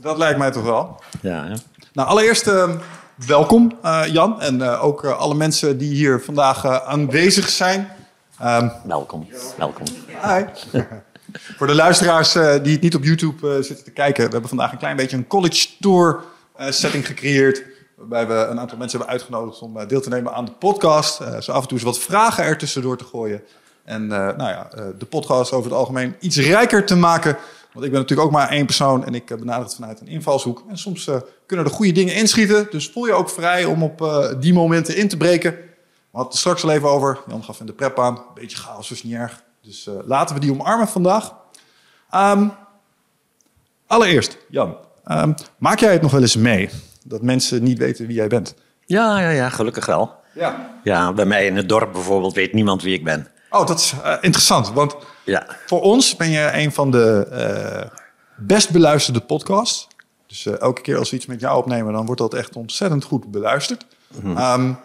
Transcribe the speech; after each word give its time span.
Dat 0.00 0.18
lijkt 0.18 0.38
mij 0.38 0.50
toch 0.50 0.64
wel. 0.64 1.02
Ja, 1.22 1.44
hè? 1.44 1.54
Nou, 1.92 2.08
allereerst 2.08 2.46
uh, 2.46 2.70
welkom 3.26 3.78
uh, 3.84 4.02
Jan 4.06 4.40
en 4.40 4.58
uh, 4.58 4.84
ook 4.84 5.04
alle 5.04 5.34
mensen 5.34 5.78
die 5.78 5.94
hier 5.94 6.20
vandaag 6.20 6.66
aanwezig 6.66 7.48
zijn. 7.48 7.88
Um, 8.42 8.72
welkom, 8.84 9.28
welkom. 9.56 9.86
Hi. 10.22 10.44
Voor 11.56 11.66
de 11.66 11.74
luisteraars 11.74 12.32
die 12.32 12.72
het 12.72 12.80
niet 12.80 12.94
op 12.94 13.04
YouTube 13.04 13.62
zitten 13.62 13.84
te 13.84 13.90
kijken, 13.90 14.24
we 14.24 14.30
hebben 14.30 14.48
vandaag 14.48 14.72
een 14.72 14.78
klein 14.78 14.96
beetje 14.96 15.16
een 15.16 15.26
college 15.26 15.68
tour 15.80 16.20
setting 16.56 17.06
gecreëerd. 17.06 17.62
Waarbij 17.96 18.26
we 18.26 18.34
een 18.34 18.60
aantal 18.60 18.78
mensen 18.78 18.98
hebben 18.98 19.16
uitgenodigd 19.16 19.60
om 19.60 19.86
deel 19.86 20.00
te 20.00 20.08
nemen 20.08 20.34
aan 20.34 20.44
de 20.44 20.52
podcast. 20.52 21.16
zo 21.16 21.52
af 21.52 21.62
en 21.62 21.68
toe 21.68 21.72
eens 21.72 21.82
wat 21.82 21.98
vragen 21.98 22.44
er 22.44 22.58
tussendoor 22.58 22.96
te 22.96 23.04
gooien. 23.04 23.42
En 23.84 24.06
nou 24.06 24.38
ja, 24.38 24.68
de 24.98 25.06
podcast 25.06 25.52
over 25.52 25.70
het 25.70 25.78
algemeen 25.78 26.14
iets 26.20 26.36
rijker 26.36 26.86
te 26.86 26.96
maken. 26.96 27.36
Want 27.72 27.84
ik 27.84 27.90
ben 27.90 28.00
natuurlijk 28.00 28.28
ook 28.28 28.34
maar 28.34 28.48
één 28.48 28.66
persoon 28.66 29.04
en 29.04 29.14
ik 29.14 29.26
benader 29.26 29.64
het 29.64 29.74
vanuit 29.74 30.00
een 30.00 30.08
invalshoek. 30.08 30.64
En 30.68 30.78
soms 30.78 31.06
uh, 31.06 31.16
kunnen 31.46 31.66
er 31.66 31.72
goede 31.72 31.92
dingen 31.92 32.14
inschieten. 32.14 32.66
Dus 32.70 32.90
voel 32.90 33.06
je 33.06 33.12
ook 33.12 33.30
vrij 33.30 33.64
om 33.64 33.82
op 33.82 34.00
uh, 34.00 34.26
die 34.40 34.52
momenten 34.52 34.96
in 34.96 35.08
te 35.08 35.16
breken. 35.16 35.50
We 35.50 35.58
hadden 36.10 36.30
het 36.30 36.40
straks 36.40 36.62
al 36.62 36.70
even 36.70 36.88
over. 36.88 37.20
Jan 37.26 37.44
gaf 37.44 37.60
in 37.60 37.66
de 37.66 37.72
prep 37.72 37.98
aan. 37.98 38.16
Een 38.16 38.22
beetje 38.34 38.56
chaos 38.56 38.90
is 38.90 39.02
niet 39.02 39.14
erg. 39.14 39.42
Dus 39.62 39.86
uh, 39.86 39.94
laten 40.04 40.34
we 40.34 40.40
die 40.40 40.52
omarmen 40.52 40.88
vandaag. 40.88 41.34
Um, 42.14 42.52
allereerst, 43.86 44.36
Jan. 44.48 44.76
Um, 45.06 45.34
maak 45.58 45.78
jij 45.78 45.92
het 45.92 46.02
nog 46.02 46.10
wel 46.10 46.20
eens 46.20 46.36
mee? 46.36 46.70
Dat 47.04 47.22
mensen 47.22 47.62
niet 47.62 47.78
weten 47.78 48.06
wie 48.06 48.16
jij 48.16 48.28
bent? 48.28 48.54
Ja, 48.86 49.20
ja, 49.20 49.30
ja 49.30 49.48
gelukkig 49.48 49.86
wel. 49.86 50.18
Ja. 50.34 50.78
ja, 50.82 51.12
bij 51.12 51.24
mij 51.24 51.46
in 51.46 51.56
het 51.56 51.68
dorp 51.68 51.92
bijvoorbeeld 51.92 52.34
weet 52.34 52.52
niemand 52.52 52.82
wie 52.82 52.94
ik 52.94 53.04
ben. 53.04 53.28
Oh, 53.50 53.66
dat 53.66 53.78
is 53.78 53.94
interessant. 54.20 54.72
Want 54.72 54.96
ja. 55.30 55.46
voor 55.66 55.80
ons 55.80 56.16
ben 56.16 56.30
je 56.30 56.50
een 56.52 56.72
van 56.72 56.90
de 56.90 57.88
best 58.36 58.70
beluisterde 58.70 59.20
podcasts. 59.20 59.88
Dus 60.26 60.44
uh, 60.44 60.60
elke 60.60 60.80
keer 60.80 60.96
als 60.96 61.10
we 61.10 61.16
iets 61.16 61.26
met 61.26 61.40
jou 61.40 61.58
opnemen, 61.58 61.92
dan 61.92 62.06
wordt 62.06 62.20
dat 62.20 62.34
echt 62.34 62.56
ontzettend 62.56 63.04
goed 63.04 63.30
beluisterd. 63.30 63.86
Mm 64.08 64.36
-hmm. 64.36 64.60
um, 64.60 64.78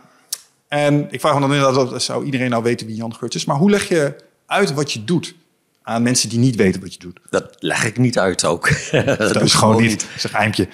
en 0.68 1.08
ik 1.12 1.20
vraag 1.20 1.34
me 1.34 1.40
dan 1.40 1.54
inderdaad, 1.54 2.04
zou 2.04 2.26
iedereen 2.26 2.50
nou 2.50 2.64
weten 2.64 2.88
wie 2.88 2.96
Jan 2.96 3.16
Geurts 3.16 3.36
is? 3.36 3.46
Maar 3.46 3.56
hoe 3.56 3.70
leg 3.70 3.88
je 3.88 4.16
uit 4.46 4.74
wat 4.74 4.92
je 4.92 5.04
doet 5.04 5.36
aan 5.82 6.04
mensen 6.04 6.30
die 6.30 6.40
niet 6.40 6.56
weten 6.56 6.82
wat 6.82 6.94
je 6.94 7.00
doet? 7.00 7.20
Dat 7.30 7.56
leg 7.60 7.86
ik 7.86 7.98
niet 7.98 8.20
uit 8.20 8.46
ook. 8.46 8.70
dat, 8.92 9.18
dat 9.18 9.42
is 9.42 9.54
gewoon 9.54 9.82
niet. 9.82 10.00
Dat 10.00 10.10
is 10.16 10.24
een 10.24 10.30
geheimtje. 10.30 10.68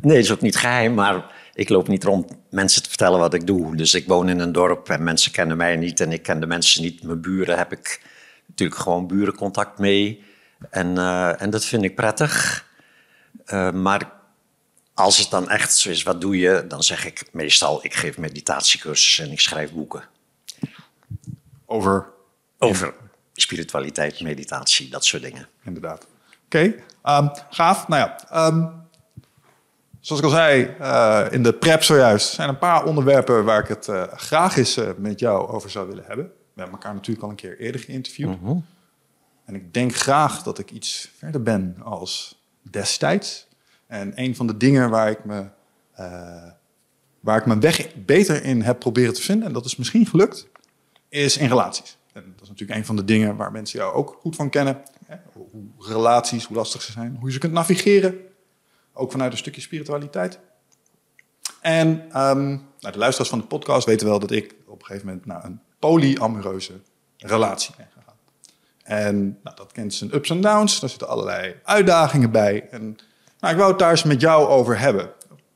Nee, 0.00 0.14
dat 0.14 0.24
is 0.24 0.32
ook 0.32 0.40
niet 0.40 0.56
geheim, 0.56 0.94
maar 0.94 1.24
ik 1.54 1.68
loop 1.68 1.88
niet 1.88 2.04
rond 2.04 2.32
mensen 2.50 2.82
te 2.82 2.88
vertellen 2.88 3.18
wat 3.18 3.34
ik 3.34 3.46
doe. 3.46 3.76
Dus 3.76 3.94
ik 3.94 4.06
woon 4.06 4.28
in 4.28 4.38
een 4.38 4.52
dorp 4.52 4.88
en 4.88 5.04
mensen 5.04 5.32
kennen 5.32 5.56
mij 5.56 5.76
niet 5.76 6.00
en 6.00 6.12
ik 6.12 6.22
ken 6.22 6.40
de 6.40 6.46
mensen 6.46 6.82
niet. 6.82 7.02
Mijn 7.02 7.20
buren 7.20 7.58
heb 7.58 7.72
ik 7.72 8.00
natuurlijk 8.56 8.80
gewoon 8.80 9.06
burencontact 9.06 9.78
mee. 9.78 10.24
En, 10.70 10.96
uh, 10.96 11.42
en 11.42 11.50
dat 11.50 11.64
vind 11.64 11.84
ik 11.84 11.94
prettig. 11.94 12.64
Uh, 13.46 13.70
maar 13.72 14.12
als 14.94 15.18
het 15.18 15.30
dan 15.30 15.48
echt 15.48 15.76
zo 15.76 15.88
is, 15.90 16.02
wat 16.02 16.20
doe 16.20 16.38
je? 16.38 16.64
Dan 16.68 16.82
zeg 16.82 17.06
ik 17.06 17.24
meestal, 17.32 17.84
ik 17.84 17.94
geef 17.94 18.18
meditatiecursussen 18.18 19.24
en 19.24 19.30
ik 19.30 19.40
schrijf 19.40 19.72
boeken. 19.72 20.02
Over? 21.66 22.06
Over 22.58 22.94
spiritualiteit, 23.32 24.20
meditatie, 24.20 24.88
dat 24.88 25.04
soort 25.04 25.22
dingen. 25.22 25.48
Inderdaad. 25.64 26.06
Oké, 26.44 26.74
okay. 27.02 27.18
um, 27.18 27.30
gaaf. 27.50 27.88
Nou 27.88 28.08
ja, 28.08 28.46
um, 28.46 28.88
zoals 30.00 30.22
ik 30.22 30.28
al 30.28 30.34
zei 30.34 30.76
uh, 30.80 31.26
in 31.30 31.42
de 31.42 31.52
prep 31.52 31.82
zojuist, 31.82 32.28
zijn 32.32 32.48
een 32.48 32.58
paar 32.58 32.84
onderwerpen 32.84 33.44
waar 33.44 33.62
ik 33.62 33.68
het 33.68 33.90
graag 34.16 34.56
eens 34.56 34.78
met 34.96 35.20
jou 35.20 35.48
over 35.48 35.70
zou 35.70 35.88
willen 35.88 36.04
hebben. 36.06 36.32
We 36.56 36.62
hebben 36.62 36.80
elkaar 36.80 36.94
natuurlijk 36.94 37.24
al 37.24 37.30
een 37.30 37.36
keer 37.36 37.58
eerder 37.58 37.80
geïnterviewd. 37.80 38.40
Mm 38.40 38.46
-hmm. 38.46 38.64
En 39.44 39.54
ik 39.54 39.74
denk 39.74 39.94
graag 39.94 40.42
dat 40.42 40.58
ik 40.58 40.70
iets 40.70 41.10
verder 41.16 41.42
ben 41.42 41.76
als 41.82 42.42
destijds. 42.62 43.46
En 43.86 44.12
een 44.14 44.36
van 44.36 44.46
de 44.46 44.56
dingen 44.56 44.90
waar 44.90 45.10
ik 45.10 45.24
me, 45.24 45.48
uh, 46.00 46.50
waar 47.20 47.38
ik 47.38 47.46
mijn 47.46 47.60
weg 47.60 47.94
beter 47.94 48.44
in 48.44 48.62
heb 48.62 48.78
proberen 48.78 49.14
te 49.14 49.22
vinden, 49.22 49.46
en 49.46 49.52
dat 49.52 49.64
is 49.64 49.76
misschien 49.76 50.06
gelukt, 50.06 50.48
is 51.08 51.36
in 51.36 51.48
relaties. 51.48 51.96
En 52.12 52.22
dat 52.32 52.42
is 52.42 52.48
natuurlijk 52.48 52.78
een 52.78 52.86
van 52.86 52.96
de 52.96 53.04
dingen 53.04 53.36
waar 53.36 53.52
mensen 53.52 53.78
jou 53.78 53.94
ook 53.94 54.18
goed 54.20 54.36
van 54.36 54.50
kennen. 54.50 54.82
Hè? 55.06 55.16
Hoe 55.32 55.64
relaties, 55.78 56.44
hoe 56.44 56.56
lastig 56.56 56.82
ze 56.82 56.92
zijn, 56.92 57.16
hoe 57.16 57.26
je 57.26 57.32
ze 57.32 57.38
kunt 57.38 57.52
navigeren. 57.52 58.18
Ook 58.92 59.10
vanuit 59.10 59.32
een 59.32 59.38
stukje 59.38 59.60
spiritualiteit. 59.60 60.38
En 61.60 61.88
um, 61.88 62.46
nou, 62.80 62.92
de 62.92 62.98
luisteraars 62.98 63.30
van 63.30 63.38
de 63.38 63.46
podcast 63.46 63.86
weten 63.86 64.06
wel 64.06 64.18
dat 64.18 64.30
ik 64.30 64.54
op 64.66 64.80
een 64.80 64.86
gegeven 64.86 65.06
moment 65.06 65.26
naar 65.26 65.44
een 65.44 65.60
polyamoreuze 65.78 66.80
relatie 67.16 67.74
ben. 67.76 67.86
En 68.86 69.38
nou, 69.42 69.56
dat 69.56 69.72
kent 69.72 69.94
zijn 69.94 70.14
ups 70.14 70.30
en 70.30 70.40
downs. 70.40 70.80
Daar 70.80 70.90
zitten 70.90 71.08
allerlei 71.08 71.54
uitdagingen 71.62 72.30
bij. 72.30 72.68
En 72.70 72.98
nou, 73.40 73.52
ik 73.52 73.58
wou 73.58 73.70
het 73.70 73.78
daar 73.78 73.90
eens 73.90 74.02
met 74.02 74.20
jou 74.20 74.48
over 74.48 74.78
hebben. 74.78 75.10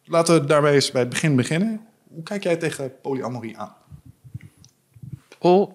Laten 0.04 0.40
we 0.40 0.46
daarmee 0.46 0.74
eens 0.74 0.90
bij 0.90 1.00
het 1.00 1.10
begin 1.10 1.36
beginnen. 1.36 1.86
Hoe 2.08 2.22
kijk 2.22 2.42
jij 2.42 2.56
tegen 2.56 3.00
polyamorie 3.00 3.58
aan? 3.58 3.74
Oh, 5.38 5.72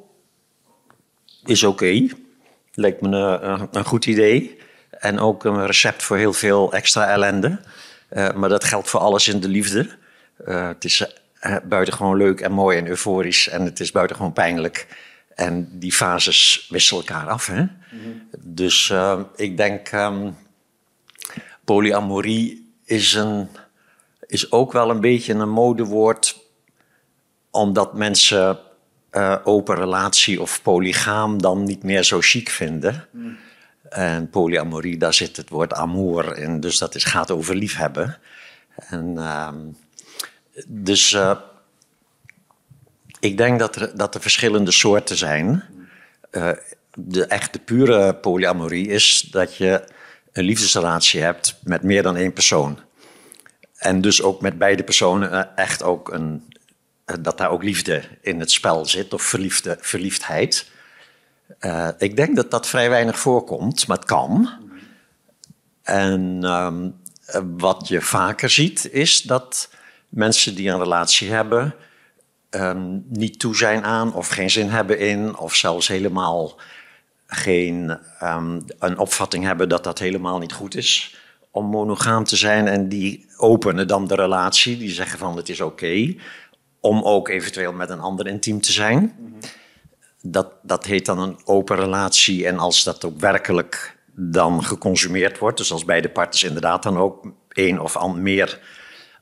is 1.43 1.63
oké. 1.63 1.83
Okay. 1.83 2.11
Lijkt 2.73 3.01
me 3.01 3.07
een, 3.07 3.67
een, 3.71 3.85
goed 3.85 4.05
idee. 4.05 4.57
En 4.89 5.19
ook 5.19 5.43
een 5.43 5.65
recept 5.65 6.03
voor 6.03 6.17
heel 6.17 6.33
veel 6.33 6.73
extra 6.73 7.07
ellende. 7.07 7.59
Uh, 8.09 8.33
maar 8.33 8.49
dat 8.49 8.63
geldt 8.63 8.89
voor 8.89 8.99
alles 8.99 9.27
in 9.27 9.39
de 9.39 9.47
liefde. 9.47 9.89
Uh, 10.45 10.67
het 10.67 10.83
is 10.83 11.15
buitengewoon 11.63 12.17
leuk 12.17 12.41
en 12.41 12.51
mooi 12.51 12.77
en 12.77 12.87
euforisch. 12.87 13.49
En 13.49 13.61
het 13.61 13.79
is 13.79 13.91
buitengewoon 13.91 14.33
pijnlijk. 14.33 14.87
En 15.35 15.69
die 15.71 15.93
fases 15.93 16.67
wisselen 16.69 17.05
elkaar 17.05 17.27
af. 17.27 17.47
Hè? 17.47 17.61
Mm 17.61 17.69
-hmm. 17.89 18.27
Dus 18.39 18.93
ik 19.35 19.57
denk... 19.57 19.91
Um, 19.91 20.35
polyamorie 21.65 22.73
is, 22.85 23.13
een, 23.13 23.47
is 24.27 24.51
ook 24.51 24.71
wel 24.71 24.89
een 24.89 25.01
beetje 25.01 25.33
een 25.33 25.49
modewoord, 25.49 26.39
omdat 27.51 27.93
mensen 27.93 28.59
uh, 29.11 29.35
open 29.43 29.75
relatie 29.75 30.41
of 30.41 30.61
polygaam 30.61 31.41
dan 31.41 31.63
niet 31.63 31.83
meer 31.83 32.03
zo 32.03 32.17
chic 32.21 32.49
vinden. 32.49 33.07
Mm. 33.11 33.37
En 33.89 34.29
polyamorie, 34.29 34.97
daar 34.97 35.13
zit 35.13 35.37
het 35.37 35.49
woord 35.49 35.73
amour 35.73 36.37
in, 36.37 36.59
dus 36.59 36.77
dat 36.77 36.95
is, 36.95 37.03
gaat 37.03 37.31
over 37.31 37.55
liefhebben. 37.55 38.17
En, 38.75 39.13
uh, 39.17 39.49
dus 40.67 41.11
uh, 41.11 41.37
ik 43.19 43.37
denk 43.37 43.59
dat 43.59 43.75
er, 43.75 43.97
dat 43.97 44.15
er 44.15 44.21
verschillende 44.21 44.71
soorten 44.71 45.17
zijn. 45.17 45.63
Uh, 46.31 46.51
de 46.93 47.25
echte 47.25 47.59
pure 47.59 48.15
polyamorie 48.15 48.87
is 48.87 49.27
dat 49.31 49.55
je 49.55 49.83
een 50.31 50.43
liefdesrelatie 50.43 51.21
hebt 51.21 51.59
met 51.63 51.83
meer 51.83 52.03
dan 52.03 52.15
één 52.15 52.33
persoon. 52.33 52.79
En 53.75 54.01
dus 54.01 54.21
ook 54.21 54.41
met 54.41 54.57
beide 54.57 54.83
personen 54.83 55.55
echt 55.55 55.83
ook 55.83 56.11
een, 56.13 56.53
dat 57.21 57.37
daar 57.37 57.49
ook 57.49 57.63
liefde 57.63 58.03
in 58.21 58.39
het 58.39 58.51
spel 58.51 58.85
zit, 58.85 59.13
of 59.13 59.21
verliefde, 59.21 59.77
verliefdheid. 59.79 60.71
Ik 61.97 62.15
denk 62.15 62.35
dat 62.35 62.51
dat 62.51 62.67
vrij 62.67 62.89
weinig 62.89 63.19
voorkomt, 63.19 63.87
maar 63.87 63.97
het 63.97 64.05
kan. 64.05 64.49
En 65.83 66.43
um, 66.43 66.95
wat 67.57 67.87
je 67.87 68.01
vaker 68.01 68.49
ziet, 68.49 68.91
is 68.91 69.21
dat 69.21 69.69
mensen 70.09 70.55
die 70.55 70.69
een 70.69 70.79
relatie 70.79 71.31
hebben, 71.31 71.75
um, 72.49 73.05
niet 73.09 73.39
toe 73.39 73.55
zijn 73.55 73.83
aan 73.83 74.13
of 74.13 74.27
geen 74.27 74.49
zin 74.49 74.69
hebben 74.69 74.99
in, 74.99 75.37
of 75.37 75.55
zelfs 75.55 75.87
helemaal 75.87 76.59
geen 77.27 77.97
um, 78.23 78.65
een 78.79 78.97
opvatting 78.97 79.43
hebben 79.43 79.69
dat 79.69 79.83
dat 79.83 79.99
helemaal 79.99 80.39
niet 80.39 80.53
goed 80.53 80.75
is 80.75 81.15
om 81.51 81.65
monogaam 81.65 82.23
te 82.23 82.35
zijn. 82.35 82.67
En 82.67 82.89
die 82.89 83.25
openen 83.37 83.87
dan 83.87 84.07
de 84.07 84.15
relatie, 84.15 84.77
die 84.77 84.89
zeggen 84.89 85.19
van 85.19 85.37
het 85.37 85.49
is 85.49 85.61
oké 85.61 85.71
okay, 85.71 86.19
om 86.79 87.03
ook 87.03 87.29
eventueel 87.29 87.73
met 87.73 87.89
een 87.89 87.99
ander 87.99 88.27
intiem 88.27 88.61
te 88.61 88.71
zijn. 88.71 88.97
Mm 88.97 89.11
-hmm. 89.31 89.39
dat, 90.21 90.51
dat 90.61 90.85
heet 90.85 91.05
dan 91.05 91.19
een 91.19 91.39
open 91.45 91.75
relatie. 91.75 92.47
En 92.47 92.59
als 92.59 92.83
dat 92.83 93.05
ook 93.05 93.19
werkelijk 93.19 93.97
dan 94.15 94.63
geconsumeerd 94.63 95.37
wordt, 95.37 95.57
dus 95.57 95.71
als 95.71 95.85
beide 95.85 96.09
partners 96.09 96.43
inderdaad 96.43 96.83
dan 96.83 96.97
ook 96.97 97.31
één 97.49 97.79
of 97.79 97.95
an 97.95 98.21
meer 98.21 98.59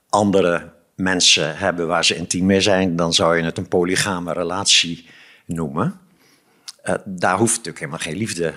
andere 0.08 0.72
mensen 0.94 1.56
hebben 1.56 1.86
waar 1.86 2.04
ze 2.04 2.16
intiem 2.16 2.46
mee 2.46 2.60
zijn, 2.60 2.96
dan 2.96 3.12
zou 3.12 3.36
je 3.36 3.42
het 3.42 3.58
een 3.58 3.68
polygame 3.68 4.32
relatie 4.32 5.08
noemen. 5.46 6.00
Uh, 6.84 6.94
daar 7.04 7.36
hoeft 7.38 7.56
natuurlijk 7.56 7.78
helemaal 7.78 7.98
geen 7.98 8.16
liefde 8.16 8.54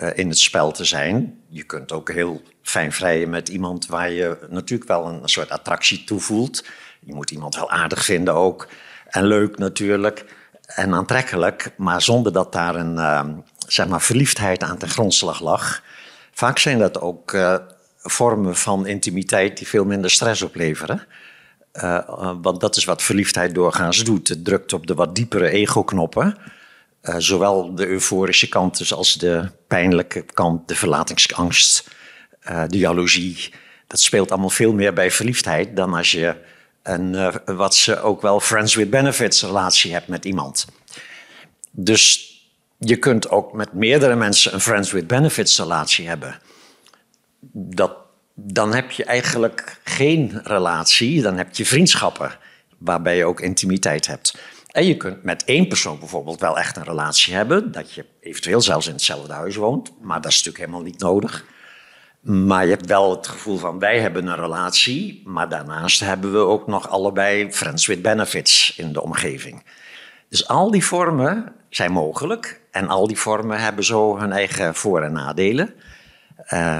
uh, 0.00 0.10
in 0.14 0.28
het 0.28 0.38
spel 0.38 0.72
te 0.72 0.84
zijn. 0.84 1.40
Je 1.48 1.62
kunt 1.62 1.92
ook 1.92 2.12
heel 2.12 2.42
fijn 2.62 2.92
vrijen 2.92 3.30
met 3.30 3.48
iemand 3.48 3.86
waar 3.86 4.10
je 4.10 4.38
natuurlijk 4.48 4.88
wel 4.88 5.06
een 5.06 5.28
soort 5.28 5.50
attractie 5.50 6.04
toe 6.04 6.20
voelt. 6.20 6.64
Je 7.00 7.14
moet 7.14 7.30
iemand 7.30 7.54
wel 7.54 7.70
aardig 7.70 8.04
vinden 8.04 8.34
ook. 8.34 8.68
En 9.08 9.24
leuk 9.24 9.58
natuurlijk. 9.58 10.24
En 10.66 10.94
aantrekkelijk, 10.94 11.70
maar 11.76 12.02
zonder 12.02 12.32
dat 12.32 12.52
daar 12.52 12.74
een 12.74 12.94
uh, 12.96 13.28
zeg 13.66 13.88
maar 13.88 14.02
verliefdheid 14.02 14.62
aan 14.62 14.78
ten 14.78 14.88
grondslag 14.88 15.40
lag. 15.40 15.82
Vaak 16.32 16.58
zijn 16.58 16.78
dat 16.78 17.00
ook 17.00 17.32
uh, 17.32 17.56
vormen 17.98 18.56
van 18.56 18.86
intimiteit 18.86 19.56
die 19.56 19.68
veel 19.68 19.84
minder 19.84 20.10
stress 20.10 20.42
opleveren. 20.42 21.06
Uh, 21.82 22.32
want 22.42 22.60
dat 22.60 22.76
is 22.76 22.84
wat 22.84 23.02
verliefdheid 23.02 23.54
doorgaans 23.54 24.04
doet. 24.04 24.28
Het 24.28 24.44
drukt 24.44 24.72
op 24.72 24.86
de 24.86 24.94
wat 24.94 25.14
diepere 25.14 25.48
ego-knoppen. 25.48 26.36
Uh, 27.02 27.14
zowel 27.18 27.74
de 27.74 27.86
euforische 27.86 28.48
kant 28.48 28.78
dus 28.78 28.94
als 28.94 29.14
de 29.14 29.50
pijnlijke 29.66 30.22
kant, 30.22 30.68
de 30.68 30.74
verlatingsangst, 30.74 31.90
uh, 32.48 32.64
de 32.66 32.78
jaloezie, 32.78 33.52
Dat 33.86 34.00
speelt 34.00 34.30
allemaal 34.30 34.50
veel 34.50 34.72
meer 34.72 34.92
bij 34.92 35.10
verliefdheid 35.10 35.76
dan 35.76 35.94
als 35.94 36.10
je 36.10 36.36
een, 36.82 37.14
eh, 37.14 37.34
wat 37.44 37.74
ze 37.74 38.00
ook 38.00 38.22
wel 38.22 38.40
friends 38.40 38.74
with 38.74 38.90
benefits 38.90 39.42
relatie 39.42 39.92
hebt 39.92 40.08
met 40.08 40.24
iemand. 40.24 40.66
Dus 41.70 42.32
je 42.78 42.96
kunt 42.96 43.30
ook 43.30 43.52
met 43.52 43.72
meerdere 43.72 44.14
mensen 44.14 44.54
een 44.54 44.60
friends 44.60 44.92
with 44.92 45.06
benefits 45.06 45.58
relatie 45.58 46.08
hebben. 46.08 46.40
Dat, 47.52 47.96
dan 48.34 48.74
heb 48.74 48.90
je 48.90 49.04
eigenlijk 49.04 49.80
geen 49.84 50.40
relatie, 50.44 51.22
dan 51.22 51.36
heb 51.36 51.56
je 51.56 51.66
vriendschappen 51.66 52.38
waarbij 52.78 53.16
je 53.16 53.24
ook 53.24 53.40
intimiteit 53.40 54.06
hebt. 54.06 54.38
En 54.70 54.86
je 54.86 54.96
kunt 54.96 55.22
met 55.22 55.44
één 55.44 55.68
persoon 55.68 55.98
bijvoorbeeld 55.98 56.40
wel 56.40 56.58
echt 56.58 56.76
een 56.76 56.84
relatie 56.84 57.34
hebben, 57.34 57.72
dat 57.72 57.92
je 57.92 58.04
eventueel 58.20 58.60
zelfs 58.60 58.86
in 58.86 58.92
hetzelfde 58.92 59.32
huis 59.32 59.56
woont, 59.56 59.92
maar 60.00 60.20
dat 60.20 60.30
is 60.30 60.36
natuurlijk 60.36 60.64
helemaal 60.64 60.90
niet 60.90 61.00
nodig. 61.00 61.44
Maar 62.20 62.64
je 62.64 62.70
hebt 62.70 62.86
wel 62.86 63.10
het 63.10 63.28
gevoel 63.28 63.58
van 63.58 63.78
wij 63.78 64.00
hebben 64.00 64.26
een 64.26 64.36
relatie, 64.36 65.22
maar 65.24 65.48
daarnaast 65.48 66.00
hebben 66.00 66.32
we 66.32 66.38
ook 66.38 66.66
nog 66.66 66.88
allebei 66.88 67.52
friends 67.52 67.86
with 67.86 68.02
benefits 68.02 68.74
in 68.76 68.92
de 68.92 69.02
omgeving. 69.02 69.64
Dus 70.28 70.48
al 70.48 70.70
die 70.70 70.84
vormen 70.84 71.52
zijn 71.68 71.92
mogelijk 71.92 72.60
en 72.70 72.88
al 72.88 73.06
die 73.06 73.18
vormen 73.18 73.60
hebben 73.60 73.84
zo 73.84 74.18
hun 74.18 74.32
eigen 74.32 74.74
voor- 74.74 75.02
en 75.02 75.12
nadelen. 75.12 75.74
Uh, 76.50 76.78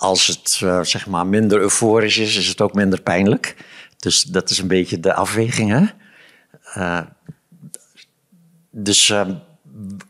als 0.00 0.26
het 0.26 0.60
uh, 0.64 0.82
zeg 0.82 1.06
maar 1.06 1.26
minder 1.26 1.60
euforisch 1.60 2.18
is, 2.18 2.36
is 2.36 2.46
het 2.46 2.60
ook 2.60 2.74
minder 2.74 3.00
pijnlijk. 3.00 3.56
Dus 3.96 4.22
dat 4.22 4.50
is 4.50 4.58
een 4.58 4.68
beetje 4.68 5.00
de 5.00 5.14
afweging. 5.14 5.70
Hè? 5.70 5.84
Uh, 6.76 7.00
dus 8.70 9.14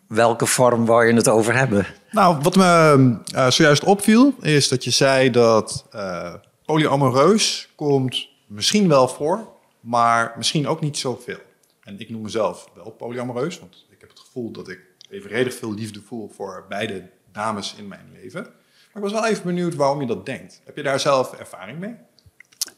welke 0.09 0.47
vorm 0.47 0.87
wou 0.87 1.07
je 1.07 1.15
het 1.15 1.29
over 1.29 1.57
hebben? 1.57 1.87
Nou, 2.11 2.39
wat 2.43 2.57
me 2.57 3.17
zojuist 3.49 3.85
opviel, 3.85 4.35
is 4.41 4.69
dat 4.69 4.85
je 4.85 4.91
zei 4.91 5.31
dat 5.31 5.87
polyamoreus 6.65 7.69
komt 7.75 8.29
misschien 8.47 8.89
wel 8.89 9.09
voor, 9.09 9.49
maar 9.81 10.35
misschien 10.37 10.67
ook 10.67 10.81
niet 10.81 10.99
zoveel. 10.99 11.41
En 11.83 12.01
ik 12.01 12.11
noem 12.11 12.23
mezelf 12.23 12.69
wel 12.75 12.91
polyamoreus, 12.91 13.59
want 13.59 13.87
ik 13.91 14.01
heb 14.01 14.09
het 14.09 14.21
gevoel 14.21 14.51
dat 14.51 14.69
ik 14.69 14.81
evenredig 15.09 15.55
veel 15.55 15.75
liefde 15.75 16.01
voel 16.07 16.33
voor 16.37 16.65
beide 16.69 17.09
dames 17.33 17.75
in 17.79 17.89
mijn 17.89 18.07
leven. 18.23 18.47
Maar 18.93 19.03
ik 19.03 19.11
was 19.11 19.21
wel 19.21 19.31
even 19.31 19.45
benieuwd 19.45 19.75
waarom 19.75 20.01
je 20.01 20.07
dat 20.07 20.27
denkt. 20.27 20.61
Heb 20.65 20.77
je 20.77 20.83
daar 20.83 21.01
zelf 21.01 21.33
ervaring 21.33 21.79
mee? 21.79 21.95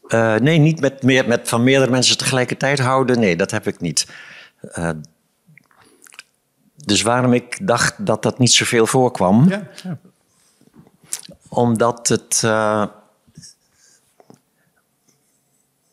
Uh, 0.07 0.35
nee, 0.35 0.57
niet 0.57 0.79
met, 0.79 1.03
meer, 1.03 1.27
met 1.27 1.49
van 1.49 1.63
meerdere 1.63 1.91
mensen 1.91 2.17
tegelijkertijd 2.17 2.79
houden. 2.79 3.19
Nee, 3.19 3.35
dat 3.35 3.51
heb 3.51 3.67
ik 3.67 3.79
niet. 3.79 4.07
Uh, 4.61 4.89
dus 6.75 7.01
waarom 7.01 7.33
ik 7.33 7.67
dacht 7.67 8.05
dat 8.05 8.23
dat 8.23 8.39
niet 8.39 8.51
zoveel 8.51 8.87
voorkwam. 8.87 9.49
Ja, 9.49 9.67
ja. 9.83 9.97
Omdat 11.49 12.07
het. 12.07 12.41
Uh, 12.45 12.85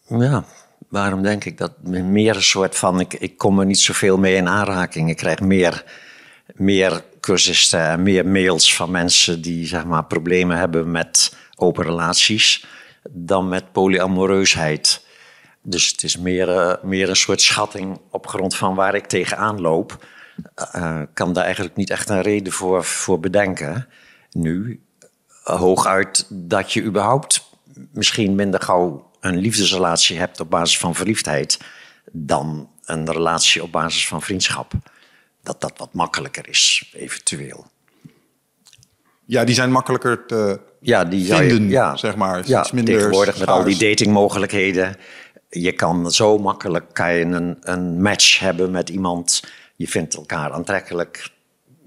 ja, 0.07 0.45
waarom 0.89 1.23
denk 1.23 1.45
ik 1.45 1.59
dat? 1.59 1.83
Meer 1.83 2.37
een 2.37 2.43
soort 2.43 2.77
van. 2.77 3.01
Ik, 3.01 3.15
ik 3.15 3.37
kom 3.37 3.61
er 3.61 3.67
niet 3.67 3.81
zoveel 3.81 4.19
mee 4.19 4.35
in 4.35 4.49
aanraking. 4.49 5.11
Ik 5.11 5.17
krijg 5.17 5.41
meer, 5.41 5.85
meer 6.55 7.05
cursussen 7.21 7.81
en 7.81 8.03
meer 8.03 8.27
mails 8.27 8.75
van 8.75 8.91
mensen 8.91 9.43
die 9.43 9.67
zeg 9.67 9.85
maar, 9.85 10.05
problemen 10.05 10.57
hebben 10.57 10.91
met 10.91 11.37
open 11.55 11.85
relaties. 11.85 12.67
dan 13.11 13.49
met 13.49 13.73
polyamoreusheid. 13.73 15.07
Dus 15.63 15.87
het 15.91 16.03
is 16.03 16.17
meer, 16.17 16.49
uh, 16.49 16.75
meer 16.83 17.09
een 17.09 17.17
soort 17.17 17.41
schatting 17.41 18.01
op 18.11 18.27
grond 18.27 18.57
van 18.57 18.75
waar 18.75 18.95
ik 18.95 19.07
tegenaan 19.07 19.61
loop 19.61 20.07
uh, 20.77 21.03
kan 21.15 21.33
daar 21.33 21.45
eigenlijk 21.45 21.77
niet 21.77 21.91
echt 21.91 22.09
een 22.09 22.21
reden 22.21 22.53
voor, 22.53 22.85
voor 22.85 23.21
bedenken. 23.21 23.89
Nu, 24.31 24.83
hooguit 25.43 26.27
dat 26.29 26.73
je 26.73 26.83
überhaupt 26.83 27.49
misschien 27.93 28.35
minder 28.35 28.61
gauw 28.61 29.11
een 29.21 29.37
liefdesrelatie 29.37 30.19
hebt 30.19 30.41
op 30.41 30.51
basis 30.51 30.79
van 30.79 30.95
verliefdheid 30.95 31.61
dan 32.13 32.71
een 32.85 33.13
relatie 33.13 33.63
op 33.63 33.73
basis 33.73 34.09
van 34.09 34.23
vriendschap. 34.23 34.73
Dat 35.43 35.61
dat 35.61 35.73
wat 35.77 35.93
makkelijker 35.93 36.49
is, 36.49 36.93
eventueel. 36.97 37.67
Ja, 39.25 39.45
die 39.45 39.55
zijn 39.55 39.73
makkelijker 39.73 40.27
te 40.27 40.61
ja, 40.81 41.05
die 41.05 41.35
vinden, 41.35 41.63
je, 41.63 41.69
ja, 41.69 41.97
zeg 41.97 42.17
maar. 42.17 42.49
Ja, 42.49 42.61
iets 42.61 42.73
minder 42.73 42.95
tegenwoordig 42.95 43.39
met 43.39 43.49
al 43.49 43.65
die 43.65 43.77
datingmogelijkheden. 43.77 44.97
Je 45.49 45.73
kan 45.73 46.11
zo 46.11 46.39
makkelijk 46.39 46.85
kan 46.93 47.13
je 47.13 47.25
een, 47.25 47.57
een 47.61 48.03
match 48.03 48.39
hebben 48.39 48.71
met 48.71 48.89
iemand 48.89 49.43
je 49.77 49.89
vindt 49.89 50.15
elkaar 50.15 50.53
aantrekkelijk. 50.53 51.31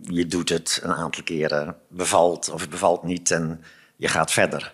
Je 0.01 0.25
doet 0.25 0.49
het 0.49 0.79
een 0.83 0.93
aantal 0.93 1.23
keren, 1.23 1.75
bevalt 1.87 2.49
of 2.49 2.61
het 2.61 2.69
bevalt 2.69 3.03
niet 3.03 3.31
en 3.31 3.63
je 3.95 4.07
gaat 4.07 4.31
verder. 4.31 4.73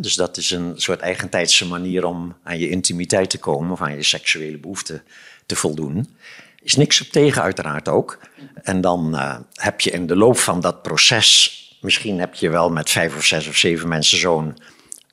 Dus 0.00 0.14
dat 0.14 0.36
is 0.36 0.50
een 0.50 0.72
soort 0.76 1.00
eigentijdse 1.00 1.66
manier 1.66 2.04
om 2.04 2.36
aan 2.42 2.58
je 2.58 2.68
intimiteit 2.68 3.30
te 3.30 3.38
komen 3.38 3.70
of 3.70 3.80
aan 3.80 3.96
je 3.96 4.02
seksuele 4.02 4.58
behoeften 4.58 5.02
te 5.46 5.56
voldoen. 5.56 6.16
Is 6.64 6.74
niks 6.76 7.00
op 7.00 7.06
tegen, 7.06 7.42
uiteraard 7.42 7.88
ook. 7.88 8.18
En 8.62 8.80
dan 8.80 9.14
uh, 9.14 9.36
heb 9.52 9.80
je 9.80 9.90
in 9.90 10.06
de 10.06 10.16
loop 10.16 10.38
van 10.38 10.60
dat 10.60 10.82
proces, 10.82 11.78
misschien 11.80 12.18
heb 12.18 12.34
je 12.34 12.50
wel 12.50 12.70
met 12.70 12.90
vijf 12.90 13.16
of 13.16 13.24
zes 13.24 13.48
of 13.48 13.56
zeven 13.56 13.88
mensen 13.88 14.18
zo'n 14.18 14.56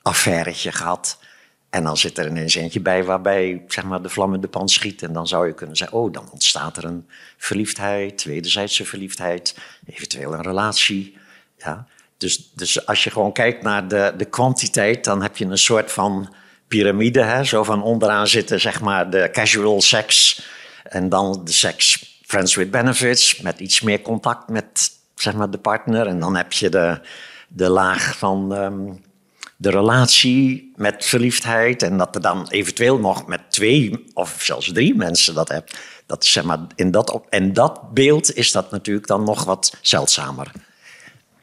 affairetje 0.02 0.72
gehad. 0.72 1.20
En 1.70 1.84
dan 1.84 1.98
zit 1.98 2.18
er 2.18 2.28
ineens 2.28 2.56
eentje 2.56 2.80
bij 2.80 3.04
waarbij 3.04 3.64
zeg 3.68 3.84
maar, 3.84 4.02
de 4.02 4.10
vlam 4.10 4.34
in 4.34 4.42
de 4.42 4.48
pan 4.48 4.70
schiet. 4.70 5.02
En 5.02 5.14
dan 5.14 5.28
zou 5.28 5.48
je 5.48 5.54
kunnen 5.54 5.76
zeggen, 5.76 5.98
oh, 5.98 6.14
dan 6.14 6.30
ontstaat 6.32 6.78
er 6.78 6.86
een 6.86 7.08
verliefdheid, 7.38 8.24
wederzijdse 8.24 8.86
verliefdheid, 8.86 9.58
eventueel 9.86 10.34
een 10.34 10.42
relatie. 10.42 11.18
Ja. 11.58 11.88
Dus, 12.18 12.52
dus 12.56 12.86
als 12.86 13.04
je 13.04 13.10
gewoon 13.10 13.32
kijkt 13.32 13.64
naar 13.64 13.88
de, 13.88 14.14
de 14.18 14.26
kwantiteit, 14.26 15.04
dan 15.04 15.22
heb 15.22 15.38
je 15.38 15.46
een 15.46 15.58
soort 15.58 15.92
van 15.92 16.34
piramide. 16.68 17.42
Zo 17.44 17.64
van 17.64 17.84
onderaan 17.84 18.28
zitten 18.28 18.60
zeg 18.60 18.82
maar 18.82 19.10
de 19.10 19.30
casual 19.32 19.82
seks. 19.82 20.46
En 20.84 21.10
dan 21.10 21.42
de 21.44 21.52
seks 21.52 22.20
friends 22.26 22.56
with 22.56 22.72
benefits, 22.72 23.42
met 23.42 23.60
iets 23.60 23.82
meer 23.82 24.02
contact 24.02 24.50
met 24.50 24.92
zeg 25.16 25.34
maar, 25.34 25.50
de 25.50 25.58
partner. 25.58 26.08
En 26.08 26.20
dan 26.20 26.36
heb 26.36 26.54
je 26.54 26.70
de, 26.70 27.02
de 27.48 27.70
laag 27.70 28.18
van... 28.18 28.52
Um, 28.52 29.02
de 29.62 29.70
relatie 29.70 30.72
met 30.76 31.06
verliefdheid 31.06 31.84
en 31.84 31.98
dat 31.98 32.16
er 32.16 32.22
dan 32.22 32.48
eventueel 32.50 33.00
nog 33.00 33.28
met 33.28 33.42
twee 33.50 34.06
of 34.14 34.38
zelfs 34.40 34.72
drie 34.74 34.96
mensen 34.96 35.34
dat 35.34 35.50
hebt. 35.50 35.78
Dat 36.06 36.24
is, 36.24 36.32
zeg 36.32 36.44
maar, 36.44 36.60
in 36.76 36.92
dat, 36.92 37.12
op, 37.12 37.26
en 37.30 37.54
dat 37.54 37.94
beeld 37.94 38.36
is 38.36 38.52
dat 38.52 38.72
natuurlijk 38.72 39.08
dan 39.08 39.24
nog 39.24 39.44
wat 39.44 39.78
zeldzamer. 39.82 40.52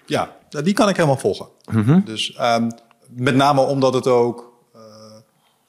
Ja, 0.07 0.37
die 0.49 0.73
kan 0.75 0.89
ik 0.89 0.97
helemaal 0.97 1.19
volgen. 1.19 1.47
Mhm. 1.71 2.01
Dus 2.05 2.39
um, 2.41 2.71
met 3.09 3.35
name 3.35 3.61
omdat 3.61 3.95
het 3.95 4.07
ook, 4.07 4.48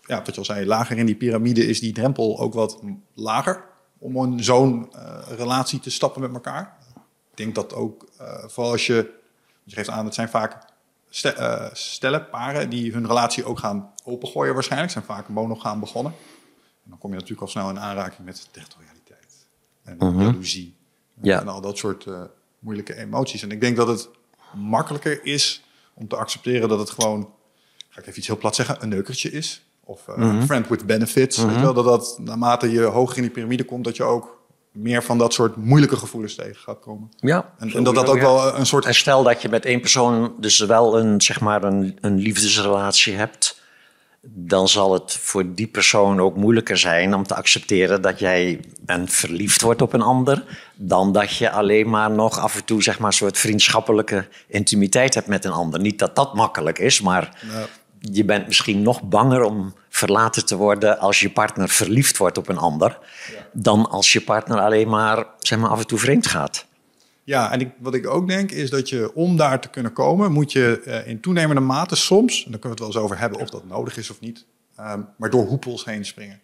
ja, 0.09 0.21
wat 0.23 0.33
je 0.33 0.39
al 0.39 0.45
zei, 0.45 0.65
lager 0.65 0.97
in 0.97 1.05
die 1.05 1.15
piramide 1.15 1.65
is 1.65 1.79
die 1.79 1.93
drempel 1.93 2.39
ook 2.39 2.53
wat 2.53 2.79
lager 3.13 3.63
om 3.97 4.15
een 4.15 4.43
zo'n 4.43 4.91
uh, 4.95 5.19
relatie 5.37 5.79
te 5.79 5.89
stappen 5.89 6.21
met 6.21 6.33
elkaar. 6.33 6.77
Ik 7.31 7.37
denk 7.37 7.55
dat 7.55 7.73
ook, 7.73 8.09
uh, 8.21 8.43
vooral 8.47 8.71
als 8.71 8.85
je, 8.85 9.13
je 9.63 9.75
geeft 9.75 9.89
aan, 9.89 10.05
het 10.05 10.13
zijn 10.13 10.29
vaak 10.29 10.65
uh, 11.25 11.65
stellen, 11.73 12.29
paren, 12.29 12.69
die 12.69 12.91
hun 12.91 13.07
relatie 13.07 13.45
ook 13.45 13.59
gaan 13.59 13.91
opengooien 14.03 14.53
waarschijnlijk. 14.53 14.91
Zijn 14.91 15.03
vaak 15.03 15.27
monogaam 15.27 15.79
begonnen. 15.79 16.13
En 16.83 16.89
dan 16.89 16.97
kom 16.97 17.09
je 17.09 17.15
natuurlijk 17.15 17.41
al 17.41 17.47
snel 17.47 17.69
in 17.69 17.79
aanraking 17.79 18.25
met 18.25 18.47
territorialiteit. 18.51 19.47
En 19.83 19.97
uh 20.03 20.21
jaloezie. 20.21 20.75
Ja. 21.21 21.41
En 21.41 21.47
al 21.47 21.61
dat 21.61 21.77
soort 21.77 22.05
moeilijke 22.59 22.95
emoties. 22.95 23.41
En 23.41 23.51
ik 23.51 23.61
denk 23.61 23.75
dat 23.75 23.87
het 23.87 24.09
makkelijker 24.53 25.25
is 25.25 25.63
om 25.93 26.07
te 26.07 26.15
accepteren 26.15 26.69
dat 26.69 26.79
het 26.79 26.89
gewoon... 26.89 27.33
Ga 27.89 27.99
ik 27.99 28.05
even 28.05 28.17
iets 28.17 28.27
heel 28.27 28.37
plat 28.37 28.55
zeggen, 28.55 28.83
een 28.83 28.89
neukertje 28.89 29.31
is. 29.31 29.63
Of 29.89 30.01
uh, 30.17 30.43
friend 30.43 30.67
with 30.67 30.85
benefits. 30.85 31.37
Weet 31.37 31.55
je 31.55 31.61
wel, 31.61 31.73
dat 31.73 31.85
dat 31.85 32.19
naarmate 32.21 32.71
je 32.71 32.81
hoger 32.81 33.15
in 33.17 33.21
die 33.21 33.31
piramide 33.31 33.63
komt, 33.63 33.83
dat 33.83 33.95
je 33.95 34.03
ook 34.03 34.37
meer 34.71 35.03
van 35.03 35.17
dat 35.17 35.33
soort 35.33 35.55
moeilijke 35.55 35.95
gevoelens 35.95 36.35
tegen 36.35 36.55
gaat 36.55 36.79
komen. 36.79 37.09
Ja. 37.15 37.53
En, 37.57 37.73
en 37.73 37.83
dat 37.83 37.95
dat 37.95 38.09
ook 38.09 38.19
wel 38.19 38.55
een 38.55 38.65
soort. 38.65 38.85
En 38.85 38.95
stel 38.95 39.23
dat 39.23 39.41
je 39.41 39.49
met 39.49 39.65
één 39.65 39.79
persoon 39.79 40.33
dus 40.39 40.59
wel 40.59 40.99
een, 40.99 41.21
zeg 41.21 41.39
maar 41.39 41.63
een, 41.63 41.97
een 42.01 42.17
liefdesrelatie 42.17 43.13
hebt, 43.13 43.61
dan 44.21 44.67
zal 44.67 44.93
het 44.93 45.13
voor 45.13 45.53
die 45.53 45.67
persoon 45.67 46.19
ook 46.19 46.35
moeilijker 46.35 46.77
zijn 46.77 47.13
om 47.13 47.23
te 47.23 47.35
accepteren 47.35 48.01
dat 48.01 48.19
jij 48.19 48.59
een 48.85 49.09
verliefd 49.09 49.61
wordt 49.61 49.81
op 49.81 49.93
een 49.93 50.01
ander, 50.01 50.43
dan 50.75 51.13
dat 51.13 51.35
je 51.35 51.51
alleen 51.51 51.89
maar 51.89 52.11
nog 52.11 52.39
af 52.39 52.55
en 52.55 52.65
toe 52.65 52.83
zeg 52.83 52.99
maar 52.99 53.07
een 53.07 53.13
soort 53.13 53.37
vriendschappelijke 53.37 54.27
intimiteit 54.47 55.13
hebt 55.13 55.27
met 55.27 55.45
een 55.45 55.51
ander. 55.51 55.79
Niet 55.79 55.99
dat 55.99 56.15
dat 56.15 56.33
makkelijk 56.33 56.79
is, 56.79 57.01
maar 57.01 57.45
je 57.99 58.25
bent 58.25 58.47
misschien 58.47 58.81
nog 58.81 59.03
banger 59.03 59.41
om 59.41 59.73
verlaten 59.89 60.45
te 60.45 60.55
worden 60.55 60.99
als 60.99 61.19
je 61.19 61.29
partner 61.29 61.69
verliefd 61.69 62.17
wordt 62.17 62.37
op 62.37 62.49
een 62.49 62.57
ander, 62.57 62.99
dan 63.53 63.89
als 63.89 64.13
je 64.13 64.21
partner 64.21 64.59
alleen 64.59 64.89
maar, 64.89 65.25
zeg 65.39 65.59
maar 65.59 65.69
af 65.69 65.79
en 65.79 65.87
toe 65.87 65.99
vreemd 65.99 66.27
gaat. 66.27 66.67
Ja, 67.23 67.51
en 67.51 67.59
ik, 67.59 67.71
wat 67.79 67.93
ik 67.93 68.07
ook 68.07 68.27
denk 68.27 68.51
is 68.51 68.69
dat 68.69 68.89
je 68.89 69.11
om 69.13 69.37
daar 69.37 69.61
te 69.61 69.69
kunnen 69.69 69.93
komen, 69.93 70.31
moet 70.31 70.51
je 70.51 70.81
uh, 70.85 71.07
in 71.07 71.19
toenemende 71.19 71.61
mate 71.61 71.95
soms, 71.95 72.45
en 72.45 72.51
daar 72.51 72.59
kunnen 72.59 72.77
we 72.77 72.83
het 72.83 72.93
wel 72.93 73.03
eens 73.03 73.11
over 73.11 73.19
hebben 73.19 73.39
of 73.39 73.49
dat 73.49 73.65
nodig 73.65 73.97
is 73.97 74.09
of 74.09 74.19
niet, 74.19 74.45
um, 74.79 75.07
maar 75.17 75.29
door 75.29 75.45
hoepels 75.45 75.85
heen 75.85 76.05
springen. 76.05 76.39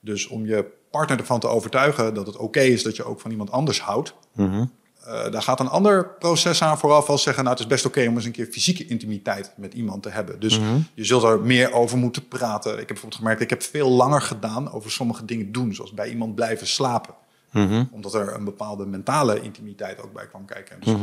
Dus 0.00 0.26
om 0.26 0.46
je 0.46 0.64
partner 0.90 1.18
ervan 1.18 1.40
te 1.40 1.46
overtuigen 1.46 2.14
dat 2.14 2.26
het 2.26 2.36
oké 2.36 2.60
is 2.60 2.82
dat 2.82 2.96
je 2.96 3.04
ook 3.04 3.20
van 3.20 3.30
iemand 3.30 3.50
anders 3.50 3.80
houdt, 3.80 4.14
mm 4.34 4.50
-hmm. 4.50 4.70
Uh, 5.06 5.30
daar 5.30 5.42
gaat 5.42 5.60
een 5.60 5.68
ander 5.68 6.08
proces 6.18 6.62
aan 6.62 6.78
vooraf 6.78 7.08
als 7.08 7.22
zeggen, 7.22 7.44
nou 7.44 7.56
het 7.56 7.64
is 7.64 7.70
best 7.70 7.86
oké 7.86 8.06
om 8.08 8.14
eens 8.14 8.24
een 8.24 8.32
keer 8.32 8.46
fysieke 8.46 8.86
intimiteit 8.86 9.52
met 9.56 9.74
iemand 9.74 10.02
te 10.02 10.08
hebben. 10.08 10.40
Dus 10.40 10.58
Mhm. 10.58 10.78
je 10.94 11.04
zult 11.04 11.22
er 11.22 11.40
meer 11.40 11.72
over 11.72 11.98
moeten 11.98 12.28
praten. 12.28 12.72
Ik 12.72 12.78
heb 12.78 12.86
bijvoorbeeld 12.86 13.20
gemerkt, 13.20 13.40
ik 13.40 13.50
heb 13.50 13.62
veel 13.62 13.90
langer 13.90 14.22
gedaan 14.22 14.72
over 14.72 14.90
sommige 14.90 15.24
dingen 15.24 15.52
doen, 15.52 15.74
zoals 15.74 15.92
bij 15.94 16.08
iemand 16.08 16.34
blijven 16.34 16.66
slapen. 16.66 17.14
Mhm. 17.52 17.84
Omdat 17.90 18.14
er 18.14 18.34
een 18.34 18.44
bepaalde 18.44 18.86
mentale 18.86 19.40
intimiteit 19.42 20.02
ook 20.02 20.12
bij 20.12 20.26
kwam 20.26 20.44
kijken. 20.44 20.76
Dus, 20.80 20.94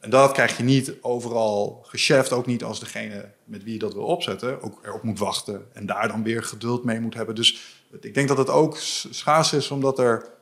En 0.00 0.10
dat 0.10 0.32
krijg 0.32 0.56
je 0.56 0.62
niet 0.62 0.92
overal 1.00 1.80
gecheft, 1.86 2.32
ook 2.32 2.46
niet 2.46 2.64
als 2.64 2.80
degene 2.80 3.30
met 3.44 3.64
wie 3.64 3.72
je 3.72 3.78
dat 3.78 3.94
wil 3.94 4.02
opzetten, 4.02 4.62
ook 4.62 4.78
erop 4.84 5.02
moet 5.02 5.18
wachten 5.18 5.62
en 5.72 5.86
daar 5.86 6.08
dan 6.08 6.22
weer 6.22 6.42
geduld 6.42 6.84
mee 6.84 7.00
moet 7.00 7.14
hebben. 7.14 7.34
Dus 7.34 7.58
ik 8.00 8.14
denk 8.14 8.28
dat 8.28 8.38
het 8.38 8.48
ook 8.50 8.76
schaars 9.10 9.52
is, 9.52 9.70
omdat 9.70 9.98
er. 9.98 10.36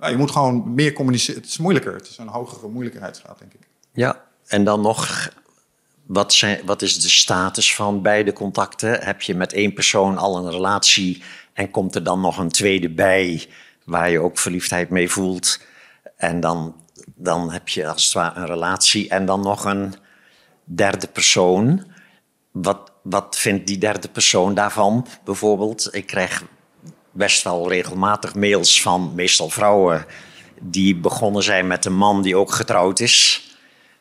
Nou, 0.00 0.12
je 0.12 0.18
moet 0.18 0.30
gewoon 0.30 0.74
meer 0.74 0.92
communiceren. 0.92 1.40
Het 1.40 1.50
is 1.50 1.58
moeilijker. 1.58 1.94
Het 1.94 2.08
is 2.08 2.18
een 2.18 2.28
hogere 2.28 2.68
moeilijkheidsgraad, 2.68 3.38
denk 3.38 3.52
ik. 3.52 3.60
Ja, 3.92 4.24
en 4.46 4.64
dan 4.64 4.80
nog, 4.80 5.28
wat, 6.06 6.32
zijn, 6.32 6.60
wat 6.64 6.82
is 6.82 7.02
de 7.02 7.08
status 7.08 7.74
van 7.74 8.02
beide 8.02 8.32
contacten? 8.32 9.02
Heb 9.02 9.22
je 9.22 9.34
met 9.34 9.52
één 9.52 9.72
persoon 9.72 10.18
al 10.18 10.36
een 10.36 10.50
relatie 10.50 11.22
en 11.52 11.70
komt 11.70 11.94
er 11.94 12.04
dan 12.04 12.20
nog 12.20 12.38
een 12.38 12.48
tweede 12.48 12.90
bij 12.90 13.46
waar 13.84 14.10
je 14.10 14.20
ook 14.20 14.38
verliefdheid 14.38 14.90
mee 14.90 15.10
voelt? 15.10 15.60
En 16.16 16.40
dan, 16.40 16.76
dan 17.14 17.52
heb 17.52 17.68
je 17.68 17.88
als 17.88 18.04
het 18.04 18.12
ware 18.12 18.40
een 18.40 18.46
relatie 18.46 19.08
en 19.08 19.26
dan 19.26 19.40
nog 19.40 19.64
een 19.64 19.94
derde 20.64 21.06
persoon. 21.06 21.86
Wat, 22.50 22.92
wat 23.02 23.36
vindt 23.38 23.66
die 23.66 23.78
derde 23.78 24.08
persoon 24.08 24.54
daarvan 24.54 25.06
bijvoorbeeld? 25.24 25.88
Ik 25.94 26.06
krijg 26.06 26.44
best 27.12 27.42
wel 27.42 27.68
regelmatig 27.68 28.34
mails 28.34 28.82
van 28.82 29.12
meestal 29.14 29.48
vrouwen 29.48 30.06
die 30.60 30.96
begonnen 30.96 31.42
zijn 31.42 31.66
met 31.66 31.84
een 31.84 31.96
man 31.96 32.22
die 32.22 32.36
ook 32.36 32.52
getrouwd 32.52 33.00
is. 33.00 33.44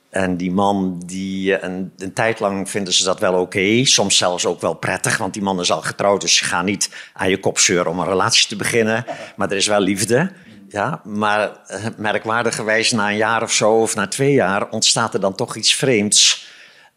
En 0.09 0.37
die 0.37 0.51
man, 0.51 1.01
die, 1.05 1.55
eh, 1.55 1.69
een, 1.69 1.91
een 1.97 2.13
tijd 2.13 2.39
lang 2.39 2.69
vinden 2.69 2.93
ze 2.93 3.03
dat 3.03 3.19
wel 3.19 3.33
oké. 3.33 3.85
Soms 3.85 4.17
zelfs 4.17 4.45
ook 4.45 4.61
wel 4.61 4.73
prettig, 4.73 5.17
want 5.17 5.33
die 5.33 5.41
man 5.41 5.59
is 5.59 5.71
al 5.71 5.81
getrouwd. 5.81 6.21
Dus 6.21 6.39
je 6.39 6.45
gaat 6.45 6.63
niet 6.63 6.89
aan 7.13 7.29
je 7.29 7.39
kop 7.39 7.59
zeuren 7.59 7.91
om 7.91 7.99
een 7.99 8.07
relatie 8.07 8.47
te 8.47 8.55
beginnen. 8.55 9.05
Maar 9.35 9.49
er 9.49 9.57
is 9.57 9.67
wel 9.67 9.79
liefde. 9.79 10.31
Ja, 10.69 11.01
maar 11.03 11.51
eh, 11.67 11.85
merkwaardigerwijs 11.97 12.91
na 12.91 13.09
een 13.09 13.17
jaar 13.17 13.41
of 13.43 13.51
zo, 13.51 13.71
of 13.71 13.95
na 13.95 14.07
twee 14.07 14.33
jaar, 14.33 14.69
ontstaat 14.69 15.13
er 15.13 15.19
dan 15.19 15.35
toch 15.35 15.55
iets 15.55 15.75
vreemds. 15.75 16.47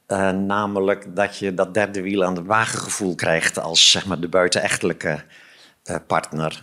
Eh, 0.07 0.31
namelijk 0.31 1.17
dat 1.17 1.39
je 1.39 1.55
dat 1.55 1.75
derde 1.75 2.03
wiel 2.03 2.25
aan 2.25 2.35
de 2.35 2.45
wagengevoel 2.45 3.15
krijgt 3.15 3.59
als 3.59 3.91
zeg 3.91 4.07
maar, 4.07 4.21
de 4.21 4.29
buitenechtelijke 4.29 5.25
partner. 6.07 6.63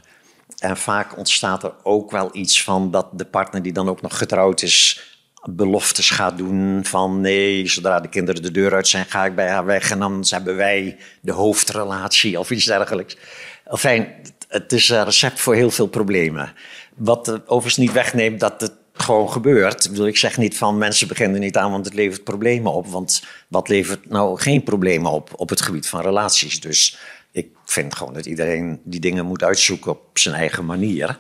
En 0.58 0.78
vaak 0.78 1.18
ontstaat 1.18 1.64
er 1.64 1.74
ook 1.84 2.12
wel 2.12 2.30
iets 2.32 2.64
van 2.64 2.92
dat 2.92 3.08
de 3.12 3.26
partner 3.26 3.62
die 3.62 3.74
dan 3.74 3.90
ook 3.90 4.02
nog 4.02 4.18
getrouwd 4.18 4.62
is, 4.62 5.04
beloftes 5.44 6.10
gaat 6.10 6.38
doen 6.38 6.86
van 6.86 7.22
nee, 7.22 7.68
zodra 7.68 8.00
de 8.00 8.10
kinderen 8.10 8.42
de 8.42 8.52
deur 8.52 8.74
uit 8.74 8.88
zijn, 8.88 9.06
ga 9.06 9.26
ik 9.26 9.36
bij 9.36 9.50
haar 9.50 9.66
weg 9.66 9.92
en 9.92 10.00
dan 10.00 10.26
hebben 10.30 10.56
wij 10.56 10.98
de 11.22 11.32
hoofdrelatie 11.32 12.40
of 12.40 12.52
iets 12.52 12.66
dergelijks. 12.66 13.18
Enfin, 13.66 14.08
het 14.48 14.72
is 14.72 14.90
een 14.90 15.04
recept 15.04 15.40
voor 15.40 15.56
heel 15.56 15.72
veel 15.72 15.88
problemen. 15.88 16.54
Wat 16.96 17.28
er 17.28 17.42
overigens 17.46 17.78
niet 17.78 17.92
wegneemt 17.92 18.40
dat 18.40 18.62
het 18.62 18.74
gewoon 18.94 19.32
gebeurt. 19.32 19.98
Ik, 20.00 20.18
zeg 20.18 20.38
niet 20.38 20.58
van 20.58 20.78
mensen 20.78 21.08
beginnen 21.08 21.40
niet 21.40 21.58
aan, 21.58 21.72
want 21.72 21.86
het 21.86 21.94
levert 21.94 22.24
problemen 22.24 22.72
op. 22.72 22.88
Want 22.88 23.24
wat 23.48 23.68
levert 23.68 24.10
nou 24.10 24.40
geen 24.40 24.64
problemen 24.64 25.12
op 25.12 25.32
op 25.36 25.50
het 25.50 25.62
gebied 25.62 25.88
van 25.88 26.02
relaties? 26.02 26.60
Dus 26.60 26.98
ik 27.40 27.48
vind 27.66 27.96
gewoon 27.96 28.14
dat 28.14 28.26
iedereen 28.26 28.82
die 28.84 29.00
dingen 29.00 29.26
moet 29.26 29.44
uitzoeken 29.44 29.92
op 29.92 30.18
zijn 30.18 30.36
eigen 30.36 30.66
manier. 30.66 31.20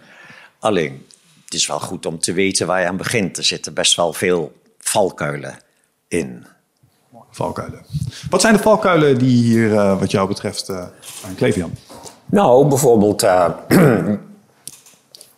Alleen, 0.59 1.05
het 1.45 1.53
is 1.53 1.67
wel 1.67 1.79
goed 1.79 2.05
om 2.05 2.19
te 2.19 2.33
weten 2.33 2.67
waar 2.67 2.81
je 2.81 2.87
aan 2.87 2.97
begint. 2.97 3.37
Er 3.37 3.43
zitten 3.43 3.73
best 3.73 3.95
wel 3.95 4.13
veel 4.13 4.61
valkuilen 4.79 5.59
in. 6.07 6.45
Valkuilen. 7.31 7.85
Wat 8.29 8.41
zijn 8.41 8.53
de 8.53 8.61
valkuilen 8.61 9.17
die 9.17 9.43
hier, 9.43 9.73
eh, 9.73 9.99
wat 9.99 10.11
jou 10.11 10.27
betreft, 10.27 10.69
eh 10.69 10.87
aan 11.25 11.35
kleven, 11.35 11.61
Jan? 11.61 11.75
Nou, 12.25 12.67
bijvoorbeeld 12.67 13.23
eh, 13.23 13.49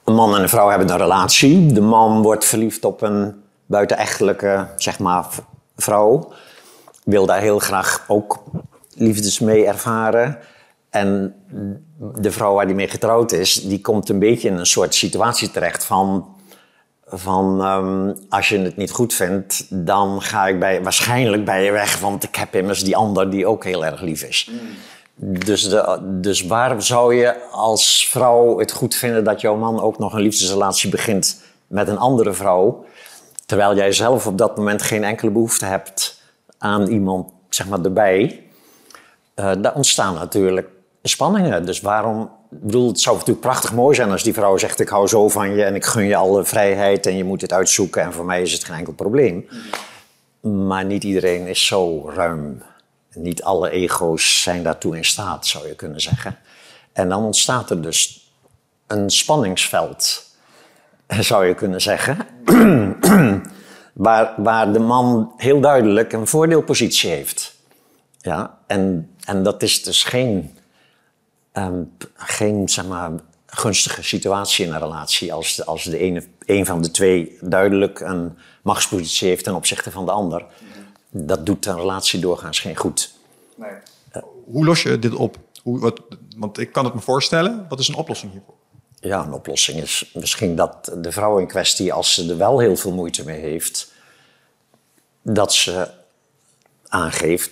een 0.06 0.14
man 0.14 0.36
en 0.36 0.42
een 0.42 0.50
vrouw 0.50 0.70
hebben 0.70 0.90
een 0.90 0.98
relatie. 0.98 1.74
De 1.74 1.82
man 1.82 2.22
wordt 2.22 2.46
verliefd 2.46 2.86
op 2.86 3.02
een 3.02 3.42
buitenechtelijke, 3.66 4.68
zeg 4.76 5.00
maar, 5.00 5.26
vrouw. 5.78 6.34
Wil 7.04 7.26
daar 7.26 7.42
heel 7.42 7.60
graag 7.60 8.06
ook 8.08 8.44
liefdes 8.94 9.40
mee 9.40 9.66
ervaren. 9.66 10.38
En 10.92 11.36
de 11.98 12.32
vrouw 12.32 12.54
waar 12.54 12.66
die 12.66 12.76
mee 12.76 12.88
getrouwd 12.88 13.32
is, 13.32 13.54
die 13.54 13.82
komt 13.82 14.10
een 14.10 14.20
beetje 14.20 14.48
in 14.48 14.58
een 14.58 14.66
soort 14.66 14.96
situatie 14.96 15.52
terecht 15.52 15.86
van... 15.86 16.36
Van 17.14 17.62
ehm, 17.62 18.14
als 18.30 18.50
je 18.50 18.60
het 18.60 18.78
niet 18.78 18.92
goed 18.92 19.14
vindt, 19.14 19.66
dan 19.70 20.22
ga 20.22 20.48
ik 20.48 20.60
bij, 20.60 20.84
waarschijnlijk 20.84 21.46
bij 21.46 21.64
je 21.64 21.72
weg, 21.72 22.00
want 22.00 22.24
ik 22.24 22.36
heb 22.36 22.56
immers 22.56 22.84
die 22.84 22.96
ander 22.96 23.30
die 23.30 23.46
ook 23.48 23.64
heel 23.64 23.86
erg 23.86 24.02
lief 24.02 24.24
is. 24.24 24.52
Dus, 25.16 25.70
de, 25.70 26.00
dus 26.04 26.46
waarom 26.46 26.82
zou 26.82 27.16
je 27.16 27.50
als 27.52 28.08
vrouw 28.10 28.60
het 28.60 28.72
goed 28.72 28.96
vinden 28.96 29.24
dat 29.24 29.42
jouw 29.42 29.56
man 29.56 29.82
ook 29.82 29.98
nog 29.98 30.14
een 30.14 30.22
liefdesrelatie 30.22 30.90
begint 30.90 31.42
met 31.68 31.88
een 31.88 31.98
andere 31.98 32.34
vrouw, 32.34 32.86
terwijl 33.46 33.76
jij 33.76 33.92
zelf 33.92 34.28
op 34.28 34.38
dat 34.38 34.58
moment 34.58 34.82
geen 34.82 35.04
enkele 35.04 35.32
behoefte 35.32 35.66
hebt 35.66 36.22
aan 36.58 36.88
iemand 36.88 37.32
zeg 37.50 37.68
maar, 37.68 37.82
erbij? 37.82 38.44
Eh, 39.34 39.52
daar 39.58 39.76
ontstaan 39.76 40.14
natuurlijk 40.14 40.70
spanningen. 41.10 41.66
Dus 41.66 41.82
waarom... 41.82 42.40
Ik 42.52 42.62
bedoel, 42.62 42.88
het 42.88 43.00
zou 43.00 43.16
natuurlijk 43.16 43.46
prachtig 43.46 43.74
mooi 43.74 43.96
zijn 43.96 44.12
als 44.12 44.24
die 44.24 44.34
vrouw 44.34 44.58
zegt... 44.58 44.80
ik 44.80 44.90
hou 44.90 45.08
zo 45.08 45.30
van 45.30 45.56
je 45.56 45.64
en 45.64 45.76
ik 45.76 45.86
gun 45.86 46.06
je 46.06 46.16
alle 46.16 46.44
vrijheid... 46.44 47.06
en 47.06 47.18
je 47.18 47.24
moet 47.24 47.40
dit 47.40 47.54
uitzoeken 47.54 48.02
en 48.02 48.14
voor 48.14 48.26
mij 48.26 48.42
is 48.42 48.54
het 48.54 48.64
geen 48.64 48.78
enkel 48.78 48.94
probleem. 48.94 49.48
Maar 50.42 50.86
niet 50.86 51.04
iedereen 51.04 51.48
is 51.48 51.66
zo 51.66 52.10
ruim. 52.10 52.64
Niet 53.14 53.44
alle 53.44 53.70
ego's 53.70 54.42
zijn 54.42 54.64
daartoe 54.64 54.98
in 54.98 55.06
staat, 55.06 55.48
zou 55.48 55.68
je 55.68 55.76
kunnen 55.76 56.02
zeggen. 56.02 56.38
En 56.94 57.10
dan 57.10 57.24
ontstaat 57.24 57.70
er 57.70 57.82
dus 57.82 58.32
een 58.88 59.10
spanningsveld, 59.10 60.26
zou 61.08 61.46
je 61.46 61.54
kunnen 61.54 61.82
zeggen. 61.82 62.18
waar, 63.94 64.34
waar 64.38 64.74
de 64.74 64.80
man 64.80 65.34
heel 65.38 65.60
duidelijk 65.60 66.14
een 66.14 66.28
voordeelpositie 66.28 67.10
heeft. 67.10 67.56
Ja, 68.18 68.58
en, 68.68 69.12
en 69.26 69.44
dat 69.44 69.64
is 69.64 69.84
dus 69.84 70.04
geen, 70.04 70.58
ehm, 71.52 71.84
geen 72.14 72.70
zeg 72.70 72.86
maar, 72.86 73.12
gunstige 73.46 74.04
situatie 74.04 74.66
in 74.66 74.74
een 74.74 74.80
relatie 74.80 75.34
als, 75.34 75.56
de, 75.56 75.66
als 75.66 75.84
de 75.84 75.98
ene, 75.98 76.28
een 76.46 76.66
van 76.66 76.82
de 76.82 76.92
twee 76.92 77.38
duidelijk 77.42 78.00
een 78.00 78.38
machtspositie 78.62 79.28
heeft 79.28 79.44
ten 79.44 79.56
opzichte 79.56 79.92
van 79.92 80.06
de 80.06 80.12
ander. 80.12 80.46
Dat 81.10 81.46
doet 81.46 81.66
een 81.66 81.76
relatie 81.76 82.20
doorgaans 82.20 82.60
geen 82.60 82.76
goed. 82.76 83.14
Hoe 84.46 84.66
los 84.66 84.84
je 84.84 85.00
dit 85.00 85.14
op? 85.14 85.38
Hoe, 85.64 85.80
wat, 85.80 86.02
want 86.38 86.58
ik 86.58 86.72
kan 86.72 86.86
het 86.86 86.94
me 86.94 87.00
voorstellen. 87.00 87.66
Wat 87.70 87.80
is 87.80 87.88
een 87.88 87.96
oplossing 87.96 88.32
hiervoor? 88.32 88.56
Ja, 89.00 89.24
een 89.24 89.34
oplossing 89.34 89.82
is 89.82 90.12
misschien 90.14 90.56
dat 90.56 90.92
de 90.98 91.12
vrouw 91.12 91.38
in 91.38 91.48
kwestie, 91.48 91.94
als 91.94 92.14
ze 92.14 92.30
er 92.30 92.38
wel 92.38 92.60
heel 92.60 92.76
veel 92.76 92.94
moeite 92.94 93.26
mee 93.26 93.40
heeft, 93.40 93.92
dat 95.22 95.54
ze 95.54 95.88
aangeeft 96.88 97.52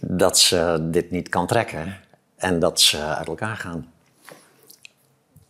dat 0.00 0.38
ze 0.38 0.88
dit 0.90 1.10
niet 1.10 1.28
kan 1.28 1.46
trekken 1.46 1.96
en 2.44 2.58
dat 2.58 2.80
ze 2.80 2.98
uit 2.98 3.28
elkaar 3.28 3.56
gaan. 3.56 3.92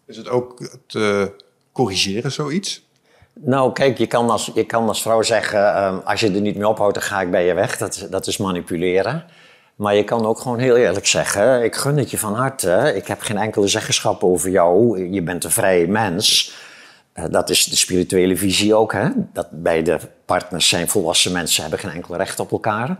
Is 0.07 0.17
het 0.17 0.29
ook 0.29 0.79
te 0.87 1.33
corrigeren, 1.73 2.33
zoiets? 2.33 2.87
Nou, 3.33 3.73
kijk, 3.73 3.99
je 3.99 4.07
kan 4.07 4.31
als, 4.31 4.51
je 4.55 4.65
kan 4.65 4.89
als 4.89 5.03
vrouw 5.03 5.23
zeggen: 5.23 5.75
ehm, 5.75 5.99
als 6.05 6.21
je 6.21 6.31
er 6.31 6.41
niet 6.41 6.57
mee 6.57 6.69
ophoudt, 6.69 6.95
dan 6.95 7.03
ga 7.03 7.21
ik 7.21 7.31
bij 7.31 7.47
je 7.47 7.55
weg. 7.55 7.77
Dat, 7.77 8.07
dat 8.11 8.27
is 8.27 8.37
manipuleren. 8.37 9.25
Maar 9.75 9.95
je 9.95 10.05
kan 10.05 10.27
ook 10.27 10.39
gewoon 10.39 10.59
heel 10.59 10.77
eerlijk 10.77 11.07
zeggen: 11.07 11.65
ik 11.65 11.75
gun 11.75 11.97
het 11.97 12.11
je 12.11 12.19
van 12.19 12.35
harte. 12.35 12.93
Ik 12.95 13.07
heb 13.07 13.21
geen 13.21 13.39
enkele 13.39 13.69
zeggenschap 13.69 14.25
over 14.25 14.51
jou. 14.51 14.99
Je 15.13 15.23
bent 15.23 15.45
een 15.45 15.51
vrije 15.51 15.89
mens. 15.89 16.55
Eh, 17.13 17.25
dat 17.31 17.51
is 17.51 17.65
de 17.65 17.77
spirituele 17.77 18.37
visie 18.37 18.75
ook, 18.75 18.93
hè? 18.93 19.09
Dat 19.33 19.47
beide 19.51 19.99
partners 20.25 20.69
zijn 20.69 20.89
volwassen 20.89 21.33
mensen, 21.33 21.63
hebben 21.63 21.81
geen 21.81 21.91
enkel 21.91 22.17
recht 22.17 22.41
op 22.41 22.53
elkaar. 22.53 22.99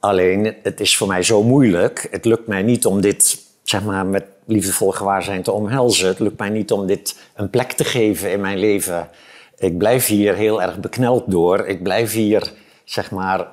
Alleen, 0.00 0.54
het 0.62 0.80
is 0.80 0.96
voor 0.96 1.08
mij 1.08 1.22
zo 1.22 1.42
moeilijk. 1.42 2.08
Het 2.10 2.24
lukt 2.24 2.46
mij 2.46 2.62
niet 2.62 2.86
om 2.86 3.00
dit, 3.00 3.42
zeg 3.62 3.82
maar, 3.82 4.06
met 4.06 4.24
liefdevol 4.46 4.90
gewaarzijn 4.90 5.42
te 5.42 5.52
omhelzen. 5.52 6.08
Het 6.08 6.18
lukt 6.18 6.38
mij 6.38 6.48
niet 6.48 6.72
om 6.72 6.86
dit 6.86 7.16
een 7.34 7.50
plek 7.50 7.72
te 7.72 7.84
geven 7.84 8.30
in 8.32 8.40
mijn 8.40 8.58
leven. 8.58 9.08
Ik 9.56 9.78
blijf 9.78 10.06
hier 10.06 10.34
heel 10.34 10.62
erg 10.62 10.80
bekneld 10.80 11.24
door. 11.26 11.66
Ik 11.66 11.82
blijf 11.82 12.12
hier, 12.12 12.52
zeg 12.84 13.10
maar, 13.10 13.46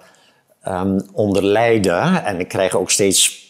ehm, 0.62 1.00
onder 1.14 1.44
lijden. 1.44 2.26
En 2.26 2.40
ik 2.40 2.48
krijg 2.48 2.76
ook 2.76 2.90
steeds 2.92 3.44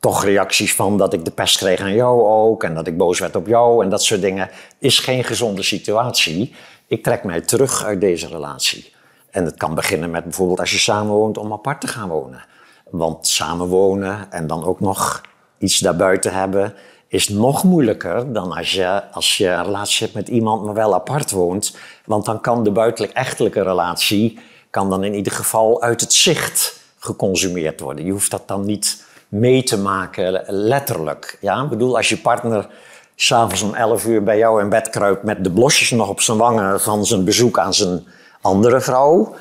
toch 0.00 0.24
reacties 0.24 0.74
van 0.74 0.98
dat 0.98 1.12
ik 1.12 1.24
de 1.24 1.30
pest 1.30 1.56
kreeg 1.56 1.80
aan 1.80 1.94
jou 1.94 2.22
ook. 2.22 2.64
En 2.64 2.74
dat 2.74 2.86
ik 2.86 2.96
boos 2.96 3.18
werd 3.18 3.36
op 3.36 3.46
jou 3.46 3.84
en 3.84 3.90
dat 3.90 4.02
soort 4.02 4.20
dingen. 4.20 4.50
Is 4.78 4.98
geen 4.98 5.24
gezonde 5.24 5.62
situatie. 5.62 6.54
Ik 6.86 7.02
trek 7.02 7.24
mij 7.24 7.40
terug 7.40 7.84
uit 7.84 8.00
deze 8.00 8.28
relatie. 8.28 8.94
En 9.36 9.44
het 9.44 9.56
kan 9.56 9.74
beginnen 9.74 10.10
met 10.10 10.24
bijvoorbeeld 10.24 10.60
als 10.60 10.70
je 10.70 10.78
samenwoont 10.78 11.38
om 11.38 11.52
apart 11.52 11.80
te 11.80 11.86
gaan 11.86 12.08
wonen. 12.08 12.44
Want 12.90 13.26
samenwonen 13.26 14.32
en 14.32 14.46
dan 14.46 14.64
ook 14.64 14.80
nog 14.80 15.20
iets 15.58 15.78
daarbuiten 15.78 16.32
hebben 16.32 16.74
is 17.08 17.28
nog 17.28 17.64
moeilijker 17.64 18.32
dan 18.32 18.52
als 18.52 18.72
je, 18.72 19.02
als 19.12 19.36
je 19.36 19.48
een 19.48 19.64
relatie 19.64 20.04
hebt 20.04 20.14
met 20.14 20.28
iemand, 20.28 20.64
maar 20.64 20.74
wel 20.74 20.94
apart 20.94 21.30
woont. 21.30 21.76
Want 22.04 22.24
dan 22.24 22.40
kan 22.40 22.64
de 22.64 22.70
buitenlijk-echtelijke 22.70 23.62
relatie 23.62 24.38
kan 24.70 24.90
dan 24.90 25.04
in 25.04 25.14
ieder 25.14 25.32
geval 25.32 25.82
uit 25.82 26.00
het 26.00 26.12
zicht 26.12 26.80
geconsumeerd 26.98 27.80
worden. 27.80 28.04
Je 28.04 28.12
hoeft 28.12 28.30
dat 28.30 28.48
dan 28.48 28.66
niet 28.66 29.04
mee 29.28 29.62
te 29.62 29.78
maken, 29.78 30.44
letterlijk. 30.46 31.38
Ja? 31.40 31.62
Ik 31.62 31.68
bedoel, 31.68 31.96
als 31.96 32.08
je 32.08 32.18
partner 32.18 32.68
s'avonds 33.14 33.62
om 33.62 33.74
11 33.74 34.06
uur 34.06 34.22
bij 34.22 34.38
jou 34.38 34.62
in 34.62 34.68
bed 34.68 34.90
kruipt 34.90 35.22
met 35.22 35.44
de 35.44 35.50
blosjes 35.50 35.90
nog 35.90 36.08
op 36.08 36.20
zijn 36.20 36.38
wangen 36.38 36.80
van 36.80 37.06
zijn 37.06 37.24
bezoek 37.24 37.58
aan 37.58 37.74
zijn 37.74 38.06
andere 38.46 38.80
vrouw, 38.80 39.34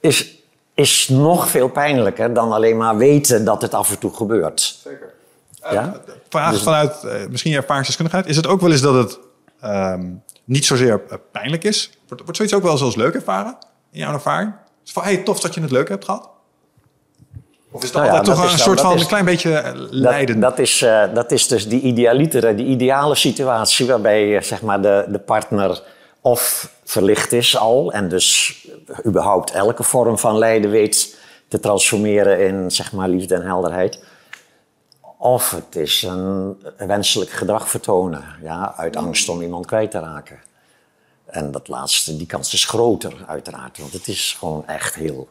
is, 0.00 0.34
is 0.74 1.08
nog 1.08 1.48
veel 1.48 1.68
pijnlijker 1.68 2.32
dan 2.32 2.52
alleen 2.52 2.76
maar 2.76 2.96
weten 2.96 3.44
dat 3.44 3.62
het 3.62 3.74
af 3.74 3.90
en 3.90 3.98
toe 3.98 4.14
gebeurt. 4.14 4.78
Zeker. 4.82 5.14
Ja? 5.70 6.00
Vraag 6.28 6.52
dus- 6.52 6.62
vanuit 6.62 7.02
uh, 7.04 7.12
misschien 7.30 7.50
je 7.50 7.56
ervaringsdeskundigheid. 7.56 8.26
Is 8.26 8.36
het 8.36 8.46
ook 8.46 8.60
wel 8.60 8.70
eens 8.70 8.80
dat 8.80 8.94
het 8.94 9.18
ehm, 9.60 10.04
niet 10.44 10.66
zozeer 10.66 11.02
eh, 11.08 11.16
pijnlijk 11.32 11.64
is? 11.64 11.90
Wordt, 12.08 12.22
wordt 12.22 12.36
zoiets 12.36 12.54
ook 12.54 12.62
wel 12.62 12.72
eens 12.72 12.82
als 12.82 12.96
leuk 12.96 13.14
ervaren 13.14 13.56
in 13.90 13.98
jouw 13.98 14.12
ervaring? 14.12 14.52
Is 14.84 14.92
van, 14.92 15.02
hey, 15.02 15.16
tof 15.16 15.40
dat 15.40 15.54
je 15.54 15.60
het 15.60 15.70
leuk 15.70 15.88
hebt 15.88 16.04
gehad? 16.04 16.28
Of 17.70 17.82
is 17.82 17.92
dat 17.92 18.02
nou 18.02 18.16
altijd 18.16 18.36
toch 18.36 18.52
een 18.52 18.58
soort 18.58 18.80
van 18.80 18.98
een 18.98 19.06
klein 19.06 19.24
beetje 19.24 19.52
eh, 19.54 19.72
lijden? 19.90 20.40
Dat, 20.40 20.50
dat 20.50 20.58
is, 20.58 20.82
uh, 20.82 21.14
dat 21.14 21.32
is 21.32 21.48
dus 21.48 21.68
die 21.68 21.80
idealiter, 21.80 22.56
die 22.56 22.66
ideale 22.66 23.14
situatie 23.14 23.86
waarbij 23.86 24.42
zeg 24.42 24.62
maar 24.62 24.82
de, 24.82 25.04
de 25.08 25.18
partner 25.18 25.82
of 26.26 26.72
verlicht 26.84 27.32
is 27.32 27.56
al 27.56 27.92
en 27.92 28.08
dus 28.08 28.60
überhaupt 29.06 29.50
elke 29.50 29.82
vorm 29.82 30.18
van 30.18 30.38
lijden 30.38 30.70
weet 30.70 31.16
te 31.48 31.60
transformeren 31.60 32.46
in 32.46 32.70
zeg 32.70 32.92
maar 32.92 33.08
liefde 33.08 33.34
en 33.34 33.46
helderheid. 33.46 34.04
Of 35.18 35.50
het 35.50 35.76
is 35.76 36.02
een 36.02 36.56
wenselijk 36.76 37.30
gedrag 37.30 37.68
vertonen, 37.68 38.24
ja, 38.42 38.74
uit 38.76 38.96
angst 38.96 39.28
om 39.28 39.42
iemand 39.42 39.66
kwijt 39.66 39.90
te 39.90 39.98
raken. 39.98 40.40
En 41.26 41.50
dat 41.50 41.68
laatste, 41.68 42.16
die 42.16 42.26
kans 42.26 42.52
is 42.52 42.64
groter 42.64 43.24
uiteraard, 43.26 43.78
want 43.78 43.92
het 43.92 44.08
is 44.08 44.36
gewoon 44.38 44.66
echt 44.66 44.94
heel 44.94 45.28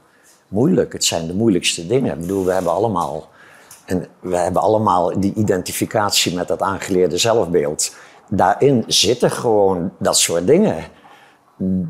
moeilijk. 0.48 0.94
Het 0.94 1.06
zijn 1.06 1.28
de 1.28 1.34
moeilijkste 1.34 1.88
dingen. 1.88 2.14
Ik 2.14 2.20
bedoel, 2.20 2.46
we 2.46 2.52
hebben 2.52 2.72
allemaal, 2.72 3.30
en 3.86 4.08
we 4.20 4.38
hebben 4.38 4.62
allemaal 4.62 5.20
die 5.20 5.34
identificatie 5.34 6.36
met 6.36 6.48
dat 6.48 6.62
aangeleerde 6.62 7.18
zelfbeeld. 7.18 7.96
Daarin 8.30 8.84
zitten 8.88 9.32
gewoon 9.32 9.92
dat 10.00 10.18
soort 10.18 10.48
dingen. 10.48 10.84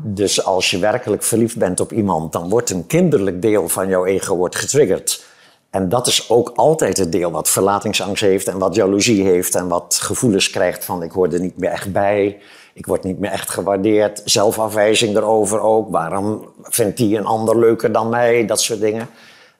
Dus 0.04 0.44
als 0.44 0.70
je 0.70 0.78
werkelijk 0.78 1.22
verliefd 1.22 1.56
bent 1.56 1.80
op 1.80 1.92
iemand, 1.92 2.32
dan 2.32 2.48
wordt 2.48 2.70
een 2.70 2.86
kinderlijk 2.86 3.42
deel 3.42 3.68
van 3.68 3.88
jouw 3.88 4.04
ego 4.04 4.36
wordt 4.36 4.56
getriggerd. 4.56 5.24
En 5.70 5.88
dat 5.88 6.06
is 6.06 6.30
ook 6.30 6.52
altijd 6.54 6.96
het 6.96 7.12
deel 7.12 7.30
wat 7.30 7.48
verlatingsangst 7.48 8.22
heeft 8.22 8.48
en 8.48 8.58
wat 8.58 8.74
jaloezie 8.74 9.24
heeft 9.24 9.54
en 9.54 9.68
wat 9.68 9.98
gevoelens 10.02 10.50
krijgt 10.50 10.84
van 10.84 11.02
ik 11.02 11.10
hoor 11.10 11.32
er 11.32 11.40
niet 11.40 11.58
meer 11.58 11.70
echt 11.70 11.92
bij, 11.92 12.38
ik 12.74 12.86
word 12.86 13.02
niet 13.02 13.18
meer 13.18 13.30
echt 13.30 13.50
gewaardeerd, 13.50 14.22
zelfafwijzing 14.24 15.16
erover 15.16 15.60
ook, 15.60 15.90
waarom 15.90 16.48
vindt 16.62 16.96
die 16.96 17.18
een 17.18 17.26
ander 17.26 17.58
leuker 17.58 17.92
dan 17.92 18.08
mij, 18.08 18.46
dat 18.46 18.60
soort 18.60 18.80
dingen. 18.80 19.08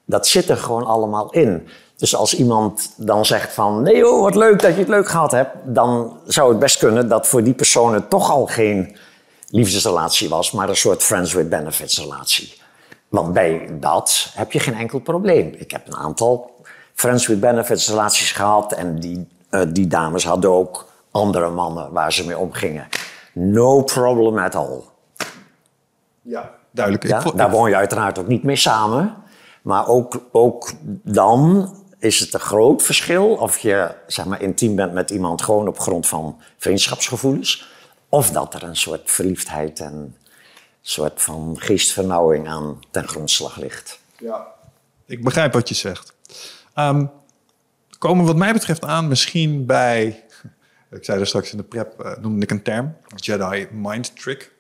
Dat 0.07 0.27
zit 0.27 0.49
er 0.49 0.57
gewoon 0.57 0.85
allemaal 0.85 1.31
in. 1.31 1.69
Dus 1.97 2.17
als 2.17 2.35
iemand 2.35 2.93
dan 2.97 3.25
zegt 3.25 3.53
van 3.53 3.83
nee 3.83 3.97
joh, 3.97 4.23
wat 4.23 4.35
leuk 4.35 4.61
dat 4.61 4.73
je 4.73 4.79
het 4.79 4.89
leuk 4.89 5.09
gehad 5.09 5.31
hebt, 5.31 5.57
dan 5.65 6.19
zou 6.27 6.51
het 6.51 6.59
best 6.59 6.79
kunnen 6.79 7.09
dat 7.09 7.27
voor 7.27 7.43
die 7.43 7.55
persoon 7.55 7.95
het 7.95 8.11
toch 8.11 8.31
al 8.31 8.47
geen 8.47 8.97
liefdesrelatie 9.49 10.29
was, 10.29 10.51
maar 10.51 10.69
een 10.69 10.77
soort 10.77 11.03
friends 11.03 11.33
with 11.33 11.49
benefits 11.49 11.99
relatie. 11.99 12.55
Want 13.09 13.33
bij 13.33 13.69
dat 13.81 14.31
heb 14.35 14.53
je 14.53 14.61
geen 14.61 14.75
enkel 14.75 14.99
probleem. 14.99 15.55
Ik 15.57 15.71
heb 15.71 15.87
een 15.87 15.97
aantal 15.97 16.55
friends 16.95 17.27
with 17.27 17.41
benefits 17.41 17.89
relaties 17.89 18.33
gehad 18.33 18.73
en 18.73 18.99
die, 18.99 19.29
uh, 19.51 19.61
die 19.69 19.87
dames 19.87 20.25
hadden 20.25 20.51
ook 20.51 20.87
andere 21.11 21.51
mannen 21.51 21.93
waar 21.93 22.13
ze 22.13 22.27
mee 22.27 22.39
omgingen. 22.39 22.89
No 23.33 23.83
problem 23.83 24.39
at 24.39 24.55
all. 24.55 24.81
Ja, 26.23 26.51
duidelijk. 26.71 27.07
Ja, 27.07 27.23
daar 27.35 27.51
woon 27.51 27.69
je 27.69 27.77
uiteraard 27.77 28.19
ook 28.19 28.27
niet 28.27 28.43
mee 28.43 28.57
samen. 28.57 29.15
Maar 29.67 29.89
ook, 29.89 30.21
ook 30.33 30.73
dan 31.03 31.75
is 31.99 32.19
het 32.19 32.35
een 32.35 32.41
groot 32.41 32.83
verschil 32.83 33.27
of 33.27 33.59
je 33.59 33.95
zeg 34.07 34.25
maar, 34.25 34.43
intiem 34.43 34.77
bent 34.77 34.93
met 34.93 35.11
iemand 35.11 35.43
gewoon 35.43 35.69
op 35.69 35.79
grond 35.79 36.07
van 36.07 36.41
vriendschapsgevoelens. 36.57 37.69
Of 38.09 38.31
dat 38.31 38.55
er 38.55 38.63
een 38.63 38.77
soort 38.77 39.11
verliefdheid 39.11 39.81
en 39.81 40.17
soort 40.81 41.23
van 41.23 41.57
geestvernauwing 41.59 42.49
aan 42.49 42.81
ten 42.91 43.09
grondslag 43.09 43.57
ligt. 43.57 44.01
Ja, 44.19 44.47
ik 45.07 45.25
begrijp 45.25 45.53
wat 45.53 45.69
je 45.69 45.75
zegt. 45.75 46.13
Um, 46.75 47.11
komen 47.99 48.25
wat 48.25 48.37
mij 48.37 48.53
betreft 48.53 48.85
aan 48.85 49.09
misschien 49.09 49.67
bij, 49.67 50.25
ik 50.91 51.05
zei 51.05 51.21
er 51.21 51.27
straks 51.27 51.51
in 51.51 51.57
de 51.57 51.65
prep, 51.65 52.03
uh, 52.05 52.17
noemde 52.17 52.43
ik 52.43 52.51
een 52.51 52.63
term, 52.63 52.97
Jedi 53.17 53.69
Mind 53.73 54.21
Trick. 54.21 54.55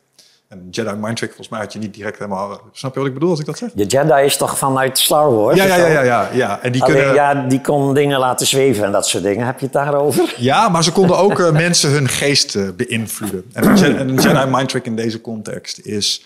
En 0.48 0.68
Jedi 0.70 0.92
Mind 0.92 1.16
Trick, 1.16 1.28
volgens 1.28 1.48
mij 1.48 1.61
had 1.61 1.72
je 1.72 1.78
niet 1.78 1.94
direct 1.94 2.18
helemaal... 2.18 2.61
Snap 2.72 2.92
je 2.94 2.98
wat 2.98 3.09
ik 3.09 3.14
bedoel 3.14 3.30
als 3.30 3.40
ik 3.40 3.46
dat 3.46 3.59
zeg? 3.59 3.72
De 3.72 3.87
Jedi 3.87 4.24
is 4.24 4.37
toch 4.37 4.59
vanuit 4.59 4.98
Star 4.98 5.35
Wars? 5.35 5.56
Ja, 5.56 5.64
ja, 5.64 5.76
ja. 5.76 5.87
ja, 5.87 6.02
ja, 6.02 6.28
ja. 6.32 6.62
En 6.62 6.72
die 6.72 6.82
Alleen, 6.82 6.96
kunnen... 6.96 7.14
ja, 7.14 7.35
die 7.35 7.61
kon 7.61 7.94
dingen 7.94 8.18
laten 8.18 8.46
zweven 8.46 8.85
en 8.85 8.92
dat 8.92 9.06
soort 9.06 9.22
dingen. 9.22 9.46
Heb 9.46 9.59
je 9.59 9.64
het 9.64 9.74
daarover? 9.74 10.35
Ja, 10.37 10.68
maar 10.68 10.85
ze 10.85 10.92
konden 10.92 11.18
ook 11.18 11.38
uh, 11.38 11.52
mensen 11.52 11.90
hun 11.90 12.09
geest 12.09 12.54
uh, 12.54 12.68
beïnvloeden. 12.76 13.44
En 13.52 13.66
een, 13.66 14.14
Jedi 14.14 14.46
Mind 14.50 14.68
Trick 14.68 14.85
in 14.85 14.96
deze 14.96 15.20
context 15.20 15.78
is 15.78 16.24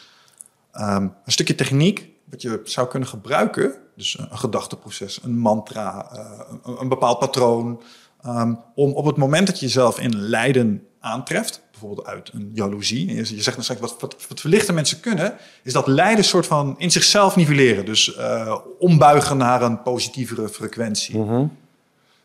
um, 0.74 0.82
een 1.24 1.32
stukje 1.32 1.54
techniek... 1.54 2.08
wat 2.30 2.42
je 2.42 2.60
zou 2.64 2.88
kunnen 2.88 3.08
gebruiken. 3.08 3.74
Dus 3.96 4.18
een, 4.18 4.38
gedachteproces, 4.38 5.20
een 5.22 5.38
mantra, 5.38 6.10
uh, 6.14 6.20
een, 6.64 6.80
een, 6.80 6.88
bepaald 6.88 7.18
patroon... 7.18 7.82
Um, 8.26 8.58
om 8.74 8.92
op 8.92 9.04
het 9.04 9.16
moment 9.16 9.46
dat 9.46 9.60
je 9.60 9.66
jezelf 9.66 10.00
in 10.00 10.16
lijden 10.16 10.82
aantreft 11.00 11.62
bijvoorbeeld 11.80 12.06
uit 12.06 12.30
een 12.32 12.50
jaloezie. 12.54 13.14
Je, 13.14 13.24
zegt 13.24 13.54
dan 13.54 13.62
straks, 13.64 13.80
wat, 13.80 14.00
wat, 14.00 14.16
wat 14.28 14.40
verlichte 14.40 14.72
mensen 14.72 15.00
kunnen, 15.00 15.36
is 15.62 15.72
dat 15.72 15.86
lijden 15.86 16.24
soort 16.24 16.46
van 16.46 16.74
in 16.78 16.90
zichzelf 16.90 17.36
nivelleren. 17.36 17.84
Dus 17.84 18.16
uh, 18.16 18.58
ombuigen 18.78 19.36
naar 19.36 19.62
een 19.62 19.82
positievere 19.82 20.48
frequentie. 20.48 21.18
Mhm. 21.18 21.46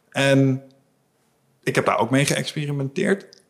En 0.09 0.63
ik 1.63 1.75
heb 1.75 1.85
daar 1.85 1.97
ook 1.97 2.09
mee 2.09 2.25
geëxperimenteerd. 2.25 3.41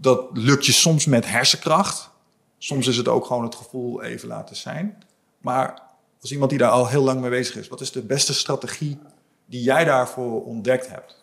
Dat 0.00 0.24
lukt 0.32 0.66
je 0.66 0.72
soms 0.72 1.06
met 1.06 1.30
hersenkracht. 1.30 2.10
Soms 2.58 2.86
is 2.86 2.96
het 2.96 3.08
ook 3.08 3.26
gewoon 3.26 3.44
het 3.44 3.54
gevoel 3.54 4.02
even 4.02 4.28
laten 4.28 4.56
zijn. 4.56 5.02
Maar 5.38 5.82
als 6.20 6.32
iemand 6.32 6.50
die 6.50 6.58
daar 6.58 6.70
al 6.70 6.88
heel 6.88 7.02
lang 7.02 7.20
mee 7.20 7.30
bezig 7.30 7.56
is, 7.56 7.68
wat 7.68 7.80
is 7.80 7.92
de 7.92 8.02
beste 8.02 8.34
strategie 8.34 8.98
die 9.46 9.62
jij 9.62 9.84
daarvoor 9.84 10.44
ontdekt 10.44 10.88
hebt? 10.88 11.18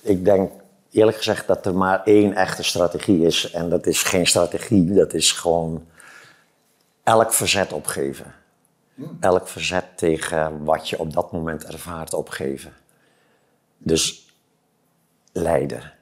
Ik 0.00 0.24
denk 0.24 0.50
eerlijk 0.90 1.16
gezegd 1.16 1.46
dat 1.46 1.66
er 1.66 1.74
maar 1.74 2.02
één 2.04 2.34
echte 2.34 2.62
strategie 2.62 3.26
is. 3.26 3.50
En 3.50 3.68
dat 3.68 3.86
is 3.86 4.02
geen 4.02 4.26
strategie, 4.26 4.92
dat 4.92 5.14
is 5.14 5.32
gewoon 5.32 5.86
elk 7.02 7.32
verzet 7.32 7.72
opgeven. 7.72 8.34
Hmm. 8.94 9.16
Elk 9.20 9.48
verzet 9.48 9.84
tegen 9.94 10.64
wat 10.64 10.88
je 10.88 10.98
op 10.98 11.12
dat 11.12 11.32
moment 11.32 11.64
ervaart 11.64 12.14
opgeven. 12.14 12.72
Dus 13.78 14.32
lijden. 15.32 15.92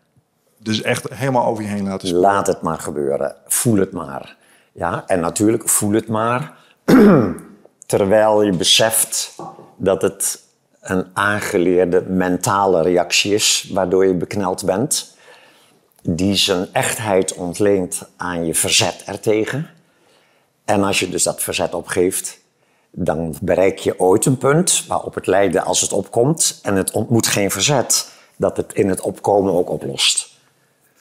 Dus 0.58 0.82
echt 0.82 1.08
helemaal 1.08 1.46
over 1.46 1.62
je 1.64 1.68
heen 1.68 1.84
laten 1.84 2.08
spelen. 2.08 2.24
Laat 2.24 2.46
het 2.46 2.60
maar 2.60 2.78
gebeuren. 2.78 3.36
Voel 3.46 3.78
het 3.78 3.92
maar. 3.92 4.36
Ja, 4.72 5.04
en 5.06 5.20
natuurlijk 5.20 5.68
voel 5.68 5.92
het 5.92 6.08
maar. 6.08 6.56
terwijl 7.86 8.42
je 8.42 8.56
beseft 8.56 9.34
dat 9.76 10.02
het 10.02 10.45
een 10.90 11.06
aangeleerde 11.12 12.02
mentale 12.02 12.82
reactie 12.82 13.34
is, 13.34 13.70
waardoor 13.72 14.06
je 14.06 14.14
bekneld 14.14 14.64
bent, 14.64 15.16
die 16.02 16.34
zijn 16.34 16.68
echtheid 16.72 17.34
ontleent 17.34 18.02
aan 18.16 18.46
je 18.46 18.54
verzet 18.54 19.02
ertegen. 19.06 19.70
En 20.64 20.82
als 20.82 21.00
je 21.00 21.08
dus 21.08 21.22
dat 21.22 21.42
verzet 21.42 21.74
opgeeft, 21.74 22.38
dan 22.90 23.34
bereik 23.42 23.78
je 23.78 24.00
ooit 24.00 24.26
een 24.26 24.38
punt 24.38 24.84
waarop 24.88 25.14
het 25.14 25.26
lijden, 25.26 25.64
als 25.64 25.80
het 25.80 25.92
opkomt 25.92 26.58
en 26.62 26.74
het 26.74 26.90
ontmoet 26.90 27.26
geen 27.26 27.50
verzet, 27.50 28.10
dat 28.36 28.56
het 28.56 28.72
in 28.72 28.88
het 28.88 29.00
opkomen 29.00 29.52
ook 29.52 29.70
oplost. 29.70 30.34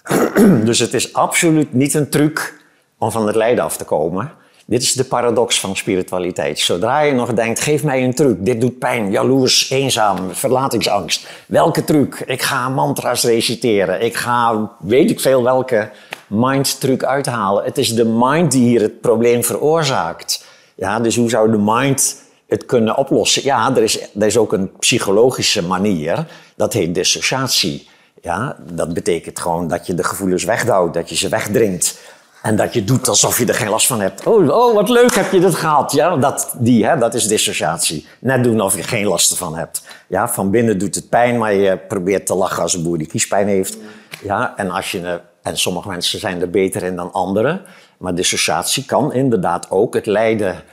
dus 0.69 0.79
het 0.79 0.93
is 0.93 1.13
absoluut 1.13 1.73
niet 1.73 1.93
een 1.93 2.09
truc 2.09 2.63
om 2.97 3.11
van 3.11 3.27
het 3.27 3.35
lijden 3.35 3.63
af 3.63 3.77
te 3.77 3.83
komen. 3.83 4.31
Dit 4.67 4.81
is 4.81 4.93
de 4.93 5.03
paradox 5.03 5.59
van 5.59 5.75
spiritualiteit. 5.75 6.59
Zodra 6.59 6.99
je 7.01 7.13
nog 7.13 7.33
denkt, 7.33 7.59
geef 7.59 7.83
mij 7.83 8.03
een 8.03 8.13
truc, 8.13 8.45
dit 8.45 8.61
doet 8.61 8.79
pijn, 8.79 9.11
jaloers, 9.11 9.69
eenzaam, 9.69 10.17
verlatingsangst. 10.31 11.27
Welke 11.47 11.83
truc? 11.83 12.23
Ik 12.25 12.41
ga 12.41 12.69
mantra's 12.69 13.23
reciteren. 13.23 14.01
Ik 14.01 14.15
ga, 14.15 14.71
weet 14.79 15.09
ik 15.09 15.19
veel 15.19 15.43
welke 15.43 15.91
mind-truc 16.27 17.03
uithalen. 17.03 17.63
Het 17.63 17.77
is 17.77 17.93
de 17.93 18.05
mind 18.05 18.51
die 18.51 18.67
hier 18.67 18.81
het 18.81 19.01
probleem 19.01 19.43
veroorzaakt. 19.43 20.45
Ja, 20.75 20.99
dus 20.99 21.15
hoe 21.15 21.29
zou 21.29 21.51
de 21.51 21.61
mind 21.61 22.21
het 22.47 22.65
kunnen 22.65 22.97
oplossen? 22.97 23.43
Ja, 23.43 23.75
er 23.75 23.83
is, 23.83 24.01
er 24.01 24.25
is 24.25 24.37
ook 24.37 24.53
een 24.53 24.71
psychologische 24.79 25.63
manier. 25.63 26.27
Dat 26.55 26.73
heet 26.73 26.95
dissociatie. 26.95 27.87
Ja, 28.21 28.57
dat 28.71 28.93
betekent 28.93 29.39
gewoon 29.39 29.67
dat 29.67 29.87
je 29.87 29.93
de 29.93 30.03
gevoelens 30.03 30.43
wegduwt, 30.43 30.93
dat 30.93 31.09
je 31.09 31.15
ze 31.15 31.29
wegdringt. 31.29 31.99
En 32.45 32.55
dat 32.55 32.73
je 32.73 32.83
doet 32.83 33.07
alsof 33.07 33.37
je 33.37 33.45
er 33.45 33.53
geen 33.53 33.69
last 33.69 33.87
van 33.87 34.01
hebt. 34.01 34.25
Oh, 34.25 34.49
oh 34.49 34.73
wat 34.73 34.89
leuk 34.89 35.15
heb 35.15 35.31
je 35.31 35.39
dat 35.39 35.55
gehad. 35.55 35.91
Ja, 35.91 36.17
dat, 36.17 36.55
die, 36.57 36.85
hè, 36.85 36.97
dat 36.97 37.13
is 37.13 37.27
dissociatie. 37.27 38.07
Net 38.19 38.43
doen 38.43 38.59
alsof 38.59 38.79
je 38.79 38.87
geen 38.87 39.05
last 39.05 39.31
ervan 39.31 39.55
hebt. 39.55 39.81
Ja, 40.07 40.29
van 40.29 40.51
binnen 40.51 40.77
doet 40.77 40.95
het 40.95 41.09
pijn, 41.09 41.37
maar 41.37 41.53
je 41.53 41.77
probeert 41.77 42.25
te 42.25 42.35
lachen 42.35 42.61
als 42.61 42.73
een 42.73 42.83
boer 42.83 42.97
die 42.97 43.07
kiespijn 43.07 43.47
heeft. 43.47 43.77
Ja, 44.23 44.57
en, 44.57 44.69
als 44.69 44.91
je, 44.91 45.21
en 45.41 45.57
sommige 45.57 45.87
mensen 45.87 46.19
zijn 46.19 46.41
er 46.41 46.49
beter 46.49 46.83
in 46.83 46.95
dan 46.95 47.11
anderen. 47.11 47.61
Maar 47.97 48.15
dissociatie 48.15 48.85
kan 48.85 49.13
inderdaad 49.13 49.69
ook 49.69 49.93
het 49.93 50.05
lijden 50.05 50.63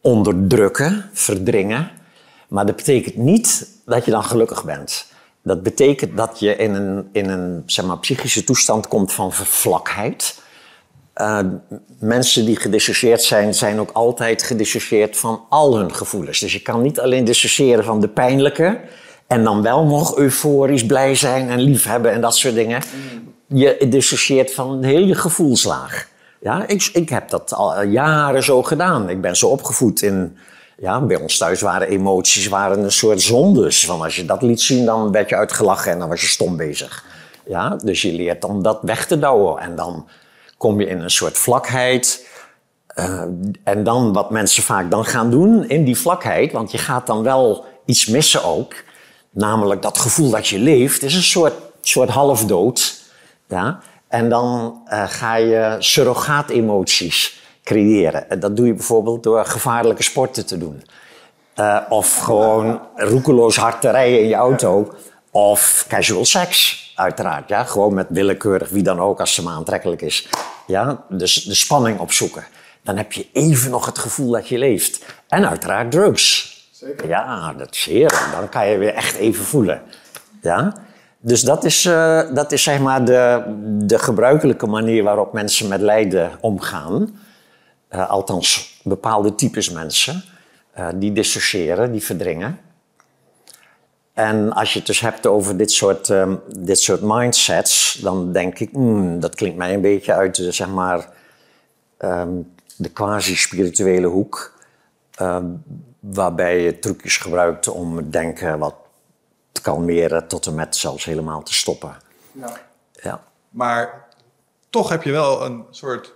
onderdrukken, 0.00 1.10
verdringen. 1.12 1.90
Maar 2.48 2.66
dat 2.66 2.76
betekent 2.76 3.16
niet 3.16 3.68
dat 3.84 4.04
je 4.04 4.10
dan 4.10 4.24
gelukkig 4.24 4.64
bent. 4.64 5.06
Dat 5.42 5.62
betekent 5.62 6.16
dat 6.16 6.40
je 6.40 6.56
in 6.56 6.74
een, 6.74 7.08
in 7.12 7.28
een 7.28 7.62
zeg 7.66 7.84
maar, 7.84 7.98
psychische 7.98 8.44
toestand 8.44 8.88
komt 8.88 9.12
van 9.12 9.32
vervlakheid. 9.32 10.39
Uh, 11.20 11.38
mensen 11.98 12.44
die 12.44 12.56
gedissocieerd 12.56 13.22
zijn, 13.22 13.54
zijn 13.54 13.80
ook 13.80 13.90
altijd 13.92 14.42
gedissocieerd 14.42 15.16
van 15.16 15.40
al 15.48 15.76
hun 15.76 15.94
gevoelens. 15.94 16.40
Dus 16.40 16.52
je 16.52 16.62
kan 16.62 16.82
niet 16.82 17.00
alleen 17.00 17.24
dissociëren 17.24 17.84
van 17.84 18.00
de 18.00 18.08
pijnlijke 18.08 18.80
en 19.26 19.44
dan 19.44 19.62
wel 19.62 19.84
nog 19.84 20.16
euforisch 20.16 20.86
blij 20.86 21.14
zijn 21.14 21.48
en 21.48 21.60
lief 21.60 21.84
hebben 21.84 22.12
en 22.12 22.20
dat 22.20 22.36
soort 22.36 22.54
dingen. 22.54 22.82
Je 23.46 23.86
dissocieert 23.88 24.54
van 24.54 24.80
de 24.80 24.86
hele 24.86 25.14
gevoelslaag. 25.14 26.08
Ja, 26.40 26.66
ik, 26.66 26.90
ik 26.92 27.08
heb 27.08 27.28
dat 27.28 27.54
al 27.54 27.82
jaren 27.82 28.42
zo 28.42 28.62
gedaan. 28.62 29.10
Ik 29.10 29.20
ben 29.20 29.36
zo 29.36 29.46
opgevoed 29.46 30.02
in 30.02 30.36
ja, 30.80 31.00
bij 31.00 31.16
ons 31.16 31.38
thuis 31.38 31.60
waren 31.60 31.88
emoties 31.88 32.48
waren 32.48 32.84
een 32.84 32.92
soort 32.92 33.22
zondes. 33.22 33.86
Van 33.86 34.02
als 34.02 34.16
je 34.16 34.24
dat 34.24 34.42
liet 34.42 34.60
zien, 34.60 34.84
dan 34.84 35.12
werd 35.12 35.28
je 35.28 35.36
uitgelachen 35.36 35.92
en 35.92 35.98
dan 35.98 36.08
was 36.08 36.20
je 36.20 36.26
stom 36.26 36.56
bezig. 36.56 37.04
Ja, 37.46 37.76
dus 37.84 38.02
je 38.02 38.12
leert 38.12 38.44
om 38.44 38.62
dat 38.62 38.78
weg 38.82 39.06
te 39.06 39.18
douwen. 39.18 39.62
En 39.62 39.76
dan 39.76 40.06
kom 40.60 40.80
je 40.80 40.86
in 40.86 41.00
een 41.00 41.10
soort 41.10 41.38
vlakheid. 41.38 42.26
Uh, 42.96 43.22
en 43.64 43.84
dan 43.84 44.12
wat 44.12 44.30
mensen 44.30 44.62
vaak 44.62 44.90
dan 44.90 45.04
gaan 45.04 45.30
doen 45.30 45.68
in 45.68 45.84
die 45.84 45.98
vlakheid, 45.98 46.52
want 46.52 46.70
je 46.72 46.78
gaat 46.78 47.06
dan 47.06 47.22
wel 47.22 47.64
iets 47.84 48.06
missen 48.06 48.44
ook. 48.44 48.74
Namelijk 49.30 49.82
dat 49.82 49.98
gevoel 49.98 50.30
dat 50.30 50.48
je 50.48 50.58
leeft, 50.58 51.02
is 51.02 51.14
een 51.14 51.22
soort, 51.22 51.54
soort 51.80 52.08
halfdood. 52.08 53.02
Ja? 53.48 53.80
En 54.08 54.28
dan 54.28 54.80
uh, 54.86 55.04
ga 55.06 55.34
je 55.34 55.76
surrogaatemoties 55.78 57.40
creëren. 57.64 58.30
En 58.30 58.40
dat 58.40 58.56
doe 58.56 58.66
je 58.66 58.74
bijvoorbeeld 58.74 59.22
door 59.22 59.44
gevaarlijke 59.44 60.02
sporten 60.02 60.46
te 60.46 60.58
doen. 60.58 60.82
Uh, 61.56 61.80
of 61.88 62.16
gewoon 62.16 62.80
roekeloos 62.94 63.56
hard 63.56 63.80
te 63.80 63.90
rijden 63.90 64.20
in 64.20 64.28
je 64.28 64.34
auto. 64.34 64.94
Of 65.30 65.84
casual 65.88 66.24
sex, 66.24 66.89
uiteraard. 67.00 67.48
Ja? 67.48 67.64
Gewoon 67.64 67.94
met 67.94 68.06
willekeurig 68.10 68.68
wie 68.68 68.82
dan 68.82 69.00
ook, 69.00 69.20
als 69.20 69.34
ze 69.34 69.42
maar 69.42 69.54
aantrekkelijk 69.54 70.02
is. 70.02 70.28
Ja? 70.66 71.04
Dus 71.08 71.34
de 71.34 71.54
spanning 71.54 71.98
opzoeken. 71.98 72.44
Dan 72.82 72.96
heb 72.96 73.12
je 73.12 73.26
even 73.32 73.70
nog 73.70 73.86
het 73.86 73.98
gevoel 73.98 74.30
dat 74.30 74.48
je 74.48 74.58
leeft. 74.58 75.04
En 75.28 75.48
uiteraard 75.48 75.90
drugs. 75.90 76.58
Zeker. 76.70 77.08
Ja, 77.08 77.52
dat 77.52 77.74
is 77.74 77.84
heerlijk. 77.84 78.28
Dan 78.32 78.48
kan 78.48 78.68
je 78.68 78.78
weer 78.78 78.94
echt 78.94 79.14
even 79.16 79.44
voelen. 79.44 79.82
Ja? 80.42 80.74
Dus 81.22 81.40
dat 81.40 81.64
is, 81.64 81.84
uh, 81.84 82.22
dat 82.34 82.52
is 82.52 82.62
zeg 82.62 82.78
maar 82.80 83.04
de, 83.04 83.42
de 83.82 83.98
gebruikelijke 83.98 84.66
manier 84.66 85.02
waarop 85.02 85.32
mensen 85.32 85.68
met 85.68 85.80
lijden 85.80 86.30
omgaan. 86.40 87.18
Uh, 87.94 88.10
althans 88.10 88.80
bepaalde 88.84 89.34
types 89.34 89.70
mensen, 89.70 90.24
uh, 90.78 90.88
die 90.94 91.12
dissociëren, 91.12 91.92
die 91.92 92.04
verdringen. 92.04 92.58
En 94.20 94.52
als 94.52 94.72
je 94.72 94.78
het 94.78 94.86
dus 94.86 95.00
hebt 95.00 95.26
over 95.26 95.56
dit 95.56 95.72
soort, 95.72 96.08
um, 96.08 96.40
dit 96.58 96.80
soort 96.80 97.00
mindsets, 97.02 97.98
dan 98.02 98.32
denk 98.32 98.58
ik, 98.58 98.72
mm, 98.72 99.20
dat 99.20 99.34
klinkt 99.34 99.56
mij 99.56 99.74
een 99.74 99.80
beetje 99.80 100.12
uit 100.12 100.34
de, 100.34 100.52
zeg 100.52 100.68
maar, 100.68 101.08
um, 101.98 102.52
de 102.76 102.88
quasi-spirituele 102.88 104.06
hoek, 104.06 104.54
um, 105.20 105.62
waarbij 106.00 106.60
je 106.60 106.78
trucjes 106.78 107.16
gebruikt 107.16 107.68
om 107.68 107.96
het 107.96 108.12
denken 108.12 108.58
wat 108.58 108.74
te 109.52 109.60
kalmeren 109.60 110.28
tot 110.28 110.46
en 110.46 110.54
met 110.54 110.76
zelfs 110.76 111.04
helemaal 111.04 111.42
te 111.42 111.54
stoppen. 111.54 111.96
Ja. 112.32 112.60
ja. 112.92 113.22
Maar 113.48 114.08
toch 114.70 114.88
heb 114.88 115.02
je 115.02 115.10
wel 115.10 115.44
een 115.44 115.64
soort 115.70 116.12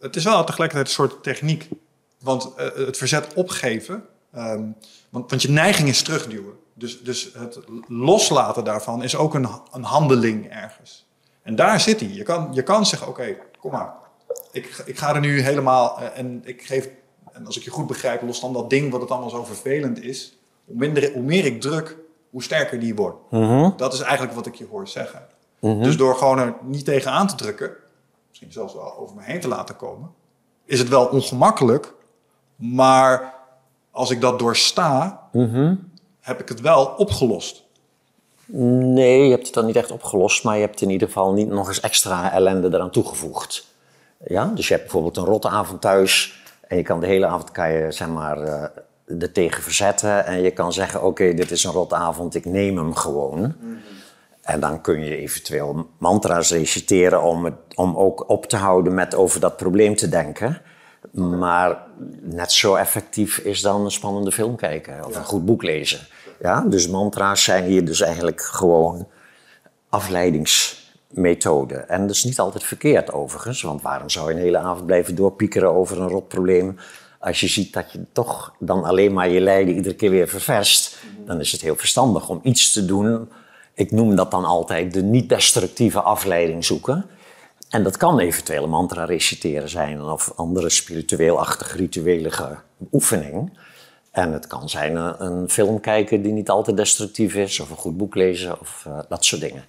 het 0.00 0.16
is 0.16 0.24
wel 0.24 0.44
tegelijkertijd 0.44 0.88
een 0.88 0.94
soort 0.94 1.22
techniek. 1.22 1.68
Want 2.20 2.48
uh, 2.58 2.86
het 2.86 2.96
verzet 2.96 3.34
opgeven, 3.34 4.04
um, 4.36 4.76
want, 5.10 5.30
want 5.30 5.42
je 5.42 5.50
neiging 5.50 5.88
is 5.88 6.02
terugduwen. 6.02 6.54
Dus, 6.78 7.02
dus 7.02 7.30
het 7.34 7.58
loslaten 7.88 8.64
daarvan 8.64 9.02
is 9.02 9.16
ook 9.16 9.34
een, 9.34 9.48
een 9.72 9.82
handeling 9.82 10.50
ergens. 10.50 11.06
En 11.42 11.56
daar 11.56 11.80
zit 11.80 12.00
hij. 12.00 12.08
Je 12.08 12.22
kan, 12.22 12.48
je 12.52 12.62
kan 12.62 12.86
zeggen, 12.86 13.08
oké, 13.08 13.36
kom 13.58 13.70
maar. 13.70 13.94
Ik, 14.52 14.82
ik 14.86 14.98
ga 14.98 15.14
er 15.14 15.20
nu 15.20 15.40
helemaal... 15.40 16.00
Uh, 16.00 16.18
en 16.18 16.42
ik 16.44 16.62
geef, 16.62 16.88
en 17.32 17.46
als 17.46 17.56
ik 17.56 17.62
je 17.62 17.70
goed 17.70 17.86
begrijp, 17.86 18.22
los 18.22 18.40
dan 18.40 18.52
dat 18.52 18.70
ding 18.70 18.90
wat 18.92 19.00
het 19.00 19.10
allemaal 19.10 19.30
zo 19.30 19.44
vervelend 19.44 20.02
is. 20.02 20.38
Hoe, 20.64 20.76
minder, 20.76 21.12
hoe 21.12 21.22
meer 21.22 21.44
ik 21.44 21.60
druk, 21.60 21.96
hoe 22.30 22.42
sterker 22.42 22.80
die 22.80 22.94
wordt. 22.94 23.18
Mm 23.30 23.42
-hmm. 23.42 23.72
Dat 23.76 23.92
is 23.92 24.00
eigenlijk 24.00 24.32
wat 24.32 24.46
ik 24.46 24.54
je 24.54 24.66
hoor 24.70 24.88
zeggen. 24.88 25.26
Mm 25.60 25.70
-hmm. 25.70 25.82
Dus 25.82 25.96
door 25.96 26.16
gewoon 26.16 26.38
er 26.38 26.54
niet 26.62 26.84
tegenaan 26.84 27.26
te 27.26 27.34
drukken, 27.34 27.70
misschien 28.28 28.52
zelfs 28.52 28.74
wel 28.74 28.96
over 28.98 29.16
me 29.16 29.22
heen 29.22 29.40
te 29.40 29.48
laten 29.48 29.76
komen, 29.76 30.10
is 30.64 30.78
het 30.78 30.88
wel 30.88 31.06
ongemakkelijk. 31.06 31.94
Maar 32.56 33.34
als 33.90 34.10
ik 34.10 34.20
dat 34.20 34.38
doorsta, 34.38 35.28
mm 35.32 35.88
heb 36.28 36.40
ik 36.40 36.48
het 36.48 36.60
wel 36.60 36.94
opgelost. 36.96 37.62
Nee, 38.46 39.24
je 39.24 39.30
hebt 39.30 39.46
het 39.46 39.54
dan 39.54 39.66
niet 39.66 39.76
echt 39.76 39.90
opgelost, 39.90 40.44
maar 40.44 40.54
je 40.54 40.60
hebt 40.60 40.80
in 40.80 40.90
ieder 40.90 41.06
geval 41.06 41.32
niet 41.32 41.48
nog 41.48 41.68
eens 41.68 41.80
extra 41.80 42.32
ellende 42.32 42.68
eraan 42.72 42.90
toegevoegd. 42.90 43.66
Ja? 44.26 44.52
Dus 44.54 44.68
je 44.68 44.72
hebt 44.74 44.84
bijvoorbeeld 44.84 45.16
een 45.16 45.24
rotte 45.24 45.48
avond 45.48 45.80
thuis 45.80 46.42
en 46.68 46.76
je 46.76 46.82
kan 46.82 47.00
de 47.00 47.06
hele 47.06 47.26
avond 47.26 47.50
kan 47.50 47.72
je, 47.72 47.92
zeg 47.92 48.08
maar, 48.08 48.42
uh, 48.42 49.22
er 49.22 49.32
tegen 49.32 49.62
verzetten. 49.62 50.26
En 50.26 50.42
je 50.42 50.50
kan 50.50 50.72
zeggen, 50.72 51.02
oké, 51.02 51.34
dit 51.34 51.50
is 51.50 51.64
een 51.64 51.72
rotte 51.72 51.94
avond, 51.94 52.34
ik 52.34 52.44
neem 52.44 52.76
hem 52.76 52.94
gewoon. 52.94 53.54
Mm 53.60 53.78
en 54.48 54.60
dan 54.60 54.80
kun 54.80 55.04
je 55.04 55.16
eventueel 55.16 55.88
mantra's 55.98 56.50
reciteren 56.50 57.22
om, 57.22 57.44
het, 57.44 57.54
om 57.74 57.96
ook 57.96 58.28
op 58.28 58.46
te 58.46 58.56
houden 58.56 58.94
met 58.94 59.14
over 59.14 59.40
dat 59.40 59.56
probleem 59.56 59.96
te 59.96 60.08
denken. 60.08 60.60
Maar 61.12 61.78
net 62.20 62.52
zo 62.52 62.74
effectief 62.74 63.38
is 63.38 63.60
dan 63.60 63.84
een 63.84 63.90
spannende 63.90 64.32
film 64.32 64.56
kijken 64.56 65.04
of 65.04 65.16
een 65.16 65.24
goed 65.24 65.44
boek 65.44 65.62
lezen. 65.62 65.98
Ja, 66.40 66.60
dus 66.60 66.88
mantra's 66.88 67.42
zijn 67.42 67.64
hier 67.64 67.84
dus 67.84 68.00
eigenlijk 68.00 68.42
gewoon 68.42 69.08
afleidingsmethoden. 69.88 71.88
En 71.88 72.00
dat 72.00 72.16
is 72.16 72.24
niet 72.24 72.38
altijd 72.38 72.64
verkeerd 72.64 73.12
overigens, 73.12 73.62
want 73.62 73.82
waarom 73.82 74.10
zou 74.10 74.28
je 74.28 74.34
een 74.34 74.42
hele 74.42 74.58
avond 74.58 74.86
blijven 74.86 75.14
doorpiekeren 75.14 75.74
over 75.74 76.00
een 76.00 76.08
rot 76.08 76.28
probleem 76.28 76.76
als 77.18 77.40
je 77.40 77.48
ziet 77.48 77.72
dat 77.72 77.92
je 77.92 78.04
toch 78.12 78.54
dan 78.58 78.84
alleen 78.84 79.12
maar 79.12 79.28
je 79.28 79.40
lijden 79.40 79.74
iedere 79.74 79.94
keer 79.94 80.10
weer 80.10 80.28
ververst, 80.28 80.96
dan 81.26 81.40
is 81.40 81.52
het 81.52 81.60
heel 81.60 81.76
verstandig 81.76 82.28
om 82.28 82.40
iets 82.42 82.72
te 82.72 82.84
doen 82.84 83.28
ik 83.78 83.90
noem 83.90 84.16
dat 84.16 84.30
dan 84.30 84.44
altijd 84.44 84.92
de 84.92 85.02
niet-destructieve 85.02 86.00
afleiding 86.00 86.64
zoeken. 86.64 87.04
En 87.68 87.82
dat 87.82 87.96
kan 87.96 88.18
eventueel 88.18 88.68
mantra 88.68 89.04
reciteren 89.04 89.68
zijn 89.68 90.02
of 90.02 90.32
andere 90.36 90.68
spiritueel-achtige 90.68 91.76
rituelige 91.76 92.58
oefening. 92.92 93.58
En 94.18 94.32
het 94.32 94.46
kan 94.46 94.68
zijn 94.68 94.96
een, 94.96 95.24
een, 95.24 95.50
film 95.50 95.80
kijken 95.80 96.22
die 96.22 96.32
niet 96.32 96.48
altijd 96.48 96.76
destructief 96.76 97.34
is, 97.34 97.60
of 97.60 97.70
een 97.70 97.76
goed 97.76 97.96
boek 97.96 98.14
lezen 98.14 98.60
of 98.60 98.84
uh, 98.88 98.98
dat 99.08 99.24
soort 99.24 99.40
dingen. 99.40 99.64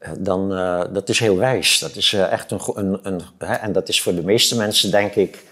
Uh, 0.00 0.08
dan, 0.18 0.52
uh, 0.52 0.82
dat 0.92 1.08
is 1.08 1.18
heel 1.18 1.36
wijs. 1.36 1.78
Dat 1.78 1.96
is 1.96 2.12
echt 2.12 2.50
een, 2.50 2.60
een, 2.74 2.98
een 3.02 3.20
hè, 3.38 3.54
en 3.54 3.72
dat 3.72 3.88
is 3.88 4.02
voor 4.02 4.14
de 4.14 4.22
meeste 4.22 4.56
mensen, 4.56 4.90
denk 4.90 5.14
ik, 5.14 5.44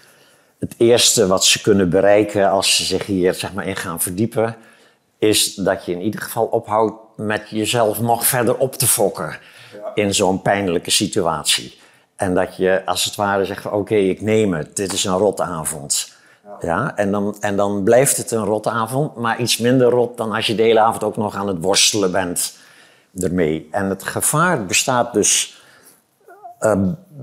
het 0.59 0.75
eerste 0.77 1.27
wat 1.27 1.45
ze 1.45 1.61
kunnen 1.61 1.91
bereiken 1.91 2.51
als 2.51 2.77
ze 2.77 2.85
zich 2.85 3.07
hier 3.07 3.35
zeg 3.35 3.53
maar, 3.53 3.67
in 3.67 3.77
gaan 3.77 4.01
verdiepen, 4.01 4.57
is 5.19 5.55
dat 5.55 5.85
je 5.85 5.93
in 5.93 6.01
ieder 6.01 6.21
geval 6.21 6.45
ophoudt 6.45 6.95
met 7.17 7.43
jezelf 7.51 8.01
nog 8.01 8.27
verder 8.27 8.57
op 8.57 8.75
te 8.75 8.87
fokken 8.87 9.39
in 9.95 10.15
zo'n 10.15 10.43
pijnlijke 10.43 10.91
situatie. 10.91 11.79
En 12.17 12.35
dat 12.35 12.57
je 12.57 12.83
als 12.85 13.05
het 13.05 13.15
ware 13.15 13.45
zegt: 13.45 13.67
Oké, 13.67 13.95
ik 13.95 14.21
neem 14.21 14.55
het, 14.55 14.77
dit 14.77 14.93
is 14.93 15.05
een 15.05 15.19
rotavond. 15.19 16.17
Ja. 16.61 16.97
en, 16.97 17.11
dan, 17.11 17.37
en 17.41 17.57
dan 17.57 17.83
blijft 17.83 18.17
het 18.17 18.31
een 18.31 18.45
rotavond, 18.45 19.15
maar 19.17 19.41
iets 19.41 19.59
minder 19.59 19.89
rot 19.91 20.17
dan 20.17 20.33
als 20.33 20.47
je 20.47 20.55
de 20.55 20.63
hele 20.63 20.81
avond 20.81 21.05
ook 21.05 21.17
nog 21.17 21.35
aan 21.35 21.49
het 21.49 21.61
worstelen 21.61 22.13
bent 22.13 22.57
ermee. 23.19 23.69
En 23.71 23.89
het 23.89 24.03
gevaar 24.03 24.67
bestaat 24.67 25.13
dus 25.13 25.63
uh, 26.61 26.83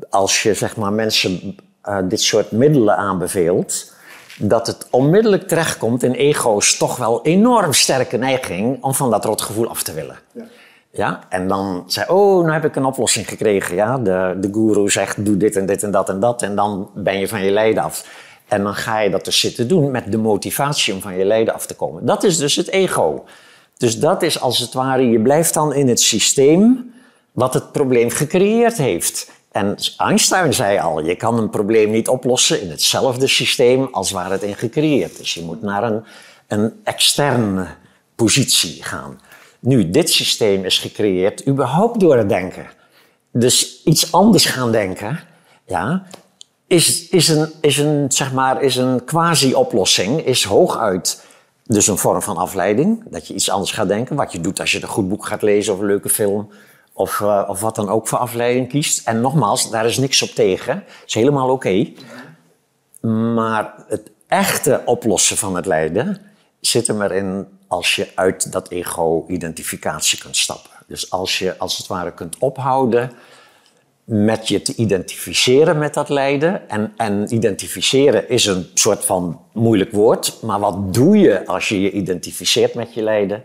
als 0.10 0.44
je 0.44 0.54
zeg 0.54 0.76
maar, 0.76 0.94
mensen 0.94 1.56
uh, 1.86 1.98
dit 2.04 2.22
soort 2.22 2.52
middelen 2.52 2.98
aanbeveelt 2.98 3.94
dat 4.40 4.68
het 4.68 4.88
onmiddellijk 4.90 5.48
terechtkomt 5.48 6.04
in 6.04 6.12
ego's 6.12 6.78
toch 6.78 6.98
wel 6.98 7.24
enorm 7.24 7.74
sterke 7.74 8.18
neiging 8.18 8.84
om 8.84 8.94
van 8.94 9.12
dat 9.12 9.26
rotgevoel 9.26 9.70
af 9.70 9.84
te 9.84 9.94
willen. 9.94 10.20
Ja. 10.34 10.44
ja? 10.92 11.20
En 11.30 11.48
dan 11.48 11.84
zei, 11.88 12.10
oh, 12.10 12.46
nu 12.46 12.52
heb 12.52 12.66
ik 12.66 12.76
een 12.76 12.86
oplossing 12.86 13.28
gekregen. 13.28 13.76
Ja? 13.76 13.98
De, 13.98 14.38
de 14.40 14.50
guru 14.52 14.90
zegt, 14.90 15.26
doe 15.26 15.38
dit 15.38 15.56
en 15.56 15.66
dit 15.66 15.84
en 15.84 15.92
dat 15.92 16.10
en 16.10 16.20
dat. 16.20 16.42
En 16.42 16.56
dan 16.56 16.90
ben 16.94 17.20
je 17.20 17.28
van 17.28 17.44
je 17.44 17.52
lijden 17.52 17.84
af. 17.84 18.06
En 18.48 18.64
dan 18.64 18.76
ga 18.76 19.00
je 19.00 19.10
dat 19.10 19.26
dus 19.26 19.40
zitten 19.40 19.68
doen 19.68 19.92
met 19.92 20.12
de 20.12 20.18
motivatie 20.18 20.94
om 20.94 21.02
van 21.02 21.18
je 21.18 21.26
lijden 21.26 21.54
af 21.54 21.66
te 21.66 21.74
komen. 21.74 22.06
Dat 22.06 22.24
is 22.24 22.38
dus 22.38 22.56
het 22.56 22.68
ego. 22.68 23.26
Dus 23.78 24.00
dat 24.00 24.22
is 24.22 24.40
als 24.40 24.60
het 24.60 24.74
ware, 24.74 25.10
je 25.10 25.20
blijft 25.20 25.54
dan 25.54 25.74
in 25.74 25.88
het 25.88 26.00
systeem 26.00 26.94
wat 27.32 27.54
het 27.54 27.72
probleem 27.72 28.10
gecreëerd 28.10 28.78
heeft. 28.78 29.32
En 29.52 29.76
Einstein 29.98 30.54
zei 30.54 30.80
al, 30.80 31.04
je 31.04 31.16
kan 31.16 31.38
een 31.38 31.50
probleem 31.50 31.92
niet 31.92 32.08
oplossen 32.08 32.62
in 32.62 32.70
hetzelfde 32.70 33.28
systeem 33.28 33.88
als 33.92 34.12
waar 34.12 34.32
het 34.32 34.44
in 34.44 34.56
gecreëerd 34.56 35.20
is. 35.20 35.34
Je 35.34 35.42
moet 35.42 35.62
naar 35.62 35.84
een, 35.84 36.04
een 36.48 36.74
externe 36.84 37.68
positie 38.16 38.84
gaan. 38.84 39.20
Nu, 39.60 39.90
dit 39.90 40.10
systeem 40.10 40.66
is 40.66 40.80
gecreëerd 40.80 41.48
überhaupt 41.48 42.00
door 42.00 42.18
het 42.18 42.30
denken. 42.30 42.68
Dus 43.32 43.82
iets 43.84 44.12
anders 44.12 44.46
gaan 44.46 44.72
denken, 44.72 45.20
ja, 45.66 46.06
is, 46.68 47.10
is 47.10 47.28
een, 47.28 47.52
is 47.62 47.78
een, 47.78 48.12
zeg 48.12 48.34
maar, 48.34 48.62
is 48.62 48.76
een 48.76 49.04
quasi-oplossing, 49.04 50.26
is 50.26 50.44
hooguit 50.44 51.24
dus 51.68 51.88
een 51.88 51.98
vorm 51.98 52.22
van 52.22 52.38
afleiding. 52.38 53.04
Dat 53.10 53.28
je 53.28 53.34
iets 53.34 53.50
anders 53.50 53.72
gaat 53.72 53.88
denken, 53.88 54.16
wat 54.16 54.32
je 54.32 54.40
doet 54.40 54.60
als 54.60 54.72
je 54.72 54.82
een 54.82 54.88
goed 54.88 55.10
boek 55.10 55.26
gaat 55.26 55.42
lezen 55.42 55.74
of 55.74 55.80
een 55.80 55.86
leuke 55.86 56.10
film 56.10 56.50
of, 56.94 57.20
uh, 57.20 57.44
of 57.48 57.62
wat 57.62 57.76
dan 57.76 57.90
ook 57.90 58.08
voor 58.08 58.18
afleiding 58.18 58.70
kiest. 58.70 59.08
En 59.08 59.22
nogmaals, 59.22 59.70
daar 59.70 59.86
is 59.86 59.98
niks 59.98 60.22
op 60.22 60.30
tegen. 60.30 60.84
is 61.06 61.14
helemaal 61.14 61.50
oké. 61.50 61.92
Maar 63.34 63.74
het 63.88 64.12
echte 64.28 64.82
oplossen 64.86 65.38
van 65.38 65.56
het 65.56 65.66
lijden 65.66 66.22
zit 66.60 66.88
er 66.88 66.96
maar 66.96 67.12
in 67.12 67.48
als 67.68 67.96
je 67.96 68.12
uit 68.16 68.52
dat 68.52 68.70
ego-identificatie 68.70 70.20
kunt 70.20 70.38
stappen. 70.38 70.72
Dus 70.88 71.12
als 71.12 71.40
je 71.40 71.58
als 71.58 71.78
het 71.78 71.88
ware 71.88 72.14
kunt 72.14 72.38
ophouden 72.38 73.12
met 74.06 74.48
je 74.48 74.62
te 74.62 74.76
identificeren 74.76 75.78
met 75.78 75.94
dat 75.94 76.10
lijden. 76.10 76.70
En, 76.70 76.94
en 76.98 77.34
identificeren 77.34 78.30
is 78.30 78.46
een 78.46 78.68
soort 78.74 79.06
van 79.06 79.40
moeilijk 79.52 79.92
woord. 79.92 80.38
Maar 80.42 80.60
wat 80.60 80.94
doe 80.94 81.18
je 81.18 81.46
als 81.46 81.70
je 81.70 81.82
je 81.82 81.92
identificeert 81.92 82.74
met 82.74 82.94
je 82.94 83.02
lijden? 83.04 83.44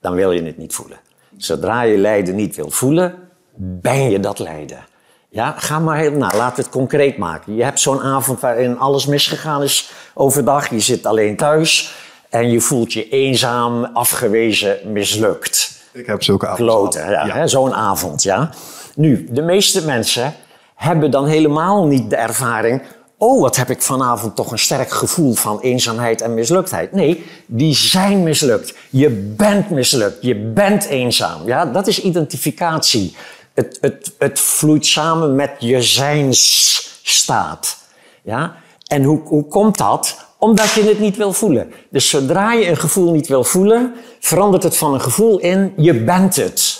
Dan 0.00 0.14
wil 0.14 0.32
je 0.32 0.42
het 0.42 0.58
niet 0.58 0.74
voelen. 0.74 0.98
Zodra 1.36 1.82
je 1.82 1.98
lijden 1.98 2.34
niet 2.34 2.56
wil 2.56 2.70
voelen, 2.70 3.14
ben 3.54 4.10
je 4.10 4.20
dat 4.20 4.38
lijden. 4.38 4.84
Ja, 5.28 5.54
ga 5.58 5.78
maar 5.78 5.98
heel, 5.98 6.10
nou, 6.10 6.36
laat 6.36 6.56
het 6.56 6.68
concreet 6.68 7.16
maken. 7.16 7.54
Je 7.54 7.64
hebt 7.64 7.80
zo'n 7.80 8.00
avond 8.00 8.40
waarin 8.40 8.78
alles 8.78 9.06
misgegaan 9.06 9.62
is 9.62 9.90
overdag. 10.14 10.70
Je 10.70 10.80
zit 10.80 11.06
alleen 11.06 11.36
thuis 11.36 11.94
en 12.30 12.50
je 12.50 12.60
voelt 12.60 12.92
je 12.92 13.08
eenzaam, 13.08 13.84
afgewezen, 13.84 14.78
mislukt. 14.92 15.80
Ik 15.92 16.06
heb 16.06 16.22
zulke 16.22 16.46
avonden. 16.46 16.74
Kloten, 16.74 17.10
ja, 17.10 17.26
ja. 17.26 17.46
zo'n 17.46 17.74
avond, 17.74 18.22
ja. 18.22 18.50
Nu, 18.94 19.28
de 19.30 19.42
meeste 19.42 19.84
mensen 19.84 20.34
hebben 20.74 21.10
dan 21.10 21.26
helemaal 21.26 21.86
niet 21.86 22.10
de 22.10 22.16
ervaring. 22.16 22.82
Oh, 23.16 23.40
wat 23.40 23.56
heb 23.56 23.70
ik 23.70 23.82
vanavond 23.82 24.36
toch 24.36 24.50
een 24.52 24.58
sterk 24.58 24.90
gevoel 24.90 25.34
van 25.34 25.60
eenzaamheid 25.60 26.20
en 26.20 26.34
misluktheid. 26.34 26.92
Nee, 26.92 27.24
die 27.46 27.74
zijn 27.74 28.22
mislukt. 28.22 28.74
Je 28.90 29.10
bent 29.36 29.70
mislukt. 29.70 30.18
Je 30.20 30.36
bent 30.36 30.84
eenzaam. 30.84 31.46
Ja, 31.46 31.66
dat 31.66 31.86
is 31.86 32.02
identificatie. 32.02 33.16
Het, 33.54 33.78
het, 33.80 34.12
het 34.18 34.40
vloeit 34.40 34.86
samen 34.86 35.34
met 35.34 35.50
je 35.58 35.82
zijnsstaat. 35.82 37.76
Ja? 38.22 38.56
En 38.86 39.02
hoe, 39.02 39.20
hoe 39.24 39.46
komt 39.46 39.78
dat? 39.78 40.16
Omdat 40.38 40.70
je 40.70 40.82
het 40.82 40.98
niet 40.98 41.16
wil 41.16 41.32
voelen. 41.32 41.72
Dus 41.90 42.08
zodra 42.08 42.52
je 42.52 42.68
een 42.68 42.76
gevoel 42.76 43.12
niet 43.12 43.28
wil 43.28 43.44
voelen, 43.44 43.94
verandert 44.20 44.62
het 44.62 44.76
van 44.76 44.94
een 44.94 45.00
gevoel 45.00 45.38
in 45.38 45.72
je 45.76 45.94
bent 45.94 46.36
het. 46.36 46.71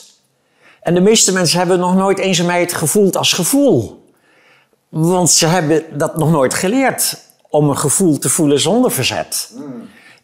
En 0.82 0.94
de 0.94 1.00
meeste 1.00 1.32
mensen 1.32 1.58
hebben 1.58 1.78
nog 1.78 1.94
nooit 1.94 2.18
eenzaamheid 2.18 2.72
gevoeld 2.72 3.16
als 3.16 3.32
gevoel. 3.32 4.04
Want 4.88 5.30
ze 5.30 5.46
hebben 5.46 5.84
dat 5.98 6.16
nog 6.16 6.30
nooit 6.30 6.54
geleerd 6.54 7.18
om 7.48 7.68
een 7.68 7.78
gevoel 7.78 8.18
te 8.18 8.28
voelen 8.28 8.60
zonder 8.60 8.90
verzet. 8.90 9.52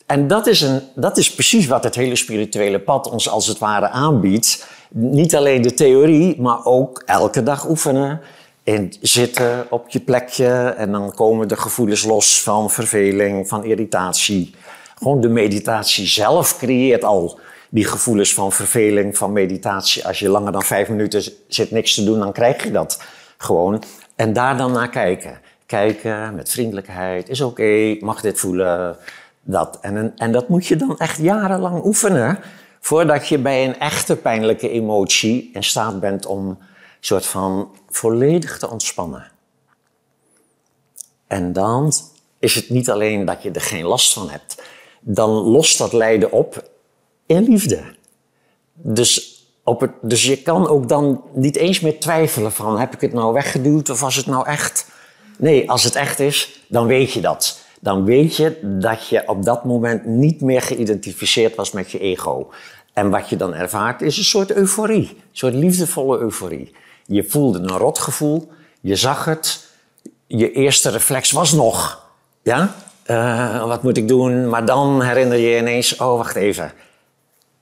En 0.07 0.27
dat 0.27 0.47
is, 0.47 0.61
een, 0.61 0.83
dat 0.94 1.16
is 1.16 1.35
precies 1.35 1.66
wat 1.66 1.85
het 1.85 1.94
hele 1.94 2.16
spirituele 2.16 2.81
pad 2.81 3.11
ons 3.11 3.29
als 3.29 3.47
het 3.47 3.59
ware 3.59 3.88
aanbiedt. 3.88 4.66
Niet 4.90 5.37
alleen 5.37 5.62
de 5.62 5.75
theorie, 5.75 6.40
maar 6.40 6.64
ook 6.64 7.03
elke 7.07 7.42
dag 7.42 7.68
oefenen. 7.68 8.21
En 8.64 8.92
zitten 9.01 9.66
op 9.71 9.88
je 9.88 10.01
plekje 10.01 10.75
en 10.77 10.92
dan 10.92 11.14
komen 11.14 11.49
de 11.49 11.57
gevoelens 11.57 12.05
los 12.05 12.42
van 12.42 12.71
verveling, 12.71 13.49
van 13.49 13.64
irritatie. 13.64 14.55
Gewoon 14.99 15.21
de 15.21 15.29
meditatie 15.29 16.07
zelf 16.07 16.59
creëert 16.59 17.05
al 17.05 17.38
die 17.68 17.85
gevoelens 17.85 18.35
van 18.35 18.52
verveling, 18.52 19.16
van 19.16 19.33
meditatie. 19.33 20.07
Als 20.07 20.18
je 20.18 20.28
langer 20.28 20.52
dan 20.52 20.62
vijf 20.62 20.88
minuten 20.88 21.22
zit 21.48 21.70
niks 21.70 21.94
te 21.94 22.04
doen, 22.04 22.18
dan 22.18 22.33
krijg 22.33 22.64
je 22.64 22.70
dat 22.70 23.02
gewoon. 23.37 23.83
En 24.16 24.33
daar 24.33 24.57
dan 24.57 24.72
naar 24.72 24.90
kijken. 24.90 25.40
Kijken 25.66 26.35
met 26.35 26.50
vriendelijkheid. 26.50 27.28
Is 27.28 27.40
oké, 27.40 27.96
mag 28.00 28.20
dit 28.20 28.38
voelen. 28.38 28.96
Dat. 29.42 29.78
En, 29.81 30.12
en 30.16 30.33
dat 30.33 30.48
moet 30.48 30.66
je 30.66 30.76
dan 30.76 30.98
echt 30.98 31.18
jarenlang 31.18 31.85
oefenen. 31.85 32.38
Voordat 32.81 33.28
je 33.28 33.38
bij 33.38 33.64
een 33.64 33.78
echte 33.78 34.16
pijnlijke 34.16 34.70
emotie 34.70 35.50
in 35.52 35.64
staat 35.64 36.00
bent 36.00 36.26
om 36.26 36.59
soort 37.00 37.26
van 37.26 37.70
volledig 37.88 38.59
te 38.59 38.70
ontspannen. 38.70 39.31
En 41.26 41.52
dan 41.52 41.92
is 42.38 42.54
het 42.54 42.70
niet 42.70 42.90
alleen 42.90 43.24
dat 43.24 43.42
je 43.42 43.50
er 43.50 43.61
geen 43.61 43.85
last 43.85 44.12
van 44.12 44.31
hebt. 44.31 44.62
Dan 45.00 45.31
lost 45.31 45.78
dat 45.78 45.92
lijden 45.92 46.33
op 46.33 46.70
in 47.29 47.43
liefde. 47.43 47.83
Dus, 48.73 49.43
op 49.62 49.81
het, 49.81 49.91
dus 50.03 50.25
je 50.25 50.43
kan 50.43 50.69
ook 50.69 50.88
dan 50.88 51.23
niet 51.33 51.57
eens 51.57 51.81
meer 51.81 52.01
twijfelen 52.01 52.53
van 52.53 52.79
heb 52.79 52.95
ik 52.95 53.01
het 53.01 53.12
nou 53.12 53.33
weggeduwd 53.33 53.91
of 53.91 54.01
was 54.01 54.17
het 54.17 54.27
nou 54.27 54.47
echt? 54.47 54.87
Nee, 55.38 55.71
als 55.71 55.85
het 55.85 55.95
echt 55.95 56.21
is, 56.21 56.64
dan 56.69 56.87
weet 56.87 57.12
je 57.12 57.21
dat. 57.21 57.61
Dan 57.81 58.05
weet 58.05 58.37
je 58.37 58.59
dat 58.62 59.09
je 59.09 59.23
op 59.27 59.45
dat 59.45 59.64
moment 59.64 60.05
niet 60.05 60.41
meer 60.41 60.62
geïdentificeerd 60.62 61.55
was 61.55 61.73
met 61.73 61.91
je 61.91 61.99
ego. 61.99 62.51
En 62.93 63.11
wat 63.11 63.29
je 63.29 63.37
dan 63.37 63.55
ervaart 63.55 64.03
is 64.03 64.17
een 64.17 64.25
soort 64.25 64.53
euforie, 64.53 65.09
een 65.09 65.23
soort 65.33 65.55
liefdevolle 65.55 66.19
euforie. 66.19 66.73
Je 67.07 67.25
voelde 67.25 67.59
een 67.59 67.77
rotgevoel, 67.77 68.49
je 68.81 68.97
zag 68.97 69.25
het, 69.25 69.67
je 70.27 70.53
eerste 70.53 70.91
reflex 70.91 71.31
was 71.31 71.53
nog, 71.53 72.07
ja, 72.43 72.75
uh, 73.07 73.67
wat 73.67 73.83
moet 73.83 73.97
ik 73.97 74.09
doen? 74.09 74.49
Maar 74.49 74.64
dan 74.64 75.03
herinner 75.03 75.38
je 75.38 75.49
je 75.49 75.59
ineens, 75.59 75.97
oh 75.97 76.17
wacht 76.17 76.37
even, 76.37 76.73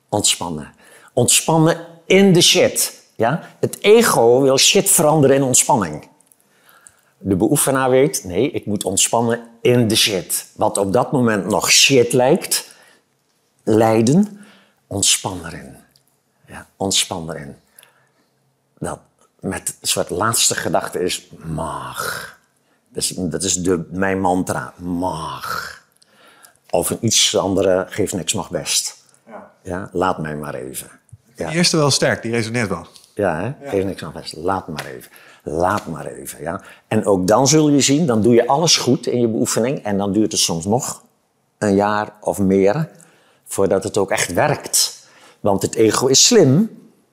ontspannen. 0.09 0.75
Ontspannen 1.13 1.87
in 2.07 2.33
de 2.33 2.41
shit. 2.41 3.03
Ja? 3.17 3.49
Het 3.61 3.83
ego 3.83 4.41
wil 4.41 4.59
shit 4.59 4.91
veranderen 4.91 5.37
in 5.37 5.43
ontspanning. 5.43 6.09
De 7.19 7.37
beoefenaar 7.37 7.91
weet, 7.91 8.25
nee, 8.25 8.51
ik 8.51 8.67
moet 8.67 8.85
ontspannen 8.85 9.49
in 9.63 9.89
de 9.89 9.97
shit. 9.97 10.47
Wat 10.57 10.79
op 10.79 10.93
dat 10.93 11.13
moment 11.13 11.47
nog 11.47 11.71
shit 11.71 12.13
lijkt, 12.13 12.75
lijden, 13.65 14.47
ontspan 14.87 15.47
erin. 15.47 15.77
Ja, 16.47 16.67
ontspan 16.77 17.31
erin. 17.31 17.57
Dat 18.79 18.99
met 19.41 19.77
een 19.81 19.89
soort 19.89 20.11
laatste 20.11 20.55
gedachte 20.55 21.01
is, 21.01 21.29
mag. 21.45 22.35
Dat 23.17 23.43
is, 23.43 23.61
mijn 23.91 24.21
mantra, 24.21 24.75
mag. 24.77 25.75
Of 26.71 26.91
iets 27.01 27.37
andere, 27.37 27.87
geeft 27.89 28.13
niks, 28.13 28.33
mag 28.33 28.51
best. 28.51 28.96
Ja, 29.67 29.89
laat 29.93 30.19
mij 30.19 30.37
maar 30.37 30.55
even. 30.55 30.89
Ja. 31.35 31.47
Die 31.49 31.57
eerste 31.57 31.77
wel 31.77 31.91
sterk, 31.91 32.23
die 32.23 32.33
resoneert 32.33 32.69
wel. 32.69 32.87
Ja, 33.15 33.41
hè? 33.41 33.69
geef 33.69 33.85
niks 33.85 34.05
aan 34.05 34.13
vast. 34.13 34.37
Laat 34.37 34.69
maar 34.69 34.87
even. 34.87 35.11
Laat 35.43 35.87
maar 35.87 36.07
even. 36.07 36.43
Ja? 36.43 36.61
En 36.89 37.07
ook 37.07 37.27
dan 37.27 37.49
zul 37.49 37.69
je 37.69 37.81
zien, 37.81 38.07
dan 38.07 38.23
doe 38.23 38.35
je 38.35 38.47
alles 38.47 38.77
goed 38.77 39.07
in 39.07 39.21
je 39.21 39.29
beoefening. 39.29 39.85
En 39.85 39.97
dan 39.99 40.13
duurt 40.13 40.33
het 40.33 40.41
soms 40.41 40.65
nog 40.65 41.03
een 41.59 41.75
jaar 41.75 42.13
of 42.21 42.39
meer 42.39 42.89
voordat 43.45 43.85
het 43.85 43.97
ook 43.97 44.11
echt 44.11 44.33
werkt. 44.33 45.09
Want 45.41 45.63
het 45.63 45.75
ego 45.75 46.07
is 46.07 46.27
slim. 46.27 46.71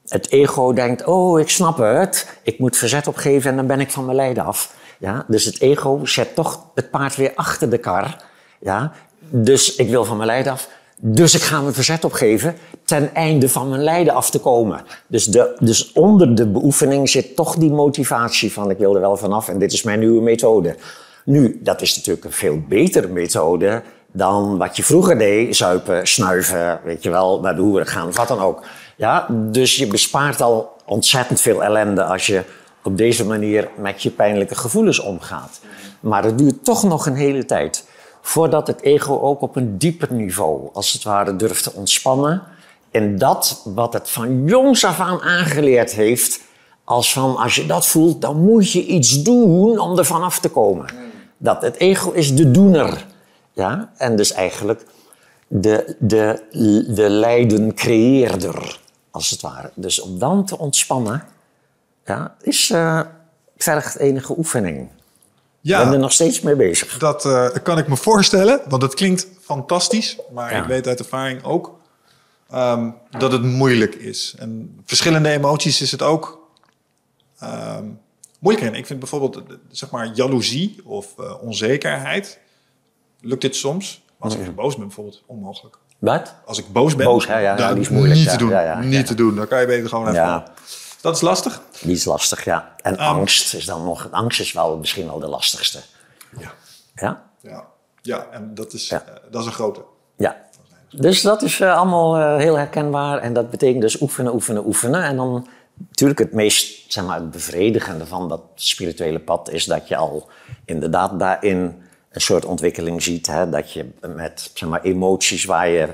Het 0.07 0.31
ego 0.31 0.73
denkt, 0.73 1.05
oh, 1.05 1.39
ik 1.39 1.49
snap 1.49 1.77
het. 1.77 2.39
Ik 2.43 2.59
moet 2.59 2.77
verzet 2.77 3.07
opgeven 3.07 3.49
en 3.49 3.55
dan 3.55 3.67
ben 3.67 3.79
ik 3.79 3.91
van 3.91 4.05
mijn 4.05 4.17
lijden 4.17 4.43
af. 4.43 4.75
Ja? 4.99 5.25
Dus 5.27 5.45
het 5.45 5.61
ego 5.61 6.05
zet 6.05 6.35
toch 6.35 6.65
het 6.75 6.89
paard 6.89 7.15
weer 7.15 7.31
achter 7.35 7.69
de 7.69 7.77
kar. 7.77 8.23
Ja? 8.59 8.91
Dus 9.19 9.75
ik 9.75 9.89
wil 9.89 10.05
van 10.05 10.17
mijn 10.17 10.29
lijden 10.29 10.51
af. 10.51 10.69
Dus 11.05 11.35
ik 11.35 11.41
ga 11.41 11.61
mijn 11.61 11.73
verzet 11.73 12.03
opgeven 12.03 12.55
ten 12.85 13.15
einde 13.15 13.49
van 13.49 13.69
mijn 13.69 13.83
lijden 13.83 14.13
af 14.13 14.29
te 14.29 14.39
komen. 14.39 14.81
Dus, 15.07 15.25
de, 15.25 15.55
dus 15.59 15.91
onder 15.91 16.35
de 16.35 16.47
beoefening 16.47 17.09
zit 17.09 17.35
toch 17.35 17.55
die 17.55 17.71
motivatie 17.71 18.53
van 18.53 18.69
ik 18.69 18.77
wil 18.77 18.95
er 18.95 19.01
wel 19.01 19.17
vanaf 19.17 19.47
en 19.49 19.59
dit 19.59 19.73
is 19.73 19.83
mijn 19.83 19.99
nieuwe 19.99 20.21
methode. 20.21 20.75
Nu, 21.25 21.59
dat 21.63 21.81
is 21.81 21.95
natuurlijk 21.95 22.25
een 22.25 22.31
veel 22.31 22.61
betere 22.67 23.07
methode 23.07 23.81
dan 24.11 24.57
wat 24.57 24.77
je 24.77 24.83
vroeger 24.83 25.17
deed. 25.17 25.55
Zuipen, 25.55 26.07
snuiven, 26.07 26.79
weet 26.83 27.03
je 27.03 27.09
wel, 27.09 27.39
naar 27.39 27.55
de 27.55 27.61
hoeren 27.61 27.87
gaan, 27.87 28.11
wat 28.11 28.27
dan 28.27 28.39
ook. 28.39 28.63
Ja, 28.95 29.27
dus 29.29 29.75
je 29.75 29.87
bespaart 29.87 30.41
al 30.41 30.71
ontzettend 30.85 31.41
veel 31.41 31.63
ellende 31.63 32.03
als 32.03 32.27
je 32.27 32.43
op 32.83 32.97
deze 32.97 33.25
manier 33.25 33.69
met 33.77 34.03
je 34.03 34.09
pijnlijke 34.09 34.55
gevoelens 34.55 34.99
omgaat. 34.99 35.59
Maar 35.99 36.23
het 36.23 36.37
duurt 36.37 36.63
toch 36.63 36.83
nog 36.83 37.05
een 37.05 37.15
hele 37.15 37.45
tijd 37.45 37.85
voordat 38.25 38.67
het 38.67 38.81
ego 38.81 39.19
ook 39.19 39.41
op 39.41 39.55
een 39.55 39.77
dieper 39.77 40.13
niveau, 40.13 40.69
als 40.73 40.91
het 40.91 41.03
ware, 41.03 41.35
durft 41.35 41.63
te 41.63 41.73
ontspannen. 41.73 42.43
En 42.91 43.17
dat 43.17 43.61
wat 43.65 43.93
het 43.93 44.09
van 44.09 44.45
jongs 44.45 44.85
af 44.85 44.99
aan 44.99 45.21
aangeleerd 45.21 45.91
heeft, 45.91 46.41
als 46.83 47.13
van 47.13 47.35
als 47.37 47.55
je 47.55 47.65
dat 47.65 47.85
voelt, 47.85 48.21
dan 48.21 48.41
moet 48.41 48.71
je 48.71 48.85
iets 48.85 49.23
doen 49.23 49.79
om 49.79 49.97
er 49.97 50.05
vanaf 50.05 50.39
te 50.39 50.49
komen. 50.49 50.85
Dat 51.37 51.61
het 51.61 51.75
ego 51.75 52.11
is 52.11 52.35
de 52.35 52.51
doener. 52.51 53.05
Ja? 53.53 53.91
En 53.97 54.15
dus 54.15 54.31
eigenlijk 54.31 54.85
de, 55.47 55.95
de, 55.99 56.43
de 56.93 57.09
lijdencreëerder, 57.09 58.79
als 59.11 59.29
het 59.29 59.41
ware. 59.41 59.71
Dus 59.75 60.01
om 60.01 60.19
dan 60.19 60.45
te 60.45 60.57
ontspannen, 60.57 61.23
ja, 62.05 62.35
is, 62.41 62.69
uh, 62.69 63.01
vergt 63.57 63.97
enige 63.97 64.37
oefening. 64.37 64.89
Ja. 65.63 65.77
Ik 65.77 65.83
ben 65.83 65.93
er 65.93 65.99
nog 65.99 66.11
steeds 66.11 66.41
mee 66.41 66.55
bezig. 66.55 66.97
Dat 66.97 67.25
uh, 67.25 67.49
kan 67.63 67.77
ik 67.77 67.87
me 67.87 67.97
voorstellen, 67.97 68.61
want 68.67 68.81
het 68.81 68.93
klinkt 68.93 69.27
fantastisch. 69.41 70.17
Maar 70.33 70.51
Ja. 70.53 70.61
ik 70.61 70.67
weet 70.67 70.87
uit 70.87 70.99
ervaring 70.99 71.43
ook 71.43 71.79
ehm, 72.49 72.89
dat 73.17 73.31
het 73.31 73.43
moeilijk 73.43 73.95
is. 73.95 74.35
En 74.37 74.79
verschillende 74.85 75.29
emoties 75.29 75.81
is 75.81 75.91
het 75.91 76.01
ook 76.01 76.47
ehm, 77.39 77.85
moeilijk 78.39 78.65
in. 78.67 78.75
Ik 78.75 78.85
vind 78.85 78.99
bijvoorbeeld, 78.99 79.35
eh, 79.37 79.43
zeg 79.71 79.91
maar, 79.91 80.11
jaloezie 80.13 80.81
of 80.83 81.07
eh, 81.19 81.43
onzekerheid. 81.43 82.39
Lukt 83.21 83.41
dit 83.41 83.55
soms? 83.55 84.03
Als 84.19 84.35
ik 84.35 84.55
boos 84.55 84.75
ben 84.75 84.85
bijvoorbeeld, 84.85 85.23
onmogelijk. 85.25 85.77
Wat? 85.99 86.35
Als 86.45 86.57
ik 86.57 86.65
boos 86.71 86.95
ben, 86.95 87.05
Boos, 87.05 87.27
hè? 87.27 87.39
Ja, 87.39 87.55
dan 87.55 87.73
die 87.73 87.81
is 87.81 87.89
moeilijk, 87.89 88.15
Niet 88.15 88.25
ja. 88.25 88.31
te 88.31 88.37
doen, 88.37 88.49
Ja, 88.49 88.61
ja, 88.61 88.79
niet 88.79 88.93
ja. 88.93 89.03
te 89.03 89.15
doen. 89.15 89.35
Dan 89.35 89.47
kan 89.47 89.59
je 89.59 89.65
beter 89.65 89.89
gewoon 89.89 90.07
even... 90.07 90.43
Dat 91.03 91.15
is 91.15 91.21
lastig. 91.21 91.61
Die 91.81 91.91
is 91.91 92.05
lastig, 92.05 92.43
ja. 92.43 92.75
En 92.81 92.97
Ehm. 92.97 93.15
angst 93.15 93.53
is 93.53 93.65
dan 93.65 93.83
nog... 93.83 94.07
Angst 94.11 94.39
is 94.39 94.51
wel 94.53 94.77
misschien 94.77 95.05
wel 95.05 95.19
de 95.19 95.27
lastigste. 95.27 95.79
Ja, 96.39 96.51
Ja? 96.95 97.23
ja. 97.41 97.65
ja 98.01 98.27
en 98.31 98.53
dat 98.55 98.73
is, 98.73 98.87
Ja. 98.89 99.03
eh, 99.05 99.13
dat 99.31 99.41
is 99.41 99.47
een 99.47 99.53
grote. 99.53 99.81
Ja. 100.15 100.35
Dus 100.89 101.21
dat 101.21 101.41
is 101.41 101.59
eh, 101.59 101.77
allemaal 101.77 102.17
eh, 102.17 102.37
heel 102.37 102.55
herkenbaar. 102.57 103.17
En 103.17 103.33
dat 103.33 103.49
betekent 103.49 103.81
dus 103.81 104.01
oefenen, 104.01 104.33
oefenen, 104.33 104.65
oefenen. 104.65 105.03
En 105.03 105.15
dan 105.15 105.47
natuurlijk 105.87 106.19
het 106.19 106.33
meest 106.33 106.91
zeg 106.93 107.05
maar, 107.05 107.15
het 107.19 107.31
bevredigende 107.31 108.05
van 108.05 108.29
dat 108.29 108.41
spirituele 108.55 109.19
pad 109.19 109.49
is 109.49 109.65
dat 109.65 109.87
je 109.87 109.95
al 109.95 110.29
inderdaad 110.65 111.19
daarin 111.19 111.83
een 112.11 112.21
soort 112.21 112.45
ontwikkeling 112.45 113.03
ziet. 113.03 113.27
Hè? 113.27 113.49
Dat 113.49 113.71
je 113.71 113.89
met 114.15 114.51
zeg 114.53 114.69
maar, 114.69 114.81
emoties 114.81 115.45
waar 115.45 115.67
je 115.69 115.87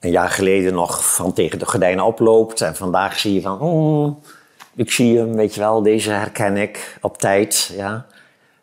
een 0.00 0.10
jaar 0.10 0.30
geleden 0.30 0.74
nog 0.74 1.14
van 1.14 1.32
tegen 1.32 1.58
de 1.58 1.66
gordijnen 1.66 2.04
oploopt. 2.04 2.60
En 2.60 2.76
vandaag 2.76 3.18
zie 3.18 3.34
je 3.34 3.40
van, 3.40 3.58
ik 4.76 4.92
zie 4.92 5.18
hem, 5.18 5.34
weet 5.34 5.54
je 5.54 5.60
wel, 5.60 5.82
deze 5.82 6.10
herken 6.10 6.56
ik 6.56 6.98
op 7.00 7.18
tijd. 7.18 7.72
Ja. 7.76 8.06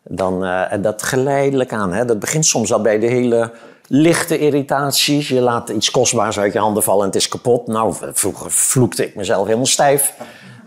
Dan, 0.02 0.44
eh, 0.44 0.72
en 0.72 0.82
dat 0.82 1.02
geleidelijk 1.02 1.72
aan. 1.72 1.92
Hè? 1.92 2.04
Dat 2.04 2.18
begint 2.18 2.46
soms 2.46 2.72
al 2.72 2.80
bij 2.80 2.98
de 2.98 3.06
hele 3.06 3.52
lichte 3.86 4.38
irritaties. 4.38 5.28
Je 5.28 5.40
laat 5.40 5.68
iets 5.68 5.90
kostbaars 5.90 6.38
uit 6.38 6.52
je 6.52 6.58
handen 6.58 6.82
vallen 6.82 7.00
en 7.00 7.06
het 7.06 7.16
is 7.16 7.28
kapot. 7.28 7.66
Nou, 7.66 7.94
vroeger 8.12 8.50
vloekte 8.50 9.06
ik 9.06 9.14
mezelf 9.14 9.44
helemaal 9.44 9.66
stijf. 9.66 10.14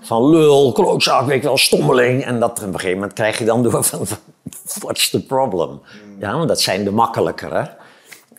Van 0.01 0.29
lul, 0.29 0.71
klootzak, 0.71 1.25
weet 1.25 1.41
je 1.41 1.47
wel, 1.47 1.57
stommeling. 1.57 2.25
En 2.25 2.39
dat 2.39 2.59
op 2.59 2.67
een 2.67 2.73
gegeven 2.73 2.93
moment 2.93 3.13
krijg 3.13 3.37
je 3.37 3.45
dan 3.45 3.63
door 3.63 3.83
van... 3.83 4.05
What's 4.79 5.09
the 5.09 5.25
problem? 5.25 5.81
Ja, 6.19 6.35
want 6.35 6.47
dat 6.47 6.61
zijn 6.61 6.83
de 6.83 6.91
makkelijkere. 6.91 7.69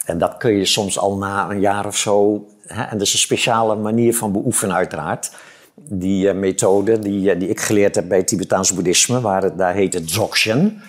En 0.05 0.19
dat 0.19 0.37
kun 0.37 0.53
je 0.53 0.64
soms 0.64 0.99
al 0.99 1.17
na 1.17 1.51
een 1.51 1.61
jaar 1.61 1.87
of 1.87 1.97
zo... 1.97 2.47
Hè? 2.67 2.83
En 2.83 2.99
dat 2.99 3.07
is 3.07 3.12
een 3.12 3.19
speciale 3.19 3.75
manier 3.75 4.17
van 4.17 4.33
beoefenen 4.33 4.77
uiteraard. 4.77 5.31
Die 5.75 6.29
eh, 6.29 6.35
methode 6.35 6.99
die, 6.99 7.31
eh, 7.31 7.39
die 7.39 7.49
ik 7.49 7.61
geleerd 7.61 7.95
heb 7.95 8.09
bij 8.09 8.23
Tibetaans 8.23 8.75
boeddhisme, 8.75 9.21
waar 9.21 9.43
het, 9.43 9.59
daar 9.59 9.75
heet 9.75 9.95
het 9.95 10.07
Dzogchen. 10.07 10.83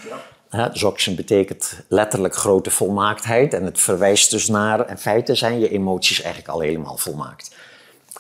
Hè, 0.50 0.70
Dzogchen 0.70 1.16
betekent 1.16 1.84
letterlijk 1.88 2.36
grote 2.36 2.70
volmaaktheid. 2.70 3.54
En 3.54 3.64
het 3.64 3.80
verwijst 3.80 4.32
dus 4.32 4.48
naar, 4.48 4.90
in 4.90 4.98
feite 4.98 5.36
zijn 5.36 5.60
je 5.60 5.70
emoties 5.70 6.22
eigenlijk 6.22 6.54
al 6.54 6.60
helemaal 6.60 6.98
volmaakt. 6.98 7.56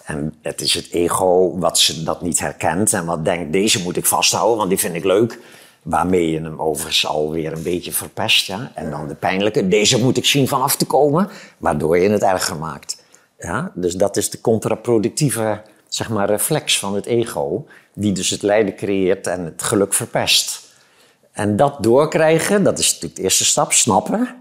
En 0.06 0.34
het 0.41 0.62
is 0.62 0.73
het 0.73 0.91
ego 0.91 1.58
wat 1.58 1.80
ze 1.80 2.04
dat 2.04 2.21
niet 2.21 2.39
herkent 2.39 2.93
en 2.93 3.06
wat 3.06 3.25
denkt, 3.25 3.51
deze 3.51 3.82
moet 3.82 3.97
ik 3.97 4.06
vasthouden, 4.06 4.58
want 4.58 4.69
die 4.69 4.80
vind 4.80 4.95
ik 4.95 5.04
leuk. 5.04 5.39
Waarmee 5.82 6.32
je 6.32 6.41
hem 6.41 6.60
overigens 6.60 7.08
alweer 7.08 7.54
een 7.54 7.63
beetje 7.63 7.91
verpest. 7.91 8.45
Ja? 8.45 8.71
En 8.73 8.89
dan 8.89 9.08
de 9.08 9.15
pijnlijke, 9.15 9.67
deze 9.67 9.99
moet 9.99 10.17
ik 10.17 10.25
zien 10.25 10.47
van 10.47 10.62
af 10.62 10.75
te 10.75 10.86
komen, 10.86 11.30
waardoor 11.58 11.97
je 11.97 12.10
het 12.10 12.23
erger 12.23 12.56
maakt. 12.56 13.04
Ja? 13.39 13.71
Dus 13.73 13.93
dat 13.93 14.17
is 14.17 14.30
de 14.30 14.41
contraproductieve 14.41 15.62
zeg 15.95 16.10
maar, 16.10 16.29
reflex 16.29 16.79
van 16.79 16.95
het 16.95 17.05
ego, 17.05 17.65
die 17.93 18.12
dus 18.12 18.29
het 18.29 18.41
lijden 18.41 18.75
creëert 18.75 19.27
en 19.27 19.45
het 19.45 19.63
geluk 19.63 19.93
verpest. 19.93 20.73
En 21.31 21.55
dat 21.55 21.84
doorkrijgen, 21.84 22.63
dat 22.63 22.79
is 22.79 22.88
natuurlijk 22.88 23.15
de 23.15 23.21
eerste 23.21 23.45
stap, 23.45 23.71
snappen. 23.71 24.36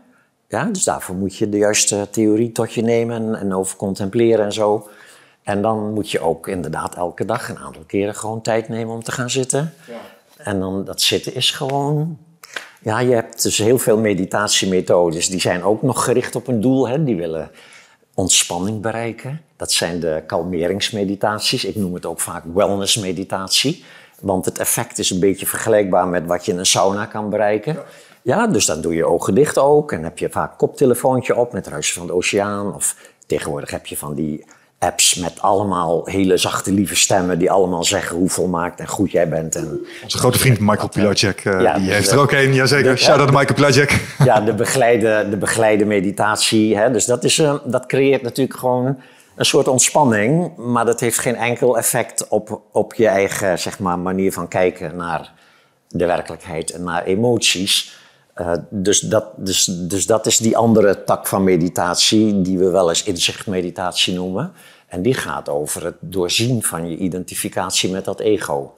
Ja, 0.49 0.65
dus 0.65 0.85
daarvoor 0.85 1.15
moet 1.15 1.37
je 1.37 1.49
de 1.49 1.57
juiste 1.57 2.09
theorie 2.11 2.53
tot 2.53 2.73
je 2.73 2.83
nemen 2.83 3.35
en, 3.35 3.55
over 3.55 3.77
contempleren 3.77 4.45
en 4.45 4.53
zo. 4.53 4.89
En 5.43 5.63
dan 5.63 5.93
moet 5.93 6.11
je 6.11 6.21
ook 6.21 6.49
inderdaad 6.49 6.95
elke 6.95 7.25
dag 7.25 7.49
een 7.49 7.59
aantal 7.59 7.83
keren 7.87 8.15
gewoon 8.15 8.41
tijd 8.41 8.69
nemen 8.69 8.95
om 8.95 9.03
te 9.03 9.13
gaan 9.13 9.31
zitten. 9.31 9.75
En 10.37 10.61
dan 10.61 10.85
dat 10.85 11.03
zitten 11.03 11.35
is 11.35 11.51
gewoon. 11.51 12.19
Ja, 12.83 12.99
je 12.99 13.15
hebt 13.15 13.43
dus 13.43 13.59
heel 13.59 13.79
veel 13.79 13.99
meditatiemethodes. 13.99 15.29
Die 15.29 15.41
zijn 15.41 15.65
ook 15.65 15.83
nog 15.83 16.05
gericht 16.05 16.37
op 16.37 16.47
een 16.47 16.61
doel. 16.61 16.89
Hè? 16.89 17.05
Die 17.05 17.17
willen 17.17 17.51
ontspanning 18.15 18.81
bereiken. 18.81 19.41
Dat 19.65 19.73
zijn 19.73 20.01
de 20.01 20.23
kalmeringsmeditaties. 20.27 21.65
Ik 21.65 21.77
noem 21.77 21.95
het 21.95 22.07
ook 22.07 22.21
vaak 22.21 22.43
wellnessmeditatie. 22.55 23.85
Want 24.21 24.45
het 24.45 24.59
effect 24.59 24.99
is 24.99 25.11
een 25.11 25.21
beetje 25.21 25.47
vergelijkbaar 25.47 26.09
met 26.09 26.27
wat 26.27 26.45
je 26.45 26.53
in 26.53 26.59
een 26.59 26.67
sauna 26.67 27.07
kan 27.07 27.31
bereiken. 27.31 27.77
Ja, 28.23 28.47
dus 28.47 28.67
dan 28.67 28.81
doe 28.81 28.95
je 28.95 29.05
ogen 29.05 29.35
dicht 29.35 29.59
ook. 29.59 29.93
En 29.93 30.03
heb 30.03 30.19
je 30.19 30.31
vaak 30.31 30.51
een 30.51 30.57
koptelefoontje 30.57 31.37
op 31.37 31.53
met 31.53 31.67
ruis 31.67 31.93
van 31.93 32.07
de 32.07 32.13
oceaan. 32.13 32.75
Of 32.75 32.97
tegenwoordig 33.27 33.71
heb 33.71 33.87
je 33.87 33.97
van 33.97 34.15
die 34.15 34.45
apps 34.79 35.15
met 35.15 35.41
allemaal 35.41 36.07
hele 36.07 36.37
zachte, 36.37 36.73
lieve 36.73 36.97
stemmen... 36.97 37.39
die 37.39 37.51
allemaal 37.51 37.85
zeggen 37.85 38.17
hoe 38.17 38.29
volmaakt 38.29 38.81
en 38.81 38.89
goed 38.89 39.11
jij 39.11 39.29
bent. 39.29 39.55
En 39.55 39.87
Onze 40.03 40.19
grote 40.19 40.39
vriend 40.39 40.59
Michael 40.61 40.89
Pilacek, 40.89 41.45
eh, 41.45 41.61
Ja, 41.61 41.75
die 41.75 41.85
dus, 41.85 41.95
heeft 41.95 42.11
er 42.11 42.19
ook 42.19 42.33
een. 42.33 42.55
Jazeker, 42.55 42.99
shout-out 42.99 43.29
to 43.29 43.35
Michael 43.39 43.55
Pilacek. 43.55 44.01
ja, 44.25 44.41
de 44.41 44.55
begeleide, 44.55 45.27
de 45.31 45.37
begeleide 45.37 45.85
meditatie. 45.85 46.77
Hè? 46.77 46.91
Dus 46.91 47.05
dat, 47.05 47.25
is, 47.25 47.39
eh, 47.39 47.55
dat 47.65 47.87
creëert 47.87 48.23
natuurlijk 48.23 48.59
gewoon 48.59 48.99
een 49.37 49.45
soort 49.45 49.69
ontspanning. 49.69 50.57
Maar 50.57 50.85
dat 50.85 51.01
heeft 51.01 51.19
geen 51.19 51.37
enkel 51.37 51.79
effect 51.79 52.29
op, 52.29 52.61
op 52.73 52.95
je 52.95 53.09
eigen 53.09 53.59
zeg 53.59 53.79
maar, 53.79 53.99
manier 53.99 54.33
van 54.33 54.49
kijken 54.49 54.97
naar 54.97 55.33
de 55.89 56.07
werkelijkheid 56.07 56.71
en 56.71 56.85
naar 56.85 57.05
emoties. 57.05 58.03
Eh, 58.35 58.53
dus, 58.71 59.01
dat, 59.01 59.25
dus, 59.37 59.65
dus 59.65 60.07
dat 60.07 60.27
is 60.27 60.37
die 60.37 60.57
andere 60.57 61.05
tak 61.05 61.27
van 61.27 61.45
meditatie, 61.45 62.41
die 62.41 62.59
we 62.59 62.71
wel 62.71 62.89
eens 62.89 63.03
inzichtmeditatie 63.03 64.15
noemen. 64.15 64.53
En 64.87 65.03
die 65.03 65.15
gaat 65.15 65.49
over 65.49 65.85
het 65.85 65.97
doorzien 66.01 66.63
van 66.63 66.91
je 66.91 66.97
identificatie 66.97 67.91
met 67.91 68.05
dat 68.05 68.21
ego. 68.21 68.75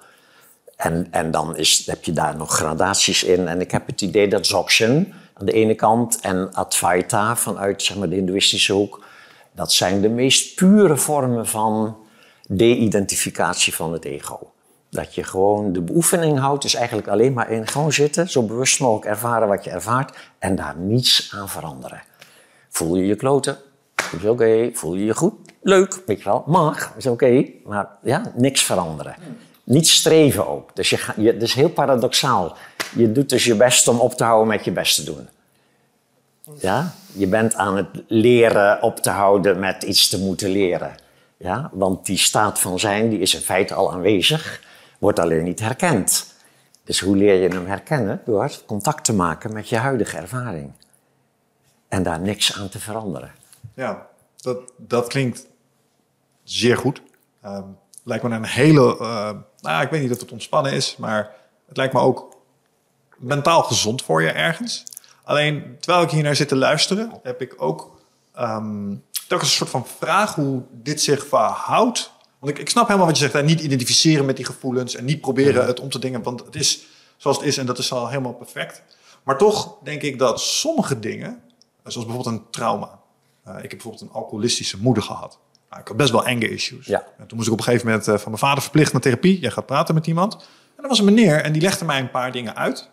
En, 0.77 1.07
en 1.11 1.31
dan 1.31 1.57
is, 1.57 1.87
heb 1.87 2.05
je 2.05 2.13
daar 2.13 2.37
nog 2.37 2.53
gradaties 2.53 3.25
in. 3.25 3.49
En 3.49 3.61
ik 3.61 3.71
heb 3.71 3.87
het 3.87 4.01
idee 4.01 4.29
dat 4.29 4.43
Dzogchen 4.43 5.13
aan 5.35 5.47
de 5.47 5.53
ene 5.53 5.75
kant 5.75 6.21
en 6.21 6.55
Advaita 6.55 7.37
vanuit 7.37 7.83
zeg 7.83 7.97
maar, 7.97 8.09
de 8.09 8.15
Hindoeïstische 8.15 8.73
hoek, 8.73 9.05
dat 9.57 9.73
zijn 9.73 10.01
de 10.01 10.09
meest 10.09 10.55
pure 10.55 10.97
vormen 10.97 11.47
van 11.47 11.97
de-identificatie 12.49 13.75
van 13.75 13.93
het 13.93 14.05
ego. 14.05 14.51
Dat 14.91 15.15
je 15.15 15.25
gewoon 15.25 15.73
de 15.73 15.81
beoefening 15.81 16.39
houdt, 16.39 16.65
is 16.65 16.75
eigenlijk 16.75 17.09
alleen 17.09 17.33
maar 17.33 17.51
in 17.51 17.67
gewoon 17.67 17.93
zitten, 17.93 18.29
zo 18.31 18.43
bewust 18.43 18.81
mogelijk 18.81 19.07
ervaren 19.07 19.49
wat 19.49 19.65
je 19.65 19.71
ervaart 19.71 20.17
en 20.39 20.57
daar 20.57 20.77
niets 20.77 21.31
aan 21.35 21.49
veranderen. 21.49 22.03
Voel 22.69 22.97
je 22.97 23.07
je 23.07 23.17
kloten? 23.17 23.59
Is 24.19 24.25
oké. 24.25 24.71
Voel 24.73 24.95
je 24.95 25.05
je 25.05 25.15
goed? 25.15 25.33
Leuk, 25.63 26.03
weet 26.07 26.19
je 26.19 26.25
wel. 26.25 26.45
Mag, 26.47 26.93
is 26.97 27.07
oké. 27.07 27.47
Maar 27.65 27.89
ja, 28.03 28.33
niks 28.35 28.63
veranderen. 28.63 29.15
Niet 29.65 29.89
streven 29.89 30.49
ook. 30.49 30.77
Dus 30.77 30.91
je 30.91 30.99
je, 31.17 31.37
is 31.37 31.55
heel 31.55 31.69
paradoxaal. 31.69 32.57
Je 32.95 33.13
doet 33.13 33.29
dus 33.29 33.45
je 33.45 33.55
best 33.55 33.89
om 33.89 34.01
op 34.01 34.15
te 34.15 34.25
houden 34.25 34.49
met 34.49 34.65
je 34.65 34.73
best 34.73 34.97
te 34.97 35.05
doen. 35.05 35.29
Ja? 36.55 36.93
Je 37.13 37.27
bent 37.27 37.55
aan 37.55 37.77
het 37.77 37.89
leren 38.09 38.83
op 38.83 38.97
te 39.01 39.11
houden 39.11 39.59
met 39.59 39.83
iets 39.83 40.09
te 40.09 40.19
moeten 40.19 40.51
leren. 40.51 40.95
Ja? 41.37 41.71
Want 41.73 42.07
die 42.07 42.19
staat 42.19 42.61
van 42.61 42.79
zijn 42.79 43.09
die 43.09 43.19
is 43.19 43.35
in 43.35 43.41
feite 43.41 43.75
al 43.75 43.93
aanwezig, 43.93 44.63
wordt 44.99 45.19
alleen 45.19 45.45
niet 45.45 45.61
herkend. 45.61 46.35
Dus 46.85 47.01
hoe 47.01 47.17
leer 47.17 47.43
je 47.43 47.49
hem 47.49 47.67
herkennen? 47.67 48.21
Door 48.25 48.51
contact 48.67 49.05
te 49.05 49.13
maken 49.13 49.53
met 49.53 49.69
je 49.69 49.77
huidige 49.77 50.17
ervaring. 50.17 50.73
En 51.89 52.03
daar 52.03 52.21
niks 52.21 52.59
aan 52.59 52.69
te 52.69 52.79
veranderen. 52.81 53.33
Ja, 53.75 54.07
dat, 54.37 54.59
dat 54.77 55.07
klinkt 55.07 55.47
zeer 56.43 56.77
goed. 56.77 57.03
Ehm, 57.43 57.63
lijkt 58.05 58.25
me 58.25 58.35
een 58.35 58.45
hele... 58.45 58.99
eh, 58.99 59.31
nou, 59.61 59.83
ik 59.83 59.91
weet 59.91 60.03
niet 60.03 60.13
of 60.13 60.21
het 60.21 60.33
ontspannen 60.33 60.73
is, 60.73 60.97
maar 60.97 61.31
het 61.69 61.77
lijkt 61.77 61.93
me 61.93 62.01
ook 62.01 62.37
mentaal 63.17 63.63
gezond 63.63 64.03
voor 64.03 64.23
je 64.23 64.31
ergens. 64.31 64.85
Alleen, 65.27 65.77
terwijl 65.81 66.05
ik 66.05 66.11
hier 66.11 66.23
naar 66.23 66.37
zit 66.37 66.49
te 66.49 66.57
luisteren, 66.57 67.21
heb 67.23 67.41
ik 67.41 67.55
ook 67.57 68.01
ehm 68.35 68.95
telkens 69.29 69.51
een 69.51 69.57
soort 69.57 69.71
van 69.71 69.87
vraag 69.87 70.35
hoe 70.35 70.63
dit 70.71 71.03
zich 71.03 71.27
verhoudt. 71.27 72.13
Want 72.39 72.53
ik, 72.53 72.59
ik 72.59 72.69
snap 72.69 72.87
helemaal 72.87 73.07
wat 73.07 73.19
je 73.19 73.29
zegt, 73.29 73.45
niet 73.45 73.61
identificeren 73.61 74.25
met 74.25 74.37
die 74.37 74.45
gevoelens 74.45 74.95
en 74.95 75.05
niet 75.05 75.21
proberen 75.21 75.67
het 75.67 75.81
om 75.81 75.91
te 75.91 75.99
dingen, 75.99 76.23
want 76.23 76.45
het 76.45 76.55
is 76.55 76.87
zoals 77.17 77.37
het 77.37 77.47
is 77.47 77.59
en 77.59 77.67
dat 77.67 77.79
is 77.79 77.93
al 77.93 78.09
helemaal 78.09 78.33
perfect. 78.33 78.83
Maar 79.23 79.39
toch 79.39 79.79
denk 79.83 80.03
ik 80.03 80.19
dat 80.19 80.41
sommige 80.41 80.99
dingen, 80.99 81.43
zoals 81.85 82.07
bijvoorbeeld 82.07 82.37
een 82.37 82.51
trauma. 82.51 82.99
Eh, 83.45 83.55
ik 83.55 83.61
heb 83.61 83.71
bijvoorbeeld 83.71 84.03
een 84.03 84.13
alcoholistische 84.13 84.81
moeder 84.81 85.03
gehad. 85.03 85.39
Nou, 85.71 85.81
ik 85.81 85.89
had 85.89 85.97
best 85.97 86.11
wel 86.11 86.27
enge 86.27 86.49
issues. 86.49 86.87
Ja. 86.87 87.07
En 87.19 87.27
toen 87.27 87.37
moest 87.37 87.47
ik 87.47 87.53
op 87.53 87.59
een 87.59 87.65
gegeven 87.65 87.87
moment 87.87 88.09
eh, 88.09 88.15
van 88.15 88.31
mijn 88.31 88.39
vader 88.39 88.63
verplicht 88.63 88.93
naar 88.93 89.01
therapie. 89.01 89.41
Jij 89.41 89.51
gaat 89.51 89.67
praten 89.67 89.95
met 89.95 90.07
iemand. 90.07 90.35
En 90.77 90.83
er 90.83 90.89
was 90.89 90.99
een 90.99 91.05
meneer 91.05 91.43
en 91.43 91.53
die 91.53 91.63
legde 91.63 91.85
mij 91.85 92.01
een 92.01 92.11
paar 92.11 92.33
dingen 92.33 92.57
uit. 92.57 92.91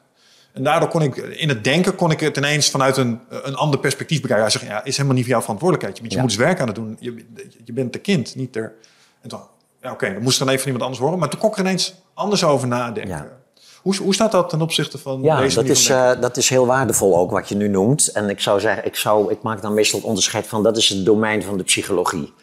En 0.54 0.64
daardoor 0.64 0.90
kon 0.90 1.02
ik, 1.02 1.16
in 1.16 1.50
het 1.50 1.64
denken, 1.64 1.96
kon 1.96 2.12
ik 2.12 2.20
het 2.20 2.38
ineens 2.38 2.70
vanuit 2.70 2.98
een, 2.98 3.20
een 3.30 3.56
ander 3.56 3.80
perspectief 3.80 4.22
bekijken. 4.22 4.46
Hij 4.46 4.54
zegt, 4.54 4.66
ja, 4.66 4.84
is 4.84 4.96
helemaal 4.96 5.16
niet 5.16 5.24
voor 5.24 5.34
jouw 5.34 5.42
verantwoordelijkheid. 5.42 5.96
Je, 5.98 6.02
bent- 6.02 6.14
je 6.14 6.20
Ja. 6.20 6.24
moet 6.26 6.34
eens 6.38 6.46
werk 6.48 6.60
aan 6.62 6.68
het 6.68 6.76
doen. 6.76 6.98
Je, 7.00 7.26
je 7.64 7.74
bent 7.74 7.94
de 7.94 8.00
kind, 8.00 8.36
niet 8.36 8.56
er. 8.56 8.74
En 9.22 9.30
toen, 9.30 9.40
ja, 9.82 9.92
oké, 9.92 10.14
dan 10.14 10.22
moest 10.22 10.40
er 10.40 10.46
dan 10.46 10.54
even 10.54 10.66
iemand 10.66 10.84
anders 10.84 11.02
horen. 11.02 11.20
Maar 11.20 11.30
toen 11.30 11.40
kon 11.40 11.50
ik 11.50 11.56
er 11.56 11.62
ineens 11.64 11.94
anders 12.14 12.44
over 12.44 12.68
nadenken. 12.68 13.12
Ja. 13.16 13.28
Hoe, 13.82 13.96
hoe 13.98 14.14
staat 14.14 14.32
dat 14.32 14.50
ten 14.50 14.62
opzichte 14.62 14.98
van 14.98 15.22
Ja, 15.22 15.40
deze 15.40 15.56
dat 15.56 15.66
is, 15.70 15.88
van 15.88 15.96
eh, 15.96 16.22
dat 16.22 16.38
is 16.38 16.50
heel 16.50 16.66
waardevol 16.66 17.18
ook 17.18 17.32
wat 17.32 17.50
je 17.50 17.56
nu 17.56 17.68
noemt. 17.68 18.08
En 18.08 18.30
ik 18.30 18.40
zou 18.40 18.60
zeggen, 18.60 18.86
ik, 18.86 18.96
zou, 18.96 19.32
ik 19.32 19.42
maak 19.42 19.62
dan 19.62 19.74
meestal 19.74 20.00
het 20.00 20.08
onderscheid 20.08 20.48
van 20.48 20.64
dat 20.64 20.78
is 20.78 20.90
het 20.90 21.06
domein 21.06 21.44
van 21.44 21.58
de 21.58 21.64
psychologie. 21.64 22.34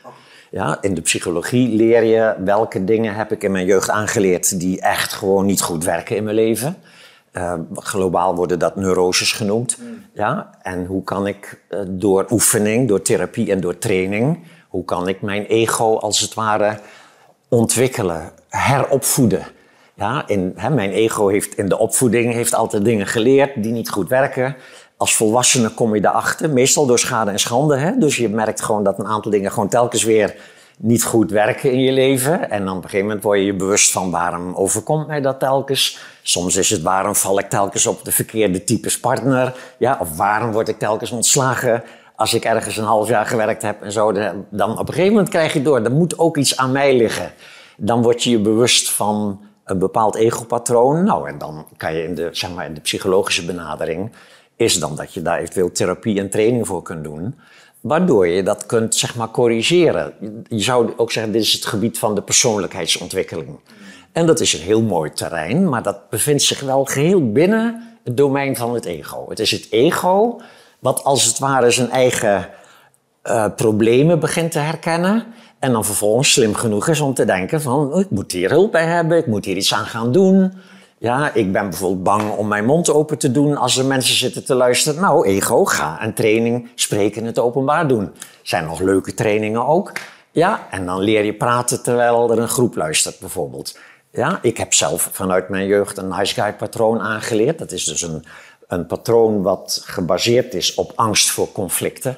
Ja, 0.51 0.79
in 0.81 0.95
de 0.95 1.01
psychologie 1.01 1.77
leer 1.77 2.03
je 2.05 2.35
welke 2.45 2.85
dingen 2.85 3.15
heb 3.15 3.33
ik 3.33 3.43
in 3.43 3.51
mijn 3.53 3.67
jeugd 3.67 3.91
aangeleerd 3.91 4.61
die 4.61 4.81
echt 4.81 5.13
gewoon 5.13 5.47
niet 5.47 5.61
goed 5.61 5.85
werken 5.85 6.17
in 6.17 6.25
mijn 6.25 6.37
leven. 6.37 6.77
Eh, 7.31 7.55
globaal 7.75 8.35
worden 8.35 8.59
dat 8.59 8.77
neuroses 8.77 9.33
genoemd. 9.33 9.79
Ja, 10.15 10.51
en 10.63 10.87
hoe 10.87 11.05
kan 11.05 11.27
ik 11.27 11.63
eh, 11.69 11.81
door 11.89 12.27
oefening, 12.31 12.89
door 12.89 13.03
therapie 13.03 13.51
en 13.51 13.61
door 13.61 13.79
training, 13.79 14.39
hoe 14.69 14.85
kan 14.85 15.09
ik 15.09 15.23
mijn 15.23 15.45
ego 15.45 15.97
als 15.97 16.21
het 16.21 16.35
ware 16.35 16.79
ontwikkelen, 17.49 18.31
heropvoeden. 18.49 19.47
Ja, 19.95 20.29
in, 20.29 20.53
hè, 20.57 20.71
mijn 20.71 20.91
ego 20.91 21.29
heeft 21.29 21.57
in 21.57 21.69
de 21.69 21.79
opvoeding 21.79 22.33
heeft 22.33 22.55
altijd 22.55 22.85
dingen 22.85 23.07
geleerd 23.07 23.63
die 23.63 23.73
niet 23.73 23.91
goed 23.91 24.09
werken. 24.09 24.57
Als 24.97 25.15
volwassene 25.15 25.69
kom 25.69 25.95
je 25.95 26.01
daarachter, 26.01 26.51
meestal 26.51 26.87
door 26.87 26.99
schade 26.99 27.31
en 27.31 27.39
schande. 27.39 27.77
Hè? 27.77 27.99
Dus 27.99 28.17
je 28.17 28.29
merkt 28.29 28.63
gewoon 28.63 28.85
dat 28.85 28.99
een 28.99 29.07
aantal 29.07 29.31
dingen 29.31 29.53
gewoon 29.53 29.69
telkens 29.69 30.05
weer 30.05 30.37
niet 30.79 31.05
goed 31.05 31.31
werken 31.31 31.73
in 31.73 31.81
je 31.81 31.93
leven. 31.93 32.51
En 32.51 32.65
dan 32.65 32.77
op 32.77 32.83
een 32.83 32.91
gegeven 32.91 33.07
moment 33.07 33.25
word 33.25 33.39
je 33.39 33.45
je 33.45 33.55
bewust 33.55 33.93
van 33.93 34.11
waarom 34.11 34.55
overkomt 34.55 35.07
mij 35.07 35.21
dat 35.21 35.39
telkens. 35.39 35.99
Soms 36.31 36.57
is 36.57 36.71
het 36.71 36.83
waarom 36.83 37.15
val 37.15 37.39
ik 37.39 37.49
telkens 37.49 37.87
op 37.87 38.05
de 38.05 38.13
verkeerde 38.13 38.65
types 38.65 39.01
partner. 39.01 39.55
Ja, 39.79 39.99
of 40.01 40.17
waarom 40.17 40.53
word 40.53 40.69
ik 40.69 40.79
telkens 40.79 41.11
ontslagen 41.11 41.83
als 42.17 42.35
ik 42.35 42.45
ergens 42.45 42.77
een 42.77 42.85
half 42.85 43.09
jaar 43.09 43.27
gewerkt 43.27 43.63
heb 43.63 43.83
en 43.83 43.93
zo. 43.93 44.13
Dan 44.51 44.79
op 44.79 44.89
een 44.89 44.95
gegeven 44.95 45.13
moment 45.13 45.29
krijg 45.29 45.53
je 45.53 45.63
door, 45.63 45.85
er 45.85 45.93
moet 45.93 46.19
ook 46.19 46.37
iets 46.37 46.57
aan 46.57 46.73
mij 46.73 46.97
liggen. 46.97 47.33
Dan 47.77 48.03
word 48.03 48.23
je 48.23 48.31
je 48.31 48.39
bewust 48.39 48.91
van 48.93 49.41
een 49.65 49.79
bepaald 49.79 50.15
egopatroon. 50.15 51.05
Nou, 51.05 51.29
en 51.29 51.39
dan 51.39 51.67
kan 51.77 51.95
je 51.95 52.05
in 52.05 52.15
de, 52.15 52.29
zeg 52.33 52.55
maar, 52.55 52.67
in 52.67 52.75
de 52.75 52.81
psychologische 52.81 53.45
benadering... 53.45 54.13
is 54.57 54.79
dan 54.79 54.97
dat 54.97 55.15
je 55.15 55.23
daar 55.23 55.39
eventueel 55.39 55.73
therapie 55.73 56.19
en 56.19 56.31
training 56.31 56.67
voor 56.67 56.83
kunt 56.83 57.05
doen... 57.05 57.35
waardoor 57.81 58.27
je 58.27 58.43
dat 58.43 58.67
kunt, 58.67 58.95
zeg 58.95 59.17
maar, 59.17 59.31
corrigeren. 59.31 60.13
Je 60.49 60.61
zou 60.61 60.93
ook 60.97 61.13
zeggen, 61.13 61.33
dit 61.33 61.43
is 61.43 61.53
het 61.53 61.67
gebied 61.67 61.99
van 61.99 62.15
de 62.15 62.23
persoonlijkheidsontwikkeling. 62.23 63.59
En 64.13 64.27
dat 64.27 64.41
is 64.41 64.53
een 64.53 64.61
heel 64.61 64.83
mooi 64.83 65.11
terrein, 65.13 65.69
maar 65.69 65.83
dat 65.83 66.11
bevindt 66.11 66.43
zich 66.43 66.61
wel 66.61 66.85
geheel 66.85 67.33
binnen 67.33 67.99
het 68.05 68.17
domein 68.17 68.57
van 68.57 68.75
het 68.75 68.85
ego. 68.85 69.27
Het 69.29 69.39
is 69.39 69.51
het 69.51 69.67
ego 69.71 70.41
wat 70.79 71.05
als 71.05 71.25
het 71.25 71.39
ware 71.39 71.71
zijn 71.71 71.91
eigen 71.91 72.49
uh, 73.25 73.47
problemen 73.57 74.21
begint 74.21 74.53
te 74.53 74.59
herkennen... 74.59 75.27
En 75.61 75.73
dan 75.73 75.85
vervolgens 75.85 76.33
slim 76.33 76.55
genoeg 76.55 76.89
is 76.89 77.01
om 77.01 77.15
te 77.15 77.25
denken 77.25 77.63
van... 77.63 77.93
Oh, 77.93 78.01
ik 78.01 78.11
moet 78.11 78.33
hier 78.33 78.51
hulp 78.51 78.73
bij 78.73 78.85
hebben, 78.85 79.19
ik 79.19 79.27
moet 79.27 79.45
hier 79.45 79.57
iets 79.57 79.75
aan 79.75 79.87
gaan 79.87 80.13
doen. 80.13 80.53
Ja, 80.99 81.35
ik 81.35 81.53
ben 81.53 81.69
bijvoorbeeld 81.69 82.03
bang 82.03 82.31
om 82.37 82.49
mijn 82.49 82.65
mond 82.65 82.91
open 82.91 83.19
te 83.19 83.31
doen 83.31 83.57
als 83.57 83.77
er 83.77 83.85
mensen 83.85 84.15
zitten 84.15 84.45
te 84.45 84.55
luisteren. 84.55 85.01
Nou, 85.01 85.27
ego, 85.27 85.65
ga 85.65 86.03
een 86.03 86.15
training 86.15 86.69
spreken 86.75 87.25
het 87.25 87.39
openbaar 87.39 87.89
doen. 87.89 88.11
Zijn 88.43 88.65
nog 88.65 88.81
leuke 88.81 89.15
trainingen 89.15 89.67
ook. 89.67 89.93
Ja, 90.31 90.67
en 90.71 90.87
dan 90.87 91.01
leer 91.01 91.25
je 91.25 91.35
praten 91.35 91.83
terwijl 91.83 92.31
er 92.31 92.39
een 92.39 92.49
groep 92.49 92.75
luistert 92.75 93.19
bijvoorbeeld. 93.19 93.79
Ja, 94.13 94.39
ik 94.43 94.57
heb 94.57 94.73
zelf 94.73 95.09
vanuit 95.13 95.49
mijn 95.49 95.67
jeugd 95.67 95.99
een 95.99 96.09
nice 96.09 96.35
guy 96.35 96.53
patroon 96.53 97.01
aangeleerd. 97.01 97.59
Dat 97.59 97.73
is 97.73 97.85
dus 97.85 98.03
een, 98.03 98.25
een 98.67 98.87
patroon 98.87 99.43
wat 99.43 99.83
gebaseerd 99.85 100.55
is 100.55 100.75
op 100.75 100.93
angst 100.95 101.31
voor 101.31 101.53
conflicten. 101.53 102.17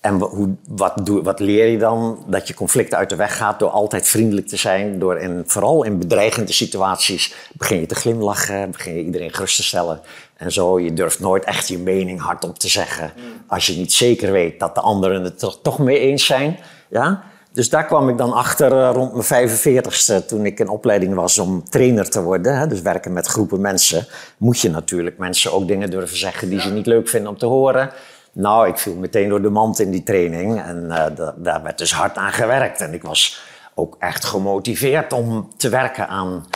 En 0.00 0.18
hoe, 0.20 0.54
wat, 0.68 0.92
doe, 1.04 1.22
wat 1.22 1.40
leer 1.40 1.66
je 1.66 1.78
dan? 1.78 2.24
Dat 2.26 2.48
je 2.48 2.54
conflicten 2.54 2.98
uit 2.98 3.08
de 3.08 3.16
weg 3.16 3.36
gaat 3.36 3.58
door 3.58 3.70
altijd 3.70 4.08
vriendelijk 4.08 4.46
te 4.46 4.56
zijn. 4.56 4.98
Door 4.98 5.18
in, 5.18 5.42
vooral 5.46 5.84
in 5.84 5.98
bedreigende 5.98 6.52
situaties 6.52 7.34
begin 7.52 7.80
je 7.80 7.86
te 7.86 7.94
glimlachen, 7.94 8.70
begin 8.70 8.94
je 8.94 9.04
iedereen 9.04 9.34
gerust 9.34 9.56
te 9.56 9.62
stellen. 9.62 10.00
En 10.36 10.52
zo, 10.52 10.80
je 10.80 10.92
durft 10.92 11.20
nooit 11.20 11.44
echt 11.44 11.68
je 11.68 11.78
mening 11.78 12.20
hardop 12.20 12.58
te 12.58 12.68
zeggen. 12.68 13.12
Als 13.46 13.66
je 13.66 13.76
niet 13.76 13.92
zeker 13.92 14.32
weet 14.32 14.60
dat 14.60 14.74
de 14.74 14.80
anderen 14.80 15.24
het 15.24 15.42
er 15.42 15.60
toch 15.62 15.78
mee 15.78 15.98
eens 15.98 16.26
zijn. 16.26 16.58
Ja? 16.88 17.22
Dus 17.52 17.68
daar 17.68 17.86
kwam 17.86 18.08
ik 18.08 18.18
dan 18.18 18.32
achter 18.32 18.72
uh, 18.72 18.90
rond 18.92 19.28
mijn 19.28 19.48
45ste, 19.48 20.26
toen 20.26 20.46
ik 20.46 20.60
in 20.60 20.68
opleiding 20.68 21.14
was 21.14 21.38
om 21.38 21.64
trainer 21.68 22.10
te 22.10 22.22
worden. 22.22 22.68
Dus 22.68 22.82
werken 22.82 23.12
met 23.12 23.26
groepen 23.26 23.60
mensen. 23.60 24.06
Moet 24.36 24.60
je 24.60 24.70
natuurlijk 24.70 25.18
mensen 25.18 25.52
ook 25.52 25.68
dingen 25.68 25.90
durven 25.90 26.16
zeggen 26.16 26.48
die 26.48 26.60
ze 26.60 26.72
niet 26.72 26.86
leuk 26.86 27.08
vinden 27.08 27.30
om 27.30 27.38
te 27.38 27.46
horen. 27.46 27.90
Nou, 28.32 28.68
ik 28.68 28.78
viel 28.78 28.94
meteen 28.94 29.28
door 29.28 29.42
de 29.42 29.50
mand 29.50 29.80
in 29.80 29.90
die 29.90 30.02
training 30.02 30.62
en 30.62 30.84
uh, 30.88 31.26
daar 31.36 31.62
werd 31.62 31.78
dus 31.78 31.92
hard 31.92 32.16
aan 32.16 32.32
gewerkt. 32.32 32.80
En 32.80 32.94
ik 32.94 33.02
was 33.02 33.42
ook 33.74 33.96
echt 33.98 34.24
gemotiveerd 34.24 35.12
om 35.12 35.50
te 35.56 35.68
werken 35.68 36.08
aan, 36.08 36.46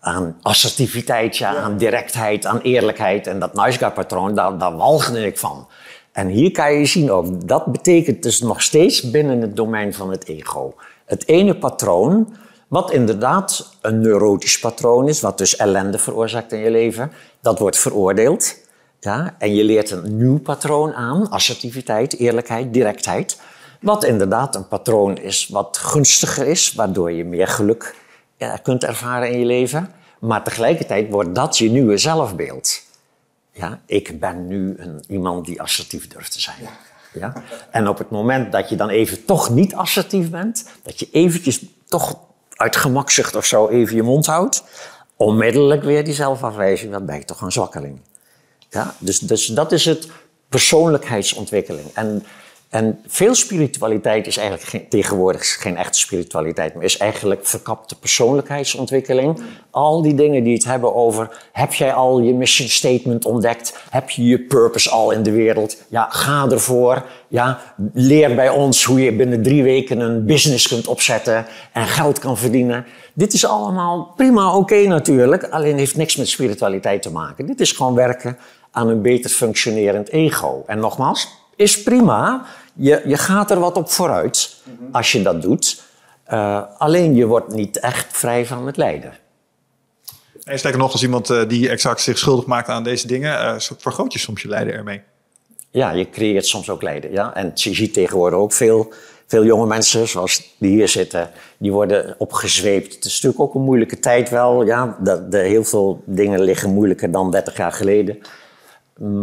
aan 0.00 0.36
assertiviteit, 0.42 1.36
ja, 1.36 1.56
aan 1.56 1.76
directheid, 1.76 2.46
aan 2.46 2.60
eerlijkheid. 2.60 3.26
En 3.26 3.38
dat 3.38 3.54
nice 3.54 3.78
guy 3.78 3.90
patroon, 3.90 4.34
daar, 4.34 4.58
daar 4.58 4.76
walgde 4.76 5.26
ik 5.26 5.38
van. 5.38 5.68
En 6.16 6.28
hier 6.28 6.50
kan 6.50 6.72
je 6.72 6.86
zien 6.86 7.10
ook, 7.10 7.48
dat 7.48 7.66
betekent 7.66 8.22
dus 8.22 8.40
nog 8.40 8.62
steeds 8.62 9.10
binnen 9.10 9.40
het 9.40 9.56
domein 9.56 9.94
van 9.94 10.10
het 10.10 10.28
ego. 10.28 10.74
Het 11.04 11.28
ene 11.28 11.56
patroon, 11.56 12.36
wat 12.68 12.92
inderdaad 12.92 13.76
een 13.80 14.00
neurotisch 14.00 14.58
patroon 14.58 15.08
is, 15.08 15.20
wat 15.20 15.38
dus 15.38 15.56
ellende 15.56 15.98
veroorzaakt 15.98 16.52
in 16.52 16.58
je 16.58 16.70
leven, 16.70 17.12
dat 17.40 17.58
wordt 17.58 17.78
veroordeeld. 17.78 18.54
Ja, 19.00 19.34
en 19.38 19.54
je 19.54 19.64
leert 19.64 19.90
een 19.90 20.16
nieuw 20.16 20.38
patroon 20.38 20.94
aan, 20.94 21.30
assertiviteit, 21.30 22.18
eerlijkheid, 22.18 22.72
directheid. 22.72 23.40
Wat 23.80 24.04
inderdaad 24.04 24.54
een 24.54 24.68
patroon 24.68 25.16
is 25.16 25.48
wat 25.48 25.78
gunstiger 25.78 26.46
is, 26.46 26.72
waardoor 26.72 27.12
je 27.12 27.24
meer 27.24 27.48
geluk 27.48 27.94
kunt 28.62 28.84
ervaren 28.84 29.30
in 29.30 29.38
je 29.38 29.46
leven. 29.46 29.92
Maar 30.20 30.44
tegelijkertijd 30.44 31.10
wordt 31.10 31.34
dat 31.34 31.58
je 31.58 31.70
nieuwe 31.70 31.96
zelfbeeld. 31.96 32.85
Ja, 33.56 33.80
ik 33.86 34.20
ben 34.20 34.46
nu 34.46 34.74
een, 34.76 35.04
iemand 35.08 35.46
die 35.46 35.62
assertief 35.62 36.08
durft 36.08 36.32
te 36.32 36.40
zijn. 36.40 36.56
Ja? 37.12 37.32
En 37.70 37.88
op 37.88 37.98
het 37.98 38.10
moment 38.10 38.52
dat 38.52 38.68
je 38.68 38.76
dan 38.76 38.88
even 38.88 39.24
toch 39.24 39.50
niet 39.50 39.74
assertief 39.74 40.30
bent, 40.30 40.68
dat 40.82 40.98
je 40.98 41.08
eventjes 41.12 41.64
toch 41.86 42.18
uit 42.50 42.76
gemakzucht 42.76 43.36
of 43.36 43.44
zo 43.44 43.68
even 43.68 43.96
je 43.96 44.02
mond 44.02 44.26
houdt, 44.26 44.64
onmiddellijk 45.16 45.82
weer 45.82 46.04
die 46.04 46.14
zelfafwijzing, 46.14 46.92
dan 46.92 47.06
ben 47.06 47.16
je 47.16 47.24
toch 47.24 47.40
een 47.40 47.52
zwakkeling. 47.52 48.00
Ja, 48.70 48.94
dus, 48.98 49.18
dus 49.18 49.46
dat 49.46 49.72
is 49.72 49.84
het 49.84 50.08
persoonlijkheidsontwikkeling. 50.48 51.86
En, 51.94 52.24
en 52.68 52.98
veel 53.06 53.34
spiritualiteit 53.34 54.26
is 54.26 54.36
eigenlijk 54.36 54.68
geen, 54.68 54.88
tegenwoordig 54.88 55.60
geen 55.60 55.76
echte 55.76 55.98
spiritualiteit, 55.98 56.74
maar 56.74 56.84
is 56.84 56.96
eigenlijk 56.96 57.46
verkapte 57.46 57.98
persoonlijkheidsontwikkeling. 57.98 59.40
Al 59.70 60.02
die 60.02 60.14
dingen 60.14 60.44
die 60.44 60.54
het 60.54 60.64
hebben 60.64 60.94
over, 60.94 61.48
heb 61.52 61.72
jij 61.72 61.92
al 61.92 62.20
je 62.20 62.34
mission 62.34 62.68
statement 62.68 63.24
ontdekt? 63.24 63.78
Heb 63.90 64.10
je 64.10 64.24
je 64.24 64.38
purpose 64.38 64.90
al 64.90 65.10
in 65.10 65.22
de 65.22 65.30
wereld? 65.30 65.76
Ja, 65.88 66.06
ga 66.10 66.48
ervoor. 66.50 67.04
Ja, 67.28 67.60
leer 67.92 68.34
bij 68.34 68.48
ons 68.48 68.84
hoe 68.84 69.00
je 69.00 69.12
binnen 69.12 69.42
drie 69.42 69.62
weken 69.62 70.00
een 70.00 70.24
business 70.24 70.68
kunt 70.68 70.86
opzetten 70.86 71.46
en 71.72 71.86
geld 71.86 72.18
kan 72.18 72.36
verdienen. 72.36 72.86
Dit 73.12 73.32
is 73.32 73.46
allemaal 73.46 74.12
prima 74.16 74.56
oké 74.56 74.86
natuurlijk, 74.86 75.44
alleen 75.44 75.78
heeft 75.78 75.96
niks 75.96 76.16
met 76.16 76.28
spiritualiteit 76.28 77.02
te 77.02 77.12
maken. 77.12 77.46
Dit 77.46 77.60
is 77.60 77.72
gewoon 77.72 77.94
werken 77.94 78.38
aan 78.70 78.88
een 78.88 79.02
beter 79.02 79.30
functionerend 79.30 80.08
ego. 80.08 80.62
En 80.66 80.78
nogmaals, 80.78 81.28
is 81.56 81.82
prima. 81.82 82.46
Je, 82.74 83.02
je 83.06 83.16
gaat 83.16 83.50
er 83.50 83.60
wat 83.60 83.76
op 83.76 83.90
vooruit 83.90 84.56
als 84.92 85.12
je 85.12 85.22
dat 85.22 85.42
doet. 85.42 85.82
Uh, 86.32 86.62
alleen 86.78 87.14
je 87.14 87.26
wordt 87.26 87.52
niet 87.52 87.78
echt 87.78 88.06
vrij 88.16 88.46
van 88.46 88.66
het 88.66 88.76
lijden. 88.76 89.12
En 90.44 90.58
sterker 90.58 90.80
nog, 90.80 90.92
als 90.92 91.02
iemand 91.02 91.30
uh, 91.30 91.48
die 91.48 91.68
exact 91.68 92.00
zich 92.00 92.18
schuldig 92.18 92.46
maakt 92.46 92.68
aan 92.68 92.82
deze 92.82 93.06
dingen, 93.06 93.32
uh, 93.32 93.54
vergroot 93.78 94.12
je 94.12 94.18
soms 94.18 94.42
je 94.42 94.48
lijden 94.48 94.74
ermee. 94.74 95.00
Ja, 95.70 95.90
je 95.90 96.10
creëert 96.10 96.46
soms 96.46 96.70
ook 96.70 96.82
lijden. 96.82 97.12
Ja? 97.12 97.34
En 97.34 97.50
je 97.54 97.74
ziet 97.74 97.92
tegenwoordig 97.92 98.38
ook 98.38 98.52
veel, 98.52 98.92
veel 99.26 99.44
jonge 99.44 99.66
mensen, 99.66 100.08
zoals 100.08 100.54
die 100.58 100.70
hier 100.70 100.88
zitten, 100.88 101.30
die 101.58 101.72
worden 101.72 102.14
opgezweept. 102.18 102.94
Het 102.94 103.04
is 103.04 103.12
natuurlijk 103.12 103.40
ook 103.40 103.54
een 103.54 103.66
moeilijke 103.66 103.98
tijd 103.98 104.30
wel. 104.30 104.64
Ja? 104.64 104.96
De, 105.00 105.28
de, 105.28 105.38
heel 105.38 105.64
veel 105.64 106.02
dingen 106.04 106.40
liggen 106.40 106.70
moeilijker 106.70 107.10
dan 107.10 107.30
30 107.30 107.56
jaar 107.56 107.72
geleden. 107.72 108.18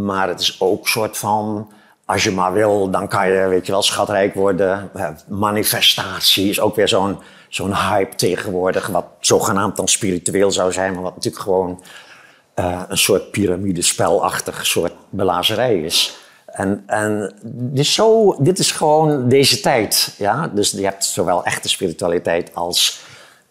Maar 0.05 0.27
het 0.27 0.39
is 0.39 0.61
ook 0.61 0.81
een 0.81 0.89
soort 0.89 1.17
van, 1.17 1.71
als 2.05 2.23
je 2.23 2.31
maar 2.31 2.53
wil, 2.53 2.89
dan 2.89 3.07
kan 3.07 3.29
je, 3.29 3.47
weet 3.47 3.65
je 3.65 3.71
wel, 3.71 3.81
schatrijk 3.81 4.33
worden. 4.33 4.91
Manifestatie 5.27 6.49
is 6.49 6.59
ook 6.59 6.75
weer 6.75 6.87
zo'n 6.87 7.17
zo'n 7.49 7.75
hype 7.75 8.15
tegenwoordig, 8.15 8.87
wat 8.87 9.05
zogenaamd 9.19 9.75
dan 9.75 9.87
spiritueel 9.87 10.51
zou 10.51 10.71
zijn, 10.71 10.93
maar 10.93 11.03
wat 11.03 11.15
natuurlijk 11.15 11.43
gewoon 11.43 11.83
uh, 12.55 12.81
een 12.87 12.97
soort 12.97 13.31
piramidespelachtig 13.31 14.65
soort 14.65 14.93
belazerij 15.09 15.81
is. 15.81 16.17
En, 16.45 16.83
en 16.87 17.33
dus 17.45 17.93
zo, 17.93 18.35
dit 18.39 18.59
is 18.59 18.71
gewoon 18.71 19.29
deze 19.29 19.59
tijd. 19.59 20.15
Ja? 20.17 20.47
Dus 20.47 20.71
je 20.71 20.83
hebt 20.83 21.05
zowel 21.05 21.43
echte 21.43 21.69
spiritualiteit 21.69 22.55
als 22.55 22.99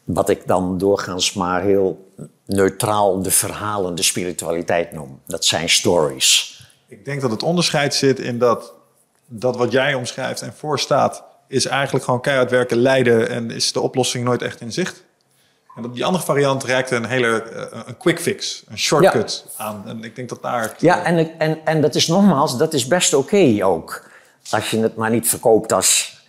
wat 0.05 0.29
ik 0.29 0.47
dan 0.47 0.79
doorgaans 0.79 1.33
maar 1.33 1.63
heel 1.63 2.13
neutraal 2.47 3.23
de 3.23 3.31
verhalende 3.31 4.03
spiritualiteit 4.03 4.93
noem. 4.93 5.21
Dat 5.27 5.45
zijn 5.45 5.69
stories. 5.69 6.52
Ik 6.93 7.05
denk 7.05 7.21
dat 7.21 7.31
het 7.31 7.43
onderscheid 7.43 7.95
zit 7.95 8.19
in 8.19 8.39
dat 8.39 8.73
dat 9.27 9.57
wat 9.57 9.73
jij 9.73 9.95
omschrijft 9.95 10.43
en 10.43 10.55
voorstaat, 10.55 11.25
is 11.49 11.67
eigenlijk 11.67 12.05
gewoon 12.05 12.21
keihard 12.21 12.51
werken, 12.51 12.77
lijden 12.77 13.29
en 13.29 13.51
is 13.51 13.73
de 13.73 13.81
oplossing 13.81 14.25
nooit 14.25 14.43
echt 14.43 14.61
in 14.61 14.73
zicht. 14.73 15.05
En 15.77 15.85
op 15.85 15.95
die 15.95 16.05
andere 16.05 16.25
variant 16.25 16.65
reikte 16.65 16.97
een 16.97 17.05
hele 17.05 17.45
uh, 17.53 17.81
een 17.87 17.97
quick 17.97 18.21
fix, 18.21 18.65
een 18.69 18.79
shortcut 18.79 19.45
aan. 19.57 19.83
En 19.87 20.05
ik 20.05 20.17
denk 20.17 20.29
dat 20.29 20.43
daar. 20.43 20.75
Ja, 20.79 21.05
en, 21.05 21.39
en, 21.39 21.59
en 21.65 21.81
dat 21.81 21.95
is 21.95 22.07
nogmaals, 22.07 22.59
dat 22.59 22.73
is 22.73 22.87
best 22.87 23.15
oké 23.15 23.59
ook. 23.61 24.11
Als 24.51 24.71
je 24.71 24.79
het 24.79 24.97
maar 24.97 25.11
niet 25.11 25.29
verkoopt 25.29 25.73
als, 25.73 26.21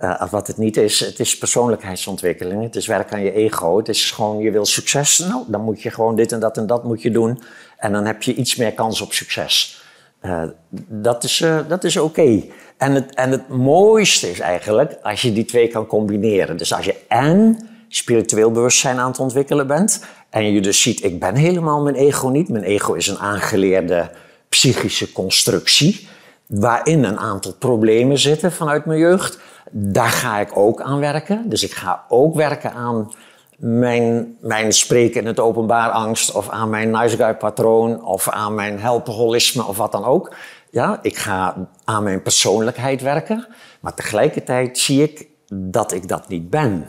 uh, 0.00 0.20
als 0.20 0.30
wat 0.30 0.46
het 0.46 0.56
niet 0.56 0.76
is. 0.76 1.00
Het 1.00 1.20
is 1.20 1.38
persoonlijkheidsontwikkeling, 1.38 2.62
het 2.62 2.76
is 2.76 2.86
werk 2.86 3.12
aan 3.12 3.22
je 3.22 3.32
ego. 3.32 3.76
Het 3.76 3.88
is 3.88 4.10
gewoon, 4.10 4.38
je 4.38 4.50
wil 4.50 4.66
succes. 4.66 5.18
Nou, 5.18 5.44
dan 5.46 5.60
moet 5.60 5.82
je 5.82 5.90
gewoon 5.90 6.16
dit 6.16 6.32
en 6.32 6.40
dat 6.40 6.56
en 6.56 6.66
dat 6.66 6.84
moet 6.84 7.02
je 7.02 7.10
doen. 7.10 7.42
En 7.76 7.92
dan 7.92 8.04
heb 8.04 8.22
je 8.22 8.34
iets 8.34 8.56
meer 8.56 8.72
kans 8.72 9.00
op 9.00 9.12
succes. 9.12 9.77
Uh, 10.22 10.42
dat 10.88 11.24
is, 11.24 11.44
dat 11.68 11.84
is 11.84 11.96
oké. 11.96 12.42
En, 12.76 12.92
het, 12.94 13.14
en 13.14 13.30
het 13.30 13.48
mooiste 13.48 14.30
is 14.30 14.40
eigenlijk 14.40 14.98
als 15.02 15.22
je 15.22 15.32
die 15.32 15.44
twee 15.44 15.68
kan 15.68 15.86
combineren. 15.86 16.56
Dus 16.56 16.74
als 16.74 16.84
je 16.84 16.94
en 17.08 17.58
spiritueel 17.88 18.50
bewustzijn 18.50 18.98
aan 18.98 19.10
het 19.10 19.18
ontwikkelen 19.18 19.66
bent. 19.66 20.04
En 20.30 20.52
je 20.52 20.60
dus 20.60 20.82
ziet, 20.82 21.04
ik 21.04 21.20
ben 21.20 21.34
helemaal 21.34 21.82
mijn 21.82 21.94
ego 21.94 22.28
niet. 22.28 22.48
Mijn 22.48 22.64
ego 22.64 22.92
is 22.92 23.06
een 23.06 23.18
aangeleerde 23.18 24.10
psychische 24.48 25.12
constructie. 25.12 26.08
Waarin 26.46 27.04
een 27.04 27.18
aantal 27.18 27.54
problemen 27.54 28.18
zitten 28.18 28.52
vanuit 28.52 28.84
mijn 28.84 28.98
jeugd. 28.98 29.38
Daar 29.70 30.08
ga 30.08 30.40
ik 30.40 30.56
ook 30.56 30.80
aan 30.80 31.00
werken. 31.00 31.48
Dus 31.48 31.62
ik 31.62 31.72
ga 31.72 32.04
ook 32.08 32.34
werken 32.34 32.72
aan 32.72 33.10
mijn, 33.58 34.36
mijn 34.40 34.72
spreken 34.72 35.20
in 35.20 35.26
het 35.26 35.40
openbaar 35.40 35.90
angst. 35.90 36.32
Of 36.32 36.48
aan 36.48 36.70
mijn 36.70 36.90
nice 36.90 37.16
guy 37.16 37.34
patroon. 37.34 38.04
Of 38.04 38.28
aan 38.28 38.54
mijn 38.54 38.80
helpenholisme 38.80 39.64
of 39.64 39.76
wat 39.76 39.92
dan 39.92 40.04
ook. 40.04 40.34
Ja, 40.70 40.98
ik 41.02 41.16
ga 41.16 41.68
aan 41.84 42.02
mijn 42.02 42.22
persoonlijkheid 42.22 43.00
werken. 43.00 43.46
Maar 43.80 43.94
tegelijkertijd 43.94 44.78
zie 44.78 45.02
ik 45.02 45.28
dat 45.52 45.92
ik 45.92 46.08
dat 46.08 46.28
niet 46.28 46.50
ben. 46.50 46.86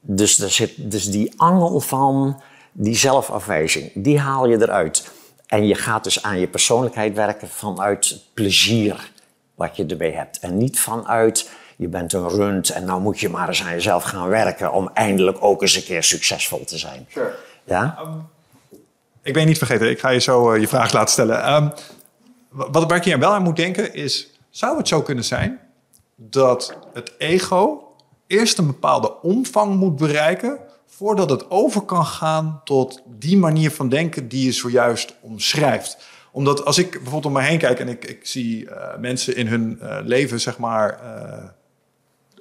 Dus, 0.00 0.38
er 0.38 0.50
zit, 0.50 0.90
dus 0.90 1.10
die 1.10 1.32
angel 1.36 1.80
van 1.80 2.40
die 2.72 2.96
zelfafwijzing, 2.96 3.90
die 3.94 4.18
haal 4.18 4.48
je 4.48 4.62
eruit. 4.62 5.10
En 5.46 5.66
je 5.66 5.74
gaat 5.74 6.04
dus 6.04 6.22
aan 6.22 6.38
je 6.38 6.48
persoonlijkheid 6.48 7.14
werken 7.14 7.48
vanuit 7.48 8.24
plezier 8.34 9.10
wat 9.54 9.76
je 9.76 9.86
erbij 9.86 10.10
hebt. 10.10 10.38
En 10.38 10.56
niet 10.56 10.80
vanuit, 10.80 11.50
je 11.82 11.88
bent 11.88 12.12
een 12.12 12.28
rund 12.28 12.70
en 12.70 12.84
nou 12.84 13.00
moet 13.00 13.20
je 13.20 13.28
maar 13.28 13.48
eens 13.48 13.62
aan 13.62 13.72
jezelf 13.72 14.02
gaan 14.02 14.28
werken 14.28 14.72
om 14.72 14.90
eindelijk 14.94 15.36
ook 15.40 15.62
eens 15.62 15.76
een 15.76 15.84
keer 15.84 16.02
succesvol 16.02 16.64
te 16.64 16.78
zijn. 16.78 17.06
Sure. 17.10 17.34
Ja? 17.64 17.98
Um, 18.00 18.28
ik 19.22 19.32
ben 19.32 19.42
je 19.42 19.48
niet 19.48 19.58
vergeten, 19.58 19.90
ik 19.90 20.00
ga 20.00 20.08
je 20.08 20.20
zo 20.20 20.52
uh, 20.52 20.60
je 20.60 20.68
vraag 20.68 20.92
laten 20.92 21.12
stellen. 21.12 21.52
Um, 21.54 21.72
wat, 22.48 22.88
waar 22.88 22.96
ik 22.96 23.04
hier 23.04 23.18
wel 23.18 23.32
aan 23.32 23.42
moet 23.42 23.56
denken 23.56 23.94
is, 23.94 24.30
zou 24.50 24.76
het 24.76 24.88
zo 24.88 25.02
kunnen 25.02 25.24
zijn 25.24 25.60
dat 26.16 26.76
het 26.92 27.12
ego 27.18 27.94
eerst 28.26 28.58
een 28.58 28.66
bepaalde 28.66 29.20
omvang 29.20 29.74
moet 29.74 29.96
bereiken 29.96 30.58
voordat 30.86 31.30
het 31.30 31.50
over 31.50 31.80
kan 31.80 32.04
gaan 32.04 32.60
tot 32.64 33.02
die 33.06 33.36
manier 33.36 33.70
van 33.70 33.88
denken 33.88 34.28
die 34.28 34.44
je 34.44 34.52
zojuist 34.52 35.14
omschrijft. 35.20 35.96
Omdat 36.30 36.64
als 36.64 36.78
ik 36.78 36.90
bijvoorbeeld 36.90 37.26
om 37.26 37.32
me 37.32 37.42
heen 37.42 37.58
kijk 37.58 37.80
en 37.80 37.88
ik, 37.88 38.04
ik 38.04 38.26
zie 38.26 38.64
uh, 38.64 38.96
mensen 38.98 39.36
in 39.36 39.46
hun 39.46 39.78
uh, 39.82 39.96
leven, 40.02 40.40
zeg 40.40 40.58
maar, 40.58 41.00
uh, 41.04 41.31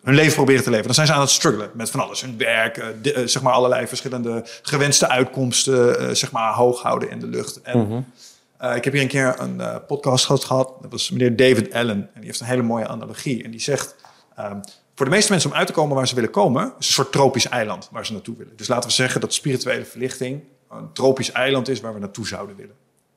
hun 0.04 0.16
leven 0.16 0.34
proberen 0.34 0.64
te 0.64 0.70
leven, 0.70 0.86
dan 0.86 0.94
zijn 0.94 1.08
ze 1.08 1.14
aan 1.14 1.22
het 1.22 1.30
struggelen 1.30 1.70
met 1.74 1.90
van 1.90 2.00
alles. 2.00 2.22
Hun 2.22 2.38
werk, 2.38 2.84
de, 3.02 3.28
zeg 3.28 3.42
maar 3.42 3.54
allerlei 3.54 3.88
verschillende 3.88 4.46
gewenste 4.62 5.08
uitkomsten, 5.08 6.18
zeg 6.18 6.32
maar, 6.32 6.54
hoog 6.54 6.82
houden 6.82 7.10
in 7.10 7.20
de 7.20 7.28
lucht. 7.28 7.62
En, 7.62 7.80
mm 7.80 7.88
-hmm. 7.90 8.76
ik 8.76 8.84
heb 8.84 8.94
hier 8.94 9.02
een 9.02 9.08
keer 9.08 9.36
een 9.40 9.86
podcast 9.88 10.26
gehad, 10.26 10.74
dat 10.82 10.92
was 10.92 11.10
meneer 11.10 11.36
David 11.36 11.74
Allen. 11.74 11.98
En 11.98 12.10
die 12.14 12.26
heeft 12.26 12.40
een 12.40 12.46
hele 12.46 12.62
mooie 12.62 12.88
analogie. 12.88 13.44
En 13.44 13.52
die 13.52 13.60
zegt, 13.60 13.96
um, 14.40 14.62
voor 14.96 15.06
de 15.06 15.12
meeste 15.12 15.32
mensen 15.32 15.52
om 15.52 15.56
uit 15.56 15.68
te 15.68 15.74
komen 15.74 15.96
waar 15.96 16.08
ze 16.08 16.16
willen 16.16 16.32
komen, 16.32 16.74
is 16.80 16.88
een 16.88 16.94
soort 16.94 17.12
tropisch 17.12 17.48
eiland 17.48 17.90
waar 17.92 18.06
ze 18.06 18.14
naartoe 18.14 18.38
willen. 18.38 18.54
Dus 18.56 18.68
laten 18.68 18.90
we 18.90 18.96
zeggen 18.96 19.22
dat 19.22 19.34
spirituele 19.34 19.86
verlichting 19.86 20.44
een 20.70 20.94
tropisch 20.94 21.32
eiland 21.32 21.68
is 21.68 21.80
waar 21.80 21.94
we 21.94 22.00
naartoe 22.00 22.28
zouden 22.28 22.56
willen. 22.56 22.76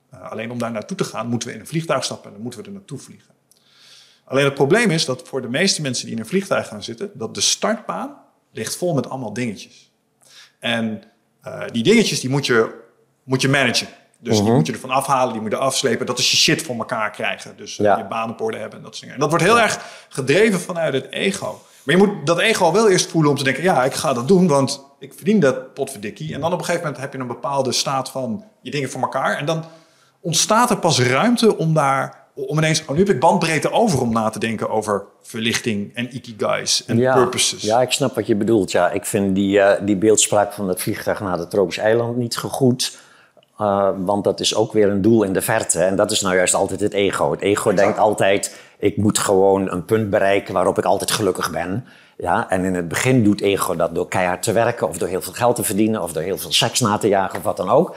Alleen 0.09 0.51
om 0.51 0.57
daar 0.57 0.71
naartoe 0.71 0.97
te 0.97 1.03
gaan, 1.03 1.27
moeten 1.27 1.47
we 1.47 1.53
in 1.53 1.59
een 1.59 1.67
vliegtuig 1.67 2.03
stappen 2.03 2.25
en 2.25 2.33
dan 2.33 2.41
moeten 2.41 2.59
we 2.61 2.67
er 2.67 2.73
naartoe 2.73 2.99
vliegen. 2.99 3.34
Alleen 4.25 4.45
het 4.45 4.53
probleem 4.53 4.91
is 4.91 5.05
dat 5.05 5.21
voor 5.27 5.41
de 5.41 5.49
meeste 5.49 5.81
mensen 5.81 6.05
die 6.05 6.15
in 6.15 6.21
een 6.21 6.27
vliegtuig 6.27 6.67
gaan 6.67 6.83
zitten, 6.83 7.11
dat 7.13 7.35
de 7.35 7.41
startbaan 7.41 8.17
ligt 8.51 8.75
vol 8.75 8.93
met 8.93 9.09
allemaal 9.09 9.33
dingetjes. 9.33 9.91
En 10.59 11.03
uh, 11.47 11.61
die 11.71 11.83
dingetjes 11.83 12.19
die 12.19 12.29
moet 12.29 12.45
je, 12.45 12.83
moet 13.23 13.41
je 13.41 13.49
managen. 13.49 13.87
Dus 14.19 14.33
uh 14.33 14.37
-huh. 14.37 14.45
die 14.45 14.55
moet 14.55 14.67
je 14.67 14.73
ervan 14.73 14.89
afhalen, 14.89 15.33
die 15.33 15.41
moet 15.41 15.51
je 15.51 15.57
afslepen. 15.57 16.05
Dat 16.05 16.19
is 16.19 16.31
je 16.31 16.37
shit 16.37 16.61
voor 16.61 16.75
elkaar 16.75 17.11
krijgen. 17.11 17.57
Dus 17.57 17.77
uh, 17.77 17.85
ja. 17.85 17.97
je 17.97 18.05
baan 18.05 18.29
op 18.29 18.41
orde 18.41 18.57
hebben 18.57 18.77
en 18.77 18.83
dat 18.83 18.95
soort 18.95 18.99
dingen. 18.99 19.15
En 19.15 19.21
dat 19.21 19.29
wordt 19.29 19.45
heel 19.45 19.57
ja. 19.57 19.63
erg 19.63 20.05
gedreven 20.09 20.59
vanuit 20.59 20.93
het 20.93 21.11
ego. 21.11 21.61
Maar 21.83 21.95
je 21.95 22.05
moet 22.05 22.25
dat 22.25 22.39
ego 22.39 22.71
wel 22.71 22.89
eerst 22.89 23.09
voelen 23.09 23.31
om 23.31 23.37
te 23.37 23.43
denken... 23.43 23.63
ja, 23.63 23.83
ik 23.83 23.93
ga 23.93 24.13
dat 24.13 24.27
doen, 24.27 24.47
want 24.47 24.85
ik 24.99 25.13
verdien 25.13 25.39
dat 25.39 25.73
potverdikkie. 25.73 26.33
En 26.33 26.41
dan 26.41 26.53
op 26.53 26.59
een 26.59 26.65
gegeven 26.65 26.85
moment 26.85 27.03
heb 27.03 27.13
je 27.13 27.19
een 27.19 27.27
bepaalde 27.27 27.71
staat 27.71 28.09
van 28.09 28.43
je 28.61 28.71
dingen 28.71 28.89
voor 28.89 29.01
elkaar. 29.01 29.37
En 29.37 29.45
dan 29.45 29.65
ontstaat 30.19 30.69
er 30.69 30.77
pas 30.77 30.99
ruimte 30.99 31.57
om 31.57 31.73
daar... 31.73 32.23
om 32.35 32.57
ineens, 32.57 32.81
oh, 32.85 32.91
nu 32.91 32.97
heb 32.97 33.09
ik 33.09 33.19
bandbreedte 33.19 33.71
over 33.71 34.01
om 34.01 34.13
na 34.13 34.29
te 34.29 34.39
denken 34.39 34.69
over 34.69 35.05
verlichting 35.21 35.95
en 35.95 36.15
ikigais 36.15 36.85
en 36.85 36.97
ja, 36.97 37.13
purposes. 37.13 37.61
Ja, 37.61 37.81
ik 37.81 37.91
snap 37.91 38.15
wat 38.15 38.27
je 38.27 38.35
bedoelt. 38.35 38.71
Ja, 38.71 38.91
ik 38.91 39.05
vind 39.05 39.35
die, 39.35 39.57
uh, 39.57 39.71
die 39.81 39.97
beeldspraak 39.97 40.53
van 40.53 40.67
het 40.67 40.81
vliegtuig 40.81 41.19
naar 41.19 41.37
het 41.37 41.49
tropisch 41.49 41.77
eiland 41.77 42.17
niet 42.17 42.37
gegoed... 42.37 43.03
Uh, 43.61 43.89
want 43.97 44.23
dat 44.23 44.39
is 44.39 44.55
ook 44.55 44.73
weer 44.73 44.89
een 44.89 45.01
doel 45.01 45.23
in 45.23 45.33
de 45.33 45.41
verte. 45.41 45.83
En 45.83 45.95
dat 45.95 46.11
is 46.11 46.21
nou 46.21 46.35
juist 46.35 46.53
altijd 46.53 46.79
het 46.79 46.93
ego. 46.93 47.31
Het 47.31 47.41
ego 47.41 47.69
exact. 47.69 47.77
denkt 47.77 47.97
altijd, 47.99 48.59
ik 48.79 48.97
moet 48.97 49.17
gewoon 49.17 49.71
een 49.71 49.85
punt 49.85 50.09
bereiken 50.09 50.53
waarop 50.53 50.77
ik 50.77 50.85
altijd 50.85 51.11
gelukkig 51.11 51.51
ben. 51.51 51.85
Ja, 52.17 52.49
en 52.49 52.63
in 52.63 52.75
het 52.75 52.87
begin 52.87 53.23
doet 53.23 53.41
ego 53.41 53.75
dat 53.75 53.95
door 53.95 54.07
keihard 54.07 54.43
te 54.43 54.51
werken... 54.51 54.87
of 54.87 54.97
door 54.97 55.07
heel 55.07 55.21
veel 55.21 55.33
geld 55.33 55.55
te 55.55 55.63
verdienen... 55.63 56.01
of 56.01 56.13
door 56.13 56.23
heel 56.23 56.37
veel 56.37 56.51
seks 56.51 56.79
na 56.79 56.97
te 56.97 57.07
jagen 57.07 57.37
of 57.37 57.43
wat 57.43 57.57
dan 57.57 57.69
ook. 57.69 57.95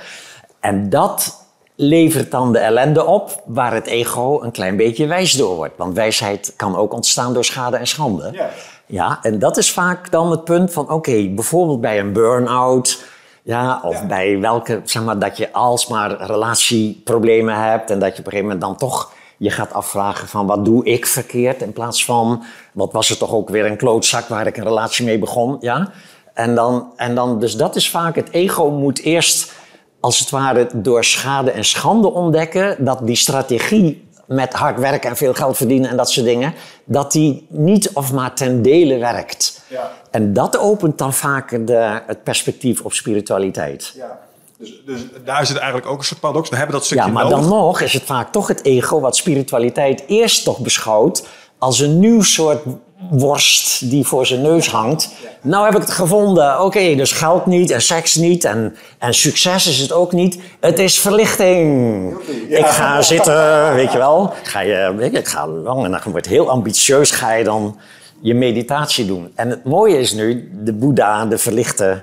En 0.61 0.91
dat 0.91 1.48
levert 1.81 2.31
dan 2.31 2.53
de 2.53 2.59
ellende 2.59 3.05
op... 3.05 3.43
waar 3.47 3.75
het 3.75 3.87
ego 3.87 4.43
een 4.43 4.51
klein 4.51 4.77
beetje 4.77 5.07
wijs 5.07 5.33
door 5.33 5.57
wordt. 5.57 5.77
Want 5.77 5.95
wijsheid 5.95 6.53
kan 6.57 6.77
ook 6.77 6.93
ontstaan 6.93 7.35
door 7.35 7.45
schade 7.45 7.77
en 7.77 7.87
schande. 7.87 8.31
Ja, 8.33 8.51
ja 8.87 9.19
en 9.23 9.39
dat 9.39 9.57
is 9.57 9.73
vaak 9.73 10.11
dan 10.11 10.31
het 10.31 10.45
punt 10.45 10.73
van... 10.73 10.85
oké, 10.85 10.93
okay, 10.93 11.35
bijvoorbeeld 11.35 11.81
bij 11.81 11.99
een 11.99 12.13
burn-out... 12.13 13.03
Ja, 13.43 13.81
of 13.83 14.01
ja. 14.01 14.07
bij 14.07 14.41
welke, 14.41 14.81
zeg 14.85 15.03
maar, 15.03 15.19
dat 15.19 15.37
je 15.37 15.53
alsmaar 15.53 16.27
relatieproblemen 16.27 17.55
hebt 17.55 17.91
en 17.91 17.99
dat 17.99 18.13
je 18.13 18.19
op 18.19 18.27
een 18.27 18.33
gegeven 18.33 18.45
moment 18.45 18.61
dan 18.61 18.77
toch 18.77 19.13
je 19.37 19.51
gaat 19.51 19.73
afvragen 19.73 20.29
van 20.29 20.47
wat 20.47 20.65
doe 20.65 20.85
ik 20.85 21.07
verkeerd 21.07 21.63
in 21.63 21.73
plaats 21.73 22.05
van 22.05 22.43
wat 22.73 22.93
was 22.93 23.09
het 23.09 23.19
toch 23.19 23.33
ook 23.33 23.49
weer 23.49 23.67
een 23.67 23.77
klootzak 23.77 24.29
waar 24.29 24.47
ik 24.47 24.57
een 24.57 24.65
relatie 24.65 25.05
mee 25.05 25.19
begon, 25.19 25.57
ja. 25.61 25.91
En 26.35 26.55
dan, 26.55 26.93
en 26.97 27.15
dan, 27.15 27.41
dus 27.41 27.57
dat 27.57 27.77
is 27.77 27.91
vaak, 27.91 28.17
het 28.17 28.31
ego 28.31 28.71
moet 28.71 29.01
eerst 29.01 29.53
als 30.01 30.19
het 30.19 30.31
ware 30.31 30.69
door 30.75 31.05
schade 31.05 31.51
en 31.51 31.65
schande 31.65 32.13
ontdekken 32.13 32.85
dat 32.85 33.07
die 33.07 33.17
strategie 33.17 34.07
met 34.27 34.53
hard 34.53 34.79
werken 34.79 35.11
en 35.11 35.17
veel 35.17 35.35
geld 35.35 35.57
verdienen 35.57 35.91
en 35.91 35.97
dat 35.97 36.11
soort 36.11 36.27
dingen, 36.27 36.55
dat 36.85 37.13
die 37.13 37.47
niet 37.49 37.91
of 37.93 38.13
maar 38.13 38.35
ten 38.35 38.63
dele 38.63 38.99
werkt. 38.99 39.63
Ja. 39.69 39.91
En 40.11 40.33
dat 40.33 40.59
opent 40.59 40.99
dan 40.99 41.13
vaak 41.13 41.67
de, 41.67 42.01
het 42.07 42.23
perspectief 42.23 42.81
op 42.81 42.93
spiritualiteit. 42.93 43.93
Ja. 43.97 44.19
Dus, 44.59 44.83
dus 44.87 45.01
daar 45.25 45.47
zit 45.47 45.57
eigenlijk 45.57 45.87
ook 45.87 45.99
een 45.99 46.05
soort 46.05 46.21
paradox. 46.21 46.49
We 46.49 46.57
hebben 46.57 46.75
dat 46.75 46.85
stukje 46.85 47.05
Ja, 47.05 47.11
maar 47.11 47.25
nodig. 47.25 47.39
dan 47.39 47.49
nog 47.49 47.81
is 47.81 47.93
het 47.93 48.03
vaak 48.03 48.33
toch 48.33 48.49
het 48.49 48.65
ego 48.65 49.01
wat 49.01 49.17
spiritualiteit 49.17 50.05
eerst 50.07 50.45
toch 50.45 50.59
beschouwt 50.59 51.27
als 51.59 51.79
een 51.81 51.99
nieuw 51.99 52.23
soort 52.23 52.63
worst 53.11 53.91
die 53.91 54.07
voor 54.07 54.27
zijn 54.27 54.43
neus 54.43 54.69
hangt. 54.69 55.11
Nou 55.43 55.65
heb 55.65 55.75
ik 55.75 55.81
het 55.81 55.91
gevonden. 55.91 56.55
Oké, 56.55 56.65
okay, 56.65 56.97
dus 56.97 57.13
geld 57.13 57.47
niet 57.47 57.71
en 57.71 57.83
seks 57.83 58.15
niet 58.15 58.45
en, 58.45 58.77
en 58.99 59.15
succes 59.15 59.67
is 59.67 59.79
het 59.79 59.93
ook 59.93 60.13
niet. 60.13 60.41
Het 60.61 60.79
is 60.79 61.01
verlichting. 61.01 62.13
Ik 62.49 62.67
ga 62.67 63.03
zitten, 63.03 63.75
weet 63.75 63.93
je 63.93 63.99
wel. 63.99 64.33
Ga 64.43 64.61
je, 64.61 65.09
ik 65.13 65.29
ga 65.29 65.47
lang 65.47 65.85
en 65.85 65.91
dan 65.91 66.01
wordt 66.11 66.27
heel 66.27 66.51
ambitieus. 66.51 67.11
Ga 67.11 67.33
je 67.33 67.45
dan 67.45 67.79
je 68.21 68.35
meditatie 68.35 69.07
doen. 69.07 69.33
En 69.35 69.51
het 69.51 69.65
mooie 69.65 69.99
is 69.99 70.13
nu, 70.13 70.51
de 70.53 70.73
Boeddha, 70.73 71.27
de 71.27 71.39
verlichte, 71.39 72.03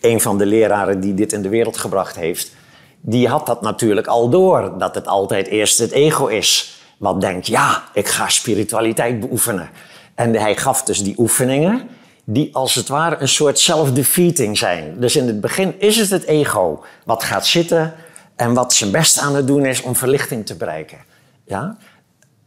een 0.00 0.20
van 0.20 0.38
de 0.38 0.46
leraren 0.46 1.00
die 1.00 1.14
dit 1.14 1.32
in 1.32 1.42
de 1.42 1.48
wereld 1.48 1.76
gebracht 1.76 2.16
heeft, 2.16 2.54
die 3.00 3.28
had 3.28 3.46
dat 3.46 3.62
natuurlijk 3.62 4.06
al 4.06 4.28
door. 4.28 4.78
Dat 4.78 4.94
het 4.94 5.06
altijd 5.06 5.46
eerst 5.46 5.78
het 5.78 5.90
ego 5.90 6.26
is. 6.26 6.80
Wat 6.98 7.20
denkt, 7.20 7.46
ja, 7.46 7.82
ik 7.92 8.08
ga 8.08 8.28
spiritualiteit 8.28 9.20
beoefenen. 9.20 9.70
En 10.16 10.34
hij 10.34 10.56
gaf 10.56 10.82
dus 10.82 11.02
die 11.02 11.14
oefeningen 11.18 11.88
die 12.24 12.54
als 12.54 12.74
het 12.74 12.88
ware 12.88 13.16
een 13.18 13.28
soort 13.28 13.58
self-defeating 13.58 14.58
zijn. 14.58 15.00
Dus 15.00 15.16
in 15.16 15.26
het 15.26 15.40
begin 15.40 15.80
is 15.80 15.96
het 15.96 16.10
het 16.10 16.24
ego 16.24 16.84
wat 17.04 17.24
gaat 17.24 17.46
zitten 17.46 17.94
en 18.36 18.54
wat 18.54 18.72
zijn 18.72 18.90
best 18.90 19.18
aan 19.18 19.34
het 19.34 19.46
doen 19.46 19.66
is 19.66 19.82
om 19.82 19.96
verlichting 19.96 20.46
te 20.46 20.56
bereiken. 20.56 20.98
Ja? 21.44 21.76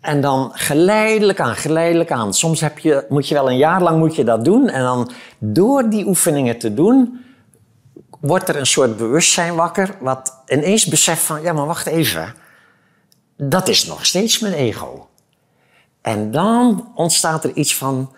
En 0.02 0.22
dan 0.22 0.52
geleidelijk 0.54 1.40
aan, 1.40 1.56
geleidelijk 1.56 2.12
aan. 2.12 2.34
Soms 2.34 2.62
heb 2.62 2.80
je, 2.80 3.06
moet 3.10 3.28
je 3.28 3.34
wel 3.34 3.50
een 3.50 3.58
jaar 3.58 3.82
lang 3.82 4.00
moet 4.00 4.16
je 4.16 4.24
dat 4.24 4.46
doen. 4.46 4.70
En 4.70 4.82
dan 4.82 5.12
door 5.38 5.90
die 5.90 6.08
oefeningen 6.08 6.58
te 6.58 6.74
doen, 6.74 7.26
wordt 8.20 8.50
er 8.50 8.56
een 8.56 8.66
soort 8.66 8.98
bewustzijn 8.98 9.56
wakker. 9.56 9.96
Wat 10.00 10.34
ineens 10.48 10.86
beseft 10.86 11.22
van, 11.22 11.42
ja 11.42 11.54
maar 11.54 11.66
wacht 11.66 11.86
even. 11.86 12.34
Dat 13.38 13.68
is 13.68 13.86
nog 13.86 14.06
steeds 14.06 14.40
mijn 14.40 14.54
ego. 14.54 15.09
En 16.10 16.32
dan 16.32 16.92
ontstaat 16.96 17.44
er 17.44 17.54
iets 17.54 17.76
van 17.76 18.12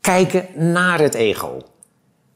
kijken 0.00 0.72
naar 0.72 0.98
het 0.98 1.14
ego. 1.14 1.62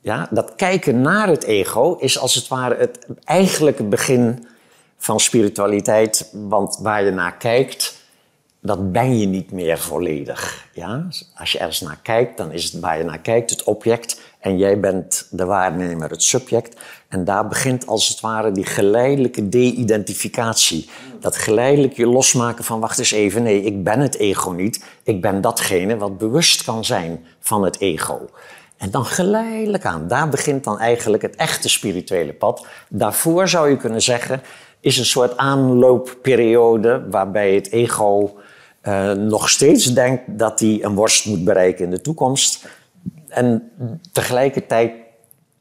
Ja, 0.01 0.29
dat 0.31 0.55
kijken 0.55 1.01
naar 1.01 1.29
het 1.29 1.45
ego 1.45 1.95
is 1.95 2.19
als 2.19 2.35
het 2.35 2.49
ware 2.49 2.77
het 2.77 3.07
eigenlijke 3.25 3.83
begin 3.83 4.47
van 4.97 5.21
spiritualiteit. 5.21 6.31
Want 6.33 6.79
waar 6.83 7.05
je 7.05 7.11
naar 7.11 7.37
kijkt, 7.37 8.03
dat 8.61 8.93
ben 8.93 9.19
je 9.19 9.27
niet 9.27 9.53
meer 9.53 9.79
volledig. 9.79 10.69
Ja? 10.73 11.07
Als 11.35 11.53
je 11.53 11.59
ergens 11.59 11.81
naar 11.81 11.99
kijkt, 12.03 12.37
dan 12.37 12.53
is 12.53 12.65
het 12.65 12.81
waar 12.81 12.99
je 12.99 13.05
naar 13.05 13.21
kijkt 13.21 13.51
het 13.51 13.65
object 13.65 14.21
en 14.39 14.59
jij 14.59 14.81
bent 14.81 15.27
de 15.31 15.45
waarnemer, 15.45 16.11
het 16.11 16.23
subject. 16.23 16.81
En 17.15 17.25
daar 17.25 17.49
begint 17.49 17.87
als 17.87 18.09
het 18.09 18.21
ware 18.21 18.53
die 18.53 18.65
geleidelijke 18.65 19.49
de-identificatie. 19.49 20.89
Dat 21.21 21.37
geleidelijk 21.37 21.97
je 21.97 22.07
losmaken 22.07 22.65
van, 22.65 22.81
wacht 22.81 22.99
eens 22.99 23.11
even, 23.11 23.43
nee, 23.43 23.63
ik 23.63 23.85
ben 23.85 24.01
het 24.01 24.17
ego 24.17 24.51
niet. 24.51 24.85
Ik 25.03 25.21
ben 25.21 25.41
datgene 25.41 25.97
wat 25.97 26.19
bewust 26.19 26.65
kan 26.65 26.85
zijn 26.85 27.25
van 27.41 27.65
het 27.65 27.81
ego. 27.81 28.29
En 28.77 28.91
dan 28.91 29.05
geleidelijk 29.05 29.85
aan, 29.85 30.09
daar 30.09 30.29
begint 30.29 30.65
dan 30.65 30.79
eigenlijk 30.79 31.23
het 31.23 31.37
echte 31.37 31.69
spirituele 31.69 32.33
pad. 32.33 32.67
Daarvoor 32.89 33.49
zou 33.49 33.71
je 33.71 33.77
kunnen 33.77 34.03
zeggen, 34.03 34.43
is 34.81 34.99
een 34.99 35.05
soort 35.05 35.37
aanloopperiode 35.37 37.07
waarbij 37.11 37.55
het 37.55 37.71
ego 37.71 38.39
uh, 38.83 39.13
nog 39.13 39.51
steeds 39.51 39.95
denkt 39.95 40.23
dat 40.27 40.61
hij 40.61 40.79
een 40.83 40.95
worst 40.95 41.27
moet 41.27 41.45
bereiken 41.45 41.85
in 41.85 41.91
de 41.91 42.01
toekomst. 42.01 42.67
En 43.29 43.71
tegelijkertijd 44.13 45.04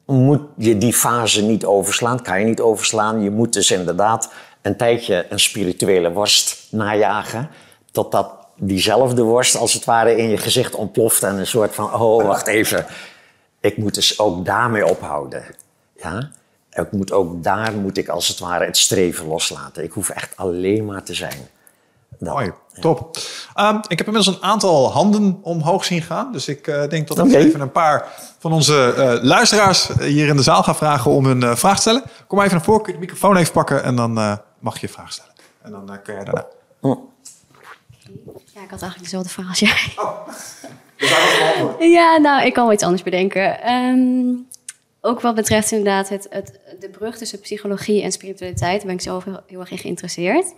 moet 0.06 0.42
je 0.56 0.78
die 0.78 0.92
fase 0.92 1.42
niet 1.42 1.64
overslaan, 1.64 2.22
kan 2.22 2.40
je 2.40 2.44
niet 2.44 2.60
overslaan. 2.60 3.22
Je 3.22 3.30
moet 3.30 3.52
dus 3.52 3.70
inderdaad 3.70 4.32
een 4.62 4.76
tijdje 4.76 5.26
een 5.28 5.40
spirituele 5.40 6.12
worst 6.12 6.66
najagen, 6.70 7.50
totdat 7.90 8.44
diezelfde 8.56 9.22
worst 9.22 9.56
als 9.56 9.72
het 9.72 9.84
ware 9.84 10.16
in 10.16 10.28
je 10.28 10.36
gezicht 10.36 10.74
ontploft 10.74 11.22
en 11.22 11.38
een 11.38 11.46
soort 11.46 11.74
van, 11.74 11.94
oh 11.94 12.26
wacht 12.26 12.46
even, 12.46 12.86
ik 13.60 13.76
moet 13.76 13.94
dus 13.94 14.18
ook 14.18 14.44
daarmee 14.44 14.86
ophouden. 14.86 15.44
Ja? 15.96 16.30
Ik 16.70 16.92
moet 16.92 17.12
ook 17.12 17.42
daar 17.42 17.72
moet 17.72 17.96
ik 17.96 18.08
als 18.08 18.28
het 18.28 18.38
ware 18.38 18.64
het 18.64 18.76
streven 18.76 19.26
loslaten. 19.26 19.84
Ik 19.84 19.92
hoef 19.92 20.08
echt 20.08 20.36
alleen 20.36 20.84
maar 20.84 21.02
te 21.02 21.14
zijn. 21.14 21.48
Mooi, 22.18 22.52
top. 22.80 23.16
Um, 23.56 23.80
ik 23.88 23.98
heb 23.98 24.06
inmiddels 24.06 24.36
een 24.36 24.42
aantal 24.42 24.92
handen 24.92 25.38
omhoog 25.42 25.84
zien 25.84 26.02
gaan. 26.02 26.32
Dus 26.32 26.48
ik 26.48 26.66
uh, 26.66 26.88
denk 26.88 27.08
dat 27.08 27.18
ik 27.18 27.32
even 27.32 27.60
een 27.60 27.72
paar 27.72 28.08
van 28.38 28.52
onze 28.52 28.94
uh, 28.96 29.22
luisteraars 29.22 29.88
hier 30.00 30.28
in 30.28 30.36
de 30.36 30.42
zaal 30.42 30.62
ga 30.62 30.74
vragen 30.74 31.10
om 31.10 31.26
hun 31.26 31.40
uh, 31.40 31.56
vraag 31.56 31.74
te 31.74 31.80
stellen. 31.80 32.02
Kom 32.26 32.40
even 32.40 32.52
naar 32.52 32.64
voren, 32.64 32.82
kun 32.82 32.92
je 32.92 32.98
de 32.98 33.04
microfoon 33.04 33.36
even 33.36 33.52
pakken 33.52 33.82
en 33.82 33.96
dan 33.96 34.38
mag 34.58 34.74
je 34.80 34.86
je 34.86 34.92
vraag 34.92 35.12
stellen. 35.12 35.32
En 35.62 35.70
dan 35.70 36.02
kun 36.02 36.14
jij 36.14 36.24
daarna. 36.24 36.46
Oh. 36.80 37.12
Ja, 38.54 38.62
ik 38.62 38.70
had 38.70 38.82
eigenlijk 38.82 39.02
dezelfde 39.02 39.28
vraag 39.28 39.48
als 39.48 39.58
jij. 39.58 39.92
Oh. 39.96 40.28
ja, 41.80 42.16
nou, 42.16 42.46
ik 42.46 42.52
kan 42.52 42.64
wel 42.64 42.72
iets 42.72 42.82
anders 42.82 43.02
bedenken. 43.02 43.72
Um, 43.72 44.46
ook 45.00 45.20
wat 45.20 45.34
betreft 45.34 45.70
inderdaad 45.70 46.08
het, 46.08 46.26
het, 46.30 46.60
de 46.80 46.88
brug 46.88 47.16
tussen 47.16 47.40
psychologie 47.40 48.02
en 48.02 48.12
spiritualiteit, 48.12 48.76
daar 48.76 48.86
ben 48.86 48.94
ik 48.94 49.00
zelf 49.00 49.24
heel, 49.24 49.40
heel 49.46 49.60
erg 49.60 49.70
in 49.70 49.78
geïnteresseerd. 49.78 50.54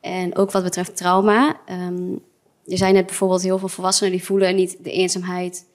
En 0.00 0.36
ook 0.36 0.50
wat 0.50 0.62
betreft 0.62 0.96
trauma. 0.96 1.60
Um, 1.70 2.22
er 2.66 2.76
zijn 2.76 2.94
net 2.94 3.06
bijvoorbeeld 3.06 3.42
heel 3.42 3.58
veel 3.58 3.68
volwassenen 3.68 4.12
die 4.12 4.24
voelen 4.24 4.54
niet 4.54 4.84
de 4.84 4.92
eenzaamheid 4.92 5.66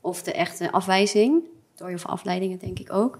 of 0.00 0.22
de 0.22 0.32
echte 0.32 0.72
afwijzing. 0.72 1.42
Door 1.74 1.88
heel 1.88 1.98
veel 1.98 2.10
afleidingen, 2.10 2.58
denk 2.58 2.78
ik 2.78 2.92
ook. 2.92 3.18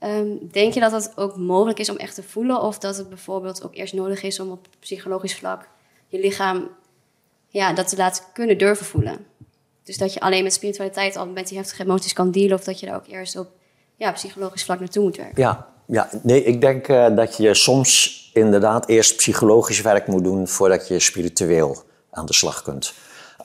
Um, 0.00 0.48
denk 0.50 0.74
je 0.74 0.80
dat 0.80 0.90
dat 0.90 1.12
ook 1.16 1.36
mogelijk 1.36 1.78
is 1.78 1.90
om 1.90 1.96
echt 1.96 2.14
te 2.14 2.22
voelen? 2.22 2.62
Of 2.62 2.78
dat 2.78 2.96
het 2.96 3.08
bijvoorbeeld 3.08 3.64
ook 3.64 3.74
eerst 3.74 3.94
nodig 3.94 4.22
is 4.22 4.40
om 4.40 4.50
op 4.50 4.66
psychologisch 4.78 5.34
vlak 5.34 5.68
je 6.08 6.18
lichaam 6.20 6.68
ja, 7.48 7.72
dat 7.72 7.88
te 7.88 7.96
laten 7.96 8.24
kunnen 8.32 8.58
durven 8.58 8.86
voelen? 8.86 9.26
Dus 9.84 9.98
dat 9.98 10.12
je 10.14 10.20
alleen 10.20 10.42
met 10.42 10.52
spiritualiteit 10.52 11.16
al 11.16 11.26
met 11.26 11.48
die 11.48 11.56
heftige 11.58 11.82
emoties 11.82 12.12
kan 12.12 12.30
dealen, 12.30 12.56
of 12.56 12.64
dat 12.64 12.80
je 12.80 12.86
daar 12.86 12.96
ook 12.96 13.06
eerst 13.06 13.38
op 13.38 13.50
ja, 13.96 14.12
psychologisch 14.12 14.64
vlak 14.64 14.78
naartoe 14.78 15.02
moet 15.02 15.16
werken. 15.16 15.42
Ja, 15.42 15.68
ja 15.86 16.08
nee, 16.22 16.44
ik 16.44 16.60
denk 16.60 16.88
uh, 16.88 17.16
dat 17.16 17.36
je 17.36 17.54
soms 17.54 18.21
inderdaad 18.32 18.88
eerst 18.88 19.16
psychologisch 19.16 19.80
werk 19.80 20.06
moet 20.06 20.24
doen 20.24 20.48
voordat 20.48 20.88
je 20.88 21.00
spiritueel 21.00 21.82
aan 22.10 22.26
de 22.26 22.34
slag 22.34 22.62
kunt. 22.62 22.94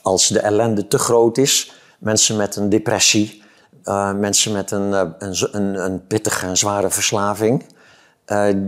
Als 0.02 0.28
de 0.28 0.40
ellende 0.40 0.88
te 0.88 0.98
groot 0.98 1.38
is, 1.38 1.72
mensen 2.00 2.38
met 2.38 2.56
een 2.56 2.70
depressie, 2.70 3.44
uh, 3.84 4.14
mensen 4.14 4.52
met 4.52 4.72
een, 4.72 4.90
uh, 4.90 5.02
een, 5.52 5.84
een, 5.86 6.08
pittige, 6.08 6.48
een 6.48 6.58
zware 6.58 6.90
verslaving, 6.90 7.66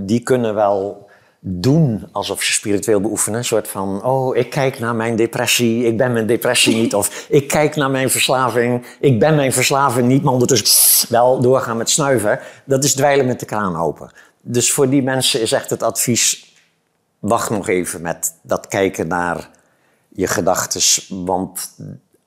die 0.05 0.19
kunnen 0.19 0.55
wel 0.55 1.09
doen 1.39 2.07
alsof 2.11 2.43
ze 2.43 2.53
spiritueel 2.53 3.01
beoefenen. 3.01 3.39
Een 3.39 3.45
soort 3.45 3.67
van, 3.67 4.03
oh, 4.03 4.35
ik 4.35 4.49
kijk 4.49 4.79
naar 4.79 4.95
mijn 4.95 5.15
depressie, 5.15 5.85
ik 5.85 5.97
ben 5.97 6.13
mijn 6.13 6.25
depressie 6.25 6.75
niet. 6.75 6.95
Of 6.95 7.25
ik 7.29 7.47
kijk 7.47 7.75
naar 7.75 7.89
mijn 7.89 8.09
verslaving, 8.09 8.85
ik 8.99 9.19
ben 9.19 9.35
mijn 9.35 9.53
verslaving 9.53 10.07
niet. 10.07 10.23
Maar 10.23 10.33
ondertussen 10.33 11.09
wel 11.09 11.41
doorgaan 11.41 11.77
met 11.77 11.89
snuiven. 11.89 12.39
Dat 12.65 12.83
is 12.83 12.93
dweilen 12.93 13.25
met 13.25 13.39
de 13.39 13.45
kraan 13.45 13.77
open. 13.77 14.11
Dus 14.41 14.71
voor 14.71 14.89
die 14.89 15.03
mensen 15.03 15.41
is 15.41 15.51
echt 15.51 15.69
het 15.69 15.83
advies, 15.83 16.53
wacht 17.19 17.49
nog 17.49 17.67
even 17.67 18.01
met 18.01 18.35
dat 18.41 18.67
kijken 18.67 19.07
naar 19.07 19.49
je 20.09 20.27
gedachten. 20.27 20.81
Want 21.25 21.75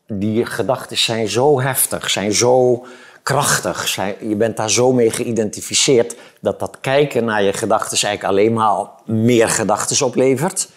die 0.07 0.47
gedachten 0.47 0.99
zijn 0.99 1.29
zo 1.29 1.61
heftig, 1.61 2.11
zijn 2.11 2.33
zo 2.33 2.87
krachtig. 3.23 3.95
Je 4.21 4.37
bent 4.37 4.57
daar 4.57 4.71
zo 4.71 4.93
mee 4.93 5.11
geïdentificeerd 5.11 6.17
dat 6.41 6.59
dat 6.59 6.79
kijken 6.81 7.25
naar 7.25 7.43
je 7.43 7.53
gedachten 7.53 8.09
eigenlijk 8.09 8.25
alleen 8.25 8.53
maar 8.53 8.87
meer 9.05 9.49
gedachten 9.49 10.07
oplevert. 10.07 10.69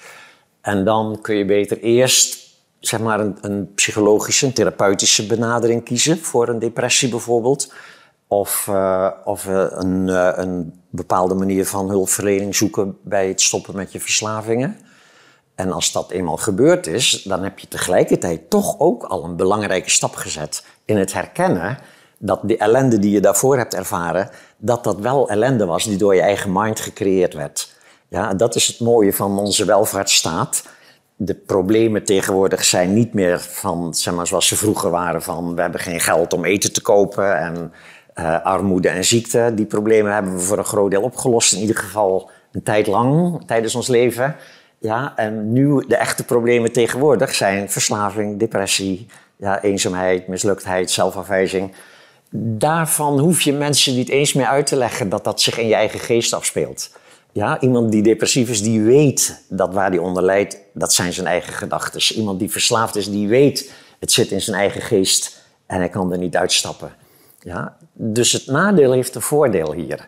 En 0.62 0.86
dan 0.86 1.20
kun 1.22 1.36
je 1.36 1.46
beter 1.46 1.80
eerst 1.80 2.46
zeg 2.80 3.00
maar 3.00 3.20
een, 3.20 3.38
een 3.42 3.74
psychologische, 3.74 4.46
een 4.46 4.54
therapeutische 4.54 5.26
benadering 5.26 5.84
kiezen 5.84 6.18
voor 6.18 6.48
een 6.48 6.60
depressie 6.60 7.10
bijvoorbeeld. 7.10 7.74
Of, 8.28 8.68
uh, 8.70 9.12
of 9.24 9.46
een, 9.46 10.08
uh, 10.08 10.32
een 10.36 10.82
bepaalde 10.90 11.34
manier 11.34 11.66
van 11.66 11.90
hulpverlening 11.90 12.56
zoeken 12.56 12.98
bij 13.04 13.28
het 13.28 13.42
stoppen 13.42 13.76
met 13.76 13.92
je 13.92 14.00
verslavingen. 14.00 14.78
En 15.56 15.72
als 15.72 15.92
dat 15.92 16.12
eenmaal 16.12 16.38
gebeurd 16.38 16.88
is, 16.88 17.24
dan 17.24 17.44
heb 17.44 17.60
je 17.60 17.68
tegelijkertijd 17.68 18.50
toch 18.50 18.80
ook 18.80 19.04
al 19.04 19.24
een 19.24 19.36
belangrijke 19.36 19.90
stap 19.90 20.16
gezet 20.16 20.66
in 20.86 20.98
het 20.98 21.14
herkennen 21.14 21.78
dat 22.18 22.40
die 22.44 22.58
ellende 22.58 23.00
die 23.00 23.12
je 23.12 23.20
daarvoor 23.20 23.58
hebt 23.58 23.74
ervaren, 23.74 24.30
dat 24.58 24.84
dat 24.84 25.00
wel 25.00 25.30
ellende 25.30 25.66
was 25.66 25.84
die 25.84 25.98
door 25.98 26.16
je 26.16 26.22
eigen 26.22 26.52
mind 26.54 26.80
gecreëerd 26.80 27.34
werd. 27.34 27.74
Ja, 28.08 28.34
dat 28.34 28.56
is 28.56 28.68
het 28.68 28.80
mooie 28.80 29.14
van 29.14 29.40
onze 29.40 29.66
welvaartsstaat. 29.66 30.64
De 31.16 31.34
problemen 31.36 32.04
tegenwoordig 32.04 32.64
zijn 32.64 32.94
niet 32.94 33.14
meer 33.14 33.40
van, 33.40 33.94
zeg 33.94 34.14
maar, 34.14 34.28
zoals 34.28 34.48
ze 34.48 34.56
vroeger 34.56 34.90
waren, 34.90 35.22
van 35.22 35.56
we 35.56 35.62
hebben 35.62 35.80
geen 35.80 36.00
geld 36.00 36.34
om 36.34 36.46
eten 36.46 36.74
te 36.74 36.82
kopen 36.82 37.38
en 37.40 37.74
uh, 38.16 38.42
armoede 38.44 38.90
en 38.90 39.06
ziekte. 39.06 39.52
Die 39.56 39.66
problemen 39.66 40.14
hebben 40.14 40.34
we 40.34 40.40
voor 40.40 40.58
een 40.58 40.66
groot 40.66 40.92
deel 40.92 41.02
opgelost, 41.02 41.54
in 41.54 41.60
ieder 41.60 41.78
geval 41.78 42.30
een 42.52 42.64
tijd 42.64 42.88
lang 42.88 43.42
tijdens 43.46 43.76
ons 43.76 43.88
leven. 43.88 44.36
Ja, 44.78 45.14
en 45.16 45.52
nu 45.52 45.84
de 45.88 45.96
echte 45.96 46.24
problemen 46.24 46.72
tegenwoordig 46.72 47.36
zijn 47.36 47.70
verslaving, 47.70 48.40
depressie, 48.40 49.08
ja, 49.36 49.62
eenzaamheid, 49.62 50.28
misluktheid, 50.28 50.92
zelfafwijzing 50.92 51.74
daarvan 52.38 53.20
hoef 53.20 53.42
je 53.42 53.54
mensen 53.54 53.96
niet 53.96 54.10
eens 54.10 54.34
meer 54.34 54.46
uit 54.46 54.68
te 54.68 54.76
leggen 54.76 55.10
dat 55.10 55.24
dat 55.24 55.42
zich 55.42 55.60
in 55.60 55.68
je 55.68 55.74
eigen 55.74 56.00
geest 56.00 56.34
afspeelt. 56.34 56.90
Ja, 57.32 57.62
iemand 57.62 57.92
die 57.92 58.02
depressief 58.02 58.50
is, 58.50 58.62
die 58.62 58.82
weet 58.82 59.44
dat 59.50 59.74
waar 59.74 59.90
hij 59.90 59.98
onder 59.98 60.24
lijdt, 60.24 60.58
dat 60.74 60.94
zijn 60.94 61.14
zijn 61.14 61.28
eigen 61.28 61.54
gedachten. 61.54 62.16
Iemand 62.16 62.40
die 62.40 62.52
verslaafd 62.52 62.96
is, 62.96 63.10
die 63.10 63.28
weet, 63.28 63.72
het 64.00 64.12
zit 64.12 64.32
in 64.32 64.42
zijn 64.42 64.58
eigen 64.58 64.82
geest 64.82 65.44
en 65.66 65.78
hij 65.78 65.90
kan 65.90 66.12
er 66.12 66.18
niet 66.18 66.36
uitstappen. 66.36 66.94
Ja, 67.46 67.78
dus 67.94 68.32
het 68.32 68.48
nadeel 68.48 68.92
heeft 68.92 69.16
een 69.16 69.22
voordeel 69.22 69.74
hier. 69.74 70.08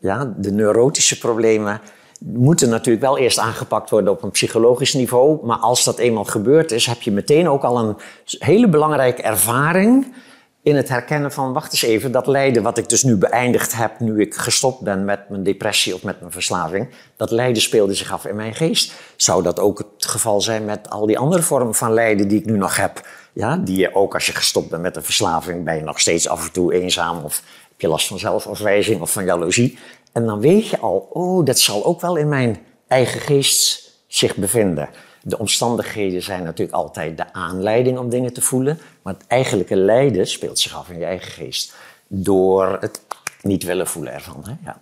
Ja, 0.00 0.34
de 0.36 0.52
neurotische 0.52 1.18
problemen 1.18 1.80
moeten 2.20 2.68
natuurlijk 2.68 3.04
wel 3.04 3.18
eerst 3.18 3.38
aangepakt 3.38 3.90
worden 3.90 4.12
op 4.12 4.22
een 4.22 4.30
psychologisch 4.30 4.94
niveau. 4.94 5.46
Maar 5.46 5.56
als 5.56 5.84
dat 5.84 5.98
eenmaal 5.98 6.24
gebeurd 6.24 6.72
is, 6.72 6.86
heb 6.86 7.02
je 7.02 7.10
meteen 7.10 7.48
ook 7.48 7.62
al 7.62 7.78
een 7.78 7.96
hele 8.38 8.68
belangrijke 8.68 9.22
ervaring 9.22 10.14
in 10.62 10.76
het 10.76 10.88
herkennen 10.88 11.32
van, 11.32 11.52
wacht 11.52 11.72
eens 11.72 11.82
even, 11.82 12.12
dat 12.12 12.26
lijden 12.26 12.62
wat 12.62 12.78
ik 12.78 12.88
dus 12.88 13.02
nu 13.02 13.16
beëindigd 13.16 13.76
heb, 13.76 14.00
nu 14.00 14.20
ik 14.20 14.34
gestopt 14.34 14.80
ben 14.80 15.04
met 15.04 15.28
mijn 15.28 15.42
depressie 15.42 15.94
of 15.94 16.02
met 16.02 16.20
mijn 16.20 16.32
verslaving, 16.32 16.88
dat 17.16 17.30
lijden 17.30 17.62
speelde 17.62 17.94
zich 17.94 18.12
af 18.12 18.26
in 18.26 18.36
mijn 18.36 18.54
geest. 18.54 18.92
Zou 19.16 19.42
dat 19.42 19.60
ook 19.60 19.78
het 19.78 20.06
geval 20.06 20.40
zijn 20.40 20.64
met 20.64 20.90
al 20.90 21.06
die 21.06 21.18
andere 21.18 21.42
vormen 21.42 21.74
van 21.74 21.92
lijden 21.92 22.28
die 22.28 22.38
ik 22.38 22.46
nu 22.46 22.56
nog 22.56 22.76
heb? 22.76 23.00
Ja, 23.36 23.56
die 23.56 23.76
je 23.76 23.94
ook 23.94 24.14
als 24.14 24.26
je 24.26 24.32
gestopt 24.32 24.68
bent 24.68 24.82
met 24.82 24.96
een 24.96 25.02
verslaving, 25.02 25.64
ben 25.64 25.76
je 25.76 25.82
nog 25.82 26.00
steeds 26.00 26.28
af 26.28 26.46
en 26.46 26.52
toe 26.52 26.74
eenzaam 26.74 27.24
of 27.24 27.42
heb 27.68 27.80
je 27.80 27.88
last 27.88 28.06
van 28.06 28.18
zelfafwijzing 28.18 29.00
of 29.00 29.12
van 29.12 29.24
jaloezie. 29.24 29.78
En 30.12 30.26
dan 30.26 30.40
weet 30.40 30.68
je 30.68 30.78
al, 30.78 31.08
oh, 31.12 31.44
dat 31.44 31.58
zal 31.58 31.84
ook 31.84 32.00
wel 32.00 32.16
in 32.16 32.28
mijn 32.28 32.58
eigen 32.88 33.20
geest 33.20 33.92
zich 34.06 34.36
bevinden. 34.36 34.88
De 35.22 35.38
omstandigheden 35.38 36.22
zijn 36.22 36.42
natuurlijk 36.42 36.76
altijd 36.76 37.16
de 37.16 37.32
aanleiding 37.32 37.98
om 37.98 38.08
dingen 38.08 38.32
te 38.32 38.42
voelen, 38.42 38.78
maar 39.02 39.14
het 39.14 39.26
eigenlijke 39.26 39.76
lijden 39.76 40.26
speelt 40.26 40.58
zich 40.58 40.76
af 40.76 40.88
in 40.88 40.98
je 40.98 41.04
eigen 41.04 41.32
geest 41.32 41.74
door 42.06 42.78
het 42.80 43.00
niet 43.42 43.62
willen 43.62 43.86
voelen 43.86 44.12
ervan. 44.12 44.44
Hè? 44.44 44.52
Ja. 44.64 44.80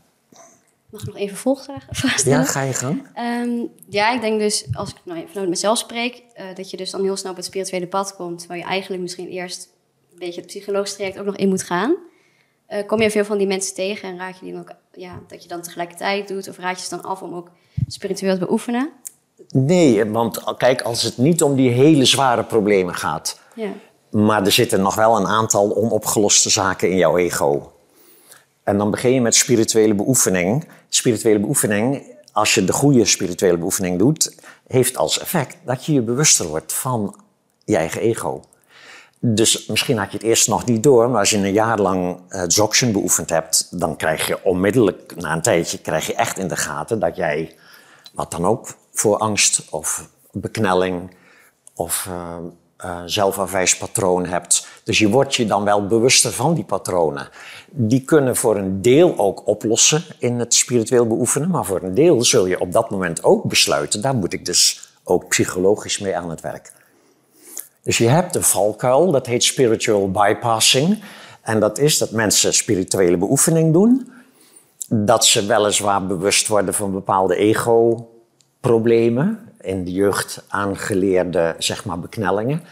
Mag 0.95 1.03
ik 1.03 1.09
nog 1.09 1.16
even 1.16 1.36
volgvragen 1.36 1.97
stellen? 2.18 2.38
Ja, 2.38 2.45
ga 2.45 2.62
je 2.62 2.72
gang. 2.72 3.09
Um, 3.18 3.70
ja, 3.88 4.12
ik 4.12 4.20
denk 4.20 4.40
dus, 4.40 4.66
als 4.72 4.90
ik 4.90 4.97
nou, 5.05 5.24
vanuit 5.28 5.49
mezelf 5.49 5.78
spreek, 5.78 6.22
uh, 6.36 6.45
dat 6.55 6.70
je 6.70 6.76
dus 6.76 6.90
dan 6.90 7.03
heel 7.03 7.16
snel 7.16 7.30
op 7.30 7.36
het 7.36 7.47
spirituele 7.47 7.86
pad 7.86 8.16
komt, 8.16 8.47
waar 8.47 8.57
je 8.57 8.62
eigenlijk 8.62 9.03
misschien 9.03 9.28
eerst 9.28 9.68
een 10.12 10.18
beetje 10.18 10.40
het 10.40 10.47
psychologische 10.47 10.97
traject 10.97 11.18
ook 11.18 11.24
nog 11.24 11.36
in 11.36 11.49
moet 11.49 11.62
gaan. 11.62 11.97
Uh, 12.68 12.86
kom 12.86 13.01
je 13.01 13.11
veel 13.11 13.24
van 13.24 13.38
die 13.38 13.47
mensen 13.47 13.74
tegen 13.74 14.09
en 14.09 14.18
raad 14.18 14.38
je 14.38 14.45
die 14.45 14.53
dan 14.53 14.61
ook, 14.61 14.72
ja, 14.92 15.20
dat 15.28 15.42
je 15.42 15.49
dan 15.49 15.62
tegelijkertijd 15.62 16.28
doet? 16.28 16.49
Of 16.49 16.59
raad 16.59 16.78
je 16.78 16.84
ze 16.84 16.90
dan 16.90 17.05
af 17.05 17.22
om 17.22 17.34
ook 17.34 17.51
spiritueel 17.86 18.34
te 18.34 18.38
beoefenen? 18.38 18.90
Nee, 19.49 20.05
want 20.05 20.57
kijk, 20.57 20.82
als 20.82 21.03
het 21.03 21.18
niet 21.18 21.42
om 21.42 21.55
die 21.55 21.70
hele 21.70 22.05
zware 22.05 22.45
problemen 22.45 22.95
gaat, 22.95 23.40
ja. 23.55 23.72
maar 24.11 24.45
er 24.45 24.53
zitten 24.53 24.80
nog 24.80 24.95
wel 24.95 25.16
een 25.16 25.26
aantal 25.26 25.76
onopgeloste 25.76 26.51
zaken 26.51 26.90
in 26.90 26.97
jouw 26.97 27.16
ego. 27.16 27.74
En 28.64 28.78
dan 28.78 28.90
begin 28.90 29.12
je 29.12 29.20
met 29.20 29.34
spirituele 29.34 29.94
beoefening. 29.94 30.68
Spirituele 30.88 31.38
beoefening, 31.38 32.02
als 32.32 32.54
je 32.54 32.64
de 32.64 32.72
goede 32.72 33.04
spirituele 33.04 33.58
beoefening 33.58 33.98
doet, 33.98 34.34
heeft 34.66 34.96
als 34.96 35.18
effect 35.18 35.56
dat 35.64 35.84
je 35.84 35.92
je 35.92 36.02
bewuster 36.02 36.46
wordt 36.46 36.72
van 36.72 37.16
je 37.64 37.76
eigen 37.76 38.00
ego. 38.00 38.42
Dus 39.26 39.66
misschien 39.66 39.98
had 39.98 40.10
je 40.10 40.16
het 40.16 40.26
eerst 40.26 40.48
nog 40.48 40.64
niet 40.64 40.82
door, 40.82 41.10
maar 41.10 41.18
als 41.18 41.30
je 41.30 41.36
een 41.36 41.52
jaar 41.52 41.78
lang 41.78 42.20
uh, 42.28 42.42
Dzogchen 42.42 42.92
beoefend 42.92 43.30
hebt, 43.30 43.80
dan 43.80 43.96
krijg 43.96 44.26
je 44.26 44.44
onmiddellijk, 44.44 45.14
na 45.16 45.32
een 45.32 45.42
tijdje, 45.42 45.78
krijg 45.78 46.06
je 46.06 46.14
echt 46.14 46.38
in 46.38 46.48
de 46.48 46.56
gaten 46.56 46.98
dat 46.98 47.16
jij, 47.16 47.56
wat 48.12 48.30
dan 48.30 48.46
ook, 48.46 48.68
voor 48.92 49.16
angst 49.16 49.62
of 49.70 50.08
beknelling 50.32 51.16
of 51.74 52.06
uh, 52.08 52.36
uh, 52.84 53.02
zelfafwijspatroon 53.06 54.26
hebt. 54.26 54.66
Dus 54.85 54.99
je 54.99 55.09
wordt 55.09 55.35
je 55.35 55.47
dan 55.47 55.64
wel 55.64 55.87
bewuster 55.87 56.32
van 56.32 56.55
die 56.55 56.64
patronen. 56.64 57.28
Die 57.70 58.01
kunnen 58.01 58.37
voor 58.37 58.57
een 58.57 58.82
deel 58.82 59.18
ook 59.18 59.47
oplossen 59.47 60.03
in 60.18 60.39
het 60.39 60.55
spiritueel 60.55 61.07
beoefenen, 61.07 61.51
maar 61.51 61.64
voor 61.64 61.82
een 61.82 61.95
deel 61.95 62.24
zul 62.24 62.47
je 62.47 62.61
op 62.61 62.72
dat 62.72 62.91
moment 62.91 63.24
ook 63.24 63.45
besluiten, 63.45 64.01
daar 64.01 64.14
moet 64.14 64.32
ik 64.32 64.45
dus 64.45 64.89
ook 65.05 65.28
psychologisch 65.28 65.99
mee 65.99 66.16
aan 66.16 66.30
het 66.30 66.41
werk. 66.41 66.72
Dus 67.82 67.99
je 67.99 68.09
hebt 68.09 68.35
een 68.35 68.43
valkuil, 68.43 69.11
dat 69.11 69.26
heet 69.26 69.45
spiritual 69.45 70.11
bypassing. 70.11 71.03
En 71.43 71.61
dat 71.61 71.78
is 71.78 71.99
dat 71.99 72.11
mensen 72.11 72.55
spirituele 72.55 73.16
beoefening 73.16 73.72
doen. 73.72 74.12
Dat 74.89 75.26
ze 75.26 75.47
weliswaar 75.47 76.07
bewust 76.07 76.47
worden 76.47 76.74
van 76.74 76.93
bepaalde 76.93 77.37
ego-problemen. 77.37 79.53
In 79.61 79.85
de 79.85 79.93
jeugd 79.93 80.45
aangeleerde, 80.49 81.55
zeg 81.59 81.85
maar, 81.85 81.99
beknellingen. 81.99 82.62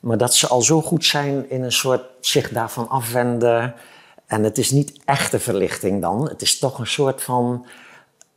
Maar 0.00 0.18
dat 0.18 0.34
ze 0.34 0.46
al 0.46 0.62
zo 0.62 0.82
goed 0.82 1.04
zijn 1.04 1.50
in 1.50 1.62
een 1.62 1.72
soort 1.72 2.02
zich 2.20 2.48
daarvan 2.48 2.88
afwenden. 2.88 3.74
En 4.26 4.44
het 4.44 4.58
is 4.58 4.70
niet 4.70 4.92
echte 5.04 5.38
verlichting 5.38 6.00
dan. 6.00 6.28
Het 6.28 6.42
is 6.42 6.58
toch 6.58 6.78
een 6.78 6.86
soort 6.86 7.22
van 7.22 7.66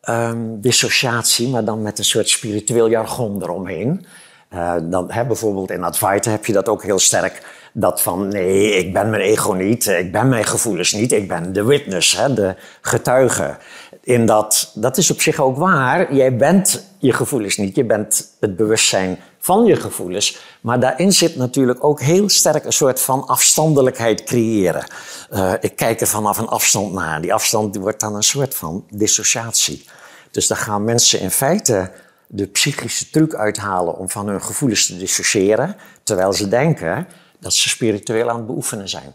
um, 0.10 0.62
dissociatie, 0.62 1.48
maar 1.48 1.66
dan 1.66 1.82
met 1.82 1.98
een 1.98 2.06
soort 2.06 2.30
spiritueel 2.30 2.90
jargon 2.90 3.44
eromheen. 3.44 4.06
Uh, 4.54 4.74
dan, 4.82 5.12
hè, 5.12 5.26
bijvoorbeeld 5.26 5.72
in 5.72 5.84
Advaita 5.84 6.32
heb 6.32 6.46
je 6.46 6.54
dat 6.54 6.70
ook 6.70 6.84
heel 6.84 7.00
sterk. 7.00 7.42
Dat 7.74 8.02
van 8.02 8.28
nee, 8.28 8.74
ik 8.74 8.94
ben 8.94 9.10
mijn 9.10 9.22
ego 9.22 9.52
niet, 9.52 9.88
ik 9.88 10.12
ben 10.12 10.30
mijn 10.30 10.44
gevoelens 10.46 10.92
niet, 10.92 11.12
ik 11.12 11.28
ben 11.28 11.54
de 11.54 11.64
witness, 11.64 12.18
hè, 12.18 12.34
de 12.34 12.56
getuige. 12.82 13.58
In 14.02 14.26
dat, 14.26 14.72
dat 14.76 14.98
is 14.98 15.12
op 15.12 15.22
zich 15.22 15.40
ook 15.40 15.58
waar. 15.58 16.14
Jij 16.14 16.36
bent 16.36 16.94
je 16.98 17.14
gevoelens 17.14 17.58
niet, 17.58 17.76
je 17.76 17.86
bent 17.86 18.36
het 18.40 18.56
bewustzijn 18.56 19.20
van 19.44 19.66
je 19.66 19.76
gevoelens. 19.76 20.38
Maar 20.62 20.80
daarin 20.80 21.12
zit 21.12 21.36
natuurlijk 21.36 21.84
ook 21.84 22.02
heel 22.02 22.30
sterk 22.30 22.66
een 22.66 22.74
soort 22.74 23.02
van 23.02 23.28
afstandelijkheid 23.28 24.24
creëren. 24.24 24.86
Uh, 25.34 25.54
ik 25.60 25.76
kijk 25.76 26.02
er 26.02 26.08
vanaf 26.08 26.38
een 26.38 26.48
afstand 26.48 26.94
naar. 26.94 27.22
Die 27.22 27.34
afstand 27.34 27.76
wordt 27.76 28.00
dan 28.00 28.16
een 28.16 28.24
soort 28.24 28.56
van 28.56 28.86
dissociatie. 28.90 29.86
Dus 30.32 30.48
dan 30.48 30.58
gaan 30.58 30.84
mensen 30.84 31.20
in 31.20 31.32
feite 31.32 31.92
de 32.28 32.46
psychische 32.48 33.10
truc 33.10 33.36
uithalen 33.36 33.98
om 33.98 34.10
van 34.10 34.28
hun 34.28 34.42
gevoelens 34.42 34.86
te 34.86 34.98
dissociëren, 34.98 35.76
terwijl 36.04 36.34
ze 36.34 36.48
denken 36.48 37.08
dat 37.40 37.54
ze 37.54 37.70
spiritueel 37.70 38.30
aan 38.30 38.38
het 38.38 38.48
beoefenen 38.48 38.90
zijn. 38.90 39.14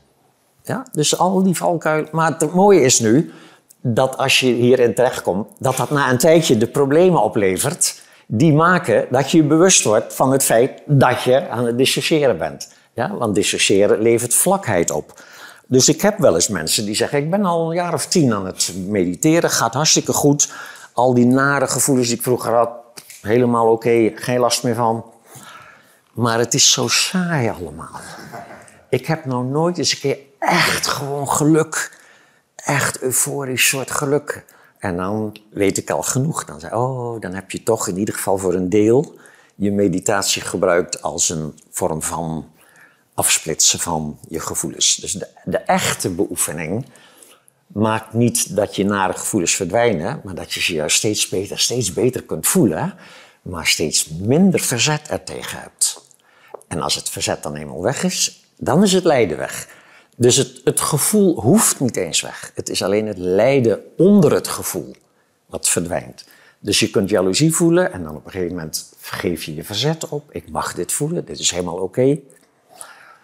Ja? 0.63 0.87
Dus 0.93 1.19
al 1.19 1.43
die 1.43 1.57
valkuilen. 1.57 2.09
Maar 2.13 2.37
het 2.39 2.55
mooie 2.55 2.81
is 2.81 3.01
nu 3.01 3.33
dat 3.81 4.17
als 4.17 4.41
je 4.41 4.47
hierin 4.47 4.95
terechtkomt, 4.95 5.49
dat 5.59 5.77
dat 5.77 5.91
na 5.91 6.11
een 6.11 6.19
tijdje 6.19 6.59
de 6.59 6.67
problemen 6.67 7.23
oplevert 7.23 7.98
die 8.31 8.53
maken 8.53 9.07
dat 9.11 9.31
je 9.31 9.37
je 9.37 9.43
bewust 9.43 9.85
wordt 9.85 10.15
van 10.15 10.33
het 10.33 10.45
feit 10.45 10.83
dat 10.87 11.23
je 11.23 11.49
aan 11.49 11.67
het 11.67 11.79
dissociëren 11.79 12.39
bent. 12.39 12.69
Ja? 12.93 13.15
Want 13.15 13.35
dissociëren 13.35 14.03
levert 14.03 14.35
vlakheid 14.35 14.91
op. 14.91 15.23
Dus 15.67 15.89
ik 15.89 16.01
heb 16.01 16.19
wel 16.19 16.35
eens 16.35 16.49
mensen 16.49 16.85
die 16.85 16.95
zeggen: 16.95 17.19
Ik 17.19 17.31
ben 17.31 17.45
al 17.45 17.69
een 17.69 17.75
jaar 17.75 17.95
of 17.95 18.07
tien 18.07 18.35
aan 18.35 18.47
het 18.47 18.73
mediteren, 18.87 19.51
gaat 19.51 19.75
hartstikke 19.75 20.13
goed. 20.13 20.53
Al 20.93 21.15
die 21.15 21.27
nare 21.27 21.67
gevoelens 21.67 22.09
die 22.09 22.17
ik 22.17 22.23
vroeger 22.23 22.53
had, 22.53 22.71
helemaal 23.23 23.71
oké, 23.71 24.13
geen 24.15 24.39
last 24.39 24.63
meer 24.63 24.75
van. 24.75 25.05
Maar 26.13 26.39
het 26.39 26.55
is 26.55 26.73
zo 26.73 26.89
saai 26.89 27.49
allemaal. 27.49 28.01
Ik 28.89 29.07
heb 29.07 29.25
nou 29.25 29.45
nooit 29.45 29.79
eens 29.79 29.93
een 29.93 29.99
keer 29.99 30.19
echt 30.39 30.87
gewoon 30.87 31.29
geluk. 31.29 31.97
Echt 32.57 33.03
euforisch 33.03 33.69
soort 33.69 33.91
geluk. 33.91 34.45
En 34.79 34.97
dan 34.97 35.37
weet 35.51 35.79
ik 35.79 35.91
al 35.91 36.03
genoeg. 36.03 36.45
Dan 36.45 36.61
zei 36.61 36.75
oh, 36.75 37.21
dan 37.21 37.35
heb 37.35 37.51
je 37.51 37.63
toch 37.63 37.89
in 37.89 37.99
ieder 37.99 38.15
geval 38.15 38.39
voor 38.39 38.55
een 38.55 38.69
deel 38.69 39.17
je 39.55 39.73
meditatie 39.73 40.43
gebruikt 40.43 41.03
als 41.03 41.29
een 41.29 41.59
vorm 41.71 42.03
van 42.03 42.51
afsplitsen 43.15 43.79
van 43.79 44.19
je 44.29 44.41
gevoelens. 44.41 44.97
Dus 44.97 45.13
de, 45.13 45.29
de 45.45 45.59
echte 45.59 46.11
beoefening 46.11 46.87
maakt 47.67 48.13
niet 48.13 48.57
dat 48.57 48.77
je 48.77 48.85
nare 48.85 49.13
gevoelens 49.13 49.55
verdwijnen, 49.55 50.21
maar 50.25 50.35
dat 50.35 50.53
je 50.53 50.61
ze 50.61 50.73
juist 50.73 50.97
steeds 50.97 51.29
beter, 51.29 51.59
steeds 51.59 51.93
beter 51.93 52.23
kunt 52.23 52.47
voelen, 52.47 52.95
maar 53.43 53.67
steeds 53.67 54.09
minder 54.09 54.61
verzet 54.61 55.09
ertegen 55.09 55.61
hebt. 55.61 56.07
En 56.69 56.81
als 56.81 56.95
het 56.95 57.09
verzet 57.09 57.43
dan 57.43 57.55
eenmaal 57.55 57.83
weg 57.83 58.03
is, 58.03 58.45
dan 58.57 58.83
is 58.83 58.93
het 58.93 59.05
lijden 59.05 59.39
weg. 59.39 59.69
Dus 60.21 60.37
het, 60.37 60.61
het 60.65 60.81
gevoel 60.81 61.41
hoeft 61.41 61.81
niet 61.81 61.97
eens 61.97 62.21
weg. 62.21 62.53
Het 62.55 62.69
is 62.69 62.83
alleen 62.83 63.07
het 63.07 63.19
lijden 63.19 63.81
onder 63.97 64.33
het 64.33 64.49
gevoel 64.49 64.95
wat 65.47 65.69
verdwijnt. 65.69 66.25
Dus 66.59 66.81
je 66.81 66.91
kunt 66.91 67.11
jaloezie 67.11 67.55
voelen 67.55 67.93
en 67.93 68.03
dan 68.03 68.17
op 68.17 68.25
een 68.25 68.31
gegeven 68.31 68.55
moment 68.55 68.93
geef 69.01 69.45
je 69.45 69.55
je 69.55 69.65
verzet 69.65 70.09
op. 70.09 70.25
Ik 70.31 70.51
mag 70.51 70.75
dit 70.75 70.93
voelen, 70.93 71.25
dit 71.25 71.39
is 71.39 71.51
helemaal 71.51 71.77
oké. 71.77 72.19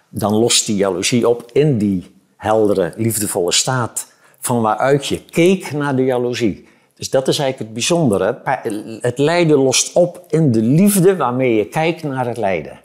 Dan 0.09 0.35
lost 0.35 0.67
die 0.67 0.77
jaloezie 0.77 1.29
op 1.29 1.51
in 1.53 1.79
die 1.79 2.15
heldere, 2.37 2.93
liefdevolle 2.97 3.53
staat 3.53 4.07
van 4.41 4.63
waaruit 4.63 5.07
je 5.07 5.25
keek 5.25 5.73
naar 5.73 5.97
de 5.97 6.05
jaloezie. 6.05 6.69
Dus 6.95 7.11
dat 7.11 7.29
is 7.29 7.39
eigenlijk 7.39 7.59
het 7.59 7.73
bijzondere. 7.73 8.41
Het 9.01 9.19
lijden 9.19 9.57
lost 9.57 9.93
op 9.93 10.25
in 10.29 10.53
de 10.53 10.63
liefde 10.63 11.17
waarmee 11.17 11.55
je 11.55 11.69
kijkt 11.69 12.03
naar 12.03 12.27
het 12.27 12.37
lijden. 12.37 12.81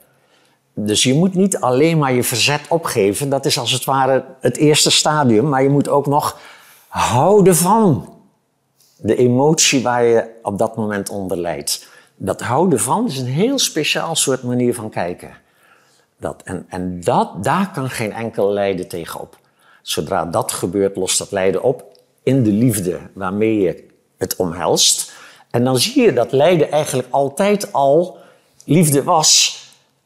Dus 0.86 1.04
je 1.04 1.14
moet 1.14 1.34
niet 1.34 1.60
alleen 1.60 1.98
maar 1.98 2.14
je 2.14 2.24
verzet 2.24 2.62
opgeven. 2.70 3.30
Dat 3.30 3.46
is 3.46 3.60
als 3.60 3.72
het 3.72 3.86
ware 3.86 4.26
het 4.40 4.58
eerste 4.58 4.92
stadium. 4.92 5.50
Maar 5.50 5.64
je 5.64 5.70
moet 5.70 5.90
ook 5.90 6.06
nog 6.06 6.40
houden 6.88 7.56
van 7.56 8.14
de 8.98 9.16
emotie 9.16 9.84
waar 9.84 10.04
je 10.04 10.30
op 10.44 10.58
dat 10.58 10.76
moment 10.76 11.10
onder 11.10 11.38
lijdt. 11.38 11.88
Dat 12.16 12.42
houden 12.42 12.80
van 12.80 13.08
is 13.08 13.18
een 13.18 13.26
heel 13.26 13.60
speciaal 13.60 14.16
soort 14.16 14.44
manier 14.44 14.74
van 14.74 14.90
kijken. 14.90 15.32
Dat, 16.18 16.42
en 16.44 16.66
en 16.70 17.02
dat, 17.02 17.44
daar 17.44 17.72
kan 17.72 17.90
geen 17.90 18.14
enkel 18.14 18.52
lijden 18.52 18.88
tegenop. 18.88 19.38
Zodra 19.82 20.26
dat 20.26 20.52
gebeurt, 20.52 20.96
lost 20.96 21.18
dat 21.18 21.32
lijden 21.32 21.64
op 21.64 21.84
in 22.24 22.44
de 22.44 22.52
liefde 22.52 23.00
waarmee 23.14 23.60
je 23.60 23.88
het 24.18 24.36
omhelst. 24.36 25.12
En 25.52 25.64
dan 25.64 25.78
zie 25.78 26.02
je 26.02 26.14
dat 26.14 26.32
lijden 26.32 26.72
eigenlijk 26.72 27.08
altijd 27.12 27.74
al 27.74 28.18
liefde 28.66 29.04
was, 29.04 29.59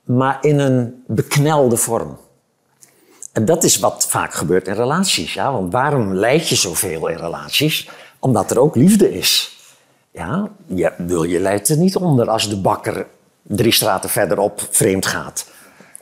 maar 0.03 0.37
in 0.41 0.59
een 0.59 1.03
beknelde 1.07 1.77
vorm. 1.77 2.17
En 3.31 3.45
dat 3.45 3.63
is 3.63 3.79
wat 3.79 4.05
vaak 4.09 4.33
gebeurt 4.33 4.67
in 4.67 4.73
relaties. 4.73 5.33
Ja? 5.33 5.51
Want 5.51 5.71
waarom 5.71 6.13
leid 6.13 6.49
je 6.49 6.55
zoveel 6.55 7.07
in 7.07 7.17
relaties? 7.17 7.89
Omdat 8.19 8.51
er 8.51 8.59
ook 8.59 8.75
liefde 8.75 9.13
is. 9.13 9.57
Ja, 10.11 10.49
je, 10.65 10.91
wil, 10.97 11.23
je 11.23 11.39
leidt 11.39 11.69
er 11.69 11.77
niet 11.77 11.95
onder 11.95 12.29
als 12.29 12.49
de 12.49 12.57
bakker 12.57 13.07
drie 13.41 13.71
straten 13.71 14.09
verderop 14.09 14.67
vreemd 14.69 15.05
gaat. 15.05 15.51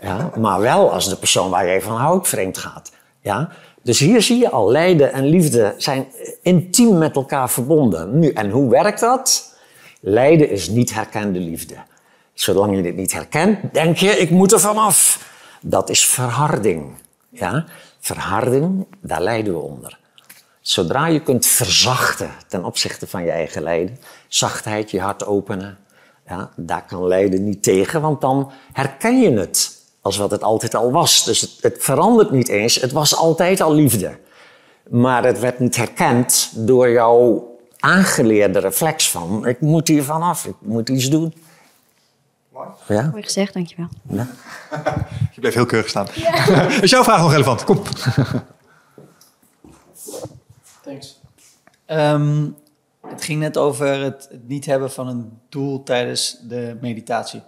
Ja, 0.01 0.31
maar 0.37 0.59
wel 0.59 0.91
als 0.91 1.09
de 1.09 1.15
persoon 1.15 1.49
waar 1.49 1.65
jij 1.65 1.81
van 1.81 1.97
houdt 1.97 2.27
vreemd 2.27 2.57
gaat. 2.57 2.91
Ja? 3.21 3.49
Dus 3.81 3.99
hier 3.99 4.21
zie 4.21 4.37
je 4.37 4.49
al, 4.49 4.71
lijden 4.71 5.13
en 5.13 5.25
liefde 5.25 5.73
zijn 5.77 6.07
intiem 6.41 6.97
met 6.97 7.15
elkaar 7.15 7.49
verbonden. 7.49 8.19
Nu, 8.19 8.31
en 8.31 8.49
hoe 8.49 8.69
werkt 8.69 8.99
dat? 8.99 9.55
Lijden 9.99 10.49
is 10.49 10.69
niet 10.69 10.93
herkende 10.93 11.39
liefde. 11.39 11.75
Zolang 12.41 12.75
je 12.75 12.81
dit 12.81 12.95
niet 12.95 13.13
herkent, 13.13 13.73
denk 13.73 13.97
je, 13.97 14.09
ik 14.09 14.29
moet 14.29 14.51
er 14.51 14.59
vanaf. 14.59 15.29
Dat 15.61 15.89
is 15.89 16.05
verharding. 16.05 16.93
Ja? 17.29 17.65
Verharding, 17.99 18.85
daar 19.01 19.21
lijden 19.21 19.53
we 19.53 19.59
onder. 19.59 19.99
Zodra 20.61 21.07
je 21.07 21.21
kunt 21.21 21.45
verzachten 21.45 22.31
ten 22.47 22.65
opzichte 22.65 23.07
van 23.07 23.23
je 23.23 23.31
eigen 23.31 23.61
lijden, 23.63 23.99
zachtheid, 24.27 24.91
je 24.91 24.99
hart 24.99 25.25
openen, 25.25 25.77
ja, 26.27 26.51
daar 26.55 26.85
kan 26.85 27.07
lijden 27.07 27.43
niet 27.43 27.63
tegen, 27.63 28.01
want 28.01 28.21
dan 28.21 28.51
herken 28.73 29.21
je 29.21 29.31
het 29.31 29.77
als 30.01 30.17
wat 30.17 30.31
het 30.31 30.43
altijd 30.43 30.75
al 30.75 30.91
was. 30.91 31.23
Dus 31.23 31.41
het, 31.41 31.57
het 31.61 31.75
verandert 31.79 32.31
niet 32.31 32.49
eens, 32.49 32.75
het 32.75 32.91
was 32.91 33.15
altijd 33.15 33.61
al 33.61 33.73
liefde. 33.73 34.17
Maar 34.89 35.23
het 35.23 35.39
werd 35.39 35.59
niet 35.59 35.75
herkend 35.75 36.51
door 36.55 36.89
jouw 36.89 37.49
aangeleerde 37.79 38.59
reflex 38.59 39.09
van... 39.09 39.47
ik 39.47 39.61
moet 39.61 39.87
hier 39.87 40.03
vanaf, 40.03 40.45
ik 40.45 40.55
moet 40.59 40.89
iets 40.89 41.09
doen. 41.09 41.33
Ja? 42.87 43.09
Mooi 43.09 43.23
gezegd, 43.23 43.53
dankjewel. 43.53 43.87
Ja. 44.09 44.27
Je 45.33 45.39
bleef 45.39 45.53
heel 45.53 45.65
keurig 45.65 45.89
staan. 45.89 46.07
Ja. 46.13 46.61
Is 46.81 46.89
jouw 46.89 47.03
vraag 47.03 47.21
nog 47.21 47.31
relevant? 47.31 47.63
Kom. 47.63 47.81
thanks. 50.83 51.19
Ehm, 51.85 52.49
het 53.07 53.23
ging 53.23 53.39
net 53.39 53.57
over 53.57 53.87
het, 53.87 54.27
het, 54.31 54.47
niet 54.47 54.65
hebben 54.65 54.91
van 54.91 55.07
een 55.07 55.39
doel 55.49 55.83
tijdens 55.83 56.37
de 56.47 56.77
meditatie. 56.81 57.41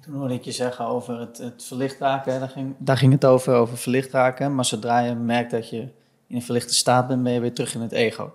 Toen 0.00 0.14
hoorde 0.14 0.34
ik 0.34 0.44
je 0.44 0.52
zeggen 0.52 0.84
over 0.84 1.18
het, 1.18 1.38
het 1.38 1.64
verlicht 1.64 2.00
raken. 2.00 2.40
Daar 2.40 2.48
ging, 2.48 2.74
daar 2.78 2.96
ging 2.96 3.12
het 3.12 3.24
over, 3.24 3.54
over 3.54 3.78
verlicht 3.78 4.12
raken. 4.12 4.54
Maar 4.54 4.64
zodra 4.64 4.98
je 4.98 5.14
merkt 5.14 5.50
dat 5.50 5.70
je 5.70 5.80
in 6.26 6.36
een 6.36 6.42
verlichte 6.42 6.74
staat 6.74 7.06
bent, 7.06 7.22
ben 7.22 7.32
je 7.32 7.40
weer 7.40 7.54
terug 7.54 7.74
in 7.74 7.80
het 7.80 7.92
ego. 7.92 8.32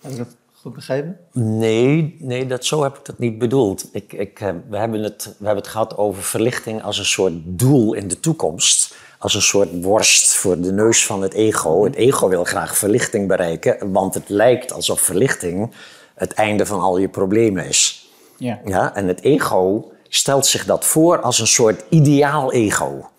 Heb 0.00 0.10
ik 0.10 0.16
dat 0.16 0.36
goed 0.62 0.72
begrepen? 0.72 1.18
Nee, 1.32 2.16
nee 2.18 2.46
dat, 2.46 2.64
zo 2.64 2.82
heb 2.82 2.96
ik 2.96 3.04
dat 3.04 3.18
niet 3.18 3.38
bedoeld. 3.38 3.88
Ik, 3.92 4.12
ik, 4.12 4.40
eh, 4.40 4.48
we, 4.68 4.76
hebben 4.76 5.02
het, 5.02 5.24
we 5.24 5.44
hebben 5.44 5.62
het 5.62 5.72
gehad 5.72 5.96
over 5.96 6.22
verlichting 6.22 6.82
als 6.82 6.98
een 6.98 7.04
soort 7.04 7.32
doel 7.44 7.94
in 7.94 8.08
de 8.08 8.20
toekomst. 8.20 8.94
Als 9.18 9.34
een 9.34 9.42
soort 9.42 9.82
worst 9.82 10.34
voor 10.34 10.60
de 10.60 10.72
neus 10.72 11.06
van 11.06 11.22
het 11.22 11.34
ego. 11.34 11.84
Het 11.84 11.94
ego 11.94 12.28
wil 12.28 12.44
graag 12.44 12.76
verlichting 12.76 13.28
bereiken, 13.28 13.92
want 13.92 14.14
het 14.14 14.28
lijkt 14.28 14.72
alsof 14.72 15.00
verlichting 15.00 15.74
het 16.14 16.32
einde 16.32 16.66
van 16.66 16.80
al 16.80 16.98
je 16.98 17.08
problemen 17.08 17.66
is. 17.66 18.10
Ja. 18.36 18.60
Ja, 18.64 18.94
en 18.94 19.08
het 19.08 19.22
ego 19.22 19.92
stelt 20.08 20.46
zich 20.46 20.64
dat 20.64 20.84
voor 20.84 21.20
als 21.20 21.38
een 21.38 21.46
soort 21.46 21.84
ideaal 21.88 22.52
ego. 22.52 23.10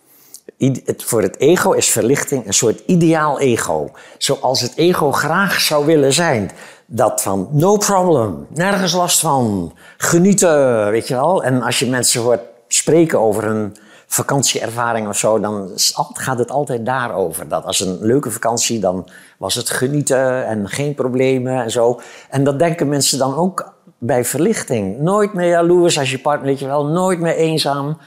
Het, 0.66 1.04
voor 1.04 1.22
het 1.22 1.40
ego 1.40 1.72
is 1.72 1.90
verlichting 1.90 2.48
een 2.48 2.54
soort 2.54 2.84
ideaal 2.86 3.40
ego. 3.40 3.92
Zoals 4.18 4.62
het 4.62 4.76
ego 4.76 5.12
graag 5.12 5.60
zou 5.60 5.86
willen 5.86 6.14
zijn. 6.14 6.52
Dat 6.86 7.22
van 7.22 7.48
no 7.52 7.78
problem, 7.78 8.48
nergens 8.50 8.94
last 8.94 9.20
van, 9.20 9.74
genieten, 9.98 10.90
weet 10.92 11.08
je 11.08 11.14
wel. 11.14 11.44
En 11.44 11.62
als 11.62 11.80
je 11.80 11.90
mensen 11.90 12.22
hoort 12.22 12.42
spreken 12.68 13.20
over 13.20 13.44
een 13.44 13.76
vakantieervaring 14.08 15.08
of 15.08 15.18
zo, 15.18 15.40
dan 15.40 15.72
gaat 16.14 16.40
het 16.40 16.52
altijd 16.52 16.86
daarover. 16.86 17.48
Dat 17.48 17.66
als 17.66 17.80
een 17.80 17.98
leuke 18.02 18.32
vakantie, 18.32 18.80
dan 18.80 19.10
was 19.38 19.56
het 19.56 19.70
genieten 19.70 20.46
en 20.46 20.70
geen 20.70 20.96
problemen 20.96 21.64
en 21.64 21.72
zo. 21.72 22.00
En 22.30 22.44
dat 22.44 22.60
denken 22.60 22.90
mensen 22.90 23.18
dan 23.18 23.36
ook 23.36 23.74
bij 23.98 24.26
verlichting. 24.26 25.00
Nooit 25.00 25.34
meer 25.34 25.48
jaloers 25.48 26.00
als 26.00 26.12
je 26.12 26.20
partner, 26.20 26.48
weet 26.48 26.60
je 26.60 26.66
wel, 26.66 26.86
nooit 26.86 27.20
meer 27.20 27.36
eenzaam. 27.36 27.98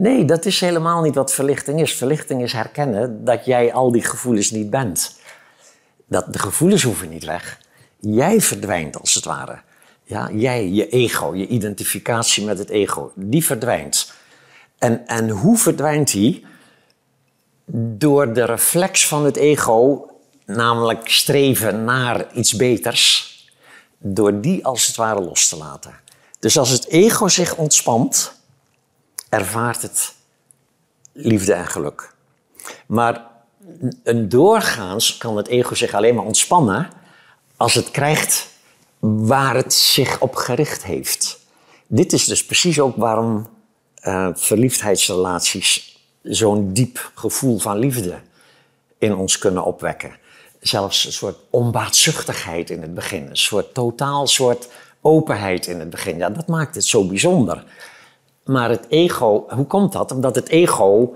Nee, 0.00 0.24
dat 0.24 0.44
is 0.44 0.60
helemaal 0.60 1.02
niet 1.02 1.14
wat 1.14 1.32
verlichting 1.32 1.80
is. 1.80 1.94
Verlichting 1.94 2.42
is 2.42 2.52
herkennen 2.52 3.24
dat 3.24 3.44
jij 3.44 3.72
al 3.72 3.92
die 3.92 4.02
gevoelens 4.02 4.50
niet 4.50 4.70
bent. 4.70 5.18
Dat 6.06 6.32
de 6.32 6.38
gevoelens 6.38 6.82
hoeven 6.82 7.08
niet 7.08 7.24
weg. 7.24 7.60
Jij 7.98 8.40
verdwijnt 8.40 9.00
als 9.00 9.14
het 9.14 9.24
ware. 9.24 9.60
Ja, 10.02 10.30
jij, 10.32 10.68
je 10.68 10.88
ego, 10.88 11.34
je 11.34 11.46
identificatie 11.46 12.44
met 12.44 12.58
het 12.58 12.68
ego, 12.68 13.12
die 13.14 13.44
verdwijnt. 13.44 14.12
En, 14.78 15.06
en 15.06 15.28
hoe 15.28 15.58
verdwijnt 15.58 16.12
die? 16.12 16.46
Door 17.74 18.32
de 18.32 18.44
reflex 18.44 19.06
van 19.06 19.24
het 19.24 19.36
ego, 19.36 20.06
namelijk 20.46 21.08
streven 21.08 21.84
naar 21.84 22.34
iets 22.34 22.56
beters, 22.56 23.34
door 23.98 24.40
die 24.40 24.64
als 24.64 24.86
het 24.86 24.96
ware 24.96 25.20
los 25.20 25.48
te 25.48 25.56
laten. 25.56 25.94
Dus 26.38 26.58
als 26.58 26.70
het 26.70 26.86
ego 26.88 27.28
zich 27.28 27.56
ontspant, 27.56 28.38
ervaart 29.30 29.82
het 29.82 30.14
liefde 31.12 31.52
en 31.52 31.66
geluk. 31.66 32.14
Maar 32.86 33.26
een 34.02 34.28
doorgaans 34.28 35.16
kan 35.16 35.36
het 35.36 35.48
ego 35.48 35.74
zich 35.74 35.94
alleen 35.94 36.14
maar 36.14 36.24
ontspannen 36.24 36.88
als 37.56 37.74
het 37.74 37.90
krijgt 37.90 38.48
waar 38.98 39.54
het 39.54 39.74
zich 39.74 40.20
op 40.20 40.34
gericht 40.34 40.84
heeft. 40.84 41.38
Dit 41.86 42.12
is 42.12 42.24
dus 42.24 42.44
precies 42.44 42.80
ook 42.80 42.96
waarom 42.96 43.48
uh, 44.02 44.28
verliefdheidsrelaties 44.32 45.98
zo'n 46.22 46.72
diep 46.72 47.10
gevoel 47.14 47.58
van 47.58 47.78
liefde 47.78 48.20
in 48.98 49.14
ons 49.14 49.38
kunnen 49.38 49.64
opwekken. 49.64 50.16
Zelfs 50.60 51.04
een 51.04 51.12
soort 51.12 51.36
onbaatzuchtigheid 51.50 52.70
in 52.70 52.82
het 52.82 52.94
begin, 52.94 53.26
een 53.26 53.36
soort 53.36 53.74
totaal 53.74 54.26
soort 54.26 54.68
openheid 55.00 55.66
in 55.66 55.78
het 55.78 55.90
begin. 55.90 56.16
Ja, 56.16 56.30
dat 56.30 56.46
maakt 56.46 56.74
het 56.74 56.84
zo 56.84 57.04
bijzonder. 57.04 57.64
Maar 58.50 58.70
het 58.70 58.86
ego, 58.88 59.44
hoe 59.48 59.66
komt 59.66 59.92
dat? 59.92 60.12
Omdat 60.12 60.34
het 60.34 60.48
ego 60.48 61.14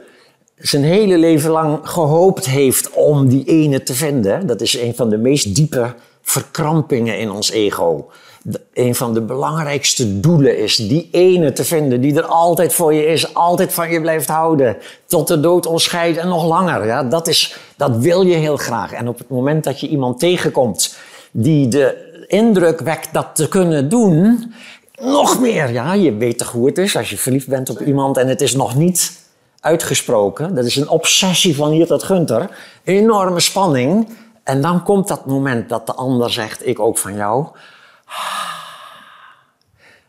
zijn 0.57 0.85
hele 0.85 1.19
leven 1.19 1.51
lang 1.51 1.79
gehoopt 1.83 2.47
heeft 2.47 2.91
om 2.91 3.29
die 3.29 3.45
ene 3.45 3.83
te 3.83 3.95
vinden. 3.95 4.47
Dat 4.47 4.61
is 4.61 4.79
een 4.79 4.95
van 4.95 5.09
de 5.11 5.17
meest 5.17 5.55
diepe 5.55 5.95
verkrampingen 6.23 7.19
in 7.19 7.31
ons 7.31 7.51
ego. 7.51 8.11
een 8.75 8.95
van 8.95 9.15
de 9.15 9.21
belangrijkste 9.21 10.21
doelen 10.21 10.59
is 10.59 10.77
die 10.77 11.09
ene 11.13 11.53
te 11.53 11.65
vinden 11.65 12.01
die 12.01 12.17
er 12.17 12.25
altijd 12.25 12.73
voor 12.73 12.95
je 12.95 13.07
is, 13.07 13.35
altijd 13.35 13.73
van 13.73 13.91
je 13.91 14.01
blijft 14.01 14.29
houden, 14.29 14.77
tot 15.07 15.29
de 15.29 15.41
dood 15.41 15.67
ons 15.67 15.85
scheidt 15.85 16.19
en 16.19 16.29
nog 16.29 16.47
langer. 16.47 16.87
Ja, 16.87 17.05
dat, 17.05 17.29
is, 17.29 17.59
dat 17.77 17.97
wil 17.97 18.23
je 18.23 18.35
heel 18.35 18.57
graag. 18.57 18.93
En 18.93 19.09
op 19.09 19.19
het 19.19 19.29
moment 19.29 19.65
dat 19.65 19.81
je 19.81 19.89
iemand 19.89 20.19
tegenkomt 20.19 20.97
die 21.31 21.69
de 21.69 22.13
indruk 22.27 22.81
wekt 22.81 23.09
dat 23.13 23.27
te 23.33 23.49
kunnen 23.49 23.89
doen, 23.89 24.53
nog 25.05 25.41
meer. 25.41 25.73
Ja, 25.73 25.93
je 25.93 26.15
weet 26.17 26.39
toch 26.39 26.51
hoe 26.51 26.67
het 26.67 26.79
is 26.79 26.97
als 26.97 27.11
je 27.11 27.19
verliefd 27.19 27.49
bent 27.49 27.71
op 27.71 27.81
iemand 27.81 28.17
en 28.17 28.29
het 28.29 28.41
is 28.41 28.55
nog 28.55 28.75
niet 28.75 29.23
uitgesproken. 29.61 30.55
Dat 30.55 30.65
is 30.65 30.77
een 30.77 30.89
obsessie 30.89 31.57
van 31.57 31.71
hier 31.71 31.87
tot 31.87 32.03
Gunter. 32.03 32.51
Enorme 32.85 33.41
spanning. 33.41 34.09
En 34.43 34.61
dan 34.61 34.83
komt 34.83 35.09
dat 35.09 35.27
moment 35.27 35.69
dat 35.69 35.87
de 35.87 35.95
ander 35.95 36.33
zegt, 36.33 36.67
ik 36.67 36.79
ook 36.79 36.99
van 36.99 37.15
jou. 37.15 37.47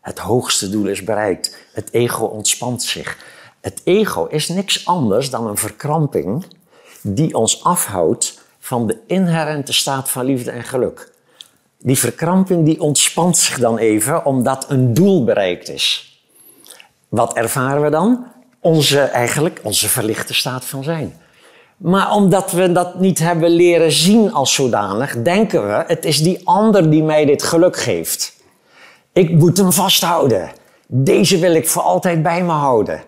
Het 0.02 0.20
hoogste 0.20 0.70
doel 0.70 0.86
is 0.86 1.04
bereikt. 1.04 1.58
Het 1.74 1.90
ego 1.92 2.26
ontspant 2.26 2.84
zich. 2.84 3.18
Het 3.62 3.82
ego 3.84 4.26
is 4.26 4.48
niks 4.48 4.86
anders 4.86 5.30
dan 5.30 5.48
een 5.48 5.58
verkramping 5.58 6.46
die 7.02 7.36
ons 7.36 7.64
afhoudt 7.64 8.42
van 8.60 8.88
de 8.88 8.98
inherente 9.08 9.74
staat 9.74 10.10
van 10.10 10.26
liefde 10.26 10.52
en 10.52 10.64
geluk. 10.64 11.14
Die 11.86 12.00
verkramping 12.00 12.66
die 12.66 12.82
ontspant 12.82 13.38
zich 13.38 13.60
dan 13.60 13.78
even 13.78 14.26
omdat 14.26 14.66
een 14.70 14.94
doel 14.94 15.24
bereikt 15.24 15.70
is. 15.70 16.20
Wat 17.10 17.34
ervaren 17.34 17.82
we 17.82 17.90
dan? 17.90 18.26
Onze, 18.60 19.00
eigenlijk 19.00 19.60
onze 19.64 19.90
verlichte 19.90 20.34
staat 20.34 20.66
van 20.66 20.84
zijn. 20.84 21.14
Maar 21.78 22.12
omdat 22.12 22.52
we 22.52 22.72
dat 22.72 23.00
niet 23.00 23.20
hebben 23.20 23.50
leren 23.50 23.92
zien 23.92 24.34
als 24.34 24.54
zodanig, 24.54 25.22
denken 25.22 25.68
we, 25.68 25.84
het 25.88 26.06
is 26.06 26.22
die 26.22 26.42
ander 26.44 26.90
die 26.90 27.04
mij 27.04 27.26
dit 27.26 27.44
geluk 27.44 27.78
geeft. 27.78 28.36
Ik 29.14 29.32
moet 29.32 29.58
hem 29.58 29.72
vasthouden. 29.72 30.52
Deze 30.88 31.40
wil 31.40 31.56
ik 31.56 31.68
voor 31.68 31.82
altijd 31.82 32.24
bij 32.24 32.44
me 32.44 32.52
houden. 32.52 33.04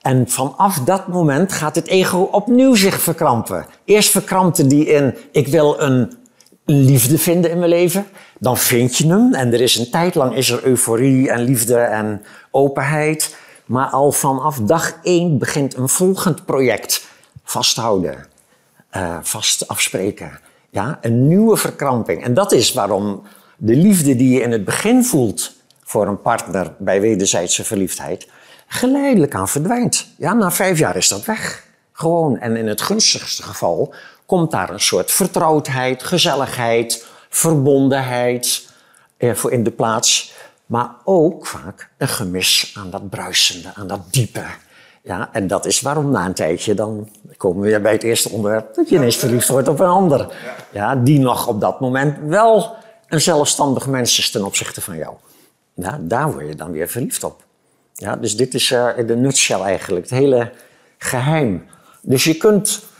En 0.00 0.28
vanaf 0.28 0.78
dat 0.78 1.08
moment 1.08 1.52
gaat 1.52 1.74
het 1.74 1.86
ego 1.86 2.18
opnieuw 2.18 2.74
zich 2.74 3.00
verkrampen. 3.00 3.66
Eerst 3.84 4.10
verkrampte 4.10 4.66
die 4.66 4.86
in, 4.86 5.16
ik 5.32 5.48
wil 5.48 5.80
een 5.80 6.20
liefde 6.64 7.18
vinden 7.18 7.50
in 7.50 7.58
mijn 7.58 7.70
leven. 7.70 8.06
Dan 8.38 8.56
vind 8.56 8.96
je 8.96 9.06
hem 9.06 9.34
en 9.34 9.52
er 9.52 9.60
is 9.60 9.76
een 9.76 9.90
tijd 9.90 10.14
lang 10.14 10.34
is 10.34 10.50
er 10.50 10.64
euforie 10.64 11.30
en 11.30 11.40
liefde 11.40 11.76
en 11.76 12.22
openheid. 12.50 13.36
Maar 13.64 13.86
al 13.86 14.12
vanaf 14.12 14.58
dag 14.58 14.98
één 15.02 15.38
begint 15.38 15.76
een 15.76 15.88
volgend 15.88 16.44
project 16.44 17.06
vasthouden, 17.44 18.26
uh, 18.96 19.18
vast 19.22 19.68
afspreken. 19.68 20.40
Ja, 20.70 20.98
een 21.00 21.28
nieuwe 21.28 21.56
verkramping. 21.56 22.24
En 22.24 22.34
dat 22.34 22.52
is 22.52 22.72
waarom 22.72 23.22
de 23.56 23.76
liefde 23.76 24.16
die 24.16 24.30
je 24.34 24.40
in 24.40 24.52
het 24.52 24.64
begin 24.64 25.04
voelt 25.04 25.52
voor 25.84 26.06
een 26.06 26.20
partner 26.20 26.74
bij 26.78 27.00
wederzijdse 27.00 27.64
verliefdheid, 27.64 28.28
geleidelijk 28.66 29.34
aan 29.34 29.48
verdwijnt. 29.48 30.06
Ja, 30.16 30.32
na 30.32 30.50
vijf 30.50 30.78
jaar 30.78 30.96
is 30.96 31.08
dat 31.08 31.24
weg. 31.24 31.66
Gewoon. 31.92 32.38
En 32.38 32.56
in 32.56 32.66
het 32.66 32.80
gunstigste 32.80 33.42
geval 33.42 33.94
komt 34.32 34.50
daar 34.50 34.70
een 34.70 34.80
soort 34.80 35.10
vertrouwdheid, 35.10 36.02
gezelligheid, 36.02 37.06
verbondenheid 37.28 38.68
eh, 39.16 39.34
voor 39.34 39.52
in 39.52 39.62
de 39.62 39.70
plaats. 39.70 40.32
Maar 40.66 40.90
ook 41.04 41.46
vaak 41.46 41.90
een 41.98 42.08
gemis 42.08 42.74
aan 42.78 42.90
dat 42.90 43.10
bruisende, 43.10 43.70
aan 43.74 43.86
dat 43.86 44.00
diepe. 44.10 44.44
Ja, 45.02 45.28
en 45.32 45.46
dat 45.46 45.66
is 45.66 45.80
waarom 45.80 46.10
na 46.10 46.26
een 46.26 46.34
tijdje 46.34 46.74
dan 46.74 47.08
komen 47.36 47.62
we 47.62 47.68
weer 47.68 47.80
bij 47.80 47.92
het 47.92 48.02
eerste 48.02 48.28
onderwerp, 48.28 48.74
dat 48.74 48.88
je 48.88 48.96
ineens 48.96 49.16
verliefd 49.16 49.48
wordt 49.48 49.68
op 49.68 49.80
een 49.80 49.86
ander. 49.86 50.34
Ja, 50.70 50.96
die 50.96 51.18
nog 51.18 51.46
op 51.46 51.60
dat 51.60 51.80
moment 51.80 52.18
wel 52.26 52.76
een 53.08 53.20
zelfstandig 53.20 53.86
mens 53.86 54.18
is 54.18 54.30
ten 54.30 54.44
opzichte 54.44 54.80
van 54.80 54.96
jou. 54.96 55.14
Ja, 55.74 55.98
daar 56.00 56.32
word 56.32 56.48
je 56.48 56.54
dan 56.54 56.70
weer 56.70 56.88
verliefd 56.88 57.24
op. 57.24 57.44
Ja, 57.94 58.16
dus 58.16 58.36
dit 58.36 58.54
is 58.54 58.68
de 59.06 59.16
nutshell 59.16 59.60
eigenlijk, 59.60 60.10
het 60.10 60.18
hele 60.18 60.52
geheim. 60.98 61.66
Dus 62.00 62.24
je 62.24 62.34
kunt 62.34 62.90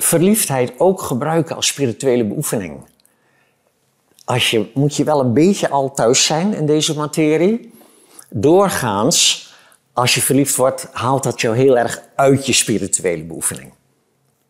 verliefdheid 0.00 0.72
ook 0.78 1.02
gebruiken 1.02 1.56
als 1.56 1.66
spirituele 1.66 2.24
beoefening. 2.24 2.80
Als 4.24 4.50
je, 4.50 4.70
moet 4.74 4.96
je 4.96 5.04
wel 5.04 5.20
een 5.20 5.32
beetje 5.32 5.68
al 5.68 5.94
thuis 5.94 6.24
zijn 6.24 6.54
in 6.54 6.66
deze 6.66 6.96
materie. 6.96 7.72
Doorgaans 8.28 9.48
als 9.92 10.14
je 10.14 10.22
verliefd 10.22 10.56
wordt, 10.56 10.88
haalt 10.92 11.22
dat 11.22 11.40
jou 11.40 11.56
heel 11.56 11.78
erg 11.78 12.02
uit 12.14 12.46
je 12.46 12.52
spirituele 12.52 13.24
beoefening. 13.24 13.72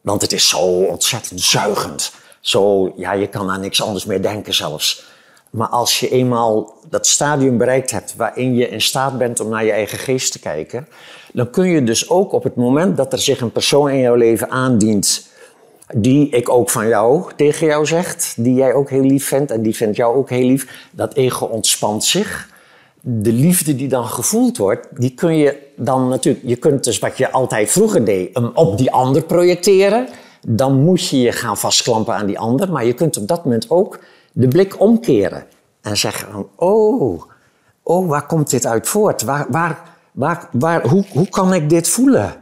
Want 0.01 0.23
het 0.23 0.33
is 0.33 0.49
zo 0.49 0.59
ontzettend 0.85 1.41
zuigend. 1.41 2.13
Zo, 2.41 2.93
ja, 2.97 3.13
je 3.13 3.27
kan 3.27 3.51
aan 3.51 3.61
niks 3.61 3.83
anders 3.83 4.05
meer 4.05 4.23
denken 4.23 4.55
zelfs. 4.55 5.05
Maar 5.51 5.69
als 5.69 6.01
je 6.01 6.09
eenmaal 6.09 6.75
dat 6.89 7.07
stadium 7.07 7.59
bereikt 7.59 7.91
hebt 7.91 8.17
waarin 8.17 8.55
je 8.55 8.69
in 8.69 8.81
staat 8.81 9.19
bent 9.19 9.41
om 9.41 9.49
naar 9.49 9.65
je 9.65 9.73
eigen 9.73 9.99
geest 9.99 10.33
te 10.33 10.39
kijken, 10.39 10.89
dan 11.33 11.51
kun 11.51 11.69
je 11.69 11.85
dus 11.85 12.09
ook 12.09 12.33
op 12.33 12.43
het 12.43 12.57
moment 12.57 12.97
dat 12.97 13.13
er 13.13 13.19
zich 13.19 13.41
een 13.41 13.53
persoon 13.53 13.91
in 13.91 13.99
jouw 13.99 14.15
leven 14.15 14.51
aandient 14.51 15.29
die 15.95 16.29
ik 16.29 16.49
ook 16.49 16.71
van 16.71 16.89
jou 16.89 17.25
tegen 17.37 17.67
jou 17.67 17.87
zegt, 17.87 18.35
die 18.37 18.55
jij 18.55 18.75
ook 18.75 18.91
heel 18.91 19.03
lief 19.03 19.27
vindt 19.27 19.51
en 19.51 19.63
die 19.63 19.77
vindt 19.77 19.97
jou 19.97 20.17
ook 20.17 20.31
heel 20.31 20.47
lief. 20.47 20.89
Dat 20.91 21.15
ego 21.15 21.47
ontspant 21.47 22.05
zich. 22.05 22.49
De 23.01 23.33
liefde 23.33 23.77
die 23.77 23.89
dan 23.89 24.05
gevoeld 24.05 24.57
wordt, 24.57 24.89
die 24.91 25.15
kun 25.15 25.37
je 25.37 25.57
dan 25.77 26.09
natuurlijk, 26.09 26.45
je 26.47 26.57
kunt 26.57 26.85
dus 26.85 26.99
wat 26.99 27.17
je 27.19 27.33
altijd 27.33 27.71
vroeger 27.71 28.05
deed, 28.05 28.41
op 28.55 28.79
die 28.79 28.93
ander 28.93 29.23
projecteren. 29.23 30.09
Dan 30.47 30.81
moet 30.81 31.09
je 31.09 31.21
je 31.21 31.33
gaan 31.33 31.57
vastklampen 31.57 32.15
aan 32.15 32.27
die 32.27 32.39
ander, 32.39 32.73
maar 32.73 32.85
je 32.85 32.93
kunt 32.93 33.17
op 33.17 33.29
dat 33.29 33.45
moment 33.45 33.71
ook 33.71 33.99
de 34.33 34.49
blik 34.49 34.81
omkeren 34.81 35.45
en 35.81 35.97
zeggen 35.97 36.33
van, 36.33 36.49
oh, 36.57 37.23
oh, 37.83 38.09
waar 38.09 38.27
komt 38.27 38.51
dit 38.51 38.67
uit 38.67 38.89
voort? 38.89 39.23
Waar, 39.23 39.47
waar, 39.49 39.83
waar, 40.13 40.49
waar, 40.53 40.89
hoe, 40.89 41.05
hoe 41.13 41.29
kan 41.29 41.55
ik 41.55 41.71
dit 41.71 41.89
voelen? 41.89 42.35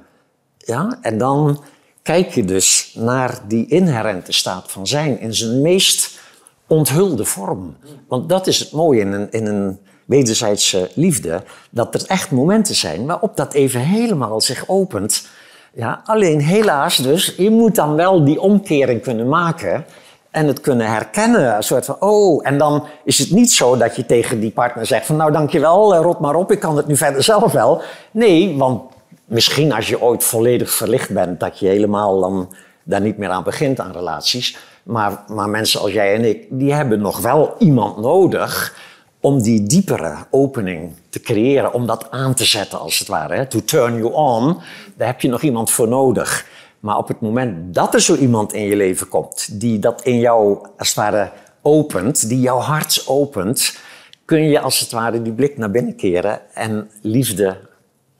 Ja, 0.57 0.99
en 1.01 1.19
dan 1.19 1.63
kijk 2.09 2.35
je 2.35 2.45
dus 2.45 2.93
naar 2.95 3.39
die 3.49 3.67
inherente 3.67 4.33
staat 4.33 4.71
van 4.71 4.87
zijn 4.87 5.21
in 5.21 5.35
zijn 5.35 5.61
meest 5.61 6.19
onthulde 6.67 7.25
vorm. 7.25 7.77
Want 8.09 8.29
dat 8.29 8.47
is 8.47 8.59
het 8.59 8.73
mooie 8.73 9.01
in 9.01 9.13
een, 9.13 9.31
in 9.31 9.47
een 9.47 9.79
wederzijdse 10.05 10.91
liefde, 10.95 11.43
dat 11.71 11.95
er 11.95 12.05
echt 12.07 12.31
momenten 12.31 12.75
zijn 12.75 13.07
waarop 13.07 13.37
dat 13.37 13.53
even 13.53 13.81
helemaal 13.81 14.41
zich 14.41 14.65
opent. 14.67 15.27
Ja, 15.75 16.01
alleen 16.05 16.41
helaas 16.41 16.97
dus, 16.97 17.35
je 17.37 17.51
moet 17.51 17.75
dan 17.75 17.95
wel 17.95 18.25
die 18.25 18.41
omkering 18.41 19.03
kunnen 19.03 19.29
maken 19.29 19.85
en 20.31 20.47
het 20.47 20.61
kunnen 20.61 20.87
herkennen. 20.87 21.57
Een 21.57 21.63
soort 21.63 21.85
van, 21.85 21.97
oh, 22.01 22.47
en 22.47 22.59
dan 22.59 22.87
is 23.05 23.19
het 23.19 23.31
niet 23.31 23.53
zo 23.53 23.77
dat 23.77 23.97
je 23.97 24.07
tegen 24.07 24.41
die 24.41 24.51
partner 24.51 24.87
zegt 24.87 25.07
van, 25.07 25.17
nou 25.17 25.33
dankjewel, 25.33 25.95
eh, 25.95 26.01
rot 26.01 26.19
maar 26.19 26.35
op, 26.35 26.53
ik 26.53 26.61
kan 26.61 26.77
het 26.77 26.87
nu 26.87 26.97
verder 26.97 27.23
zelf 27.23 27.53
wel. 27.53 27.83
Nee, 28.11 28.57
want 28.57 28.97
misschien 29.29 29.73
als 29.73 29.89
je 29.89 30.01
ooit 30.01 30.25
volledig 30.25 30.71
verlicht 30.71 31.11
bent, 31.11 31.41
dat 31.41 31.59
je 31.59 31.67
helemaal 31.67 32.21
dan 32.21 32.55
daar 32.83 33.01
niet 33.01 33.19
meer 33.19 33.29
aan 33.29 33.43
begint 33.43 33.81
aan 33.81 33.93
relaties. 33.93 34.57
Maar, 34.83 35.25
maar 35.27 35.49
mensen 35.49 35.81
als 35.81 35.93
jij 35.93 36.15
en 36.15 36.25
ik, 36.25 36.47
die 36.51 36.73
hebben 36.73 37.01
nog 37.01 37.21
wel 37.21 37.55
iemand 37.59 37.97
nodig 37.97 38.77
om 39.21 39.43
die 39.43 39.63
diepere 39.63 40.17
opening 40.31 40.93
te 41.09 41.21
creëren, 41.21 41.73
om 41.73 41.87
dat 41.87 42.11
aan 42.11 42.35
te 42.35 42.45
zetten 42.45 42.79
als 42.79 42.99
het 42.99 43.09
ware. 43.09 43.47
To 43.47 43.65
turn 43.65 43.97
you 43.97 44.13
on, 44.13 44.59
daar 44.97 45.07
heb 45.07 45.21
je 45.21 45.29
nog 45.29 45.43
iemand 45.43 45.71
voor 45.71 45.89
nodig. 45.89 46.47
Maar 46.81 46.97
op 46.97 47.09
het 47.09 47.21
moment 47.21 47.75
dat 47.75 47.95
er 47.95 48.01
zo 48.01 48.15
iemand 48.15 48.53
in 48.53 48.63
je 48.63 48.77
leven 48.77 49.09
komt, 49.09 49.61
die 49.61 49.79
dat 49.79 50.03
in 50.03 50.19
jou 50.19 50.67
als 50.79 50.89
het 50.89 50.97
ware 50.97 51.31
opent, 51.63 52.29
die 52.29 52.41
jouw 52.41 52.59
hart 52.59 53.05
opent, 53.07 53.77
kun 54.25 54.49
je 54.49 54.61
als 54.61 54.81
het 54.81 54.91
ware 54.91 55.23
die 55.23 55.33
blik 55.33 55.59
naar 55.59 55.71
binnen 55.71 55.97
keren 55.97 56.41
en 56.55 56.91
liefde 57.03 57.68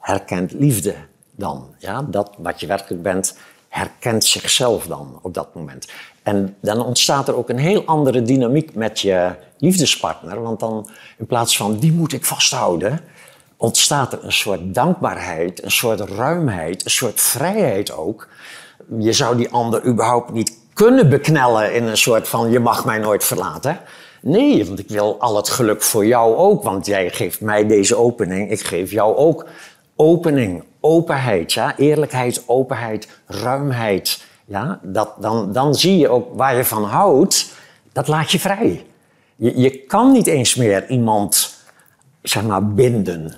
herkent 0.09 0.53
liefde 0.53 0.95
dan. 1.31 1.75
Ja? 1.79 2.03
Dat 2.03 2.31
wat 2.39 2.61
je 2.61 2.67
werkelijk 2.67 3.03
bent, 3.03 3.37
herkent 3.69 4.25
zichzelf 4.25 4.87
dan 4.87 5.19
op 5.23 5.35
dat 5.35 5.55
moment. 5.55 5.89
En 6.23 6.57
dan 6.61 6.85
ontstaat 6.85 7.29
er 7.29 7.37
ook 7.37 7.49
een 7.49 7.59
heel 7.59 7.85
andere 7.85 8.23
dynamiek 8.23 8.75
met 8.75 9.01
je 9.01 9.35
liefdespartner. 9.59 10.43
Want 10.43 10.61
dan 10.61 10.89
in 11.19 11.27
plaats 11.27 11.57
van 11.57 11.79
die 11.79 11.93
moet 11.93 12.13
ik 12.13 12.25
vasthouden, 12.25 13.01
ontstaat 13.57 14.13
er 14.13 14.25
een 14.25 14.33
soort 14.33 14.75
dankbaarheid, 14.75 15.65
een 15.65 15.71
soort 15.71 16.01
ruimheid, 16.01 16.85
een 16.85 16.91
soort 16.91 17.21
vrijheid 17.21 17.93
ook. 17.93 18.29
Je 18.99 19.13
zou 19.13 19.37
die 19.37 19.51
ander 19.51 19.85
überhaupt 19.85 20.33
niet 20.33 20.53
kunnen 20.73 21.09
beknellen 21.09 21.75
in 21.75 21.85
een 21.85 21.97
soort 21.97 22.29
van 22.29 22.51
je 22.51 22.61
mag 22.61 22.85
mij 22.85 22.99
nooit 22.99 23.25
verlaten. 23.25 23.81
Nee, 24.23 24.67
want 24.67 24.79
ik 24.79 24.89
wil 24.89 25.21
al 25.21 25.37
het 25.37 25.49
geluk 25.49 25.83
voor 25.83 26.07
jou 26.07 26.37
ook, 26.37 26.63
want 26.63 26.87
jij 26.87 27.11
geeft 27.11 27.41
mij 27.41 27.67
deze 27.67 27.97
opening, 27.97 28.51
ik 28.51 28.61
geef 28.61 28.91
jou 28.91 29.17
ook 29.17 29.47
opening, 29.99 30.65
openheid, 30.81 31.53
ja? 31.53 31.77
eerlijkheid, 31.77 32.43
openheid, 32.47 33.09
ruimheid. 33.27 34.25
Ja? 34.45 34.81
Dat, 34.83 35.15
dan, 35.21 35.53
dan 35.53 35.75
zie 35.75 35.99
je 35.99 36.09
ook 36.09 36.37
waar 36.37 36.57
je 36.57 36.65
van 36.65 36.85
houdt, 36.85 37.55
dat 37.93 38.09
laat 38.09 38.31
je 38.31 38.39
vrij. 38.39 38.87
Je, 39.37 39.61
je 39.61 39.71
kan 39.71 40.13
niet 40.13 40.27
eens 40.27 40.55
meer 40.55 40.89
iemand 40.89 41.57
zeg 42.23 42.43
maar, 42.43 42.67
binden 42.67 43.35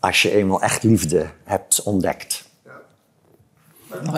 als 0.00 0.22
je 0.22 0.34
eenmaal 0.34 0.62
echt 0.62 0.82
liefde 0.82 1.26
hebt 1.44 1.82
ontdekt. 1.82 2.48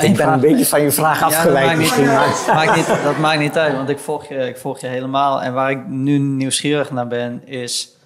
ik 0.01 0.17
ben 0.17 0.33
een 0.33 0.41
beetje 0.41 0.67
van 0.67 0.83
je 0.83 0.91
vraag 0.91 1.23
afgeleid 1.23 1.79
misschien. 1.79 2.07
Maar... 2.07 2.45
Maakt 2.47 2.77
niet, 2.77 2.87
dat 2.87 3.19
maakt 3.19 3.41
niet 3.41 3.57
uit, 3.59 3.75
want 3.75 3.89
ik 3.89 3.99
volg, 3.99 4.29
je, 4.29 4.35
ik 4.35 4.57
volg 4.57 4.81
je 4.81 4.87
helemaal. 4.87 5.43
En 5.43 5.53
waar 5.53 5.71
ik 5.71 5.87
nu 5.87 6.19
nieuwsgierig 6.19 6.91
naar 6.91 7.07
ben, 7.07 7.47
is... 7.47 7.97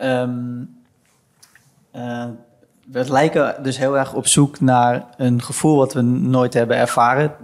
Um, 0.00 0.74
we 2.92 3.10
lijken 3.10 3.62
dus 3.62 3.78
heel 3.78 3.98
erg 3.98 4.14
op 4.14 4.26
zoek 4.26 4.60
naar 4.60 5.04
een 5.16 5.42
gevoel 5.42 5.76
wat 5.76 5.92
we 5.92 6.00
nooit 6.00 6.54
hebben 6.54 6.76
ervaren. 6.76 7.34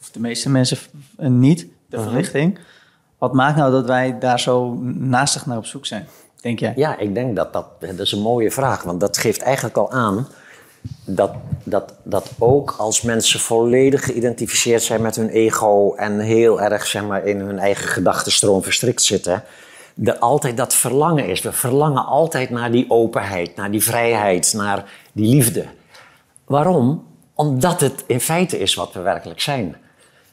Of 0.00 0.10
de 0.10 0.20
meeste 0.20 0.50
mensen 0.50 0.78
niet, 1.16 1.66
de 1.88 1.96
mhm. 1.96 2.06
verlichting. 2.06 2.58
Wat 3.18 3.32
maakt 3.32 3.56
nou 3.56 3.72
dat 3.72 3.86
wij 3.86 4.18
daar 4.18 4.40
zo 4.40 4.74
naastig 4.94 5.46
naar 5.46 5.56
op 5.56 5.66
zoek 5.66 5.86
zijn, 5.86 6.06
denk 6.40 6.58
jij? 6.58 6.72
Ja, 6.76 6.98
ik 6.98 7.14
denk 7.14 7.36
dat 7.36 7.52
dat, 7.52 7.66
dat 7.80 7.98
is 7.98 8.12
een 8.12 8.20
mooie 8.20 8.50
vraag. 8.50 8.82
Want 8.82 9.00
dat 9.00 9.18
geeft 9.18 9.42
eigenlijk 9.42 9.76
al 9.76 9.90
aan 9.90 10.26
dat, 11.04 11.32
dat, 11.64 11.94
dat 12.02 12.30
ook 12.38 12.74
als 12.78 13.02
mensen 13.02 13.40
volledig 13.40 14.04
geïdentificeerd 14.04 14.82
zijn 14.82 15.02
met 15.02 15.16
hun 15.16 15.28
ego... 15.28 15.94
en 15.94 16.18
heel 16.18 16.60
erg 16.60 16.86
zeg 16.86 17.04
maar, 17.04 17.26
in 17.26 17.40
hun 17.40 17.58
eigen 17.58 17.88
gedachtenstroom 17.88 18.62
verstrikt 18.62 19.02
zitten 19.02 19.44
er 20.04 20.18
altijd 20.18 20.56
dat 20.56 20.74
verlangen 20.74 21.28
is. 21.28 21.42
We 21.42 21.52
verlangen 21.52 22.06
altijd 22.06 22.50
naar 22.50 22.70
die 22.70 22.84
openheid, 22.88 23.56
naar 23.56 23.70
die 23.70 23.82
vrijheid, 23.82 24.52
naar 24.56 24.90
die 25.12 25.34
liefde. 25.34 25.64
Waarom? 26.44 27.04
Omdat 27.34 27.80
het 27.80 28.04
in 28.06 28.20
feite 28.20 28.58
is 28.58 28.74
wat 28.74 28.92
we 28.92 29.00
werkelijk 29.00 29.40
zijn. 29.40 29.76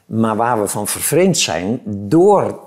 Maar 0.06 0.36
waar 0.36 0.60
we 0.60 0.68
van 0.68 0.86
vervreemd 0.86 1.38
zijn 1.38 1.80
door 1.84 2.60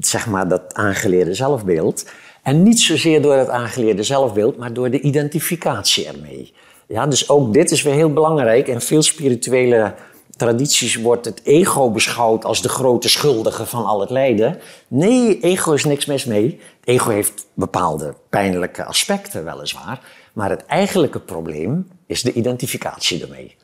zeg 0.00 0.26
maar, 0.26 0.48
dat 0.48 0.74
aangeleerde 0.74 1.34
zelfbeeld. 1.34 2.06
En 2.42 2.62
niet 2.62 2.80
zozeer 2.80 3.22
door 3.22 3.34
het 3.34 3.48
aangeleerde 3.48 4.02
zelfbeeld, 4.02 4.56
maar 4.56 4.72
door 4.72 4.90
de 4.90 5.00
identificatie 5.00 6.06
ermee. 6.06 6.54
Ja, 6.86 7.06
dus 7.06 7.28
ook 7.28 7.52
dit 7.52 7.70
is 7.70 7.82
weer 7.82 7.94
heel 7.94 8.12
belangrijk. 8.12 8.68
En 8.68 8.80
veel 8.80 9.02
spirituele 9.02 9.94
tradities 10.36 10.94
wordt 10.96 11.24
het 11.24 11.40
ego 11.44 11.90
beschouwd 11.90 12.44
als 12.44 12.62
de 12.62 12.68
grote 12.68 13.08
schuldige 13.08 13.66
van 13.66 13.84
al 13.84 14.00
het 14.00 14.10
lijden. 14.10 14.58
Nee, 14.88 15.40
ego 15.40 15.72
is 15.72 15.84
niks 15.84 16.06
mis 16.06 16.24
mee. 16.24 16.60
Het 16.80 16.88
ego 16.88 17.10
heeft 17.10 17.46
bepaalde 17.54 18.14
pijnlijke 18.28 18.84
aspecten, 18.84 19.44
weliswaar. 19.44 20.00
Maar 20.32 20.50
het 20.50 20.66
eigenlijke 20.66 21.20
probleem 21.20 21.88
is 22.06 22.22
de 22.22 22.32
identificatie 22.32 23.22
ermee. 23.22 23.56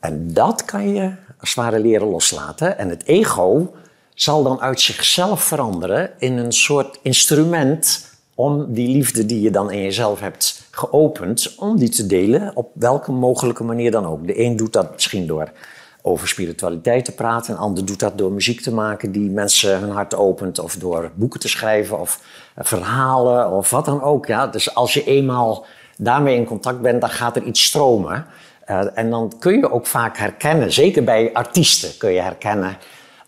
En 0.00 0.32
dat 0.32 0.64
kan 0.64 0.94
je 0.94 1.12
als 1.40 1.48
het 1.54 1.54
ware 1.54 1.78
leren 1.78 2.08
loslaten. 2.08 2.78
En 2.78 2.88
het 2.88 3.06
ego 3.06 3.74
zal 4.14 4.42
dan 4.42 4.60
uit 4.60 4.80
zichzelf 4.80 5.42
veranderen 5.42 6.10
in 6.18 6.38
een 6.38 6.52
soort 6.52 6.98
instrument 7.02 8.12
om 8.34 8.72
die 8.72 8.88
liefde 8.88 9.26
die 9.26 9.40
je 9.40 9.50
dan 9.50 9.70
in 9.70 9.82
jezelf 9.82 10.20
hebt 10.20 10.68
geopend, 10.70 11.54
om 11.56 11.78
die 11.78 11.88
te 11.88 12.06
delen 12.06 12.56
op 12.56 12.70
welke 12.74 13.12
mogelijke 13.12 13.64
manier 13.64 13.90
dan 13.90 14.06
ook. 14.06 14.26
De 14.26 14.40
een 14.40 14.56
doet 14.56 14.72
dat 14.72 14.92
misschien 14.92 15.26
door 15.26 15.52
over 16.06 16.28
spiritualiteit 16.28 17.04
te 17.04 17.12
praten. 17.12 17.54
Een 17.54 17.60
ander 17.60 17.84
doet 17.86 17.98
dat 17.98 18.18
door 18.18 18.32
muziek 18.32 18.60
te 18.60 18.74
maken 18.74 19.12
die 19.12 19.30
mensen 19.30 19.80
hun 19.80 19.90
hart 19.90 20.14
opent. 20.14 20.58
Of 20.58 20.76
door 20.76 21.10
boeken 21.14 21.40
te 21.40 21.48
schrijven 21.48 22.00
of 22.00 22.20
eh, 22.54 22.64
verhalen 22.64 23.50
of 23.50 23.70
wat 23.70 23.84
dan 23.84 24.02
ook. 24.02 24.26
Ja? 24.26 24.46
Dus 24.46 24.74
als 24.74 24.94
je 24.94 25.04
eenmaal 25.04 25.66
daarmee 25.96 26.36
in 26.36 26.44
contact 26.44 26.80
bent, 26.80 27.00
dan 27.00 27.10
gaat 27.10 27.36
er 27.36 27.42
iets 27.42 27.64
stromen. 27.64 28.26
Uh, 28.70 28.98
en 28.98 29.10
dan 29.10 29.32
kun 29.38 29.58
je 29.58 29.70
ook 29.70 29.86
vaak 29.86 30.16
herkennen, 30.16 30.72
zeker 30.72 31.04
bij 31.04 31.30
artiesten 31.32 31.96
kun 31.98 32.12
je 32.12 32.20
herkennen 32.20 32.76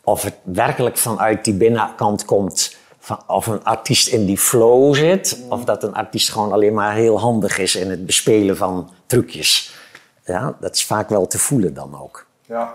of 0.05 0.23
het 0.23 0.37
werkelijk 0.43 0.97
vanuit 0.97 1.45
die 1.45 1.55
binnenkant 1.55 2.25
komt. 2.25 2.77
Van, 2.99 3.23
of 3.27 3.47
een 3.47 3.65
artiest 3.65 4.09
in 4.09 4.27
die 4.27 4.39
flow 4.39 4.95
zit, 4.95 5.39
of 5.49 5.65
dat 5.65 5.83
een 5.83 5.95
artiest 5.95 6.31
gewoon 6.31 6.53
alleen 6.53 6.75
maar 6.75 6.95
heel 6.95 7.21
handig 7.21 7.59
is 7.59 7.77
in 7.77 7.91
het 7.91 8.07
bespelen 8.07 8.57
van 8.57 8.91
trucjes. 9.07 9.75
Ja, 10.25 10.57
dat 10.61 10.75
is 10.75 10.85
vaak 10.85 11.09
wel 11.09 11.27
te 11.27 11.39
voelen 11.39 11.75
dan 11.75 12.01
ook. 12.03 12.26
Ja, 12.49 12.75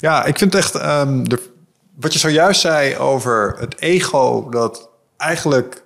ja 0.00 0.24
ik 0.24 0.38
vind 0.38 0.54
echt, 0.54 0.74
um, 0.74 1.28
de, 1.28 1.50
wat 1.94 2.12
je 2.12 2.18
zojuist 2.18 2.60
zei 2.60 2.96
over 2.96 3.56
het 3.58 3.78
ego, 3.78 4.48
dat 4.50 4.88
eigenlijk, 5.16 5.82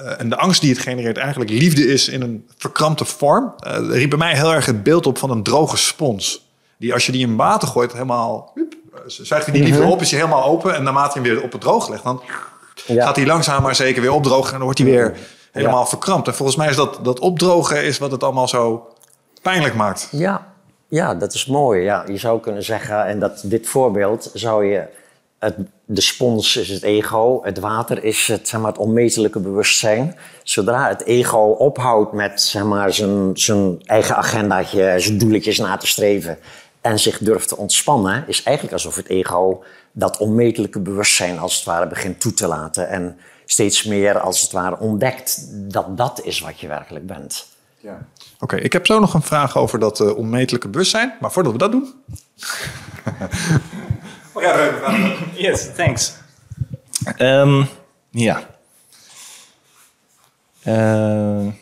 uh, 0.00 0.20
en 0.20 0.28
de 0.28 0.36
angst 0.36 0.60
die 0.60 0.70
het 0.70 0.78
genereert, 0.78 1.16
eigenlijk 1.16 1.50
liefde 1.50 1.86
is 1.86 2.08
in 2.08 2.22
een 2.22 2.48
verkrampte 2.56 3.04
vorm. 3.04 3.54
Uh, 3.66 3.76
riep 3.90 4.10
bij 4.10 4.18
mij 4.18 4.36
heel 4.36 4.54
erg 4.54 4.66
het 4.66 4.82
beeld 4.82 5.06
op 5.06 5.18
van 5.18 5.30
een 5.30 5.42
droge 5.42 5.76
spons. 5.76 6.52
Die 6.76 6.92
als 6.92 7.06
je 7.06 7.12
die 7.12 7.26
in 7.26 7.36
water 7.36 7.68
gooit, 7.68 7.92
helemaal, 7.92 8.52
hup, 8.54 8.74
zuigt 9.06 9.46
hij 9.46 9.54
die 9.54 9.64
liefde 9.64 9.82
mhm. 9.82 9.90
op, 9.90 10.00
is 10.00 10.10
hij 10.10 10.20
helemaal 10.20 10.44
open. 10.44 10.74
En 10.74 10.82
naarmate 10.82 11.18
je 11.18 11.24
hem 11.24 11.34
weer 11.34 11.44
op 11.44 11.52
het 11.52 11.60
droog 11.60 11.88
legt, 11.88 12.02
dan 12.04 12.22
gaat 12.86 13.16
hij 13.16 13.26
langzaam 13.26 13.62
maar 13.62 13.74
zeker 13.74 14.02
weer 14.02 14.12
opdrogen. 14.12 14.46
En 14.46 14.56
dan 14.56 14.64
wordt 14.64 14.78
hij 14.78 14.88
weer 14.88 15.16
helemaal 15.52 15.86
verkrampt. 15.86 16.28
En 16.28 16.34
volgens 16.34 16.58
mij 16.58 16.68
is 16.68 16.76
dat, 16.76 16.98
dat 17.02 17.20
opdrogen 17.20 17.84
is 17.84 17.98
wat 17.98 18.10
het 18.10 18.22
allemaal 18.22 18.48
zo 18.48 18.88
pijnlijk 19.42 19.74
maakt. 19.74 20.08
Ja, 20.10 20.53
ja, 20.94 21.14
dat 21.14 21.34
is 21.34 21.46
mooi. 21.46 21.82
Ja, 21.82 22.04
je 22.06 22.16
zou 22.16 22.40
kunnen 22.40 22.62
zeggen, 22.62 23.06
en 23.06 23.18
dat 23.18 23.42
dit 23.44 23.66
voorbeeld 23.66 24.30
zou 24.34 24.64
je. 24.64 24.86
Het, 25.38 25.54
de 25.84 26.00
spons 26.00 26.56
is 26.56 26.68
het 26.68 26.82
ego, 26.82 27.40
het 27.42 27.58
water 27.58 28.04
is 28.04 28.26
het, 28.26 28.48
zeg 28.48 28.60
maar, 28.60 28.70
het 28.70 28.80
onmetelijke 28.80 29.40
bewustzijn. 29.40 30.16
Zodra 30.42 30.88
het 30.88 31.04
ego 31.04 31.38
ophoudt 31.38 32.12
met 32.12 32.40
zeg 32.40 32.64
maar, 32.64 32.92
zijn, 32.92 33.30
zijn 33.34 33.82
eigen 33.84 34.16
agendaatje, 34.16 34.94
zijn 34.98 35.18
doeletjes 35.18 35.58
na 35.58 35.76
te 35.76 35.86
streven. 35.86 36.38
en 36.80 36.98
zich 36.98 37.18
durft 37.18 37.48
te 37.48 37.56
ontspannen, 37.56 38.24
is 38.26 38.42
eigenlijk 38.42 38.76
alsof 38.76 38.96
het 38.96 39.08
ego 39.08 39.62
dat 39.92 40.18
onmetelijke 40.18 40.80
bewustzijn 40.80 41.38
als 41.38 41.56
het 41.56 41.64
ware 41.64 41.86
begint 41.86 42.20
toe 42.20 42.32
te 42.32 42.46
laten. 42.46 42.88
En 42.88 43.18
steeds 43.46 43.84
meer 43.84 44.18
als 44.18 44.40
het 44.40 44.52
ware 44.52 44.78
ontdekt 44.78 45.46
dat 45.50 45.96
dat 45.96 46.20
is 46.22 46.40
wat 46.40 46.60
je 46.60 46.68
werkelijk 46.68 47.06
bent. 47.06 47.46
Ja. 47.80 48.06
Oké, 48.38 48.56
ik 48.56 48.72
heb 48.72 48.86
zo 48.86 49.00
nog 49.00 49.14
een 49.14 49.22
vraag 49.22 49.56
over 49.56 49.78
dat 49.78 50.00
uh, 50.00 50.16
onmetelijke 50.16 50.68
bewustzijn. 50.68 51.14
Maar 51.20 51.32
voordat 51.32 51.52
we 51.52 51.58
dat 51.58 51.72
doen. 51.72 51.94
oh 54.32 54.42
ja, 54.42 54.70
Yes, 55.34 55.74
thanks. 55.74 56.14
Um, 57.18 57.66
ja. 58.10 58.48
Uh, 60.66 61.46
er 61.46 61.52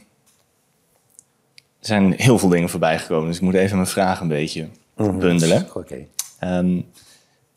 zijn 1.80 2.12
heel 2.16 2.38
veel 2.38 2.48
dingen 2.48 2.68
voorbij 2.68 2.98
gekomen, 2.98 3.26
dus 3.26 3.36
ik 3.36 3.42
moet 3.42 3.54
even 3.54 3.76
mijn 3.76 3.88
vraag 3.88 4.20
een 4.20 4.28
beetje 4.28 4.68
mhm. 4.96 5.18
bundelen. 5.18 5.68
Oké. 5.74 6.06
Ehm, 6.38 6.80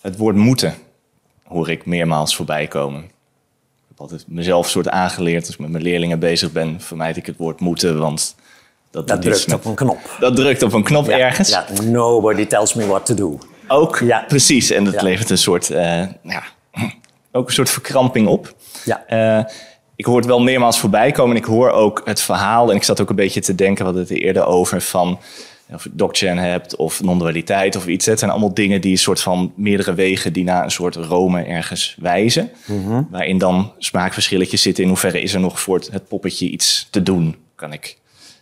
het 0.02 0.18
woord 0.18 0.36
moeten 0.36 0.76
hoor 1.44 1.70
ik 1.70 1.86
meermaals 1.86 2.36
voorbij 2.36 2.68
komen. 2.68 3.04
Ik 3.04 3.12
heb 3.88 4.00
altijd 4.00 4.28
mezelf 4.28 4.70
soort 4.70 4.90
aangeleerd 4.90 5.46
als 5.46 5.54
ik 5.54 5.60
met 5.60 5.70
mijn 5.70 5.84
leerlingen 5.84 6.20
bezig 6.20 6.52
ben, 6.52 6.82
vermijd 6.82 7.18
ik 7.18 7.26
het 7.26 7.38
woord 7.38 7.60
moeten, 7.60 8.00
want 8.00 8.36
dat, 8.96 9.08
dat 9.08 9.22
drukt 9.22 9.54
op 9.54 9.66
een 9.66 9.76
knop. 9.76 10.00
Dat 10.20 10.36
drukt 10.36 10.64
op 10.64 10.74
een 10.74 10.84
knop 10.84 11.08
ergens. 11.08 11.50
Ja, 11.50 11.66
nobody 11.84 12.46
tells 12.46 12.74
me 12.74 12.86
what 12.86 13.06
to 13.06 13.14
do. 13.14 13.38
Ook, 13.68 14.00
ja. 14.00 14.24
precies. 14.28 14.72
En 14.72 14.84
dat 14.84 15.02
levert 15.02 15.30
een 15.30 15.38
soort, 15.38 15.70
uh, 15.70 15.78
ja, 16.24 16.44
ook 17.32 17.48
een 17.48 17.54
soort 17.54 17.70
verkramping 17.70 18.28
op. 18.28 18.56
Ja. 18.86 19.04
Uh, 19.38 19.44
ik 19.96 20.06
hoor 20.06 20.18
het 20.18 20.26
wel 20.26 20.42
meermaals 20.42 20.80
voorbij 20.80 21.12
komen. 21.12 21.36
En 21.36 21.42
ik 21.42 21.48
hoor 21.48 21.70
ook 21.70 22.02
het 22.06 22.22
verhaal. 22.22 22.70
En 22.70 22.76
ik 22.76 22.84
zat 22.84 23.02
ook 23.02 23.10
een 23.10 23.16
beetje 23.16 23.42
te 23.42 23.56
denken, 23.56 23.86
hadden 23.86 24.04
het 24.04 24.12
eerder 24.12 24.46
over 24.46 24.82
van 24.82 25.20
of 25.74 25.84
je 25.84 25.90
DocChain 25.94 26.38
hebt 26.38 26.76
of 26.76 27.04
non-dualiteit 27.04 27.76
of 27.76 27.88
iets. 27.88 28.06
Het 28.06 28.20
zijn 28.20 28.32
allemaal 28.32 28.54
dingen 28.54 28.82
die 28.82 28.92
een 28.92 28.98
soort 28.98 29.22
van 29.22 29.54
meerdere 29.56 29.94
wegen 29.94 30.34
die 30.34 30.44
naar 30.44 30.64
een 30.64 30.72
soort 30.72 30.96
Rome 30.96 31.44
ergens 31.44 31.96
wijzen. 32.00 32.52
Mhm. 32.66 33.02
Waarin 33.10 33.38
dan 33.38 33.72
smaakverschilletjes 33.78 34.62
zitten. 34.62 34.84
In 34.84 34.90
hoeverre 34.90 35.22
is 35.22 35.34
er 35.34 35.40
nog 35.40 35.60
voor 35.60 35.82
het 35.92 36.08
poppetje 36.08 36.50
iets 36.50 36.88
te 36.90 37.04
doen? 37.04 37.36
Kan 37.56 37.74
ik, 37.74 37.98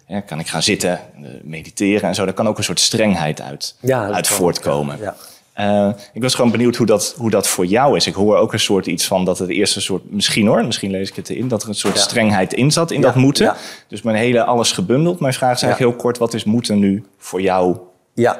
ja, 0.08 0.20
kan 0.20 0.39
ik 0.39 0.47
gaan 0.47 0.64
zitten, 0.64 0.91
eh, 0.91 1.24
mediteren 1.43 2.10
en 2.10 2.16
zo? 2.16 2.26
Daar 2.26 2.34
kan 2.34 2.47
ook 2.47 2.58
een 2.58 2.64
soort 2.64 2.80
strengheid 2.80 3.41
uit, 3.41 3.76
uit 3.89 4.28
voortkomen. 4.28 4.97
Ja. 4.99 5.16
Uh, 5.60 5.89
ik 6.14 6.22
was 6.22 6.36
gewoon 6.36 6.51
benieuwd 6.51 6.76
hoe 6.76 6.86
dat, 6.86 7.16
hoe 7.18 7.30
dat 7.30 7.47
voor 7.47 7.66
jou 7.66 7.95
is. 7.95 8.08
Ik 8.08 8.14
hoor 8.14 8.38
ook 8.38 8.54
een 8.54 8.60
soort 8.60 8.86
iets 8.86 9.08
van 9.08 9.26
dat 9.26 9.39
het 9.39 9.49
eerste 9.49 9.82
soort, 9.82 10.12
misschien 10.12 10.47
hoor, 10.47 10.66
misschien 10.66 10.91
lees 10.91 11.10
ik 11.10 11.16
het 11.16 11.30
in, 11.30 11.47
dat 11.47 11.64
er 11.64 11.70
een 11.70 11.76
soort 11.76 11.97
strengheid 11.97 12.54
in 12.54 12.72
zat 12.72 12.91
in 12.91 13.01
dat 13.01 13.16
moeten. 13.16 13.56
Dus 13.88 14.01
mijn 14.01 14.18
hele 14.18 14.43
alles 14.43 14.72
gebundeld. 14.72 15.20
Mijn 15.20 15.34
vraag 15.34 15.56
is 15.56 15.62
eigenlijk 15.62 15.91
heel 15.91 16.01
kort: 16.01 16.18
wat 16.18 16.34
is 16.34 16.43
moeten 16.43 16.80
nu 16.80 17.06
voor 17.18 17.41
jou 17.41 17.78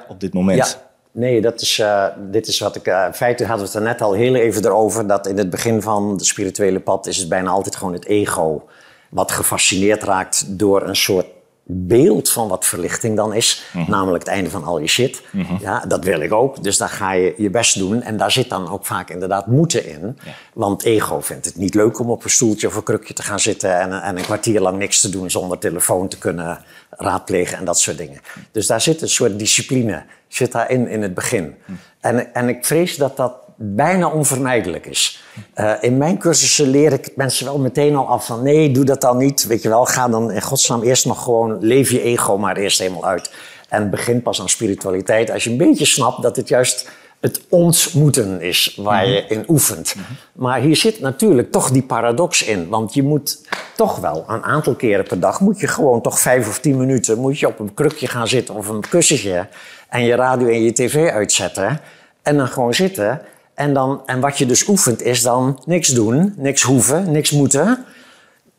op 0.08 0.20
dit 0.20 0.34
moment? 0.34 0.82
Nee, 1.12 1.42
dat 1.42 1.62
is, 1.62 1.80
uh, 1.80 2.06
dit 2.32 2.48
is 2.48 2.60
wat 2.60 2.76
ik. 2.76 2.88
Uh, 2.88 3.04
in 3.08 3.14
feite 3.14 3.46
hadden 3.46 3.66
we 3.66 3.72
het 3.72 3.82
er 3.82 3.88
net 3.90 4.02
al 4.02 4.14
heel 4.14 4.36
even 4.36 4.66
erover. 4.66 5.08
Dat 5.08 5.28
in 5.28 5.38
het 5.38 5.50
begin 5.50 5.82
van 5.82 6.18
de 6.18 6.24
spirituele 6.24 6.80
pad 6.80 7.08
is 7.08 7.18
het 7.18 7.30
bijna 7.30 7.50
altijd 7.50 7.76
gewoon 7.76 7.94
het 7.94 8.06
ego. 8.06 8.68
Wat 9.10 9.32
gefascineerd 9.32 10.04
raakt 10.04 10.46
door 10.48 10.88
een 10.88 10.96
soort 10.96 11.26
beeld 11.66 12.30
van 12.30 12.48
wat 12.48 12.66
verlichting 12.66 13.16
dan 13.16 13.34
is. 13.34 13.64
Mhm. 13.74 13.92
Namelijk 13.92 14.24
het 14.24 14.34
einde 14.34 14.50
van 14.50 14.64
al 14.64 14.80
je 14.80 14.88
shit. 14.88 15.22
Mhm. 15.32 15.56
Ja, 15.60 15.80
dat 15.88 16.04
wil 16.04 16.20
ik 16.20 16.34
ook. 16.34 16.64
Dus 16.64 16.78
daar 16.78 16.90
ga 16.90 17.12
je 17.12 17.34
je 17.38 17.50
best 17.50 17.78
doen. 17.78 18.02
En 18.02 18.18
daar 18.18 18.32
zit 18.32 18.50
dan 18.50 18.70
ook 18.70 18.86
vaak 18.86 19.10
inderdaad 19.10 19.48
moeten 19.48 19.86
in. 19.86 20.18
Want 20.54 20.84
ego 20.84 21.22
vindt 21.22 21.46
het 21.46 21.56
niet 21.56 21.74
leuk 21.74 22.00
om 22.00 22.10
op 22.10 22.24
een 22.24 22.30
stoeltje 22.30 22.68
of 22.68 22.76
een 22.76 22.84
krukje 22.84 23.14
te 23.14 23.24
gaan 23.24 23.40
zitten... 23.40 23.80
En, 23.80 24.02
en 24.02 24.18
een 24.18 24.24
kwartier 24.24 24.62
lang 24.62 24.78
niks 24.78 25.02
te 25.02 25.10
doen 25.10 25.32
zonder 25.32 25.58
telefoon 25.58 26.08
te 26.08 26.18
kunnen 26.18 26.64
raadplegen 26.90 27.58
en 27.58 27.66
dat 27.66 27.80
soort 27.80 27.98
dingen. 27.98 28.22
Dus 28.52 28.68
daar 28.68 28.82
zit 28.82 29.02
een 29.02 29.10
soort 29.10 29.40
discipline 29.40 30.04
zit 30.28 30.52
daarin 30.52 30.88
in 30.88 31.02
het 31.02 31.14
begin. 31.14 31.56
Mhm. 31.66 31.78
En, 32.00 32.34
en 32.34 32.50
ik 32.50 32.66
vrees 32.66 32.96
dat 32.96 33.18
dat 33.18 33.43
bijna 33.56 34.08
onvermijdelijk 34.08 34.86
is. 34.86 35.24
Uh, 35.56 35.74
in 35.82 35.98
mijn 35.98 36.18
cursussen 36.18 36.68
leer 36.68 36.94
ik 36.94 37.12
mensen 37.16 37.46
wel 37.46 37.60
meteen 37.60 37.96
al 37.96 38.08
af 38.08 38.26
van 38.26 38.44
nee, 38.44 38.72
doe 38.72 38.86
dat 38.86 39.02
dan 39.02 39.18
niet. 39.18 39.48
Weet 39.48 39.62
je 39.62 39.70
wel, 39.70 39.86
ga 39.86 40.08
dan 40.08 40.32
in 40.32 40.42
godsnaam 40.42 40.82
eerst 40.82 41.06
nog 41.06 41.24
gewoon, 41.24 41.58
leef 41.60 41.92
je 41.92 42.02
ego 42.02 42.38
maar 42.38 42.58
eerst 42.58 42.80
helemaal 42.80 43.06
uit. 43.06 43.32
En 43.70 43.90
begin 43.90 44.22
pas 44.22 44.42
aan 44.42 44.50
spiritualiteit 44.50 45.32
als 45.32 45.44
je 45.44 45.50
een 45.50 45.58
beetje 45.58 45.86
snapt 45.86 46.22
dat 46.22 46.36
het 46.36 46.48
juist 46.48 46.90
het 47.24 47.42
ons 47.50 47.92
moeten 47.92 48.42
is 48.42 48.78
waar 48.82 49.08
je 49.08 49.26
in 49.28 49.44
oefent. 49.48 49.96
Maar 50.34 50.60
hier 50.60 50.76
zit 50.76 51.00
natuurlijk 51.00 51.52
toch 51.52 51.72
die 51.72 51.84
paradox 51.84 52.44
in. 52.44 52.70
Want 52.70 52.94
je 52.94 53.04
moet 53.04 53.48
toch 53.76 54.00
wel 54.00 54.26
een 54.28 54.44
aantal 54.44 54.76
keren 54.76 55.06
per 55.06 55.20
dag... 55.20 55.40
moet 55.40 55.60
je 55.60 55.68
gewoon 55.68 56.02
toch 56.02 56.20
vijf 56.20 56.48
of 56.48 56.60
tien 56.60 56.78
minuten... 56.78 57.20
moet 57.20 57.40
je 57.40 57.48
op 57.48 57.60
een 57.60 57.74
krukje 57.74 58.08
gaan 58.08 58.28
zitten 58.28 58.56
of 58.56 58.68
een 58.68 58.84
kussentje... 58.90 59.48
en 59.90 60.04
je 60.04 60.16
radio 60.16 60.48
en 60.48 60.64
je 60.64 60.74
tv 60.74 61.10
uitzetten... 61.10 61.80
en 62.22 62.38
dan 62.38 62.48
gewoon 62.48 62.74
zitten 62.74 63.22
en, 63.56 63.74
dan, 63.74 64.02
en 64.06 64.20
wat 64.20 64.38
je 64.38 64.46
dus 64.46 64.68
oefent 64.68 65.02
is 65.02 65.22
dan 65.22 65.62
niks 65.66 65.88
doen, 65.88 66.34
niks 66.38 66.62
hoeven, 66.62 67.12
niks 67.12 67.32
moeten. 67.32 67.86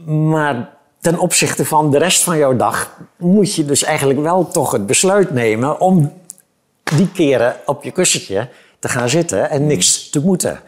Maar 0.06 0.70
ten 1.00 1.18
opzichte 1.18 1.64
van 1.64 1.90
de 1.90 1.98
rest 1.98 2.22
van 2.22 2.38
jouw 2.38 2.56
dag 2.56 2.96
moet 3.16 3.54
je 3.54 3.64
dus 3.64 3.82
eigenlijk 3.82 4.20
wel 4.20 4.48
toch 4.48 4.70
het 4.70 4.86
besluit 4.86 5.30
nemen 5.30 5.80
om 5.80 6.12
die 6.82 7.10
keren 7.10 7.56
op 7.66 7.84
je 7.84 7.90
kussentje 7.90 8.48
te 8.78 8.88
gaan 8.88 9.08
zitten 9.08 9.50
en 9.50 9.66
niks 9.66 10.10
te 10.10 10.20
moeten. 10.20 10.60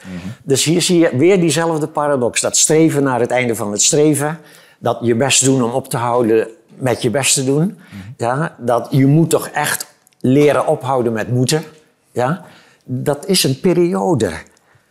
Dus 0.43 0.64
hier 0.64 0.83
zie 0.83 0.99
je 0.99 1.16
weer 1.16 1.41
diezelfde 1.41 1.87
paradox. 1.87 2.41
Dat 2.41 2.57
streven 2.57 3.03
naar 3.03 3.20
het 3.20 3.31
einde 3.31 3.55
van 3.55 3.72
het 3.72 3.83
streven. 3.83 4.39
Dat 4.79 4.99
je 5.03 5.14
best 5.14 5.45
doen 5.45 5.62
om 5.62 5.70
op 5.70 5.89
te 5.89 5.97
houden 5.97 6.49
met 6.79 7.03
je 7.03 7.11
best 7.11 7.35
te 7.35 7.45
doen. 7.45 7.79
Ja, 8.16 8.57
dat 8.59 8.89
je 8.91 9.07
moet 9.07 9.31
toch 9.31 9.49
echt 9.49 9.87
leren 10.20 10.66
ophouden 10.66 11.12
met 11.12 11.29
moeten. 11.29 11.62
Ja? 12.12 12.45
Dat 12.87 13.26
is 13.26 13.45
een 13.45 13.61
periode 13.61 14.30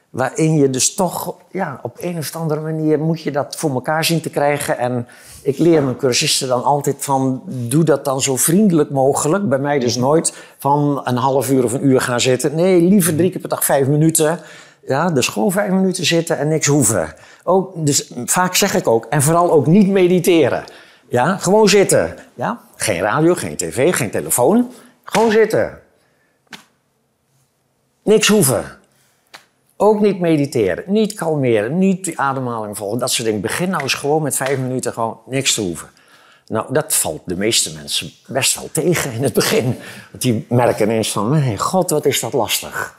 waarin 0.10 0.56
je 0.56 0.70
dus 0.70 0.94
toch 0.94 1.36
ja, 1.52 1.80
op 1.82 1.98
een 2.00 2.18
of 2.18 2.36
andere 2.36 2.62
manier 2.62 3.00
moet 3.00 3.22
je 3.22 3.32
dat 3.32 3.56
voor 3.56 3.72
elkaar 3.72 4.06
zien 4.06 4.22
te 4.22 4.30
krijgen. 4.30 4.78
En 4.78 5.08
ik 5.42 5.58
leer 5.58 5.84
mijn 5.84 5.96
cursisten 5.96 6.48
dan 6.48 6.64
altijd 6.64 6.96
van, 7.00 7.42
doe 7.46 7.84
dat 7.84 8.06
dan 8.06 8.22
zo 8.22 8.36
vriendelijk 8.36 8.90
mogelijk. 8.90 9.50
Bij 9.50 9.60
mij 9.60 9.80
dus 9.80 9.96
nooit 9.96 10.34
van 10.58 11.02
een 11.04 11.18
half 11.18 11.50
uur 11.50 11.64
of 11.64 11.74
een 11.74 11.86
uur 11.86 12.02
gaan 12.02 12.20
zitten. 12.20 12.56
Nee, 12.56 12.82
liever 12.82 13.16
drie 13.16 13.32
keer 13.32 13.40
per 13.40 13.50
dag 13.50 13.66
vijf 13.66 13.88
minuten. 13.88 14.40
Ja, 14.88 15.12
dus 15.12 15.28
gewoon 15.28 15.52
vijf 15.52 15.72
minuten 15.72 16.06
zitten 16.06 16.38
en 16.38 16.48
niks 16.48 16.68
hoeven. 16.68 17.14
Ook, 17.44 17.86
dus 17.86 18.12
vaak 18.26 18.56
zeg 18.56 18.76
ik 18.76 18.88
ook, 18.88 19.06
en 19.06 19.22
vooral 19.22 19.52
ook 19.52 19.68
niet 19.68 19.88
mediteren. 19.88 20.64
Ja, 21.10 21.38
gewoon 21.38 21.70
zitten. 21.70 22.16
Ja, 22.34 22.60
geen 22.76 23.02
radio, 23.02 23.34
geen 23.34 23.56
tv, 23.56 23.96
geen 23.96 24.12
telefoon. 24.12 24.72
Gewoon 25.04 25.32
zitten. 25.32 25.80
Niks 28.06 28.28
hoeven. 28.28 28.78
Ook 29.78 30.02
niet 30.02 30.20
mediteren, 30.20 30.84
niet 30.88 31.14
kalmeren, 31.14 31.78
niet 31.78 32.04
die 32.04 32.20
ademhaling 32.20 32.78
volgen, 32.78 33.00
dat 33.00 33.12
soort 33.12 33.28
dingen. 33.28 33.42
Begin 33.42 33.70
nou 33.70 33.84
eens 33.84 33.94
gewoon 33.94 34.22
met 34.22 34.36
vijf 34.36 34.58
minuten 34.58 34.94
gewoon 34.94 35.20
niks 35.26 35.54
te 35.54 35.62
hoeven. 35.62 35.90
Nou, 36.48 36.74
dat 36.74 36.96
valt 36.96 37.22
de 37.26 37.36
meeste 37.36 37.74
mensen 37.74 38.12
best 38.28 38.56
wel 38.56 38.70
tegen 38.72 39.12
in 39.12 39.24
het 39.24 39.34
begin. 39.34 39.80
Want 40.12 40.24
die 40.24 40.46
merken 40.50 40.86
ineens 40.86 41.12
van, 41.12 41.30
mijn 41.30 41.58
god, 41.58 41.90
wat 41.90 42.06
is 42.06 42.20
dat 42.20 42.34
lastig. 42.34 42.98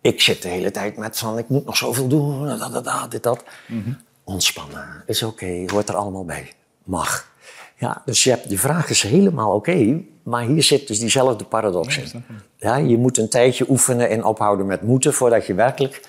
Ik 0.00 0.20
zit 0.20 0.42
de 0.42 0.48
hele 0.48 0.70
tijd 0.70 0.96
met 0.96 1.18
van, 1.18 1.38
ik 1.38 1.48
moet 1.48 1.64
nog 1.64 1.76
zoveel 1.76 2.08
doen, 2.08 2.46
dat, 2.46 2.72
dat, 2.72 2.84
dat, 2.84 3.10
dit, 3.10 3.22
dat. 3.22 3.44
Mhm. 3.68 3.92
Ontspannen, 4.24 5.02
is 5.06 5.22
oké, 5.22 5.64
hoort 5.66 5.88
er 5.88 5.94
allemaal 5.94 6.24
bij. 6.24 6.52
Mag. 6.84 7.30
Ja, 7.76 8.02
dus 8.04 8.24
je, 8.24 8.30
hebt, 8.30 8.48
die 8.48 8.60
vraag 8.60 8.90
is 8.90 9.02
helemaal 9.02 9.54
oké, 9.54 10.00
maar 10.22 10.44
hier 10.44 10.62
zit 10.62 10.86
dus 10.86 10.98
diezelfde 10.98 11.44
paradox 11.44 11.98
in. 11.98 12.24
Ja, 12.56 12.76
je 12.76 12.98
moet 12.98 13.18
een 13.18 13.28
tijdje 13.28 13.64
oefenen 13.68 14.08
en 14.08 14.24
ophouden 14.24 14.66
met 14.66 14.82
moeten 14.82 15.14
voordat 15.14 15.46
je 15.46 15.54
werkelijk 15.54 16.00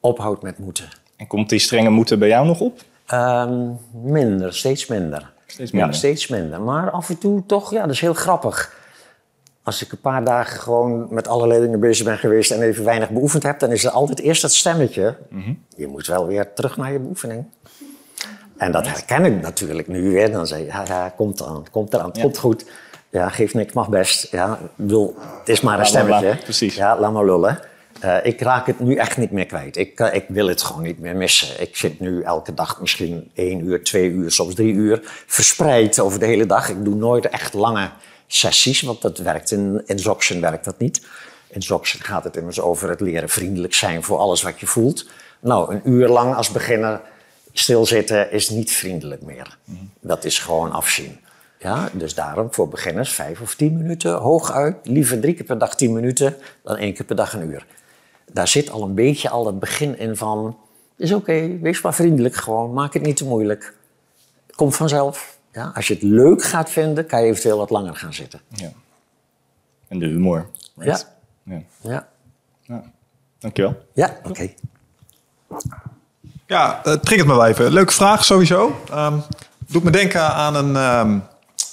ophoudt 0.00 0.42
met 0.42 0.58
moeten. 0.58 0.88
En 1.16 1.26
komt 1.26 1.48
die 1.48 1.58
strenge 1.58 1.90
moeten 1.90 2.18
bij 2.18 2.28
jou 2.28 2.46
nog 2.46 2.60
op? 2.60 2.80
Ehm, 3.06 3.68
minder, 4.02 4.54
steeds 4.54 4.86
minder. 4.86 5.32
Steeds 5.46 5.70
minder? 5.70 5.90
Ja, 5.90 5.96
steeds 5.96 6.28
minder. 6.28 6.60
Maar 6.60 6.90
af 6.90 7.08
en 7.08 7.18
toe 7.18 7.42
toch, 7.46 7.70
ja, 7.70 7.80
dat 7.80 7.90
is 7.90 8.00
heel 8.00 8.14
grappig. 8.14 8.84
Als 9.62 9.82
ik 9.82 9.92
een 9.92 10.00
paar 10.00 10.24
dagen 10.24 10.60
gewoon 10.60 11.06
met 11.10 11.28
allerlei 11.28 11.60
dingen 11.60 11.80
bezig 11.80 12.04
ben 12.04 12.18
geweest 12.18 12.50
en 12.50 12.62
even 12.62 12.84
weinig 12.84 13.10
beoefend 13.10 13.42
heb, 13.42 13.58
dan 13.58 13.72
is 13.72 13.84
er 13.84 13.90
altijd 13.90 14.20
eerst 14.20 14.42
dat 14.42 14.52
stemmetje. 14.52 15.16
Mhm. 15.28 15.52
Je 15.76 15.86
moet 15.86 16.06
wel 16.06 16.26
weer 16.26 16.52
terug 16.52 16.76
naar 16.76 16.92
je 16.92 16.98
beoefening. 16.98 17.44
En 18.56 18.72
dat 18.72 18.86
herken 18.86 19.24
ik 19.24 19.40
natuurlijk 19.42 19.88
nu 19.88 20.10
weer. 20.10 20.32
Dan 20.32 20.46
zeg 20.46 20.58
je, 20.58 20.64
ja, 20.64 20.84
ja 20.86 21.08
komt 21.08 21.40
eraan, 21.40 21.64
komt 21.70 21.94
eraan, 21.94 22.10
het 22.10 22.20
komt 22.20 22.38
goed. 22.38 22.64
Ja, 23.10 23.28
geef 23.28 23.54
niks, 23.54 23.72
mag 23.72 23.88
best. 23.88 24.30
Ja, 24.30 24.58
bedoel, 24.74 25.16
het 25.38 25.48
is 25.48 25.60
maar 25.60 25.78
een 25.78 25.86
stemmetje. 25.86 26.36
precies. 26.42 26.74
Ja, 26.74 26.98
laat 26.98 27.12
maar 27.12 27.24
lullen. 27.24 27.58
Uh, 28.04 28.16
ik 28.22 28.40
raak 28.40 28.66
het 28.66 28.80
nu 28.80 28.94
echt 28.94 29.16
niet 29.16 29.30
meer 29.30 29.46
kwijt. 29.46 29.76
Ik, 29.76 30.00
uh, 30.00 30.14
ik 30.14 30.24
wil 30.28 30.48
het 30.48 30.62
gewoon 30.62 30.82
niet 30.82 30.98
meer 30.98 31.16
missen. 31.16 31.60
Ik 31.60 31.76
zit 31.76 32.00
nu 32.00 32.22
elke 32.22 32.54
dag 32.54 32.80
misschien 32.80 33.30
één 33.34 33.64
uur, 33.64 33.84
twee 33.84 34.10
uur, 34.10 34.30
soms 34.30 34.54
drie 34.54 34.72
uur 34.72 35.00
verspreid 35.26 36.00
over 36.00 36.18
de 36.18 36.26
hele 36.26 36.46
dag. 36.46 36.68
Ik 36.68 36.84
doe 36.84 36.94
nooit 36.94 37.28
echt 37.28 37.54
lange 37.54 37.90
sessies, 38.26 38.82
want 38.82 39.02
dat 39.02 39.18
werkt 39.18 39.50
in, 39.50 39.82
in 39.86 39.98
Zoction 39.98 40.40
werkt 40.40 40.64
dat 40.64 40.78
niet. 40.78 41.06
In 41.48 41.62
Zoction 41.62 42.02
gaat 42.02 42.24
het 42.24 42.36
immers 42.36 42.60
over 42.60 42.88
het 42.88 43.00
leren 43.00 43.28
vriendelijk 43.28 43.74
zijn 43.74 44.02
voor 44.02 44.18
alles 44.18 44.42
wat 44.42 44.60
je 44.60 44.66
voelt. 44.66 45.08
Nou, 45.40 45.74
een 45.74 45.80
uur 45.84 46.08
lang 46.08 46.34
als 46.34 46.50
beginner 46.50 47.00
stilzitten 47.52 48.32
is 48.32 48.50
niet 48.50 48.72
vriendelijk 48.72 49.22
meer. 49.22 49.58
Dat 50.00 50.24
is 50.24 50.38
gewoon 50.38 50.72
afzien. 50.72 51.20
Ja, 51.66 51.88
dus 51.92 52.14
daarom 52.14 52.48
voor 52.50 52.68
beginners 52.68 53.12
vijf 53.12 53.40
of 53.40 53.54
tien 53.54 53.76
minuten, 53.76 54.14
hooguit. 54.14 54.76
Liever 54.82 55.20
drie 55.20 55.34
keer 55.34 55.44
per 55.44 55.58
dag 55.58 55.74
tien 55.74 55.92
minuten 55.92 56.36
dan 56.62 56.76
één 56.76 56.94
keer 56.94 57.06
per 57.06 57.16
dag 57.16 57.32
een 57.32 57.48
uur. 57.48 57.66
Daar 58.32 58.48
zit 58.48 58.70
al 58.70 58.82
een 58.82 58.94
beetje 58.94 59.28
al 59.28 59.46
het 59.46 59.58
begin 59.58 59.98
in 59.98 60.16
van... 60.16 60.58
is 60.96 61.12
oké, 61.12 61.58
wees 61.58 61.80
maar 61.80 61.94
vriendelijk 61.94 62.34
gewoon, 62.34 62.72
maak 62.72 62.92
het 62.92 63.02
niet 63.02 63.16
te 63.16 63.24
moeilijk. 63.24 63.74
Komt 64.54 64.76
vanzelf. 64.76 65.38
Ja, 65.52 65.72
als 65.74 65.86
je 65.86 65.94
het 65.94 66.02
leuk 66.02 66.42
gaat 66.42 66.70
vinden, 66.70 67.06
kan 67.06 67.20
je 67.22 67.26
eventueel 67.26 67.58
wat 67.58 67.70
langer 67.70 67.96
gaan 67.96 68.14
zitten. 68.14 68.40
Ja. 68.48 68.70
En 69.88 69.98
de 69.98 70.06
humor. 70.06 70.48
Ja. 70.74 70.98
Ja. 71.42 71.62
Ja, 71.80 72.08
ja. 72.62 72.82
Dankjewel. 73.38 73.82
ja 73.92 74.16
oké. 74.24 74.48
Ja, 76.46 76.80
het 76.82 77.02
triggert 77.02 77.28
me 77.28 77.34
wel 77.34 77.46
even. 77.46 77.72
Leuke 77.72 77.92
vraag 77.92 78.24
sowieso. 78.24 78.80
Um, 78.92 79.22
doet 79.66 79.84
me 79.84 79.90
denken 79.90 80.34
aan 80.34 80.54
een, 80.54 80.76
um, 80.76 81.22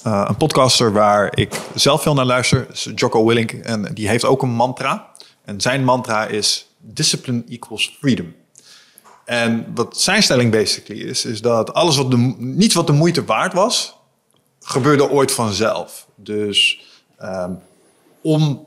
uh, 0.08 0.26
een 0.28 0.38
podcaster 0.38 0.92
waar 0.92 1.38
ik 1.38 1.62
zelf 1.76 2.02
veel 2.02 2.14
naar 2.14 2.26
luister. 2.26 2.68
is 2.72 2.92
Jocko 2.96 3.26
Willink. 3.26 3.52
En 3.52 3.94
die 3.94 4.08
heeft 4.08 4.26
ook 4.26 4.42
een 4.42 4.54
mantra. 4.54 5.12
En 5.46 5.62
zijn 5.62 5.84
mantra 5.84 6.26
is 6.26 6.68
discipline 6.78 7.44
equals 7.50 7.98
freedom. 8.00 8.34
En 9.26 9.66
wat 9.76 10.00
zijn 10.00 10.24
stelling 10.24 10.52
basically 10.52 11.02
is, 11.02 11.26
is 11.26 11.42
dat 11.42 11.74
alles 11.74 11.98
wat 11.98 12.12
de, 12.12 12.18
niet 12.38 12.74
wat 12.74 12.88
de 12.88 12.94
moeite 12.94 13.26
waard 13.26 13.54
was, 13.54 13.98
gebeurde 14.60 15.10
ooit 15.10 15.32
vanzelf. 15.32 16.08
Dus 16.16 16.82
um, 17.22 17.60
om 18.22 18.66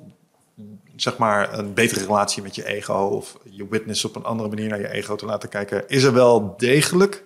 zeg 0.96 1.16
maar 1.16 1.58
een 1.58 1.74
betere 1.74 2.00
relatie 2.00 2.42
met 2.42 2.54
je 2.54 2.66
ego 2.66 2.94
of 2.94 3.36
je 3.50 3.68
witness 3.68 4.04
op 4.04 4.16
een 4.16 4.24
andere 4.24 4.48
manier 4.48 4.68
naar 4.68 4.80
je 4.80 4.92
ego 4.92 5.14
te 5.14 5.26
laten 5.26 5.48
kijken, 5.48 5.88
is 5.88 6.02
er 6.02 6.12
wel 6.12 6.54
degelijk 6.56 7.24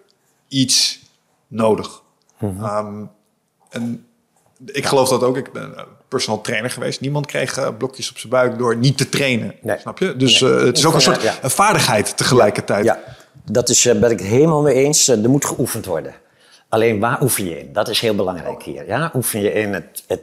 iets 0.49 1.01
nodig. 1.47 2.03
Mm 2.39 2.65
um, 2.65 3.11
en 3.71 4.05
ik 4.67 4.87
geloof 4.87 5.09
dat 5.09 5.23
ook. 5.23 5.37
Ik 5.37 5.53
ben 5.53 5.75
personal 6.09 6.41
trainer 6.41 6.71
geweest. 6.71 7.01
Niemand 7.01 7.27
kreeg 7.27 7.59
uh, 7.59 7.69
blokjes 7.79 8.11
op 8.11 8.19
zijn 8.19 8.33
buik 8.33 8.59
door 8.59 8.77
niet 8.77 8.97
te 8.97 9.09
trainen. 9.09 9.55
Nee. 9.63 9.79
Snap 9.79 9.99
je? 9.99 10.17
Dus 10.17 10.41
nee. 10.41 10.53
uh, 10.53 10.65
het 10.65 10.79
is 10.79 10.87
ook 10.87 10.95
een 10.95 11.01
soort 11.01 11.23
ja. 11.23 11.35
vaardigheid 11.43 12.17
tegelijkertijd. 12.17 12.85
Ja, 12.85 12.99
dat 13.45 13.69
is, 13.69 13.87
uh, 13.87 14.01
ben 14.01 14.11
ik 14.11 14.21
helemaal 14.21 14.63
mee 14.63 14.75
eens. 14.75 15.09
er 15.09 15.31
moet 15.31 15.45
geoefend 15.45 15.87
worden. 15.87 16.15
Alleen 16.69 17.01
waar 17.01 17.23
oefen 17.23 17.45
je 17.45 17.59
in? 17.61 17.73
Dat 17.73 17.89
is 17.89 18.01
heel 18.01 18.15
belangrijk 18.15 18.63
hier. 18.63 18.87
Ja? 18.87 19.11
Oefen 19.15 19.41
je 19.41 19.53
in 19.53 19.73
het, 19.73 20.05
het, 20.07 20.23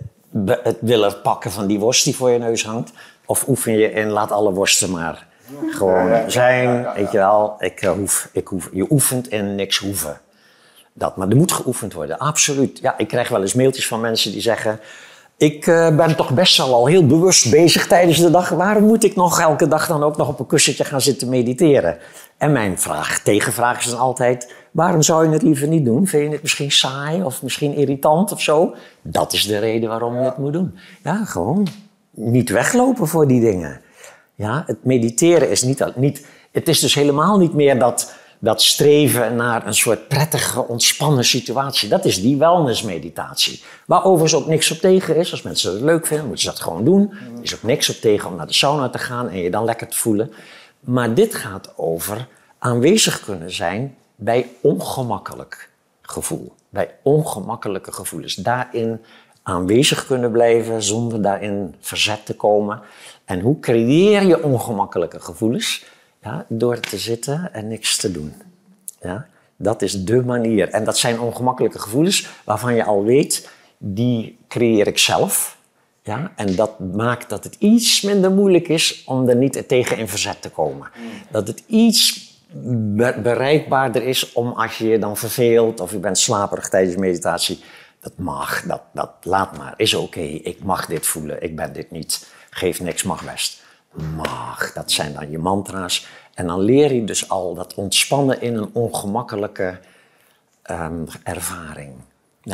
het 0.63 0.77
willen 0.81 1.21
pakken 1.21 1.51
van 1.51 1.67
die 1.67 1.79
worst 1.79 2.03
die 2.03 2.15
voor 2.15 2.29
je 2.29 2.39
neus 2.39 2.65
hangt? 2.65 2.91
Of 3.25 3.47
oefen 3.47 3.77
je 3.77 3.91
in 3.91 4.09
laat 4.09 4.31
alle 4.31 4.51
worsten 4.51 4.91
maar 4.91 5.27
gewoon 5.69 6.31
zijn? 6.31 6.87
Weet 6.95 7.11
je 7.11 7.17
wel, 7.17 7.55
ik, 7.59 7.79
hoef, 7.79 8.29
ik 8.31 8.47
hoef, 8.47 8.69
je 8.73 8.85
oefent 8.89 9.29
in 9.29 9.55
niks 9.55 9.77
hoeven. 9.77 10.19
Dat, 10.97 11.17
maar 11.17 11.29
er 11.29 11.35
moet 11.35 11.51
geoefend 11.51 11.93
worden, 11.93 12.17
absoluut. 12.17 12.79
Ja, 12.81 12.97
ik 12.97 13.07
krijg 13.07 13.29
wel 13.29 13.41
eens 13.41 13.53
mailtjes 13.53 13.87
van 13.87 14.01
mensen 14.01 14.31
die 14.31 14.41
zeggen... 14.41 14.79
Ik 15.37 15.67
uh, 15.67 15.95
ben 15.95 16.15
toch 16.15 16.33
best 16.33 16.57
wel 16.57 16.73
al 16.73 16.85
heel 16.85 17.05
bewust 17.05 17.51
bezig 17.51 17.87
tijdens 17.87 18.19
de 18.19 18.31
dag. 18.31 18.49
Waarom 18.49 18.83
moet 18.83 19.03
ik 19.03 19.15
nog 19.15 19.39
elke 19.39 19.67
dag 19.67 19.87
dan 19.87 20.03
ook 20.03 20.17
nog 20.17 20.27
op 20.27 20.39
een 20.39 20.45
kussentje 20.45 20.83
gaan 20.83 21.01
zitten 21.01 21.29
mediteren? 21.29 21.97
En 22.37 22.51
mijn 22.51 22.79
vraag, 22.79 23.19
tegenvraag 23.19 23.79
is 23.79 23.89
dan 23.89 23.99
altijd... 23.99 24.53
Waarom 24.71 25.01
zou 25.01 25.25
je 25.25 25.31
het 25.31 25.41
liever 25.41 25.67
niet 25.67 25.85
doen? 25.85 26.07
Vind 26.07 26.23
je 26.23 26.31
het 26.31 26.41
misschien 26.41 26.71
saai 26.71 27.23
of 27.23 27.43
misschien 27.43 27.73
irritant 27.73 28.31
of 28.31 28.41
zo? 28.41 28.75
Dat 29.01 29.33
is 29.33 29.47
de 29.47 29.59
reden 29.59 29.89
waarom 29.89 30.13
je 30.13 30.19
het 30.19 30.37
moet 30.37 30.53
doen. 30.53 30.77
Ja, 31.03 31.25
gewoon 31.25 31.67
niet 32.11 32.49
weglopen 32.49 33.07
voor 33.07 33.27
die 33.27 33.41
dingen. 33.41 33.81
Ja, 34.35 34.63
het 34.65 34.85
mediteren 34.85 35.49
is 35.49 35.61
niet, 35.61 35.95
niet... 35.95 36.25
Het 36.51 36.67
is 36.67 36.79
dus 36.79 36.93
helemaal 36.93 37.37
niet 37.37 37.53
meer 37.53 37.79
dat 37.79 38.13
dat 38.39 38.61
streven 38.61 39.35
naar 39.35 39.67
een 39.67 39.73
soort 39.73 40.07
prettige, 40.07 40.67
ontspannen 40.67 41.23
situatie. 41.23 41.89
Dat 41.89 42.05
is 42.05 42.21
die 42.21 42.37
wellnessmeditatie. 42.37 43.63
Waar 43.85 44.05
overigens 44.05 44.41
ook 44.41 44.47
niks 44.47 44.71
op 44.71 44.77
tegen 44.77 45.15
is. 45.15 45.31
Als 45.31 45.41
mensen 45.41 45.73
het 45.73 45.81
leuk 45.81 46.07
vinden, 46.07 46.25
moeten 46.25 46.43
ze 46.43 46.49
dat 46.49 46.59
gewoon 46.59 46.83
doen. 46.83 47.11
Er 47.11 47.43
is 47.43 47.55
ook 47.55 47.63
niks 47.63 47.89
op 47.89 47.95
tegen 47.95 48.29
om 48.29 48.35
naar 48.35 48.47
de 48.47 48.53
sauna 48.53 48.89
te 48.89 48.97
gaan 48.97 49.29
en 49.29 49.37
je 49.37 49.49
dan 49.49 49.65
lekker 49.65 49.87
te 49.87 49.97
voelen. 49.97 50.33
Maar 50.79 51.13
dit 51.13 51.35
gaat 51.35 51.73
over 51.75 52.27
aanwezig 52.59 53.19
kunnen 53.19 53.51
zijn 53.51 53.95
bij 54.15 54.49
ongemakkelijk 54.61 55.69
gevoel. 56.01 56.53
Bij 56.69 56.95
ongemakkelijke 57.03 57.91
gevoelens. 57.91 58.35
Daarin 58.35 59.01
aanwezig 59.43 60.05
kunnen 60.05 60.31
blijven 60.31 60.83
zonder 60.83 61.21
daarin 61.21 61.75
verzet 61.79 62.25
te 62.25 62.35
komen. 62.35 62.81
En 63.25 63.39
hoe 63.39 63.59
creëer 63.59 64.23
je 64.23 64.43
ongemakkelijke 64.43 65.19
gevoelens? 65.19 65.85
Door 66.47 66.79
te 66.79 66.97
zitten 66.97 67.53
en 67.53 67.67
niks 67.67 67.97
te 67.97 68.11
doen. 68.11 68.33
Ja, 69.01 69.27
dat 69.55 69.81
is 69.81 70.03
de 70.03 70.23
manier. 70.23 70.69
En 70.69 70.83
dat 70.83 70.97
zijn 70.97 71.19
ongemakkelijke 71.19 71.79
gevoelens 71.79 72.29
waarvan 72.43 72.75
je 72.75 72.83
al 72.83 73.03
weet, 73.03 73.49
die 73.77 74.37
creëer 74.47 74.87
ik 74.87 74.97
zelf. 74.97 75.57
Ja, 76.03 76.31
en 76.35 76.55
dat 76.55 76.79
maakt 76.79 77.29
dat 77.29 77.43
het 77.43 77.55
iets 77.59 78.01
minder 78.01 78.31
moeilijk 78.31 78.67
is 78.67 79.03
om 79.05 79.29
er 79.29 79.35
niet 79.35 79.67
tegen 79.67 79.97
in 79.97 80.07
verzet 80.07 80.41
te 80.41 80.49
komen. 80.49 80.89
Dat 81.31 81.47
het 81.47 81.63
iets 81.67 82.35
bereikbaarder 83.21 84.03
is 84.03 84.33
om 84.33 84.51
als 84.51 84.77
je 84.77 84.87
je 84.87 84.99
dan 84.99 85.17
verveelt 85.17 85.79
of 85.79 85.91
je 85.91 85.97
bent 85.97 86.17
slaperig 86.17 86.69
tijdens 86.69 86.95
meditatie. 86.95 87.59
Dat 87.99 88.13
mag, 88.17 88.63
dat, 88.63 88.81
dat 88.93 89.11
laat 89.21 89.57
maar, 89.57 89.73
is 89.77 89.93
oké. 89.93 90.19
Ik 90.19 90.63
mag 90.63 90.85
dit 90.85 91.05
voelen, 91.05 91.43
ik 91.43 91.55
ben 91.55 91.73
dit 91.73 91.91
niet. 91.91 92.27
Geef 92.49 92.81
niks, 92.81 93.03
mag 93.03 93.23
best 93.25 93.65
mag. 94.15 94.73
Dat 94.73 94.91
zijn 94.91 95.13
dan 95.13 95.31
je 95.31 95.37
mantra's. 95.37 96.07
En 96.33 96.47
dan 96.47 96.59
leer 96.59 96.93
je 96.93 97.03
dus 97.03 97.29
al 97.29 97.53
dat 97.53 97.73
ontspannen 97.73 98.41
in 98.41 98.55
een 98.55 98.69
ongemakkelijke 98.73 99.79
um, 100.71 101.07
ervaring. 101.23 101.93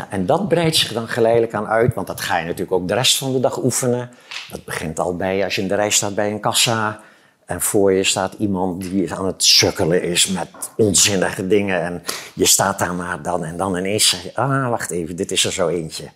En 0.10 0.26
dat 0.26 0.48
breidt 0.48 0.76
zich 0.76 0.94
dan 0.94 1.08
geleidelijk 1.08 1.54
aan 1.54 1.68
uit, 1.68 1.94
want 1.94 2.08
dat 2.08 2.22
ga 2.22 2.38
je 2.38 2.44
natuurlijk 2.46 2.72
ook 2.72 2.88
de 2.88 2.94
rest 2.94 3.18
van 3.18 3.34
de 3.34 3.40
dag 3.40 3.64
oefenen. 3.64 4.10
Dat 4.50 4.66
begint 4.66 5.00
al 5.00 5.16
bij 5.16 5.44
als 5.44 5.56
je 5.56 5.62
in 5.62 5.68
de 5.68 5.76
rij 5.76 5.90
staat 5.90 6.16
bij 6.16 6.32
een 6.32 6.40
kassa 6.40 7.02
en 7.46 7.62
voor 7.62 7.94
je 7.94 8.04
staat 8.04 8.34
iemand 8.34 8.82
die 8.82 9.14
aan 9.14 9.26
het 9.26 9.44
sukkelen 9.44 10.04
is 10.04 10.28
met 10.28 10.50
onzinnige 10.78 11.48
dingen. 11.48 11.82
En 11.82 12.04
je 12.34 12.46
staat 12.46 12.80
daar 12.80 12.94
maar 12.94 13.22
dan 13.22 13.44
en 13.44 13.58
dan 13.58 13.78
ineens 13.78 14.10
zeg 14.10 14.24
je, 14.24 14.36
ah 14.36 14.70
wacht 14.70 14.92
even, 14.92 15.16
dit 15.16 15.32
is 15.32 15.46
er 15.46 15.54
zo 15.54 15.68
eentje. 15.68 16.10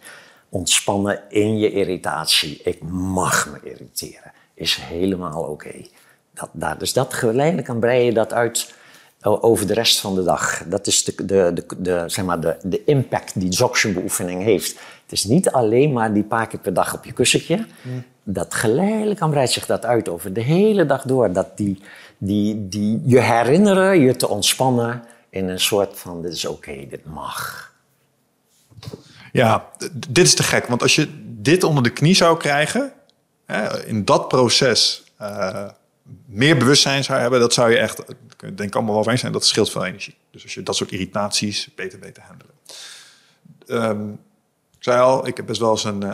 Ontspannen 0.50 1.22
in 1.30 1.58
je 1.58 1.72
irritatie. 1.72 2.62
Ik 2.64 2.84
mag 2.84 3.50
me 3.52 3.70
irriteren 3.70 4.32
is 4.58 4.76
helemaal 4.76 5.44
oké. 5.44 5.86
Dat, 6.52 6.80
dus 6.80 6.94
dat 6.94 7.14
geleidelijk 7.14 7.68
kan 7.68 7.80
breien 7.80 8.14
dat 8.14 8.34
uit 8.34 8.74
over 9.22 9.68
de 9.68 9.74
rest 9.74 10.00
van 10.00 10.16
de 10.16 10.24
dag. 10.24 10.64
Dat 10.66 10.88
is 10.88 11.04
de, 11.04 11.26
de, 11.26 11.52
de, 11.54 11.66
de 11.78 12.04
zeg 12.08 12.26
maar 12.26 12.40
de, 12.40 12.58
de 12.64 12.84
impact 12.84 13.40
die 13.40 13.50
Dzogchen-beoefening 13.50 14.44
heeft. 14.44 14.80
Het 15.04 15.12
is 15.12 15.24
niet 15.24 15.52
alleen 15.52 15.94
maar 15.94 16.14
die 16.14 16.24
paar 16.24 16.48
keer 16.48 16.60
per 16.60 16.74
dag 16.74 16.94
op 16.94 17.06
je 17.06 17.12
kussentje. 17.12 17.66
Mm. 17.82 18.04
Dat 18.24 18.54
geleidelijk 18.54 19.20
kan 19.20 19.30
breidt 19.30 19.52
zich 19.52 19.66
dat 19.66 19.86
uit 19.86 20.10
over 20.10 20.34
de 20.34 20.42
hele 20.42 20.86
dag 20.86 21.04
door. 21.04 21.32
Dat 21.32 21.58
die, 21.58 21.82
die, 22.18 22.68
die 22.68 23.02
je 23.06 23.20
herinneren 23.20 24.00
je 24.00 24.16
te 24.16 24.28
ontspannen 24.28 25.04
in 25.30 25.50
een 25.50 25.60
soort 25.60 26.00
van: 26.00 26.22
dit 26.22 26.34
is 26.34 26.46
oké, 26.46 26.88
dit 26.90 27.06
mag. 27.06 27.72
Ja, 29.32 29.70
dit 30.08 30.26
is 30.26 30.36
te 30.36 30.44
gek. 30.44 30.68
Want 30.68 30.82
als 30.82 30.96
je 30.96 31.08
dit 31.26 31.64
onder 31.64 31.84
de 31.84 31.90
knie 31.90 32.16
zou 32.16 32.38
krijgen, 32.38 32.94
in 33.86 34.06
dat 34.06 34.28
proces 34.28 35.04
uh, 35.22 35.66
meer 36.26 36.58
bewustzijn 36.58 37.04
zou 37.04 37.20
hebben, 37.20 37.40
dat 37.40 37.54
zou 37.54 37.72
je 37.72 37.78
echt, 37.78 38.04
denk 38.38 38.60
ik 38.60 38.76
allemaal 38.76 38.92
wel 38.92 39.00
over 39.00 39.12
eens 39.12 39.22
zijn, 39.22 39.32
dat 39.32 39.46
scheelt 39.46 39.72
veel 39.72 39.86
energie. 39.86 40.16
Dus 40.32 40.44
als 40.44 40.54
je 40.54 40.64
dat 40.64 40.76
soort 40.76 40.92
irritaties 40.92 41.70
beter 41.76 42.00
weet 42.00 42.14
te 42.14 42.22
handelen. 42.22 42.56
Um, 43.68 44.20
ik 44.78 44.84
zei 44.84 45.00
al, 45.00 45.28
ik 45.28 45.38
heb 45.38 45.46
best 45.46 45.60
wel 45.60 45.72
eens 45.72 45.84
een 45.84 46.04
uh, 46.04 46.14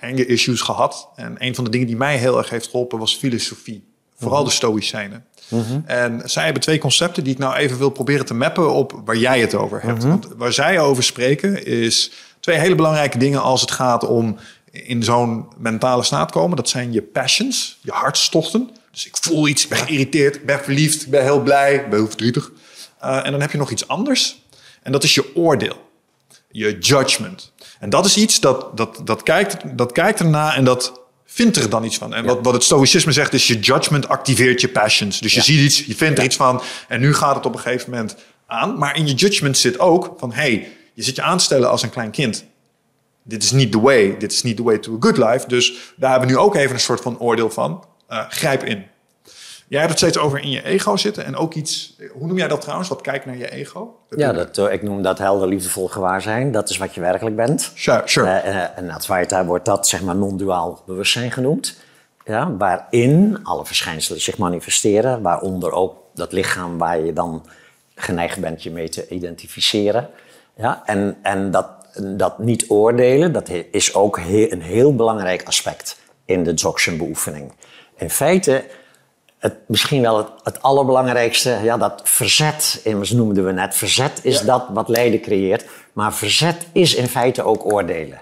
enge 0.10 0.26
issues 0.26 0.60
gehad. 0.60 1.08
En 1.16 1.36
een 1.38 1.54
van 1.54 1.64
de 1.64 1.70
dingen 1.70 1.86
die 1.86 1.96
mij 1.96 2.16
heel 2.16 2.38
erg 2.38 2.50
heeft 2.50 2.66
geholpen 2.66 2.98
was 2.98 3.16
filosofie. 3.16 3.84
Vooral 4.16 4.38
mm 4.38 4.44
-hmm. 4.44 4.48
de 4.48 4.56
stoïcijnen. 4.56 5.24
Mm 5.48 5.62
-hmm. 5.62 5.82
En 5.86 6.22
zij 6.24 6.44
hebben 6.44 6.62
twee 6.62 6.78
concepten 6.78 7.24
die 7.24 7.32
ik 7.32 7.38
nou 7.38 7.54
even 7.54 7.78
wil 7.78 7.90
proberen 7.90 8.26
te 8.26 8.34
mappen 8.34 8.72
op 8.72 9.00
waar 9.04 9.16
jij 9.16 9.40
het 9.40 9.54
over 9.54 9.82
hebt. 9.82 10.04
Mm 10.04 10.10
-hmm. 10.10 10.20
Want 10.20 10.28
waar 10.36 10.52
zij 10.52 10.80
over 10.80 11.02
spreken 11.02 11.66
is 11.66 12.12
twee 12.40 12.58
hele 12.58 12.74
belangrijke 12.74 13.18
dingen 13.18 13.42
als 13.42 13.60
het 13.60 13.70
gaat 13.70 14.06
om 14.06 14.36
in 14.74 15.02
zo'n 15.02 15.46
mentale 15.56 16.02
staat 16.02 16.30
komen. 16.30 16.56
Dat 16.56 16.68
zijn 16.68 16.92
je 16.92 17.02
passions, 17.02 17.78
je 17.82 17.90
hartstochten. 17.90 18.70
Dus 18.90 19.06
ik 19.06 19.16
voel 19.20 19.48
iets, 19.48 19.62
ik 19.62 19.68
ben 19.68 19.78
geïrriteerd, 19.78 20.34
ik 20.34 20.46
ben 20.46 20.60
verliefd, 20.60 21.02
ik 21.02 21.10
ben 21.10 21.22
heel 21.22 21.40
blij, 21.40 21.74
ik 21.74 21.88
ben 21.90 21.98
heel 21.98 22.08
verdrietig. 22.08 22.50
Uh, 23.04 23.26
en 23.26 23.30
dan 23.30 23.40
heb 23.40 23.50
je 23.50 23.58
nog 23.58 23.70
iets 23.70 23.88
anders. 23.88 24.42
En 24.82 24.92
dat 24.92 25.04
is 25.04 25.14
je 25.14 25.36
oordeel, 25.36 25.90
je 26.50 26.78
judgment. 26.78 27.52
En 27.78 27.90
dat 27.90 28.04
is 28.04 28.16
iets 28.16 28.40
dat, 28.40 28.76
dat, 28.76 29.00
dat, 29.04 29.22
kijkt, 29.22 29.78
dat 29.78 29.92
kijkt 29.92 30.20
erna 30.20 30.54
en 30.54 30.64
dat 30.64 31.00
vindt 31.24 31.56
er 31.56 31.70
dan 31.70 31.84
iets 31.84 31.96
van. 31.96 32.14
En 32.14 32.24
wat, 32.24 32.38
wat 32.42 32.52
het 32.52 32.62
stoïcisme 32.62 33.12
zegt 33.12 33.32
is 33.32 33.46
je 33.46 33.58
judgment 33.58 34.08
activeert 34.08 34.60
je 34.60 34.68
passions. 34.68 35.20
Dus 35.20 35.32
je 35.32 35.38
ja. 35.38 35.44
ziet 35.44 35.60
iets, 35.60 35.84
je 35.84 35.94
vindt 35.94 36.18
er 36.18 36.24
iets 36.24 36.36
van 36.36 36.62
en 36.88 37.00
nu 37.00 37.14
gaat 37.14 37.34
het 37.34 37.46
op 37.46 37.54
een 37.54 37.60
gegeven 37.60 37.90
moment 37.90 38.16
aan. 38.46 38.78
Maar 38.78 38.96
in 38.96 39.06
je 39.06 39.14
judgment 39.14 39.58
zit 39.58 39.78
ook 39.78 40.14
van, 40.18 40.32
hey, 40.32 40.68
je 40.94 41.02
zit 41.02 41.16
je 41.16 41.22
aan 41.22 41.38
te 41.38 41.44
stellen 41.44 41.70
als 41.70 41.82
een 41.82 41.90
klein 41.90 42.10
kind 42.10 42.44
dit 43.24 43.42
is 43.42 43.52
niet 43.52 43.72
the 43.72 43.80
way, 43.80 44.16
dit 44.18 44.32
is 44.32 44.42
niet 44.42 44.56
the 44.56 44.62
way 44.62 44.78
to 44.78 44.94
a 44.94 44.96
good 45.00 45.16
life. 45.16 45.48
Dus 45.48 45.94
daar 45.96 46.10
hebben 46.10 46.28
we 46.28 46.34
nu 46.34 46.40
ook 46.40 46.54
even 46.54 46.74
een 46.74 46.80
soort 46.80 47.00
van 47.00 47.18
oordeel 47.18 47.50
van. 47.50 47.84
Uh, 48.10 48.24
grijp 48.28 48.64
in. 48.64 48.86
Jij 49.68 49.80
hebt 49.82 49.90
het 49.90 49.98
steeds 49.98 50.18
over 50.18 50.38
in 50.42 50.50
je 50.50 50.64
ego 50.64 50.96
zitten 50.96 51.24
en 51.24 51.36
ook 51.36 51.54
iets, 51.54 51.96
hoe 52.12 52.26
noem 52.26 52.36
jij 52.36 52.48
dat 52.48 52.60
trouwens, 52.60 52.88
wat 52.88 53.00
kijkt 53.00 53.26
naar 53.26 53.36
je 53.36 53.50
ego? 53.50 53.98
ja, 54.16 54.32
dat, 54.32 54.58
uh, 54.58 54.72
ik 54.72 54.82
noem 54.82 55.02
dat 55.02 55.18
helder, 55.18 55.48
liefdevol 55.48 55.88
gewaarzijn. 55.88 56.52
Dat 56.52 56.70
is 56.70 56.76
wat 56.76 56.94
je 56.94 57.00
werkelijk 57.00 57.36
bent. 57.36 57.72
Sure, 57.74 58.02
sure. 58.04 58.42
Uh, 58.44 58.78
en 58.78 58.90
Advaita 58.90 59.44
wordt 59.44 59.64
dat 59.64 59.88
zeg 59.88 60.02
maar 60.02 60.16
non-duaal 60.16 60.82
bewustzijn 60.86 61.30
genoemd. 61.30 61.76
Ja, 62.24 62.56
waarin 62.56 63.38
alle 63.42 63.66
verschijnselen 63.66 64.20
zich 64.20 64.38
manifesteren, 64.38 65.22
waaronder 65.22 65.72
ook 65.72 65.96
dat 66.14 66.32
lichaam 66.32 66.78
waar 66.78 67.00
je 67.00 67.12
dan 67.12 67.46
geneigd 67.94 68.40
bent 68.40 68.62
je 68.62 68.70
mee 68.70 68.88
te 68.88 69.08
identificeren. 69.08 70.10
Ja, 70.56 70.82
en 70.84 71.16
en 71.22 71.50
dat, 71.50 71.66
dat 72.02 72.38
niet 72.38 72.64
oordelen, 72.68 73.32
dat 73.32 73.50
is 73.70 73.94
ook 73.94 74.16
een 74.16 74.62
heel 74.62 74.94
belangrijk 74.94 75.42
aspect 75.42 75.96
in 76.24 76.42
de 76.42 76.54
Dzogchen-beoefening. 76.54 77.52
In 77.96 78.10
feite, 78.10 78.64
het, 79.38 79.54
misschien 79.66 80.02
wel 80.02 80.16
het, 80.16 80.28
het, 80.42 80.62
allerbelangrijkste, 80.62 81.58
ja, 81.62 81.76
dat 81.76 82.00
verzet, 82.04 82.80
immers 82.84 83.10
noemden 83.10 83.44
we 83.44 83.52
net, 83.52 83.74
verzet 83.74 84.20
is 84.22 84.40
dat 84.40 84.66
wat 84.70 84.88
lijden 84.88 85.20
creëert. 85.20 85.64
Maar 85.92 86.14
verzet 86.14 86.66
is 86.72 86.94
in 86.94 87.08
feite 87.08 87.42
ook 87.42 87.72
oordelen. 87.72 88.20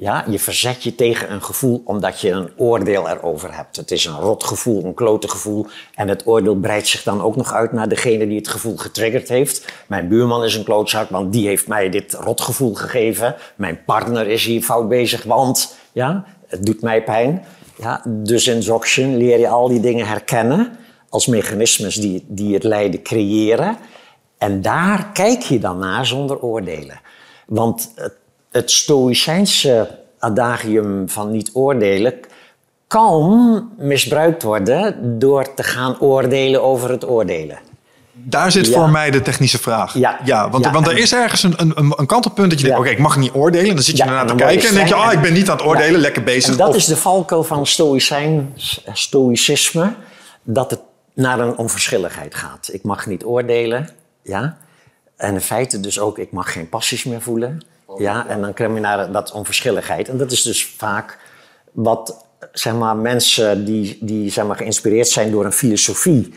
Ja, 0.00 0.24
je 0.28 0.38
verzet 0.38 0.82
je 0.82 0.94
tegen 0.94 1.32
een 1.32 1.42
gevoel 1.42 1.82
omdat 1.84 2.20
je 2.20 2.30
een 2.30 2.50
oordeel 2.56 3.08
erover 3.08 3.54
hebt. 3.56 3.76
Het 3.76 3.90
is 3.90 4.04
een 4.04 4.18
rot 4.18 4.44
gevoel, 4.44 4.84
een 4.84 4.94
klote 4.94 5.28
gevoel. 5.28 5.66
En 5.94 6.08
het 6.08 6.26
oordeel 6.26 6.54
breidt 6.54 6.86
zich 6.86 7.02
dan 7.02 7.22
ook 7.22 7.36
nog 7.36 7.52
uit 7.52 7.72
naar 7.72 7.88
degene 7.88 8.26
die 8.26 8.36
het 8.36 8.48
gevoel 8.48 8.76
getriggerd 8.76 9.28
heeft. 9.28 9.72
Mijn 9.86 10.08
buurman 10.08 10.44
is 10.44 10.54
een 10.54 10.64
klootzak, 10.64 11.10
want 11.10 11.32
die 11.32 11.46
heeft 11.46 11.68
mij 11.68 11.90
dit 11.90 12.12
rotgevoel 12.12 12.74
gegeven. 12.74 13.34
Mijn 13.54 13.84
partner 13.84 14.26
is 14.26 14.44
hier 14.44 14.62
fout 14.62 14.88
bezig, 14.88 15.22
want 15.22 15.76
ja, 15.92 16.24
het 16.46 16.66
doet 16.66 16.82
mij 16.82 17.04
pijn. 17.04 17.44
Ja, 17.76 18.02
dus 18.06 18.46
in 18.46 18.60
Dzogchen 18.60 19.16
leer 19.16 19.38
je 19.38 19.48
al 19.48 19.68
die 19.68 19.80
dingen 19.80 20.06
herkennen 20.06 20.76
als 21.08 21.26
mechanismes 21.26 21.94
die, 21.94 22.24
die 22.28 22.54
het 22.54 22.64
lijden 22.64 23.02
creëren. 23.02 23.76
En 24.38 24.62
daar 24.62 25.10
kijk 25.12 25.42
je 25.42 25.58
dan 25.58 25.78
naar 25.78 26.06
zonder 26.06 26.40
oordelen. 26.40 27.00
Want 27.46 27.92
het, 27.94 28.14
het 28.50 28.70
stoïcijnse 28.70 29.98
adagium 30.18 31.08
van 31.08 31.30
niet 31.30 31.50
oordelen 31.52 32.14
kan 32.86 33.68
misbruikt 33.78 34.42
worden 34.42 35.18
door 35.18 35.54
te 35.54 35.62
gaan 35.62 36.00
oordelen 36.00 36.62
over 36.62 36.90
het 36.90 37.08
oordelen. 37.08 37.58
Daar 38.12 38.52
zit 38.52 38.68
voor 38.68 38.90
mij 38.90 39.10
de 39.10 39.22
technische 39.22 39.58
vraag. 39.58 39.94
Ja, 39.94 40.20
ja 40.24 40.50
want, 40.50 40.66
want 40.66 40.86
er 40.86 40.98
is 40.98 41.12
ergens 41.12 41.42
een, 41.42 41.54
een, 41.56 41.94
een 41.96 42.06
kantelpunt 42.06 42.50
dat 42.50 42.60
je 42.60 42.64
denkt: 42.64 42.80
oké, 42.80 42.90
ik 42.90 42.98
mag 42.98 43.16
niet 43.16 43.32
oordelen. 43.32 43.74
Dan 43.74 43.84
zit 43.84 43.96
je 43.96 44.02
ernaar 44.02 44.26
te 44.26 44.34
kijken 44.34 44.68
en 44.68 44.74
denk 44.74 44.88
je: 44.88 44.96
oh, 44.96 45.12
ik 45.12 45.20
ben 45.20 45.32
niet 45.32 45.50
aan 45.50 45.56
het 45.56 45.66
oordelen, 45.66 46.00
lekker 46.00 46.22
bezig. 46.22 46.50
En 46.50 46.56
dat 46.56 46.74
is 46.74 46.84
de 46.84 46.96
valkuil 46.96 47.44
van 47.44 47.66
stoïcijn, 47.66 48.54
stoïcisme, 48.92 49.94
dat 50.42 50.70
het 50.70 50.80
naar 51.14 51.40
een 51.40 51.56
onverschilligheid 51.56 52.34
gaat. 52.34 52.68
Ik 52.72 52.82
mag 52.82 53.06
niet 53.06 53.24
oordelen, 53.24 53.88
ja. 54.22 54.56
En 55.16 55.34
in 55.34 55.40
feite 55.40 55.80
dus 55.80 56.00
ook, 56.00 56.18
ik 56.18 56.32
mag 56.32 56.52
geen 56.52 56.68
passies 56.68 57.04
meer 57.04 57.20
voelen. 57.20 57.62
Ja, 57.98 58.28
en 58.28 58.40
dan 58.40 58.52
krijg 58.52 58.74
je 58.74 58.80
naar 58.80 59.12
dat 59.12 59.32
onverschilligheid. 59.32 60.08
En 60.08 60.18
dat 60.18 60.30
is 60.30 60.42
dus 60.42 60.66
vaak 60.66 61.18
wat 61.72 62.24
zeg 62.52 62.74
maar, 62.74 62.96
mensen 62.96 63.64
die, 63.64 63.98
die 64.00 64.30
zeg 64.30 64.46
maar, 64.46 64.56
geïnspireerd 64.56 65.08
zijn 65.08 65.30
door 65.30 65.44
een 65.44 65.52
filosofie 65.52 66.32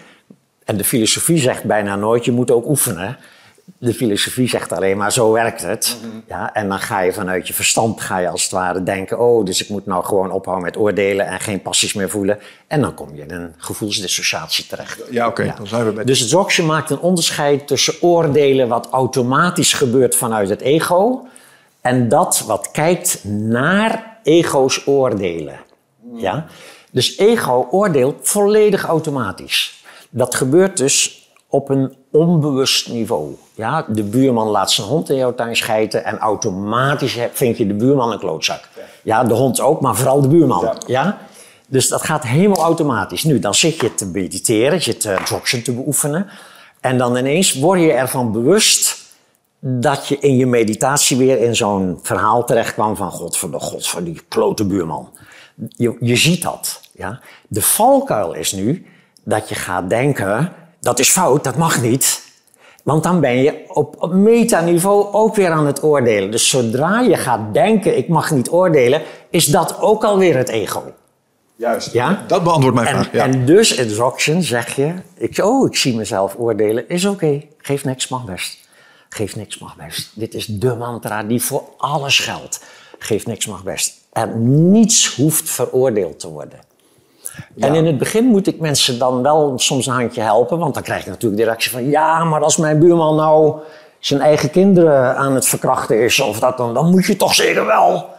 en 0.66 0.78
de 0.78 0.84
filosofie 0.84 1.38
zegt 1.38 1.64
bijna 1.64 1.96
nooit, 1.96 2.26
je 2.26 2.32
moet 2.32 2.52
ook 2.52 2.68
oefenen. 2.68 3.18
De 3.78 3.94
filosofie 3.94 4.50
zegt 4.50 4.72
alleen 4.72 4.98
maar, 4.98 5.12
zo 5.12 5.32
werkt 5.32 5.62
het. 5.62 5.98
Mhm. 6.02 6.18
ja, 6.28 6.54
en 6.54 6.70
dan 6.70 6.80
ga 6.80 7.00
je 7.02 7.14
vanuit 7.14 7.48
je 7.48 7.54
verstand, 7.54 8.02
ga 8.02 8.18
je 8.18 8.30
als 8.30 8.44
het 8.44 8.52
ware 8.52 8.84
denken... 8.84 9.20
oh, 9.20 9.46
dus 9.46 9.64
ik 9.64 9.70
moet 9.70 9.86
nou 9.86 10.04
gewoon 10.04 10.32
ophouden 10.32 10.66
met 10.66 10.78
oordelen 10.78 11.26
en 11.26 11.40
geen 11.40 11.62
passies 11.62 11.94
meer 11.94 12.10
voelen. 12.10 12.40
En 12.68 12.82
dan 12.82 12.94
kom 12.94 13.16
je 13.16 13.22
in 13.22 13.32
een 13.32 13.54
gevoelsdissociatie 13.58 14.68
terecht. 14.68 15.02
Ja, 15.10 15.28
oké, 15.28 15.54
dan 15.58 15.68
zijn 15.68 15.86
we 15.86 15.92
bij... 15.92 16.04
Dus 16.04 16.20
het 16.20 16.28
Dzogchen 16.28 16.66
maakt 16.66 16.90
een 16.90 17.00
onderscheid 17.00 17.68
tussen 17.68 18.02
oordelen... 18.02 18.68
wat 18.68 18.88
automatisch 18.92 19.74
gebeurt 19.74 20.16
vanuit 20.16 20.50
het 20.50 20.62
ego... 20.62 21.28
en 21.84 22.10
dat 22.10 22.44
wat 22.48 22.72
kijkt 22.72 23.24
naar 23.24 24.18
ego's 24.24 24.88
oordelen. 24.88 25.60
Ja? 26.16 26.46
Dus 26.92 27.18
ego 27.18 27.68
oordeelt 27.72 28.16
volledig 28.22 28.86
automatisch. 28.86 29.84
Dat 30.10 30.36
gebeurt 30.36 30.78
dus 30.78 31.28
op 31.48 31.70
een 31.70 31.96
onbewust 32.12 32.90
niveau. 32.90 33.36
Ja, 33.56 33.86
de 33.88 34.04
buurman 34.04 34.48
laat 34.48 34.72
zijn 34.72 34.88
hond 34.88 35.10
in 35.10 35.16
jouw 35.16 35.36
tuin 35.36 35.56
schijten 35.56 36.06
en 36.06 36.18
automatisch 36.18 37.18
vind 37.32 37.58
je 37.58 37.68
de 37.68 37.74
buurman 37.74 38.12
een 38.12 38.20
klootzak. 38.20 38.70
Ja, 39.04 39.24
de 39.24 39.34
hond 39.34 39.60
ook, 39.60 39.82
maar 39.82 39.96
vooral 39.96 40.22
de 40.22 40.28
buurman. 40.28 40.78
Ja. 40.88 41.18
Dus 41.68 41.88
dat 41.88 42.02
gaat 42.02 42.24
helemaal 42.24 42.64
automatisch. 42.64 43.24
Nu, 43.24 43.40
dan 43.40 43.54
zit 43.54 43.80
je 43.80 43.94
te 43.94 44.06
mediteren, 44.06 44.80
je 44.82 44.98
te 44.98 45.62
te 45.64 45.74
beoefenen. 45.74 46.30
En 46.80 46.98
dan 46.98 47.18
ineens 47.18 47.54
word 47.54 47.80
je 47.80 47.92
ervan 47.92 48.32
bewust 48.32 48.93
dat 49.66 50.08
je 50.08 50.18
in 50.20 50.38
je 50.38 50.46
meditatie 50.46 51.18
weer 51.18 51.40
in 51.40 51.56
zo'n 51.56 52.00
verhaal 52.02 52.46
terecht 52.46 52.74
kwam 52.74 52.96
van 52.96 53.12
God 53.12 53.38
voor 53.38 53.52
de 53.52 53.60
God 53.60 53.88
voor 53.88 54.04
die 54.04 54.22
klote 54.28 54.66
buurman. 54.66 55.10
Je, 55.68 55.98
je 56.00 56.16
ziet 56.16 56.42
dat. 56.42 56.82
Ja. 56.92 57.20
De 57.48 57.62
valkuil 57.62 58.34
is 58.34 58.52
nu 58.52 58.86
dat 59.24 59.50
je 59.50 59.56
gaat 59.56 59.90
denken, 59.90 60.54
dat 60.80 61.00
is 61.00 61.10
fout, 61.10 61.44
dat 61.44 61.58
mag 61.58 61.82
niet. 61.82 62.22
Want 62.84 63.04
dan 63.04 63.20
ben 63.20 63.36
je 63.36 63.64
op, 63.68 63.96
op 64.00 64.14
metaniveau 64.14 65.14
ook 65.14 65.36
weer 65.36 65.52
aan 65.52 65.66
het 65.66 65.84
oordelen. 65.84 66.32
Dus 66.32 66.50
zodra 66.50 67.02
je 67.02 67.18
gaat 67.18 67.54
denken, 67.54 67.98
ik 67.98 68.08
mag 68.08 68.32
niet 68.32 68.50
oordelen, 68.50 69.02
is 69.30 69.46
dat 69.46 69.82
ook 69.82 70.04
alweer 70.04 70.38
het 70.38 70.50
ego. 70.50 70.84
Juist, 71.56 71.94
ja? 71.94 72.24
dat 72.28 72.44
beantwoordt 72.44 72.78
mijn 72.78 72.88
vraag. 72.88 73.12
Ja. 73.12 73.24
En 73.24 73.46
dus 73.46 73.76
in 73.76 74.44
zeg 74.44 74.76
je, 74.76 74.94
ik, 75.18 75.38
oh, 75.38 75.68
ik 75.68 75.76
zie 75.76 75.96
mezelf 75.96 76.36
oordelen, 76.38 76.90
is 76.90 77.06
oké, 77.06 77.42
geef 77.58 77.86
niks, 77.86 78.08
mag 78.08 78.26
best. 78.26 78.63
Geef 79.14 79.36
niks, 79.36 79.58
mag 79.58 79.76
best. 79.76 80.12
Dit 80.14 80.34
is 80.34 80.46
de 80.46 80.76
mantra 80.76 81.24
die 81.24 81.42
voor 81.42 81.64
alles 81.78 82.20
geldt. 82.20 82.64
Geef 83.00 83.26
niks, 83.26 83.48
mag 83.48 83.64
best. 83.64 83.94
En 84.12 84.72
niets 84.72 85.16
hoeft 85.16 85.50
veroordeeld 85.50 86.20
te 86.20 86.28
worden. 86.28 86.60
En 87.60 87.76
in 87.76 87.86
het 87.86 87.98
begin 87.98 88.26
moet 88.26 88.48
ik 88.48 88.60
mensen 88.60 89.00
dan 89.00 89.22
wel 89.22 89.54
soms 89.60 89.86
een 89.86 89.94
handje 89.94 90.22
helpen, 90.22 90.58
want 90.58 90.74
dan 90.74 90.84
krijg 90.84 91.04
je 91.04 91.10
natuurlijk 91.10 91.42
de 91.42 91.48
reactie 91.48 91.72
van: 91.72 91.90
ja, 91.90 92.24
maar 92.24 92.44
als 92.44 92.58
mijn 92.58 92.80
buurman 92.80 93.16
nou 93.16 93.60
zijn 94.00 94.22
eigen 94.22 94.50
kinderen 94.50 95.16
aan 95.18 95.36
het 95.36 95.46
verkrachten 95.46 96.04
is, 96.04 96.20
of 96.20 96.40
dat 96.40 96.58
dan, 96.58 96.74
dan 96.74 96.90
moet 96.90 97.06
je 97.06 97.16
toch 97.16 97.34
zeker 97.34 97.66
wel. 97.66 98.10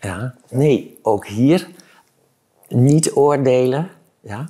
Ja, 0.00 0.34
nee, 0.50 0.98
ook 1.02 1.26
hier 1.26 1.68
niet 2.68 3.16
oordelen. 3.16 3.90
Ja. 4.20 4.48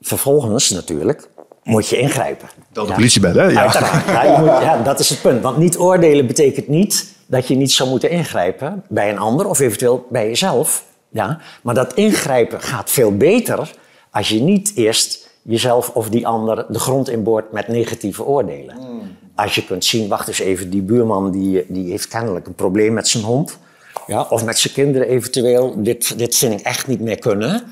Vervolgens 0.00 0.70
natuurlijk 0.70 1.28
moet 1.62 1.88
je 1.88 1.98
ingrijpen. 1.98 2.48
Dat 2.72 2.86
de 2.86 2.92
politie 2.92 3.20
bellen, 3.20 3.52
Ja. 3.52 3.72
Ja, 4.06 4.22
je 4.22 4.36
moet, 4.38 4.46
ja, 4.48 4.82
dat 4.82 5.00
is 5.00 5.08
het 5.08 5.20
punt. 5.20 5.42
Want 5.42 5.56
niet 5.56 5.78
oordelen 5.78 6.26
betekent 6.26 6.68
niet 6.68 7.14
dat 7.26 7.48
je 7.48 7.54
niet 7.54 7.72
zou 7.72 7.88
moeten 7.88 8.10
ingrijpen 8.10 8.84
bij 8.88 9.10
een 9.10 9.18
ander 9.18 9.46
of 9.46 9.60
eventueel 9.60 10.06
bij 10.10 10.26
jezelf. 10.26 10.84
Ja? 11.08 11.40
Maar 11.62 11.74
dat 11.74 11.94
ingrijpen 11.94 12.60
gaat 12.60 12.90
veel 12.90 13.16
beter 13.16 13.70
als 14.10 14.28
je 14.28 14.40
niet 14.40 14.72
eerst 14.74 15.30
jezelf 15.42 15.88
of 15.88 16.08
die 16.08 16.26
ander 16.26 16.66
de 16.68 16.78
grond 16.78 17.08
inboort 17.08 17.52
met 17.52 17.68
negatieve 17.68 18.24
oordelen. 18.24 18.76
Hmm. 18.76 19.16
Als 19.34 19.54
je 19.54 19.64
kunt 19.64 19.84
zien, 19.84 20.08
wacht 20.08 20.28
eens 20.28 20.38
even, 20.38 20.70
die 20.70 20.82
buurman 20.82 21.30
die, 21.30 21.64
die 21.68 21.90
heeft 21.90 22.08
kennelijk 22.08 22.46
een 22.46 22.54
probleem 22.54 22.92
met 22.92 23.08
zijn 23.08 23.24
hond. 23.24 23.58
Ja, 24.06 24.26
of 24.30 24.44
met 24.44 24.58
zijn 24.58 24.74
kinderen 24.74 25.08
eventueel. 25.08 25.82
Dit, 25.82 26.18
dit 26.18 26.36
vind 26.36 26.60
ik 26.60 26.66
echt 26.66 26.86
niet 26.86 27.00
meer 27.00 27.18
kunnen. 27.18 27.62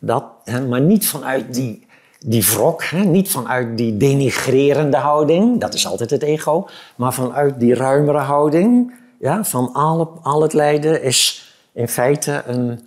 Dat, 0.00 0.24
hè, 0.44 0.66
maar 0.66 0.80
niet 0.80 1.08
vanuit 1.08 1.54
die, 1.54 1.86
die 2.18 2.44
wrok, 2.44 2.92
niet 2.92 3.30
vanuit 3.30 3.76
die 3.76 3.96
denigrerende 3.96 4.96
houding. 4.96 5.60
Dat 5.60 5.74
is 5.74 5.86
altijd 5.86 6.10
het 6.10 6.22
ego. 6.22 6.68
Maar 6.96 7.14
vanuit 7.14 7.60
die 7.60 7.74
ruimere 7.74 8.18
houding. 8.18 8.94
Ja, 9.20 9.44
van 9.44 9.72
al, 9.72 10.18
al 10.22 10.42
het 10.42 10.52
lijden 10.52 11.02
is 11.02 11.52
in 11.72 11.88
feite 11.88 12.42
een 12.46 12.80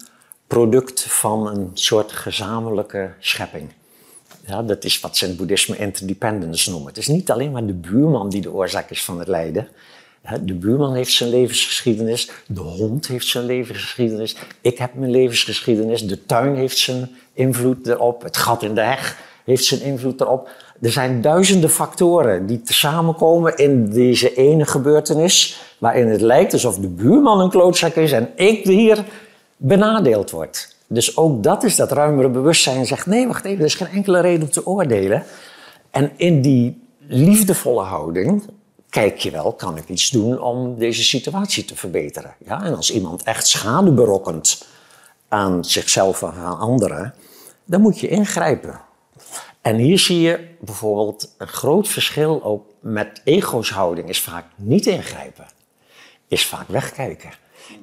product 0.48 1.02
van 1.02 1.48
een 1.48 1.70
soort 1.74 2.12
gezamenlijke 2.12 3.12
schepping. 3.20 3.70
Ja, 4.46 4.64
dat 4.64 4.84
is 4.84 5.00
wat 5.00 5.18
ze 5.18 5.28
in 5.28 5.36
boeddhisme 5.36 5.78
interdependence 5.78 6.70
noemen. 6.70 6.88
Het 6.88 6.98
is 6.98 7.08
niet 7.08 7.32
alleen 7.32 7.52
maar 7.52 7.66
de 7.66 7.74
buurman 7.74 8.30
die 8.30 8.42
de 8.42 8.52
oorzaak 8.52 8.90
is 8.90 9.04
van 9.04 9.20
het 9.20 9.28
lijden. 9.28 9.68
De 10.44 10.54
buurman 10.54 10.96
heeft 10.96 11.12
zijn 11.12 11.30
levensgeschiedenis, 11.30 12.32
de 12.48 12.60
hond 12.60 13.08
heeft 13.08 13.28
zijn 13.28 13.46
levensgeschiedenis, 13.46 14.36
ik 14.62 14.78
heb 14.78 14.94
mijn 14.94 15.12
levensgeschiedenis, 15.12 16.08
de 16.08 16.26
tuin 16.26 16.56
heeft 16.56 16.78
zijn 16.78 17.10
invloed 17.34 17.88
erop, 17.88 18.24
het 18.24 18.38
gat 18.38 18.64
in 18.64 18.76
de 18.76 18.82
heg 18.82 19.18
heeft 19.46 19.64
zijn 19.64 19.82
invloed 19.82 20.22
erop. 20.22 20.50
Er 20.82 20.92
zijn 20.92 21.22
duizenden 21.22 21.70
factoren 21.70 22.46
die 22.46 22.62
samenkomen 22.64 23.58
in 23.58 23.90
deze 23.90 24.34
ene 24.36 24.66
gebeurtenis, 24.66 25.62
waarin 25.78 26.08
het 26.08 26.22
lijkt 26.22 26.54
alsof 26.54 26.78
de 26.78 26.88
buurman 26.88 27.40
een 27.40 27.50
klootzak 27.50 27.96
is 27.96 28.12
en 28.12 28.30
ik 28.36 28.66
hier 28.66 29.06
benadeeld 29.58 30.32
word. 30.32 30.76
Dus 30.88 31.18
ook 31.18 31.44
dat 31.44 31.64
is 31.64 31.76
dat 31.76 31.92
ruimere 31.92 32.30
bewustzijn. 32.30 32.86
Zegt 32.86 33.06
nee, 33.06 33.28
wacht 33.28 33.46
even, 33.46 33.60
er 33.60 33.66
is 33.66 33.76
geen 33.76 33.88
enkele 33.88 34.20
reden 34.20 34.42
om 34.42 34.50
te 34.50 34.66
oordelen. 34.66 35.24
En 35.92 36.12
in 36.16 36.42
die 36.42 36.82
liefdevolle 37.08 37.82
houding 37.82 38.44
kijk 38.92 39.18
je 39.18 39.32
wel, 39.32 39.54
kan 39.54 39.78
ik 39.78 39.90
iets 39.90 40.10
doen 40.10 40.42
om 40.42 40.78
deze 40.78 41.04
situatie 41.04 41.66
te 41.66 41.76
verbeteren? 41.76 42.36
Ja, 42.46 42.64
en 42.64 42.76
als 42.76 42.92
iemand 42.92 43.24
echt 43.24 43.48
schade 43.48 43.92
berokkent 43.92 44.66
aan 45.28 45.66
zichzelf 45.66 46.24
of 46.24 46.34
aan 46.34 46.60
anderen, 46.60 47.14
dan 47.66 47.82
moet 47.82 48.00
je 48.00 48.08
ingrijpen. 48.08 48.82
En 49.62 49.76
hier 49.76 50.00
zie 50.00 50.20
je 50.20 50.48
bijvoorbeeld 50.60 51.36
een 51.38 51.48
groot 51.48 51.88
verschil 51.88 52.44
ook 52.44 52.66
met 52.80 53.22
ego's 53.24 53.70
houding 53.70 54.10
is 54.10 54.22
vaak 54.22 54.46
niet 54.56 54.86
ingrijpen. 54.86 55.46
Is 56.28 56.46
vaak 56.46 56.68
wegkijken. 56.68 57.30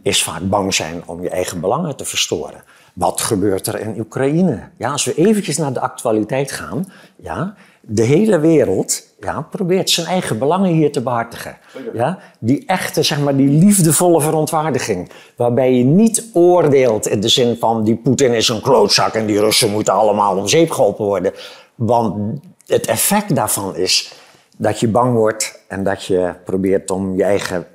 Is 0.02 0.22
vaak 0.22 0.48
bang 0.48 0.74
zijn 0.74 1.02
om 1.06 1.22
je 1.22 1.30
eigen 1.30 1.60
belangen 1.60 1.96
te 1.96 2.04
verstoren. 2.04 2.62
Wat 2.94 3.20
gebeurt 3.20 3.66
er 3.66 3.80
in 3.80 4.00
Oekraïne? 4.00 4.68
Ja, 4.76 4.90
als 4.90 5.04
we 5.04 5.14
eventjes 5.14 5.56
naar 5.56 5.72
de 5.72 5.80
actualiteit 5.80 6.52
gaan, 6.52 6.92
ja, 7.16 7.54
de 7.90 8.02
hele 8.02 8.38
wereld 8.38 9.02
ja, 9.20 9.40
probeert 9.40 9.90
zijn 9.90 10.06
eigen 10.06 10.38
belangen 10.38 10.70
hier 10.70 10.92
te 10.92 11.02
behartigen. 11.02 11.56
Ja, 11.92 12.18
die 12.38 12.66
echte, 12.66 13.02
zeg 13.02 13.20
maar, 13.20 13.36
die 13.36 13.48
liefdevolle 13.48 14.20
verontwaardiging. 14.20 15.10
Waarbij 15.36 15.72
je 15.72 15.84
niet 15.84 16.24
oordeelt 16.32 17.06
in 17.06 17.20
de 17.20 17.28
zin 17.28 17.56
van 17.56 17.84
die 17.84 17.96
Poetin 17.96 18.34
is 18.34 18.48
een 18.48 18.60
klootzak 18.60 19.14
en 19.14 19.26
die 19.26 19.40
Russen 19.40 19.70
moeten 19.70 19.94
allemaal 19.94 20.36
om 20.36 20.48
zeep 20.48 20.70
geholpen 20.70 21.04
worden. 21.04 21.32
Want 21.74 22.40
het 22.66 22.86
effect 22.86 23.34
daarvan 23.34 23.76
is 23.76 24.12
dat 24.56 24.80
je 24.80 24.88
bang 24.88 25.14
wordt 25.14 25.60
en 25.68 25.84
dat 25.84 26.04
je 26.04 26.34
probeert 26.44 26.90
om 26.90 27.16
je 27.16 27.24
eigen 27.24 27.66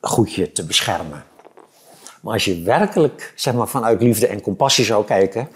goedje 0.00 0.52
te 0.52 0.64
beschermen. 0.64 1.24
Maar 2.20 2.32
als 2.32 2.44
je 2.44 2.62
werkelijk 2.62 3.32
zeg 3.36 3.54
maar, 3.54 3.68
vanuit 3.68 4.02
liefde 4.02 4.26
en 4.26 4.40
compassie 4.40 4.84
zou 4.84 5.04
kijken, 5.04 5.48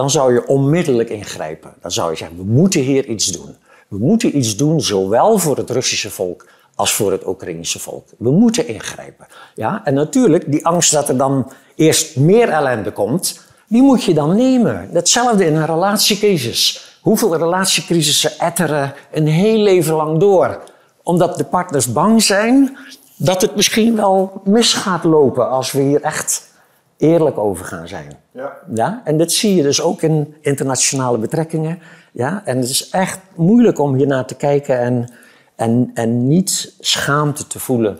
dan 0.00 0.10
zou 0.10 0.32
je 0.32 0.46
onmiddellijk 0.46 1.10
ingrijpen. 1.10 1.74
Dan 1.80 1.90
zou 1.90 2.10
je 2.10 2.16
zeggen, 2.16 2.36
we 2.36 2.44
moeten 2.44 2.80
hier 2.80 3.06
iets 3.06 3.26
doen. 3.26 3.56
We 3.88 3.98
moeten 3.98 4.36
iets 4.36 4.56
doen, 4.56 4.80
zowel 4.80 5.38
voor 5.38 5.56
het 5.56 5.70
Russische 5.70 6.10
volk 6.10 6.46
als 6.74 6.92
voor 6.92 7.12
het 7.12 7.26
Oekraïnse 7.26 7.78
volk. 7.78 8.06
We 8.18 8.30
moeten 8.30 8.68
ingrijpen. 8.68 9.26
Ja? 9.54 9.80
En 9.84 9.94
natuurlijk, 9.94 10.52
die 10.52 10.66
angst 10.66 10.92
dat 10.92 11.08
er 11.08 11.16
dan 11.16 11.52
eerst 11.74 12.16
meer 12.16 12.48
ellende 12.48 12.92
komt, 12.92 13.40
die 13.66 13.82
moet 13.82 14.04
je 14.04 14.14
dan 14.14 14.36
nemen. 14.36 14.88
Hetzelfde 14.92 15.46
in 15.46 15.56
een 15.56 15.66
relatiecrisis. 15.66 16.96
Hoeveel 17.00 17.36
relatiecrisissen 17.36 18.38
etteren 18.38 18.94
een 19.12 19.26
heel 19.26 19.58
leven 19.58 19.94
lang 19.94 20.18
door? 20.18 20.62
Omdat 21.02 21.36
de 21.36 21.44
partners 21.44 21.92
bang 21.92 22.22
zijn 22.22 22.76
dat 23.16 23.42
het 23.42 23.56
misschien 23.56 23.96
wel 23.96 24.40
mis 24.44 24.72
gaat 24.72 25.04
lopen 25.04 25.50
als 25.50 25.72
we 25.72 25.80
hier 25.80 26.02
echt 26.02 26.48
eerlijk 26.96 27.38
over 27.38 27.64
gaan 27.64 27.88
zijn. 27.88 28.19
Ja. 28.32 28.56
Ja? 28.74 29.00
En 29.04 29.18
dat 29.18 29.32
zie 29.32 29.54
je 29.54 29.62
dus 29.62 29.82
ook 29.82 30.02
in 30.02 30.34
internationale 30.40 31.18
betrekkingen. 31.18 31.78
Ja? 32.12 32.42
En 32.44 32.58
het 32.58 32.68
is 32.68 32.90
echt 32.90 33.20
moeilijk 33.34 33.78
om 33.78 33.94
hier 33.94 34.06
naar 34.06 34.26
te 34.26 34.34
kijken 34.34 34.78
en, 34.78 35.12
en, 35.54 35.90
en 35.94 36.28
niet 36.28 36.74
schaamte 36.80 37.46
te 37.46 37.58
voelen 37.58 37.98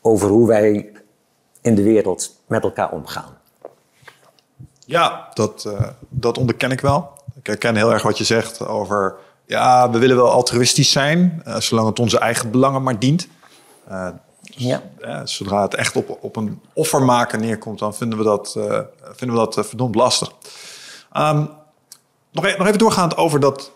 over 0.00 0.28
hoe 0.28 0.46
wij 0.46 0.92
in 1.60 1.74
de 1.74 1.82
wereld 1.82 2.40
met 2.46 2.62
elkaar 2.62 2.90
omgaan. 2.90 3.38
Ja, 4.86 5.28
dat, 5.34 5.64
uh, 5.66 5.88
dat 6.08 6.38
onderken 6.38 6.70
ik 6.70 6.80
wel. 6.80 7.10
Ik 7.34 7.46
herken 7.46 7.76
heel 7.76 7.92
erg 7.92 8.02
wat 8.02 8.18
je 8.18 8.24
zegt 8.24 8.66
over... 8.66 9.14
ja, 9.46 9.90
we 9.90 9.98
willen 9.98 10.16
wel 10.16 10.30
altruïstisch 10.30 10.90
zijn... 10.90 11.42
Uh, 11.46 11.56
zolang 11.56 11.88
het 11.88 11.98
onze 11.98 12.18
eigen 12.18 12.50
belangen 12.50 12.82
maar 12.82 12.98
dient. 12.98 13.28
Uh, 13.88 14.08
ja. 14.56 14.82
zodra 15.26 15.62
het 15.62 15.74
echt 15.74 15.96
op, 15.96 16.18
op 16.20 16.36
een 16.36 16.60
offer 16.72 17.02
maken 17.02 17.40
neerkomt... 17.40 17.78
dan 17.78 17.94
vinden 17.94 18.18
we 18.18 18.24
dat, 18.24 18.52
vinden 19.00 19.36
we 19.36 19.50
dat 19.50 19.66
verdomd 19.66 19.94
lastig. 19.94 20.32
Um, 21.16 21.48
nog, 22.32 22.46
e-, 22.46 22.56
nog 22.56 22.66
even 22.66 22.78
doorgaand 22.78 23.16
over 23.16 23.40
dat... 23.40 23.72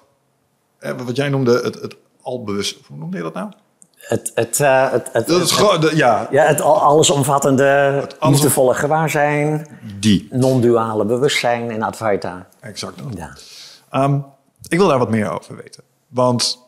wat 0.81 1.17
jij 1.17 1.29
noemde 1.29 1.61
het, 1.63 1.75
het 1.75 1.97
albewust... 2.23 2.77
Hoe 2.87 2.97
noemde 2.97 3.17
je 3.17 3.23
dat 3.23 3.35
nou? 3.35 3.51
Het, 3.99 4.33
het, 4.35 4.59
uh, 4.59 4.91
het, 4.91 5.09
het, 5.13 5.27
dat 5.27 5.41
is 5.41 5.57
het, 5.57 5.91
ja. 5.97 6.29
ja, 6.31 6.45
het 6.45 6.61
allesomvattende, 6.61 7.65
het 7.65 8.21
alles 8.21 8.35
liefdevolle 8.35 8.75
gewaarzijn. 8.75 9.67
Die. 9.99 10.29
Non-duale 10.31 11.05
bewustzijn 11.05 11.71
in 11.71 11.83
Advaita. 11.83 12.47
Exact 12.61 12.99
dat. 12.99 13.07
Ja. 13.17 14.05
Um, 14.05 14.25
ik 14.69 14.79
wil 14.79 14.89
daar 14.89 14.99
wat 14.99 15.11
meer 15.11 15.31
over 15.31 15.57
weten. 15.57 15.83
Want 16.09 16.59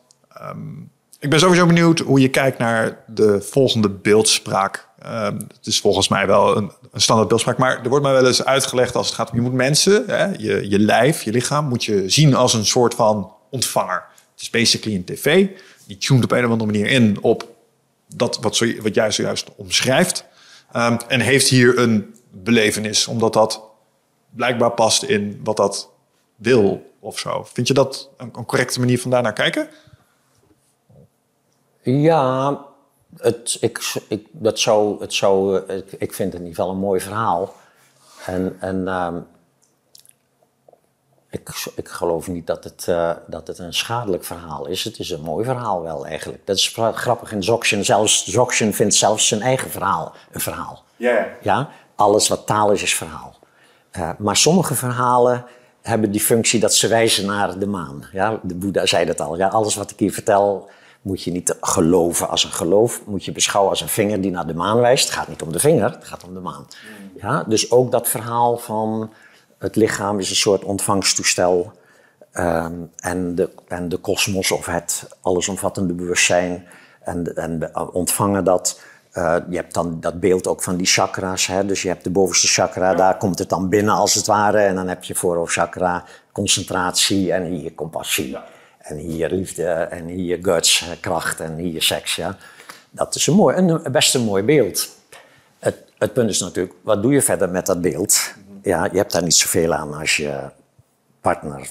um, 0.41 0.91
ik 1.21 1.29
ben 1.29 1.39
sowieso 1.39 1.65
benieuwd 1.65 1.99
hoe 1.99 2.19
je 2.19 2.29
kijkt 2.29 2.57
naar 2.57 3.03
de 3.07 3.41
volgende 3.41 3.89
beeldspraak. 3.89 4.87
Um, 5.05 5.37
het 5.57 5.65
is 5.65 5.79
volgens 5.79 6.07
mij 6.07 6.27
wel 6.27 6.57
een, 6.57 6.71
een, 6.91 7.01
standaard 7.01 7.29
beeldspraak, 7.29 7.57
maar 7.57 7.81
er 7.83 7.89
wordt 7.89 8.05
mij 8.05 8.13
wel 8.13 8.27
eens 8.27 8.45
uitgelegd 8.45 8.95
als 8.95 9.05
het 9.05 9.15
gaat 9.15 9.29
om 9.29 9.35
je 9.35 9.41
moet 9.41 9.53
mensen, 9.53 10.03
hè, 10.07 10.25
je, 10.25 10.69
je 10.69 10.79
lijf, 10.79 11.23
je 11.23 11.31
lichaam, 11.31 11.67
moet 11.67 11.83
je 11.83 12.09
zien 12.09 12.35
als 12.35 12.53
een 12.53 12.65
soort 12.65 12.93
van 12.93 13.33
ontvanger. 13.49 14.03
Het 14.31 14.41
is 14.41 14.49
basically 14.49 14.97
een 14.97 15.03
tv. 15.03 15.47
Die 15.87 15.97
tuned 15.97 16.23
op 16.23 16.31
een 16.31 16.45
of 16.45 16.51
andere 16.51 16.71
manier 16.71 16.87
in 16.87 17.17
op 17.21 17.47
dat 18.15 18.37
wat, 18.41 18.55
zo, 18.55 18.81
wat 18.81 18.95
jij 18.95 19.11
zojuist 19.11 19.47
omschrijft. 19.55 20.25
Um, 20.75 20.97
en 21.07 21.19
heeft 21.19 21.47
hier 21.47 21.77
een 21.77 22.15
belevenis, 22.31 23.07
omdat 23.07 23.33
dat 23.33 23.61
blijkbaar 24.29 24.71
past 24.71 25.03
in 25.03 25.39
wat 25.43 25.57
dat 25.57 25.89
wil 26.35 26.91
of 26.99 27.19
zo. 27.19 27.47
Vind 27.53 27.67
je 27.67 27.73
dat 27.73 28.09
een, 28.17 28.29
een 28.33 28.45
correcte 28.45 28.79
manier 28.79 28.99
van 28.99 29.11
daar 29.11 29.21
naar 29.21 29.33
kijken? 29.33 29.69
Ja, 31.81 32.59
het, 33.17 33.57
ik, 33.59 33.95
ik, 34.07 34.27
dat 34.31 34.59
zou, 34.59 35.01
het 35.01 35.13
zou, 35.13 35.57
ik, 35.57 35.91
ik 35.91 36.13
vind 36.13 36.33
het 36.33 36.41
in 36.41 36.47
ieder 36.47 36.55
geval 36.55 36.69
een 36.69 36.79
mooi 36.79 36.99
verhaal. 36.99 37.53
En, 38.25 38.57
en 38.59 38.87
um, 38.87 39.27
ik, 41.29 41.49
ik 41.75 41.87
geloof 41.87 42.27
niet 42.27 42.47
dat 42.47 42.63
het, 42.63 42.85
uh, 42.89 43.11
dat 43.27 43.47
het 43.47 43.59
een 43.59 43.73
schadelijk 43.73 44.23
verhaal 44.23 44.67
is. 44.67 44.83
Het 44.83 44.99
is 44.99 45.09
een 45.09 45.21
mooi 45.21 45.45
verhaal 45.45 45.81
wel 45.81 46.05
eigenlijk. 46.05 46.45
Dat 46.45 46.55
is 46.55 46.77
grappig 46.93 47.31
in 47.31 47.43
Zoction. 47.43 47.83
Zelfs 47.83 48.31
vindt 48.71 48.93
zelfs 48.93 49.27
zijn 49.27 49.41
eigen 49.41 49.71
verhaal 49.71 50.13
een 50.31 50.41
verhaal. 50.41 50.83
Yeah. 50.95 51.25
Ja. 51.41 51.69
Alles 51.95 52.27
wat 52.27 52.45
taal 52.45 52.71
is, 52.71 52.83
is 52.83 52.95
verhaal. 52.95 53.35
Uh, 53.97 54.09
maar 54.17 54.37
sommige 54.37 54.75
verhalen 54.75 55.45
hebben 55.81 56.11
die 56.11 56.21
functie 56.21 56.59
dat 56.59 56.75
ze 56.75 56.87
wijzen 56.87 57.25
naar 57.25 57.59
de 57.59 57.67
maan. 57.67 58.05
Ja, 58.11 58.39
de 58.43 58.55
Boeddha 58.55 58.85
zei 58.85 59.05
dat 59.05 59.19
al. 59.19 59.37
Ja, 59.37 59.47
alles 59.47 59.75
wat 59.75 59.91
ik 59.91 59.99
hier 59.99 60.13
vertel 60.13 60.69
moet 61.01 61.23
je 61.23 61.31
niet 61.31 61.57
geloven 61.61 62.29
als 62.29 62.43
een 62.43 62.51
geloof. 62.51 63.01
Moet 63.05 63.25
je 63.25 63.31
beschouwen 63.31 63.71
als 63.71 63.81
een 63.81 63.87
vinger 63.87 64.21
die 64.21 64.31
naar 64.31 64.47
de 64.47 64.53
maan 64.53 64.79
wijst. 64.79 65.05
Het 65.05 65.13
gaat 65.13 65.27
niet 65.27 65.41
om 65.41 65.51
de 65.51 65.59
vinger, 65.59 65.91
het 65.91 66.05
gaat 66.05 66.23
om 66.23 66.33
de 66.33 66.39
maan. 66.39 66.67
Ja, 67.15 67.43
dus 67.43 67.71
ook 67.71 67.91
dat 67.91 68.07
verhaal 68.07 68.57
van 68.57 69.11
het 69.57 69.75
lichaam 69.75 70.19
is 70.19 70.29
een 70.29 70.35
soort 70.35 70.63
ontvangstoestel. 70.63 71.71
Um, 72.33 72.91
en, 72.95 73.35
de, 73.35 73.49
en 73.67 73.89
de 73.89 73.97
kosmos 73.97 74.51
of 74.51 74.65
het 74.65 75.07
allesomvattende 75.21 75.93
bewustzijn. 75.93 76.65
En, 77.03 77.35
en 77.35 77.75
ontvangen 77.93 78.43
dat. 78.43 78.81
Uh, 79.13 79.35
je 79.49 79.55
hebt 79.55 79.73
dan 79.73 79.97
dat 79.99 80.19
beeld 80.19 80.47
ook 80.47 80.63
van 80.63 80.75
die 80.77 80.87
chakras. 80.87 81.47
Hè? 81.47 81.65
Dus 81.65 81.81
je 81.81 81.87
hebt 81.87 82.03
de 82.03 82.09
bovenste 82.09 82.47
chakra, 82.47 82.93
daar 82.93 83.17
komt 83.17 83.39
het 83.39 83.49
dan 83.49 83.69
binnen 83.69 83.93
als 83.93 84.13
het 84.13 84.25
ware. 84.25 84.59
En 84.59 84.75
dan 84.75 84.87
heb 84.87 85.03
je 85.03 85.15
voorhoofdchakra, 85.15 86.03
concentratie 86.31 87.33
en 87.33 87.43
hier 87.43 87.73
compassie. 87.73 88.37
En 88.81 88.97
hier 88.97 89.29
liefde 89.29 89.65
en 89.67 90.05
hier 90.05 90.39
guts, 90.41 90.85
kracht 90.99 91.39
en 91.39 91.55
hier 91.55 91.81
seks. 91.81 92.15
Ja? 92.15 92.37
Dat 92.89 93.15
is 93.15 93.27
een, 93.27 93.33
mooi, 93.33 93.55
een 93.55 93.91
best 93.91 94.15
een 94.15 94.21
mooi 94.21 94.43
beeld. 94.43 94.89
Het, 95.59 95.75
het 95.97 96.13
punt 96.13 96.29
is 96.29 96.39
natuurlijk, 96.39 96.75
wat 96.81 97.01
doe 97.01 97.13
je 97.13 97.21
verder 97.21 97.49
met 97.49 97.65
dat 97.65 97.81
beeld? 97.81 98.33
Ja, 98.61 98.87
je 98.91 98.97
hebt 98.97 99.11
daar 99.11 99.23
niet 99.23 99.35
zoveel 99.35 99.73
aan 99.73 99.93
als 99.93 100.15
je 100.15 100.49
partner 101.21 101.69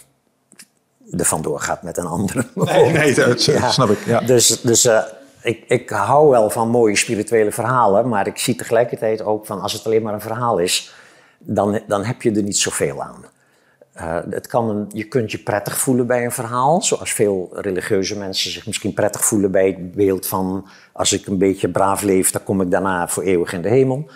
er 1.19 1.25
vandoor 1.25 1.61
gaat 1.61 1.83
met 1.83 1.97
een 1.97 2.07
andere. 2.07 2.47
Nee, 2.55 2.91
nee 2.91 3.15
dat 3.15 3.45
ja. 3.45 3.71
snap 3.71 3.91
ik. 3.91 4.05
Ja. 4.07 4.21
Dus, 4.21 4.61
dus 4.61 4.85
uh, 4.85 5.03
ik, 5.43 5.65
ik 5.67 5.91
hou 5.91 6.29
wel 6.29 6.51
van 6.51 6.69
mooie 6.69 6.97
spirituele 6.97 7.53
verhalen, 7.53 8.09
maar 8.09 8.27
ik 8.27 8.39
zie 8.39 8.55
tegelijkertijd 8.55 9.23
ook 9.23 9.47
van 9.47 9.61
als 9.61 9.73
het 9.73 9.87
alleen 9.87 10.03
maar 10.03 10.15
een 10.15 10.21
verhaal 10.21 10.59
is, 10.59 10.95
dan, 11.39 11.81
dan 11.87 12.05
heb 12.05 12.23
je 12.23 12.33
er 12.33 12.43
niet 12.43 12.59
zoveel 12.59 13.03
aan. 13.03 13.25
Uh, 14.01 14.19
het 14.31 14.47
kan 14.47 14.91
je 14.93 15.05
kunt 15.05 15.31
je 15.33 15.39
prettig 15.39 15.79
voelen 15.79 16.07
bij 16.07 16.25
een 16.25 16.33
verhaal, 16.33 16.83
zoals 16.83 17.13
veel 17.13 17.49
religieuze 17.53 18.19
mensen 18.19 18.51
zich 18.51 18.67
misschien 18.67 18.95
prettig 18.95 19.25
voelen 19.25 19.51
bij 19.51 19.67
het 19.67 19.93
beeld 19.93 20.27
van 20.27 20.69
als 20.93 21.13
ik 21.13 21.27
een 21.27 21.39
beetje 21.39 21.69
braaf 21.69 22.03
leef, 22.03 22.31
dan 22.31 22.43
kom 22.43 22.61
ik 22.61 22.71
daarna 22.71 23.09
voor 23.09 23.23
eeuwig 23.23 23.53
in 23.53 23.63
de 23.63 23.69
hemel. 23.69 24.11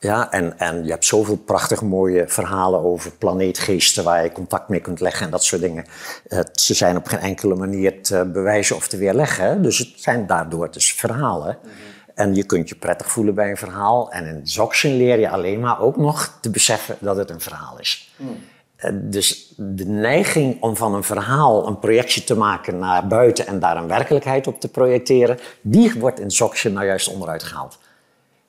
Ja, 0.00 0.30
en, 0.30 0.58
en 0.58 0.84
je 0.84 0.90
hebt 0.90 1.04
zoveel 1.04 1.36
prachtig 1.36 1.82
mooie 1.82 2.28
verhalen 2.28 2.80
over 2.80 3.10
planeetgeesten 3.10 4.04
waar 4.04 4.22
je 4.22 4.32
contact 4.32 4.68
mee 4.68 4.80
kunt 4.80 5.00
leggen 5.00 5.24
en 5.24 5.30
dat 5.30 5.44
soort 5.44 5.60
dingen. 5.62 5.84
Uh, 6.28 6.40
ze 6.52 6.74
zijn 6.74 6.96
op 6.96 7.06
geen 7.06 7.18
enkele 7.18 7.54
manier 7.54 8.02
te 8.02 8.30
bewijzen 8.32 8.76
of 8.76 8.88
te 8.88 8.96
weerleggen, 8.96 9.62
dus 9.62 9.78
het 9.78 9.92
zijn 9.96 10.26
daardoor 10.26 10.70
dus 10.72 10.94
verhalen. 10.94 11.58
-hmm. 11.62 11.70
En 12.18 12.34
je 12.34 12.44
kunt 12.44 12.68
je 12.68 12.74
prettig 12.74 13.10
voelen 13.10 13.34
bij 13.34 13.50
een 13.50 13.56
verhaal. 13.56 14.10
En 14.10 14.26
in 14.26 14.40
Zoxen 14.46 14.96
leer 14.96 15.18
je 15.18 15.28
alleen 15.28 15.60
maar 15.60 15.80
ook 15.80 15.96
nog 15.96 16.38
te 16.40 16.50
beseffen 16.50 16.96
dat 17.00 17.16
het 17.16 17.30
een 17.30 17.40
verhaal 17.40 17.78
is. 17.78 18.12
Mm. 18.16 18.36
Uh, 18.84 18.90
dus 18.94 19.52
de 19.56 19.86
neiging 19.86 20.62
om 20.62 20.76
van 20.76 20.94
een 20.94 21.02
verhaal 21.02 21.66
een 21.66 21.78
projectie 21.78 22.24
te 22.24 22.36
maken 22.36 22.78
naar 22.78 23.06
buiten 23.06 23.46
en 23.46 23.58
daar 23.58 23.76
een 23.76 23.88
werkelijkheid 23.88 24.46
op 24.46 24.60
te 24.60 24.68
projecteren, 24.68 25.38
die 25.60 25.92
wordt 25.98 26.20
in 26.20 26.30
Zoxen 26.30 26.72
nou 26.72 26.86
juist 26.86 27.08
onderuit 27.08 27.42
gehaald. 27.42 27.78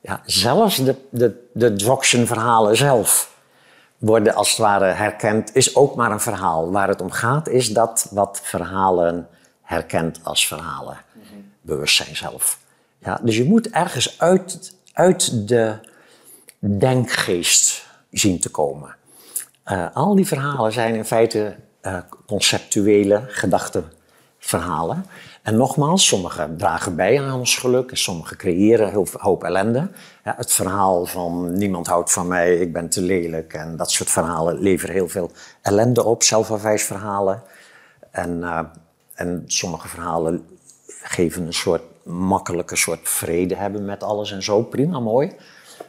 Ja, 0.00 0.20
zelfs 0.24 0.76
de, 0.76 0.96
de, 1.10 1.48
de 1.52 2.26
verhalen 2.26 2.76
zelf 2.76 3.38
worden 3.98 4.34
als 4.34 4.48
het 4.48 4.58
ware 4.58 4.84
herkend, 4.84 5.54
is 5.54 5.76
ook 5.76 5.94
maar 5.94 6.10
een 6.10 6.20
verhaal. 6.20 6.70
Waar 6.70 6.88
het 6.88 7.00
om 7.00 7.10
gaat 7.10 7.48
is 7.48 7.72
dat 7.72 8.08
wat 8.10 8.40
verhalen 8.42 9.28
herkent 9.62 10.20
als 10.22 10.46
verhalen. 10.46 10.98
Mm 11.12 11.48
Bewustzijn 11.62 12.16
zelf. 12.16 12.58
Ja, 12.98 13.20
dus 13.22 13.36
je 13.36 13.44
moet 13.44 13.70
ergens 13.70 14.18
uit, 14.18 14.74
uit 14.92 15.48
de 15.48 15.74
denkgeest 16.58 17.86
zien 18.10 18.40
te 18.40 18.50
komen. 18.50 18.96
Uh, 19.70 19.86
al 19.94 20.14
die 20.14 20.26
verhalen 20.26 20.72
zijn 20.72 20.94
in 20.94 21.04
feite 21.04 21.56
conceptuele 22.26 23.24
gedachtenverhalen. 23.26 25.06
En 25.42 25.56
nogmaals, 25.56 26.06
sommigen 26.06 26.56
dragen 26.56 26.96
bij 26.96 27.22
aan 27.22 27.38
ons 27.38 27.56
geluk 27.56 27.90
en 27.90 27.96
sommigen 27.96 28.36
creëren 28.36 28.88
heel 28.90 29.06
hoop 29.12 29.44
ellende. 29.44 29.90
Het 30.22 30.52
verhaal 30.52 31.06
van 31.06 31.52
niemand 31.52 31.86
houdt 31.86 32.12
van 32.12 32.28
mij, 32.28 32.56
ik 32.56 32.72
ben 32.72 32.88
te 32.88 33.02
lelijk 33.02 33.52
en 33.52 33.76
dat 33.76 33.90
soort 33.90 34.10
verhalen 34.10 34.58
leveren 34.58 34.94
heel 34.94 35.08
veel 35.08 35.30
ellende 35.62 36.04
op, 36.04 36.22
zelfafwijsverhalen. 36.22 37.42
En, 38.10 38.38
uh, 38.40 38.60
en 39.14 39.44
sommige 39.46 39.88
verhalen 39.88 40.46
geven 41.02 41.46
een 41.46 41.52
soort 41.52 41.82
makkelijke 42.02 42.76
soort 42.76 43.08
vrede 43.08 43.54
hebben 43.54 43.84
met 43.84 44.02
alles 44.02 44.32
en 44.32 44.42
zo, 44.42 44.62
prima, 44.62 45.00
mooi. 45.00 45.32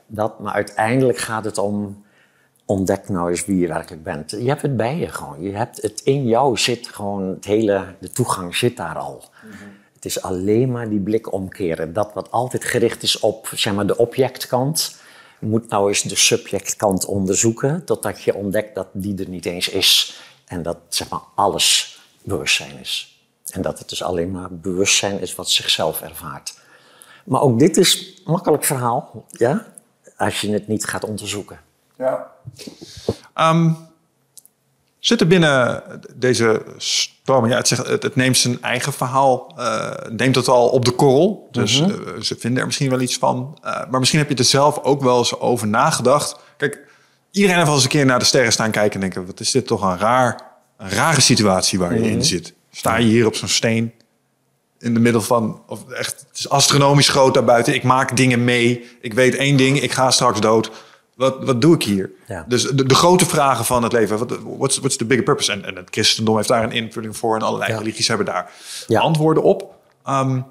Dat, 0.06 0.40
maar 0.40 0.54
uiteindelijk 0.54 1.18
gaat 1.18 1.46
het 1.46 1.58
om 1.58 2.04
ontdek 2.72 3.10
nou 3.10 3.30
eens 3.30 3.46
wie 3.46 3.58
je 3.58 3.68
werkelijk 3.68 4.04
bent. 4.04 4.32
Je 4.32 4.48
hebt 4.48 4.62
het 4.62 4.78
bij 4.78 4.98
je 4.98 5.08
gewoon. 5.08 5.42
Je 5.42 5.56
hebt 5.56 5.82
het 5.82 6.02
in 6.04 6.28
jou 6.28 6.58
zit 6.58 6.88
gewoon 6.88 7.28
het 7.28 7.46
hele, 7.46 7.96
de 8.00 8.10
toegang 8.10 8.56
zit 8.56 8.78
daar 8.78 8.98
al. 8.98 9.24
Mhm. 9.44 9.56
Het 9.94 10.06
is 10.06 10.22
alleen 10.22 10.72
maar 10.72 10.90
die 10.90 11.00
blik 11.00 11.34
omkeren. 11.34 11.94
Dat 11.94 12.14
wat 12.14 12.32
altijd 12.32 12.64
gericht 12.64 13.04
is 13.04 13.20
op 13.20 13.52
zeg 13.56 13.74
maar, 13.74 13.88
de 13.88 13.98
objectkant, 13.98 14.96
moet 15.40 15.70
nou 15.70 15.88
eens 15.88 16.02
de 16.02 16.16
subjectkant 16.16 17.06
onderzoeken, 17.06 17.86
totdat 17.86 18.22
je 18.22 18.36
ontdekt 18.36 18.76
dat 18.76 18.88
die 18.94 19.18
er 19.18 19.30
niet 19.30 19.46
eens 19.46 19.70
is. 19.70 20.22
En 20.46 20.64
dat 20.64 20.78
zeg 20.90 21.10
maar 21.10 21.22
alles 21.36 22.00
bewustzijn 22.24 22.80
is. 22.80 23.22
En 23.52 23.62
dat 23.62 23.80
het 23.80 23.90
dus 23.90 24.04
alleen 24.04 24.32
maar 24.32 24.48
bewustzijn 24.52 25.20
is 25.22 25.36
wat 25.36 25.50
zichzelf 25.50 26.02
ervaart. 26.02 26.60
Maar 27.26 27.42
ook 27.42 27.60
dit 27.60 27.78
is 27.78 28.22
een 28.26 28.32
makkelijk 28.32 28.64
verhaal, 28.64 29.26
ja? 29.30 29.66
als 30.18 30.42
je 30.42 30.52
het 30.52 30.68
niet 30.68 30.86
gaat 30.86 31.04
onderzoeken. 31.04 31.60
Ja. 32.02 32.32
Um, 33.52 33.78
zit 35.00 35.22
er 35.22 35.28
binnen 35.28 35.84
deze 36.16 36.62
storm, 36.78 37.48
ja, 37.48 37.56
het, 37.58 37.68
zegt, 37.68 37.88
het, 37.88 38.16
neemt 38.16 38.38
zijn 38.38 38.62
eigen 38.62 38.94
verhaal, 38.94 39.54
uh, 39.58 39.92
neemt 40.10 40.36
het 40.36 40.48
al 40.48 40.70
op 40.70 40.86
de 40.86 40.92
korrel. 40.92 41.48
Dus 41.52 41.82
mhm. 41.82 41.92
eh, 41.92 42.22
ze 42.22 42.36
vinden 42.40 42.60
er 42.60 42.66
misschien 42.66 42.90
wel 42.90 43.02
iets 43.02 43.18
van. 43.18 43.58
Uh, 43.66 43.90
maar 43.90 44.00
misschien 44.00 44.20
heb 44.20 44.30
je 44.30 44.36
er 44.36 44.44
zelf 44.44 44.80
ook 44.84 45.02
wel 45.02 45.18
eens 45.18 45.40
over 45.40 45.68
nagedacht. 45.68 46.36
Kijk, 46.58 46.80
iedereen 47.32 47.56
heeft 47.56 47.68
al 47.68 47.74
eens 47.74 47.84
een 47.84 47.90
keer 47.90 48.06
naar 48.06 48.20
de 48.20 48.26
sterren 48.26 48.52
staan 48.52 48.72
kijken 48.72 48.94
en 48.94 49.00
denken: 49.00 49.26
wat 49.26 49.40
is 49.40 49.52
dit 49.52 49.68
toch 49.68 49.82
een, 49.82 49.98
raar, 49.98 50.42
een 50.78 50.90
rare 50.90 51.22
situatie 51.22 51.80
waar 51.80 51.94
je 51.94 52.10
in 52.10 52.18
mhm. 52.18 52.22
zit? 52.22 52.54
Sta 52.72 52.96
je 52.96 53.06
hier 53.06 53.26
op 53.26 53.36
zo'n 53.36 53.48
steen 53.48 53.94
in 54.80 54.94
de 54.94 55.00
middel 55.00 55.22
van, 55.22 55.62
of 55.68 55.90
echt, 55.90 56.26
het 56.30 56.40
is 56.40 56.50
astronomisch 56.50 57.10
groot 57.10 57.34
daarbuiten. 57.34 57.74
Ik 57.74 57.84
maak 57.84 58.18
dingen 58.18 58.44
mee. 58.44 58.90
Ik 59.02 59.14
weet 59.14 59.36
één 59.36 59.58
ding: 59.58 59.82
ik 59.82 59.92
ga 59.92 60.12
straks 60.12 60.40
dood 60.40 60.72
wat, 61.22 61.44
wat 61.44 61.62
doe 61.62 61.76
ik 61.76 61.84
hier? 61.84 62.12
Dus 62.48 62.64
de, 62.64 62.86
de, 62.86 62.96
grote 62.96 63.26
vragen 63.26 63.66
van 63.66 63.84
het 63.84 63.92
leven. 63.92 64.18
Wat 64.18 64.38
what's, 64.58 64.78
what's 64.78 64.98
the 64.98 65.06
bigger 65.06 65.24
purpose? 65.24 65.52
En, 65.52 65.66
en 65.66 65.76
het 65.76 65.88
christendom 65.90 66.36
heeft 66.36 66.48
daar 66.48 66.64
een 66.64 66.72
invulling 66.72 67.18
voor. 67.18 67.36
En 67.36 67.42
allerlei 67.42 67.74
religies 67.74 68.08
hebben 68.08 68.26
daar 68.26 68.52
antwoorden 68.88 69.44
op. 69.44 69.76
Um, 70.10 70.46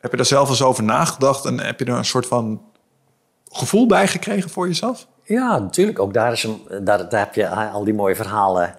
heb 0.00 0.10
je 0.10 0.16
daar 0.16 0.26
zelf 0.26 0.48
eens 0.48 0.62
over 0.62 0.82
nagedacht? 0.82 1.44
En 1.44 1.60
heb 1.60 1.78
je 1.78 1.84
er 1.84 1.96
een 1.96 2.04
soort 2.04 2.26
van 2.26 2.62
gevoel 3.48 3.86
bij 3.86 4.08
gekregen 4.08 4.50
voor 4.50 4.66
jezelf? 4.66 5.06
Ja, 5.22 5.58
natuurlijk. 5.58 5.98
Ook 5.98 6.14
daar, 6.14 6.32
is 6.32 6.42
een, 6.42 6.60
daar, 6.68 7.08
daar 7.08 7.20
heb 7.20 7.34
je 7.34 7.48
al 7.48 7.84
die 7.84 7.94
mooie 7.94 8.14
verhalen. 8.14 8.76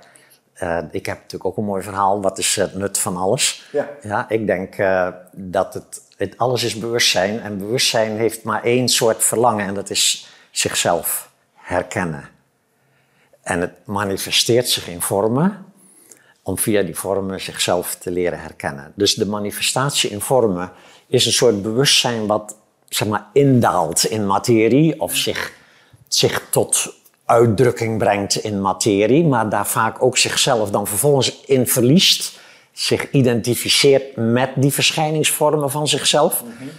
Uh, 0.63 0.77
ik 0.91 1.05
heb 1.05 1.15
natuurlijk 1.15 1.45
ook 1.45 1.57
een 1.57 1.63
mooi 1.63 1.83
verhaal. 1.83 2.21
Wat 2.21 2.37
is 2.37 2.55
het 2.55 2.75
nut 2.75 2.97
van 2.97 3.17
alles? 3.17 3.69
Ja, 3.71 3.89
ja 4.01 4.29
ik 4.29 4.47
denk 4.47 4.77
uh, 4.77 5.07
dat 5.31 5.73
het, 5.73 6.01
het, 6.17 6.37
alles 6.37 6.63
is 6.63 6.75
bewustzijn. 6.75 7.41
En 7.41 7.57
bewustzijn 7.57 8.17
heeft 8.17 8.43
maar 8.43 8.63
één 8.63 8.87
soort 8.89 9.23
verlangen. 9.23 9.65
En 9.67 9.73
dat 9.73 9.89
is 9.89 10.32
zichzelf 10.53 11.31
herkennen. 11.53 12.29
En 13.41 13.61
het 13.61 13.73
manifesteert 13.85 14.69
zich 14.69 14.87
in 14.87 15.01
vormen 15.01 15.65
om 16.41 16.57
via 16.57 16.81
die 16.81 16.95
vormen 16.95 17.41
zichzelf 17.41 17.95
te 17.95 18.11
leren 18.11 18.39
herkennen. 18.39 18.91
Dus 18.95 19.15
de 19.15 19.25
manifestatie 19.25 20.09
in 20.09 20.21
vormen 20.21 20.71
is 21.07 21.25
een 21.25 21.31
soort 21.31 21.61
bewustzijn 21.61 22.27
wat 22.27 22.55
zeg 22.89 23.07
maar, 23.07 23.27
indaalt 23.33 24.05
in 24.05 24.27
materie 24.27 24.99
of 25.01 25.15
zich, 25.15 25.53
zich 26.07 26.47
tot 26.49 26.93
uitdrukking 27.25 27.97
brengt 27.97 28.35
in 28.35 28.61
materie, 28.61 29.23
maar 29.23 29.49
daar 29.49 29.67
vaak 29.67 30.03
ook 30.03 30.17
zichzelf 30.17 30.69
dan 30.69 30.87
vervolgens 30.87 31.41
in 31.41 31.67
verliest, 31.67 32.39
zich 32.71 33.11
identificeert 33.11 34.15
met 34.15 34.49
die 34.55 34.73
verschijningsvormen 34.73 35.71
van 35.71 35.87
zichzelf. 35.87 36.43
Mhm. 36.43 36.69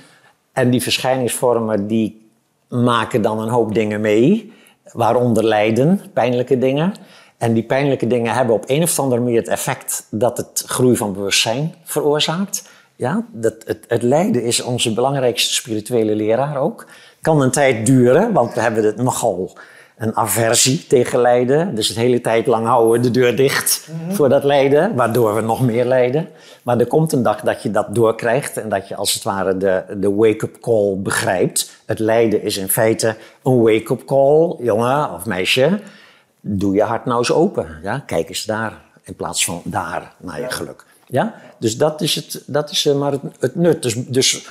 En 0.53 0.71
die 0.71 0.83
verschijningsvormen 0.83 1.87
die 1.87 2.24
maken 2.69 3.23
dan 3.23 3.41
een 3.41 3.49
hoop 3.49 3.75
dingen 3.75 4.01
mee, 4.01 4.53
waaronder 4.93 5.45
lijden, 5.45 6.01
pijnlijke 6.13 6.59
dingen. 6.59 6.95
En 7.39 7.53
die 7.53 7.63
pijnlijke 7.63 8.07
dingen 8.07 8.35
hebben 8.35 8.55
op 8.55 8.65
een 8.67 8.83
of 8.83 8.99
andere 8.99 9.21
manier 9.21 9.39
het 9.39 9.49
effect 9.49 10.07
dat 10.11 10.37
het 10.37 10.63
groei 10.67 10.97
van 10.97 11.13
bewustzijn 11.13 11.75
veroorzaakt. 11.85 12.69
Ja, 12.97 13.25
dat, 13.33 13.55
het, 13.65 13.85
het 13.89 14.03
lijden 14.03 14.43
is 14.43 14.63
onze 14.63 14.95
belangrijkste 14.95 15.55
spirituele 15.55 16.15
leraar 16.15 16.57
ook. 16.57 16.87
Kan 17.21 17.41
een 17.41 17.51
tijd 17.51 17.87
duren, 17.87 18.33
want 18.33 18.55
we 18.55 18.61
hebben 18.61 18.85
het 18.85 18.97
nogal 18.97 19.57
een 20.05 20.17
aversie 20.17 20.87
tegen 20.87 21.21
lijden. 21.21 21.75
Dus 21.75 21.95
de 21.95 22.01
hele 22.01 22.21
tijd 22.21 22.47
lang 22.47 22.67
houden 22.67 22.93
we 22.93 23.01
de 23.01 23.21
deur 23.21 23.37
dicht 23.37 23.89
mhm. 23.91 24.15
voor 24.15 24.29
dat 24.29 24.45
lijden, 24.45 24.95
waardoor 24.95 25.35
we 25.35 25.41
nog 25.41 25.61
meer 25.61 25.85
lijden. 25.85 26.29
Maar 26.63 26.79
er 26.79 26.87
komt 26.87 27.13
een 27.13 27.23
dag 27.23 27.41
dat 27.41 27.63
je 27.63 27.71
dat 27.71 27.95
doorkrijgt 27.95 28.57
en 28.57 28.69
dat 28.69 28.89
je 28.89 28.95
als 28.95 29.15
het 29.15 29.23
ware 29.23 29.57
de, 29.57 29.85
de 29.97 30.15
wake-up 30.15 30.61
call 30.61 30.97
begrijpt. 30.97 31.71
Het 31.87 31.99
lijden 31.99 32.43
is 32.43 32.57
in 32.57 32.69
feite 32.69 33.17
een 33.43 33.63
wake-up 33.63 34.05
call, 34.05 34.57
jongen 34.59 35.13
of 35.13 35.27
meisje. 35.27 35.81
Doe 36.41 36.75
je 36.75 36.83
hart 36.83 37.05
nou 37.05 37.19
eens 37.19 37.33
open. 37.33 37.67
Ja? 37.83 38.03
Kijk 38.07 38.29
eens 38.29 38.45
daar 38.45 38.73
in 39.03 39.15
plaats 39.15 39.45
van 39.45 39.61
daar 39.65 40.13
naar 40.19 40.41
je 40.41 40.51
geluk. 40.51 40.85
Ja? 41.07 41.35
Dus 41.59 41.77
dat 41.77 42.01
is, 42.01 42.15
het, 42.15 42.43
dat 42.47 42.71
is 42.71 42.87
eh, 42.87 42.95
maar 42.95 43.13
het, 43.13 43.23
het 43.39 43.55
nut. 43.55 43.83
Dus, 43.83 43.95
dus, 43.95 44.47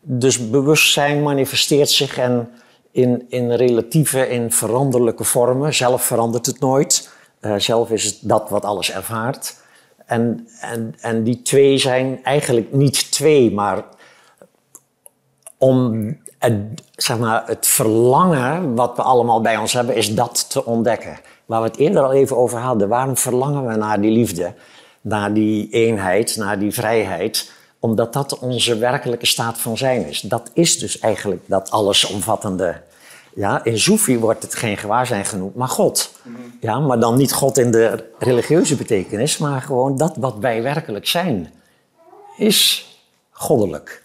dus 0.00 0.50
bewustzijn 0.50 1.22
manifesteert 1.22 1.90
zich 1.90 2.18
en 2.18 2.48
in, 2.96 3.26
in 3.28 3.52
relatieve, 3.52 4.28
in 4.28 4.52
veranderlijke 4.52 5.24
vormen. 5.24 5.74
Zelf 5.74 6.02
verandert 6.02 6.46
het 6.46 6.60
nooit. 6.60 7.10
Uh, 7.40 7.54
zelf 7.56 7.90
is 7.90 8.04
het 8.04 8.18
dat 8.20 8.50
wat 8.50 8.64
alles 8.64 8.92
ervaart. 8.92 9.56
En, 10.06 10.48
en, 10.60 10.94
en 11.00 11.22
die 11.22 11.42
twee 11.42 11.78
zijn 11.78 12.24
eigenlijk 12.24 12.72
niet 12.72 13.12
twee, 13.12 13.52
maar 13.52 13.84
om 15.58 16.06
het, 16.38 16.82
het 17.46 17.66
verlangen 17.66 18.74
wat 18.74 18.96
we 18.96 19.02
allemaal 19.02 19.40
bij 19.40 19.56
ons 19.56 19.72
hebben, 19.72 19.94
is 19.96 20.14
dat 20.14 20.50
te 20.50 20.64
ontdekken. 20.64 21.18
Waar 21.46 21.62
we 21.62 21.68
het 21.68 21.76
eerder 21.76 22.02
al 22.02 22.12
even 22.12 22.36
over 22.36 22.58
hadden. 22.58 22.88
Waarom 22.88 23.16
verlangen 23.16 23.66
we 23.66 23.74
naar 23.74 24.00
die 24.00 24.10
liefde, 24.10 24.54
naar 25.00 25.34
die 25.34 25.68
eenheid, 25.70 26.36
naar 26.36 26.58
die 26.58 26.72
vrijheid? 26.72 27.52
Omdat 27.78 28.12
dat 28.12 28.38
onze 28.38 28.78
werkelijke 28.78 29.26
staat 29.26 29.58
van 29.58 29.76
zijn 29.76 30.06
is. 30.06 30.20
Dat 30.20 30.50
is 30.52 30.78
dus 30.78 30.98
eigenlijk 30.98 31.42
dat 31.46 31.70
allesomvattende. 31.70 32.85
Ja, 33.36 33.64
in 33.64 33.78
Soefi 33.78 34.18
wordt 34.18 34.42
het 34.42 34.54
geen 34.54 34.76
gewaarzijn 34.76 35.24
genoemd, 35.24 35.54
maar 35.54 35.68
God. 35.68 36.12
Ja, 36.60 36.78
maar 36.80 37.00
dan 37.00 37.16
niet 37.16 37.32
God 37.32 37.58
in 37.58 37.70
de 37.70 38.12
religieuze 38.18 38.76
betekenis, 38.76 39.38
maar 39.38 39.62
gewoon 39.62 39.96
dat 39.96 40.16
wat 40.16 40.38
wij 40.38 40.62
werkelijk 40.62 41.06
zijn, 41.06 41.52
is 42.36 42.86
goddelijk. 43.30 44.02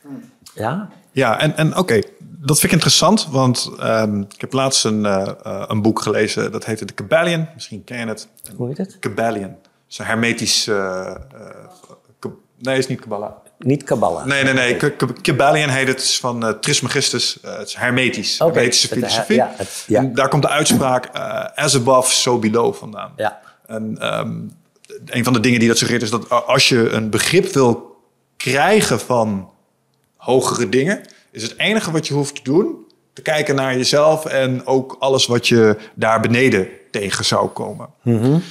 Ja, 0.55 0.89
ja 1.11 1.39
en, 1.39 1.57
en 1.57 1.77
oké, 1.77 2.01
dat 2.19 2.59
vind 2.59 2.63
ik 2.63 2.71
interessant, 2.71 3.27
want 3.27 3.71
um, 3.79 4.21
ik 4.21 4.41
heb 4.41 4.53
laatst 4.53 4.85
een, 4.85 5.03
uh, 5.05 5.27
een 5.67 5.81
boek 5.81 6.01
gelezen, 6.01 6.51
dat 6.51 6.65
heette 6.65 6.85
The 6.85 6.93
Kabbalion. 6.93 7.47
Misschien 7.53 7.83
ken 7.83 7.99
je 7.99 8.05
het. 8.05 8.27
Hoe 8.55 8.67
heet 8.67 8.77
het? 8.77 8.99
Kabbalion. 8.99 9.43
Het 9.43 9.89
is 9.89 9.97
een 9.97 10.05
hermetisch... 10.05 10.67
Uh, 10.67 11.15
nee, 12.57 12.77
is 12.77 12.87
niet 12.87 12.99
Kabbalah. 12.99 13.31
Niet 13.63 13.83
Kabbalah. 13.83 14.25
Nee, 14.25 14.43
nee, 14.43 14.53
nee. 14.53 14.77
Kabbalion 15.21 15.69
heet 15.69 15.87
het. 15.87 16.01
is 16.01 16.19
van 16.19 16.45
uh, 16.47 16.49
Trismegistus. 16.49 17.37
Uh, 17.45 17.57
het 17.57 17.67
is 17.67 17.75
hermetisch. 17.75 18.41
Okay. 18.41 18.53
Hermetische 18.53 18.87
filosofie. 18.87 19.35
Ja, 19.35 19.53
het, 19.55 19.83
ja. 19.87 20.09
daar 20.13 20.29
komt 20.29 20.41
de 20.41 20.49
uitspraak 20.49 21.15
uh, 21.15 21.45
as 21.55 21.75
above, 21.75 22.13
so 22.13 22.39
below 22.39 22.73
vandaan. 22.73 23.13
Ja. 23.15 23.41
En 23.67 24.15
um, 24.19 24.51
een 25.05 25.23
van 25.23 25.33
de 25.33 25.39
dingen 25.39 25.59
die 25.59 25.67
dat 25.67 25.77
suggereert 25.77 26.03
is 26.03 26.09
dat 26.09 26.45
als 26.45 26.69
je 26.69 26.89
een 26.89 27.09
begrip 27.09 27.53
wil 27.53 27.97
krijgen 28.37 28.99
van 28.99 29.49
hogere 30.15 30.69
dingen, 30.69 31.01
is 31.31 31.43
het 31.43 31.53
enige 31.57 31.91
wat 31.91 32.07
je 32.07 32.13
hoeft 32.13 32.35
te 32.35 32.41
doen 32.43 32.85
te 33.13 33.21
kijken 33.21 33.55
naar 33.55 33.77
jezelf 33.77 34.25
en 34.25 34.65
ook 34.65 34.95
alles 34.99 35.25
wat 35.25 35.47
je 35.47 35.77
daar 35.93 36.19
beneden 36.19 36.67
tegen 36.91 37.25
zou 37.25 37.47
komen. 37.47 37.89
Mm 38.01 38.21
-hmm. 38.21 38.43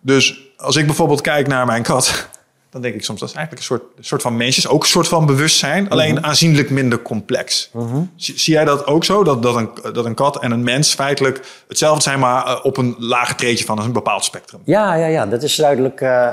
Dus 0.00 0.52
als 0.56 0.76
ik 0.76 0.86
bijvoorbeeld 0.86 1.20
kijk 1.20 1.46
naar 1.46 1.66
mijn 1.66 1.82
kat, 1.82 2.28
dan 2.72 2.82
denk 2.82 2.94
ik 2.94 3.04
soms 3.04 3.20
dat 3.20 3.28
is 3.28 3.34
eigenlijk 3.34 3.68
een 3.68 3.76
soort, 3.76 4.06
soort 4.06 4.22
van 4.22 4.36
mensjes, 4.36 4.68
ook 4.68 4.82
een 4.82 4.88
soort 4.88 5.08
van 5.08 5.26
bewustzijn, 5.26 5.90
alleen 5.90 6.14
mhm. 6.14 6.24
aanzienlijk 6.24 6.70
minder 6.70 7.02
complex. 7.02 7.70
Mhm. 7.72 8.00
zie, 8.16 8.38
zie, 8.38 8.54
jij 8.54 8.64
dat 8.64 8.86
ook 8.86 9.04
zo? 9.04 9.24
Dat, 9.24 9.42
dat, 9.42 9.56
een, 9.56 9.70
dat 9.92 10.04
een 10.04 10.14
kat 10.14 10.42
en 10.42 10.50
een 10.50 10.62
mens 10.62 10.94
feitelijk 10.94 11.40
hetzelfde 11.68 12.02
zijn, 12.02 12.18
maar 12.18 12.46
uh, 12.46 12.58
op 12.62 12.76
een 12.76 12.94
lager 12.98 13.36
treedje 13.36 13.64
van 13.64 13.78
een 13.78 13.92
bepaald 13.92 14.24
spectrum? 14.24 14.60
Ja, 14.64 14.94
ja, 14.94 15.06
ja. 15.06 15.26
dat 15.26 15.42
is 15.42 15.56
duidelijk. 15.56 16.00
Uh, 16.00 16.32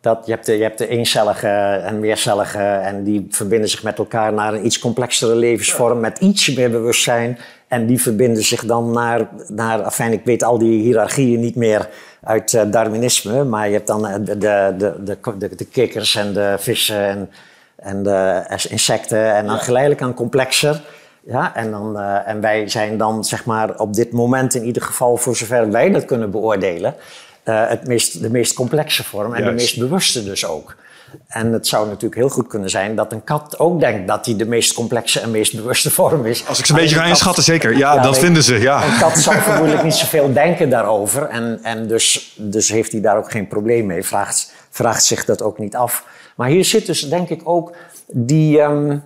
dat 0.00 0.22
je, 0.26 0.32
hebt 0.32 0.46
de, 0.46 0.56
je 0.56 0.62
hebt 0.62 0.78
de 0.78 0.88
eencellige 0.88 1.48
en 1.84 2.00
meercellige 2.00 2.62
en 2.62 3.04
die 3.04 3.26
verbinden 3.30 3.68
zich 3.68 3.82
met 3.82 3.98
elkaar 3.98 4.32
naar 4.32 4.54
een 4.54 4.66
iets 4.66 4.78
complexere 4.78 5.34
levensvorm 5.34 6.00
met 6.00 6.18
iets 6.18 6.54
meer 6.54 6.70
bewustzijn. 6.70 7.38
En 7.70 7.86
die 7.86 8.00
verbinden 8.00 8.42
zich 8.42 8.64
dan 8.64 8.90
naar, 8.90 9.28
naar 9.48 9.82
afijn, 9.82 10.12
ik 10.12 10.24
weet 10.24 10.42
al 10.42 10.58
die 10.58 10.82
hiërarchieën 10.82 11.40
niet 11.40 11.56
meer 11.56 11.88
uit 12.22 12.52
uh, 12.52 12.62
Darwinisme, 12.70 13.44
maar 13.44 13.66
je 13.66 13.74
hebt 13.74 13.86
dan 13.86 14.02
de, 14.02 14.38
de, 14.38 14.74
de, 14.78 15.16
de, 15.38 15.54
de 15.56 15.64
kikkers 15.64 16.14
en 16.14 16.32
de 16.32 16.56
vissen 16.58 17.04
en, 17.04 17.30
en 17.76 18.02
de 18.02 18.44
insecten 18.68 19.34
en 19.34 19.46
dan 19.46 19.58
geleidelijk 19.58 20.02
aan 20.02 20.14
complexer. 20.14 20.82
Ja, 21.20 21.54
en, 21.54 21.70
dan, 21.70 21.96
uh, 21.96 22.28
en 22.28 22.40
wij 22.40 22.68
zijn 22.68 22.96
dan 22.96 23.24
zeg 23.24 23.44
maar 23.44 23.78
op 23.78 23.94
dit 23.94 24.12
moment 24.12 24.54
in 24.54 24.64
ieder 24.64 24.82
geval, 24.82 25.16
voor 25.16 25.36
zover 25.36 25.70
wij 25.70 25.90
dat 25.90 26.04
kunnen 26.04 26.30
beoordelen, 26.30 26.94
uh, 27.44 27.68
het 27.68 27.86
meest, 27.86 28.22
de 28.22 28.30
meest 28.30 28.54
complexe 28.54 29.04
vorm 29.04 29.34
en 29.34 29.42
Juist. 29.42 29.46
de 29.46 29.54
meest 29.54 29.78
bewuste 29.78 30.24
dus 30.24 30.46
ook. 30.46 30.76
En 31.26 31.52
het 31.52 31.66
zou 31.66 31.86
natuurlijk 31.86 32.14
heel 32.14 32.28
goed 32.28 32.46
kunnen 32.46 32.70
zijn 32.70 32.94
dat 32.96 33.12
een 33.12 33.24
kat 33.24 33.58
ook 33.58 33.80
denkt 33.80 34.08
dat 34.08 34.26
hij 34.26 34.36
de 34.36 34.46
meest 34.46 34.74
complexe 34.74 35.20
en 35.20 35.30
meest 35.30 35.56
bewuste 35.56 35.90
vorm 35.90 36.26
is. 36.26 36.46
Als 36.46 36.58
ik 36.58 36.66
ze 36.66 36.72
een 36.72 36.78
beetje 36.78 36.96
ga 36.96 37.04
inschatten, 37.04 37.42
zeker. 37.42 37.76
Ja, 37.76 37.94
ja 37.94 38.02
dat 38.02 38.18
vinden 38.18 38.42
ze. 38.42 38.58
Ja. 38.60 38.84
Een 38.84 38.98
kat 38.98 39.18
zal 39.18 39.32
vermoedelijk 39.32 39.82
niet 39.82 39.94
zoveel 39.94 40.32
denken 40.32 40.70
daarover. 40.70 41.22
En, 41.22 41.58
en 41.62 41.88
dus, 41.88 42.34
dus 42.38 42.68
heeft 42.68 42.92
hij 42.92 43.00
daar 43.00 43.16
ook 43.16 43.30
geen 43.30 43.48
probleem 43.48 43.86
mee. 43.86 44.02
Vraagt, 44.02 44.52
vraagt 44.70 45.04
zich 45.04 45.24
dat 45.24 45.42
ook 45.42 45.58
niet 45.58 45.76
af. 45.76 46.04
Maar 46.36 46.48
hier 46.48 46.64
zit 46.64 46.86
dus 46.86 47.08
denk 47.08 47.28
ik 47.28 47.40
ook 47.44 47.74
die, 48.06 48.60
um, 48.60 49.02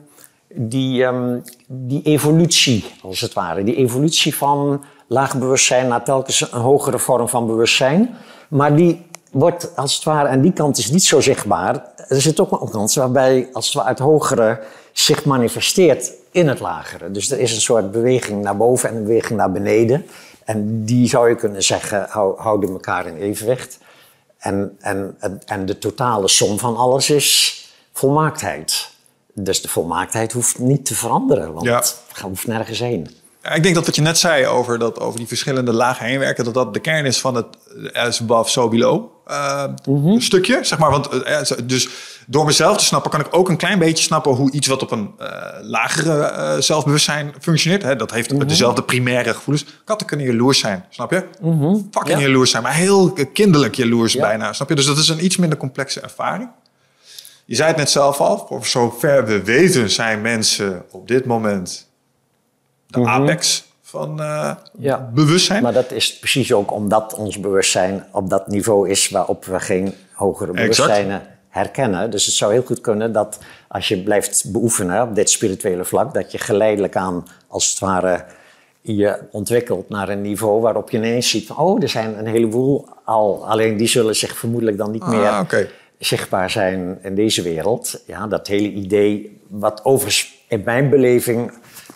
die, 0.49 1.05
um, 1.05 1.43
die 1.67 2.03
evolutie, 2.03 2.85
als 3.03 3.21
het 3.21 3.33
ware. 3.33 3.65
Die 3.65 3.77
evolutie 3.77 4.35
van 4.35 4.85
laag 5.07 5.39
bewustzijn 5.39 5.89
naar 5.89 6.05
telkens 6.05 6.53
een 6.53 6.61
hogere 6.61 6.99
vorm 6.99 7.29
van 7.29 7.47
bewustzijn. 7.47 8.17
Maar 8.49 8.77
die 8.77 9.07
wordt 9.35 9.77
als 9.77 9.95
het 9.95 10.05
ware, 10.05 10.29
en 10.29 10.41
die 10.41 10.53
kant 10.53 10.79
is 10.79 10.91
niet 10.91 11.05
zo 11.05 11.21
zichtbaar. 11.21 11.93
Er 12.09 12.21
zit 12.21 12.41
ook 12.41 12.61
een 12.61 12.71
kant 12.71 12.95
waarbij 12.95 13.49
als 13.53 13.67
het 13.67 13.75
ware 13.75 13.89
het 13.89 13.99
hogere 13.99 14.61
zich 14.93 15.25
manifesteert 15.25 16.13
in 16.31 16.49
het 16.49 16.61
lagere. 16.61 17.11
Dus 17.11 17.31
er 17.31 17.41
is 17.41 17.55
een 17.55 17.61
soort 17.61 17.91
beweging 17.91 18.43
naar 18.43 18.57
boven 18.57 18.89
en 18.89 18.97
een 18.97 19.05
beweging 19.05 19.39
naar 19.39 19.53
beneden. 19.53 20.07
En 20.45 20.85
die 20.85 21.09
zou 21.09 21.29
je 21.29 21.35
kunnen 21.35 21.63
zeggen, 21.63 22.07
houden 22.37 22.71
elkaar 22.71 23.07
in 23.07 23.17
evenwicht. 23.17 23.79
En, 24.39 24.77
en, 24.81 25.17
en 25.47 25.67
de 25.67 25.79
totale 25.79 26.29
som 26.29 26.59
van 26.59 26.77
alles 26.77 27.11
is 27.11 27.59
volmaaktheid. 27.93 28.91
Dus 29.33 29.63
de 29.63 29.69
volmaaktheid 29.69 30.33
hoeft 30.33 30.59
niet 30.59 30.87
te 30.87 30.95
veranderen, 30.95 31.53
want 31.53 31.67
ja. 31.67 31.77
het 31.77 32.21
hoeft 32.23 32.47
nergens 32.47 32.79
heen. 32.79 33.11
Ik 33.55 33.63
denk 33.63 33.75
dat 33.75 33.87
wat 33.87 33.97
je 33.97 34.03
net 34.03 34.19
zei 34.19 34.47
over, 34.47 34.79
dat, 34.79 35.01
over 35.01 35.19
die 35.19 35.29
verschillende 35.29 35.73
lagen 35.73 36.07
heen 36.07 36.19
werken, 36.19 36.45
dat 36.45 36.55
dat 36.55 36.75
de 36.75 36.81
kern 36.81 37.05
is 37.05 37.21
van 37.21 37.35
het 37.35 37.47
as 37.93 38.21
above, 38.21 38.51
so 38.51 38.69
below 38.69 39.14
uh, 39.29 39.65
mm-hmm. 39.89 40.21
stukje. 40.21 40.59
Zeg 40.63 40.79
maar. 40.79 40.91
Want, 40.91 41.15
uh, 41.15 41.41
dus 41.65 41.89
door 42.27 42.45
mezelf 42.45 42.77
te 42.77 42.85
snappen, 42.85 43.11
kan 43.11 43.21
ik 43.21 43.27
ook 43.31 43.49
een 43.49 43.57
klein 43.57 43.79
beetje 43.79 44.05
snappen 44.05 44.33
hoe 44.33 44.51
iets 44.51 44.67
wat 44.67 44.83
op 44.83 44.91
een 44.91 45.11
uh, 45.21 45.29
lagere 45.61 46.57
zelfbewustzijn 46.61 47.35
functioneert. 47.41 47.83
Hè, 47.83 47.97
dat 47.97 48.11
heeft 48.11 48.33
mm-hmm. 48.33 48.49
dezelfde 48.49 48.83
primaire 48.83 49.35
gevoelens. 49.35 49.67
Katten 49.85 50.07
kunnen 50.07 50.27
jaloers 50.27 50.59
zijn, 50.59 50.85
snap 50.89 51.11
je? 51.11 51.25
Mm-hmm. 51.41 51.89
Fucking 51.91 52.19
ja. 52.19 52.27
jaloers 52.27 52.51
zijn, 52.51 52.63
maar 52.63 52.75
heel 52.75 53.13
kinderlijk 53.33 53.75
jaloers 53.75 54.13
ja. 54.13 54.21
bijna, 54.21 54.53
snap 54.53 54.69
je? 54.69 54.75
Dus 54.75 54.87
dat 54.87 54.99
is 54.99 55.09
een 55.09 55.25
iets 55.25 55.37
minder 55.37 55.59
complexe 55.59 56.01
ervaring. 56.01 56.49
Je 57.45 57.55
zei 57.55 57.69
het 57.69 57.77
net 57.77 57.91
zelf 57.91 58.21
al, 58.21 58.45
voor 58.49 58.67
zover 58.67 59.27
we 59.27 59.43
weten 59.43 59.91
zijn 59.91 60.21
mensen 60.21 60.85
op 60.91 61.09
dit 61.09 61.25
moment 61.25 61.89
de 62.87 62.99
mm 62.99 63.05
-hmm. 63.05 63.15
apex 63.23 63.64
van 63.95 64.21
uh, 64.21 64.51
ja. 64.79 65.11
bewustzijn. 65.15 65.63
Maar 65.63 65.73
dat 65.73 65.93
is 65.93 66.19
precies 66.19 66.53
ook 66.53 66.73
omdat 66.73 67.15
ons 67.15 67.41
bewustzijn 67.41 68.05
op 68.11 68.31
dat 68.31 68.49
niveau 68.49 68.89
is 68.89 69.09
waarop 69.09 69.45
we 69.45 69.61
geen 69.61 69.95
hogere 70.13 70.53
bewustzijnen 70.53 71.23
herkennen. 71.49 72.11
Dus 72.11 72.27
het 72.27 72.35
zou 72.35 72.53
heel 72.53 72.63
goed 72.63 72.81
kunnen 72.81 73.13
dat 73.13 73.39
als 73.69 73.89
je 73.89 74.03
blijft 74.03 74.53
beoefenen 74.53 75.03
op 75.03 75.15
dit 75.15 75.31
spirituele 75.31 75.85
vlak, 75.85 76.15
dat 76.15 76.33
je 76.33 76.39
geleidelijk 76.39 76.97
aan 76.97 77.27
als 77.49 77.71
het 77.71 77.79
ware 77.79 78.25
je 78.81 79.19
ontwikkelt 79.31 79.89
naar 79.89 80.09
een 80.09 80.23
niveau 80.23 80.61
waarop 80.61 80.91
je 80.91 80.97
ineens 80.97 81.31
ziet 81.31 81.47
van, 81.47 81.57
oh, 81.57 81.83
er 81.83 81.89
zijn 81.89 82.19
een 82.19 82.27
heleboel 82.27 82.89
al, 83.05 83.49
alleen 83.49 83.77
die 83.77 83.87
zullen 83.87 84.17
zich 84.17 84.37
vermoedelijk 84.37 84.77
dan 84.77 84.91
niet 84.91 85.03
ah, 85.03 85.09
meer 85.09 85.41
okay. 85.41 85.71
zichtbaar 85.99 86.51
zijn 86.51 86.99
in 87.03 87.15
deze 87.15 87.43
wereld. 87.43 88.03
Ja, 88.07 88.27
dat 88.27 88.47
hele 88.47 88.71
idee, 88.71 89.41
wat 89.49 89.85
overigens 89.85 90.35
in 90.49 90.63
mijn 90.65 90.91
beleving 90.91 91.53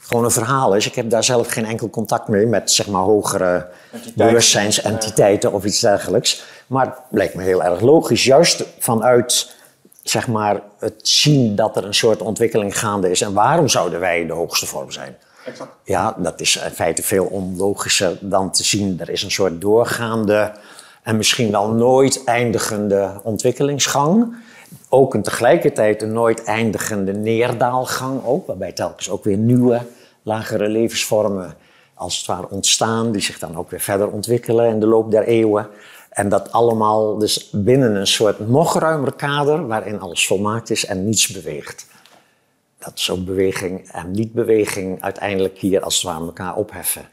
gewoon 0.08 0.24
een 0.24 0.30
verhaal 0.30 0.74
is. 0.74 0.86
Ik 0.86 0.94
heb 0.94 1.10
daar 1.10 1.24
zelf 1.24 1.48
geen 1.48 1.64
enkel 1.64 1.90
contact 1.90 2.28
mee 2.28 2.46
met 2.46 2.70
zeg 2.70 2.86
maar 2.86 3.02
hogere 3.02 3.66
bewustzijnsentiteiten 4.14 5.52
of 5.52 5.64
iets 5.64 5.80
dergelijks. 5.80 6.42
Maar 6.66 6.86
het 6.86 6.94
lijkt 7.10 7.34
me 7.34 7.42
heel 7.42 7.64
erg 7.64 7.80
logisch, 7.80 8.24
juist 8.24 8.64
vanuit 8.78 9.56
zeg 10.02 10.28
maar, 10.28 10.60
het 10.78 11.08
zien 11.08 11.56
dat 11.56 11.76
er 11.76 11.84
een 11.84 11.94
soort 11.94 12.22
ontwikkeling 12.22 12.78
gaande 12.78 13.10
is. 13.10 13.20
En 13.20 13.32
waarom 13.32 13.68
zouden 13.68 14.00
wij 14.00 14.26
de 14.26 14.32
hoogste 14.32 14.66
vorm 14.66 14.90
zijn? 14.90 15.16
Exact. 15.44 15.70
Ja, 15.84 16.14
dat 16.18 16.40
is 16.40 16.56
in 16.56 16.70
feite 16.70 17.02
veel 17.02 17.24
onlogischer 17.24 18.18
dan 18.20 18.50
te 18.50 18.64
zien. 18.64 19.00
Er 19.00 19.10
is 19.10 19.22
een 19.22 19.30
soort 19.30 19.60
doorgaande 19.60 20.52
en 21.02 21.16
misschien 21.16 21.50
wel 21.50 21.68
nooit 21.68 22.24
eindigende 22.24 23.20
ontwikkelingsgang. 23.22 24.36
Ook 24.88 25.14
een 25.14 25.22
tegelijkertijd 25.22 26.02
een 26.02 26.12
nooit 26.12 26.44
eindigende 26.44 27.12
neerdaalgang 27.12 28.24
ook, 28.24 28.46
waarbij 28.46 28.72
telkens 28.72 29.10
ook 29.10 29.24
weer 29.24 29.36
nieuwe 29.36 29.80
lagere 30.22 30.68
levensvormen 30.68 31.56
als 31.94 32.16
het 32.16 32.26
ware 32.26 32.48
ontstaan, 32.50 33.12
die 33.12 33.22
zich 33.22 33.38
dan 33.38 33.56
ook 33.56 33.70
weer 33.70 33.80
verder 33.80 34.08
ontwikkelen 34.08 34.68
in 34.68 34.80
de 34.80 34.86
loop 34.86 35.10
der 35.10 35.24
eeuwen. 35.24 35.68
En 36.10 36.28
dat 36.28 36.52
allemaal 36.52 37.18
dus 37.18 37.50
binnen 37.52 37.96
een 37.96 38.06
soort 38.06 38.48
nog 38.48 38.78
ruimer 38.78 39.12
kader 39.12 39.66
waarin 39.66 40.00
alles 40.00 40.26
volmaakt 40.26 40.70
is 40.70 40.84
en 40.84 41.04
niets 41.04 41.28
beweegt. 41.28 41.86
Dat 42.78 42.92
is 42.94 43.10
ook 43.10 43.24
beweging 43.24 43.90
en 43.90 44.10
niet-beweging 44.10 45.02
uiteindelijk 45.02 45.58
hier 45.58 45.82
als 45.82 45.94
het 45.94 46.04
ware 46.04 46.24
elkaar 46.24 46.54
opheffen. 46.54 47.08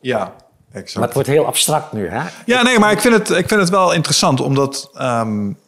Ja, 0.00 0.34
exact. 0.72 0.94
Maar 0.94 1.04
het 1.04 1.14
wordt 1.14 1.28
heel 1.28 1.46
abstract 1.46 1.92
nu, 1.92 2.08
hè? 2.08 2.28
Ja, 2.46 2.62
nee, 2.62 2.78
maar 2.78 2.92
ik 2.92 3.00
vind 3.00 3.14
het, 3.14 3.30
ik 3.30 3.48
vind 3.48 3.60
het 3.60 3.70
wel 3.70 3.92
interessant, 3.92 4.40
omdat... 4.40 4.90
Um, 5.00 5.60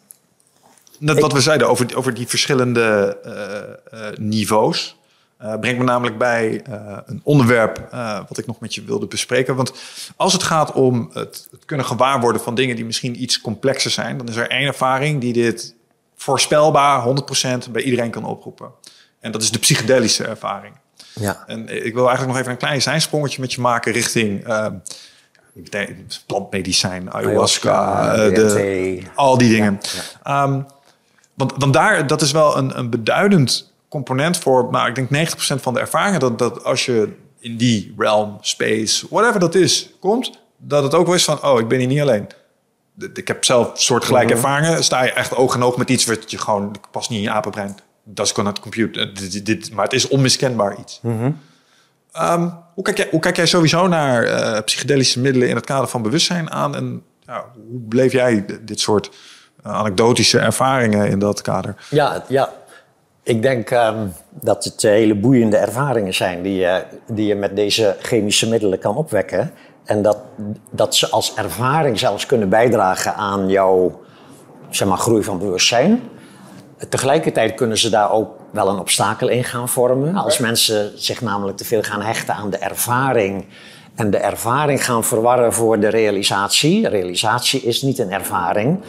net 0.98 1.20
wat 1.20 1.32
we 1.32 1.40
zeiden 1.40 1.69
over, 1.69 1.97
over 1.97 2.15
die 2.15 2.28
verschillende 2.28 3.19
uh, 3.24 4.01
uh, 4.01 4.16
niveaus. 4.16 4.97
Uh, 5.43 5.59
brengt 5.59 5.78
me 5.78 5.85
namelijk 5.85 6.19
bij 6.19 6.65
uh, 6.69 6.98
een 7.06 7.20
onderwerp 7.24 7.89
uh, 7.94 8.20
wat 8.28 8.39
ik 8.39 8.47
nog 8.47 8.61
met 8.61 8.74
je 8.74 8.85
wilde 8.85 9.06
bespreken. 9.06 9.56
Want 9.56 9.73
als 10.16 10.32
het 10.32 10.43
gaat 10.43 10.73
om 10.73 11.11
het, 11.12 11.48
het, 11.51 11.65
kunnen 11.65 11.86
gewaarworden 11.86 12.40
van 12.40 12.55
dingen 12.55 12.77
die 12.77 12.85
misschien 12.85 13.23
iets 13.23 13.40
complexer 13.40 13.90
zijn, 13.90 14.16
dan 14.19 14.28
is 14.28 14.36
er 14.36 14.51
één 14.51 14.66
ervaring 14.66 15.20
die 15.20 15.32
dit 15.32 15.74
voorspelbaar 16.16 17.06
100% 17.66 17.70
bij 17.70 17.82
iedereen 17.82 18.11
kan 18.11 18.24
oproepen. 18.24 18.70
En 19.20 19.32
dat 19.32 19.43
is 19.43 19.51
de 19.51 19.59
psychedelische 19.59 20.24
ervaring. 20.24 20.74
Ja. 21.15 21.44
En 21.47 21.85
ik 21.86 21.94
wil 21.94 22.06
eigenlijk 22.06 22.27
nog 22.27 22.39
even 22.39 22.51
een 22.52 22.59
klein 22.59 22.82
zijsprongetje 22.82 23.40
met 23.40 23.52
je 23.52 23.61
maken 23.61 23.93
richting 23.93 24.47
plantmedicijn, 26.27 27.12
ayahuasca, 27.12 27.85
ayahuasca 27.85 28.55
de, 28.55 29.02
al 29.15 29.39
die 29.39 29.51
dingen. 29.51 29.81
Ja, 29.82 30.01
ja. 30.24 30.43
Um, 30.43 30.66
want, 31.35 31.52
want 31.56 31.73
daar, 31.73 32.06
dat 32.06 32.23
is 32.23 32.32
wel 32.32 32.56
een, 32.56 32.78
een 32.78 32.90
beduidend 32.90 33.73
component 33.95 34.39
voor, 34.39 34.69
nou, 34.71 34.89
ik 34.89 34.95
denk 34.95 35.31
90% 35.31 35.37
van 35.61 35.75
de 35.75 35.81
ervaringen. 35.81 36.21
Dat, 36.21 36.39
dat 36.39 36.65
als 36.65 36.85
je 36.85 37.09
in 37.39 37.57
die 37.57 37.95
realm, 37.99 38.39
space, 38.41 39.07
whatever 39.11 39.41
dat 39.41 39.55
is, 39.55 39.91
komt, 40.01 40.39
dat 40.57 40.83
het 40.83 40.95
ook 40.95 41.07
wel 41.07 41.15
is 41.15 41.25
van, 41.25 41.45
oh, 41.45 41.61
ik 41.61 41.69
ben 41.69 41.79
hier 41.79 41.89
niet 41.89 42.01
alleen. 42.01 42.27
Ik 43.15 43.29
heb 43.29 43.45
zelf 43.45 43.71
soortgelijke 43.75 44.27
mm 44.27 44.35
ervaringen. 44.35 44.85
Sta 44.85 45.03
je 45.03 45.12
echt 45.12 45.35
oog 45.35 45.55
in 45.55 45.62
oog 45.62 45.77
met 45.77 45.91
iets 45.91 46.05
wat 46.05 46.31
je 46.31 46.39
gewoon, 46.39 46.75
past 46.91 47.11
niet 47.11 47.19
in 47.19 47.25
je 47.25 47.31
apenbrein. 47.31 47.77
Dat 48.05 48.27
is 48.27 48.33
gewoon 48.33 48.51
het 48.51 48.61
computer. 48.61 49.15
Dit, 49.15 49.47
dit, 49.47 49.73
maar 49.73 49.85
het 49.85 49.93
is 49.93 50.09
onmiskenbaar 50.09 50.79
iets. 50.79 50.99
Mm 51.03 51.39
um, 52.21 52.55
hoe, 52.75 52.85
kijk 52.85 52.97
jij, 52.97 53.09
hoe 53.11 53.21
kijk 53.21 53.37
jij 53.37 53.47
sowieso 53.47 53.89
naar 53.89 54.27
uh, 54.27 54.61
psychedelische 54.65 55.21
middelen 55.21 55.49
in 55.49 55.55
het 55.55 55.65
kader 55.65 55.89
van 55.89 56.03
bewustzijn 56.03 56.51
aan? 56.51 56.77
En 56.77 57.03
ja, 57.21 57.45
hoe 57.55 57.81
beleef 57.81 58.12
jij 58.12 58.45
dit 58.61 58.81
soort 58.81 59.11
uh, 59.66 59.73
anekdotische 59.73 60.39
ervaringen 60.39 61.09
in 61.09 61.19
dat 61.19 61.41
kader? 61.41 61.77
Ja, 61.91 62.25
ja 62.29 62.53
ik 63.25 63.43
denk 63.43 63.71
um, 63.71 64.13
dat 64.31 64.65
het 64.65 64.83
hele 64.83 65.15
boeiende 65.15 65.57
ervaringen 65.57 66.15
zijn 66.15 66.43
die 66.43 66.57
je, 66.57 66.85
die 67.07 67.27
je 67.27 67.35
met 67.35 67.57
deze 67.57 67.97
chemische 68.01 68.49
middelen 68.49 68.79
kan 68.79 68.97
opwekken. 68.97 69.51
En 69.85 70.03
dat, 70.03 70.19
dat 70.71 70.95
ze 70.95 71.11
als 71.11 71.35
ervaring 71.35 71.99
zelfs 71.99 72.27
kunnen 72.27 72.49
bijdragen 72.49 73.15
aan 73.15 73.49
jouw 73.49 74.01
zeg 74.71 74.89
maar, 74.89 74.99
groei 74.99 75.23
van 75.23 75.39
bewustzijn. 75.39 76.03
Tegelijkertijd 76.89 77.55
kunnen 77.55 77.79
ze 77.79 77.91
daar 77.91 78.11
ook 78.13 78.31
wel 78.51 78.69
een 78.69 78.79
obstakel 78.79 79.29
in 79.29 79.45
gaan 79.45 79.69
vormen. 79.69 80.15
Als 80.15 80.39
mensen 80.39 80.93
zich 80.95 81.21
namelijk 81.21 81.57
te 81.57 81.65
veel 81.65 81.83
gaan 81.83 82.03
hechten 82.03 82.35
aan 82.35 82.51
de 82.51 82.59
ervaring 82.59 83.45
en 83.95 84.11
de 84.11 84.17
ervaring 84.17 84.85
gaan 84.85 85.05
verwarren 85.05 85.53
voor 85.53 85.81
de 85.81 85.89
realisatie. 85.89 86.89
Realisatie 86.89 87.63
is 87.63 87.83
niet 87.83 87.99
een 87.99 88.13
ervaring 88.13 88.81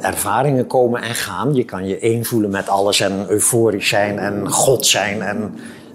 ervaringen 0.00 0.66
komen 0.66 1.02
en 1.02 1.14
gaan. 1.14 1.54
Je 1.54 1.64
kan 1.64 1.86
je 1.86 1.98
één 1.98 2.24
voelen 2.24 2.50
met 2.50 2.68
alles 2.68 3.00
en 3.00 3.26
euforisch 3.28 3.88
zijn 3.88 4.18
en 4.18 4.50
God 4.50 4.86
zijn. 4.86 5.22
En 5.22 5.54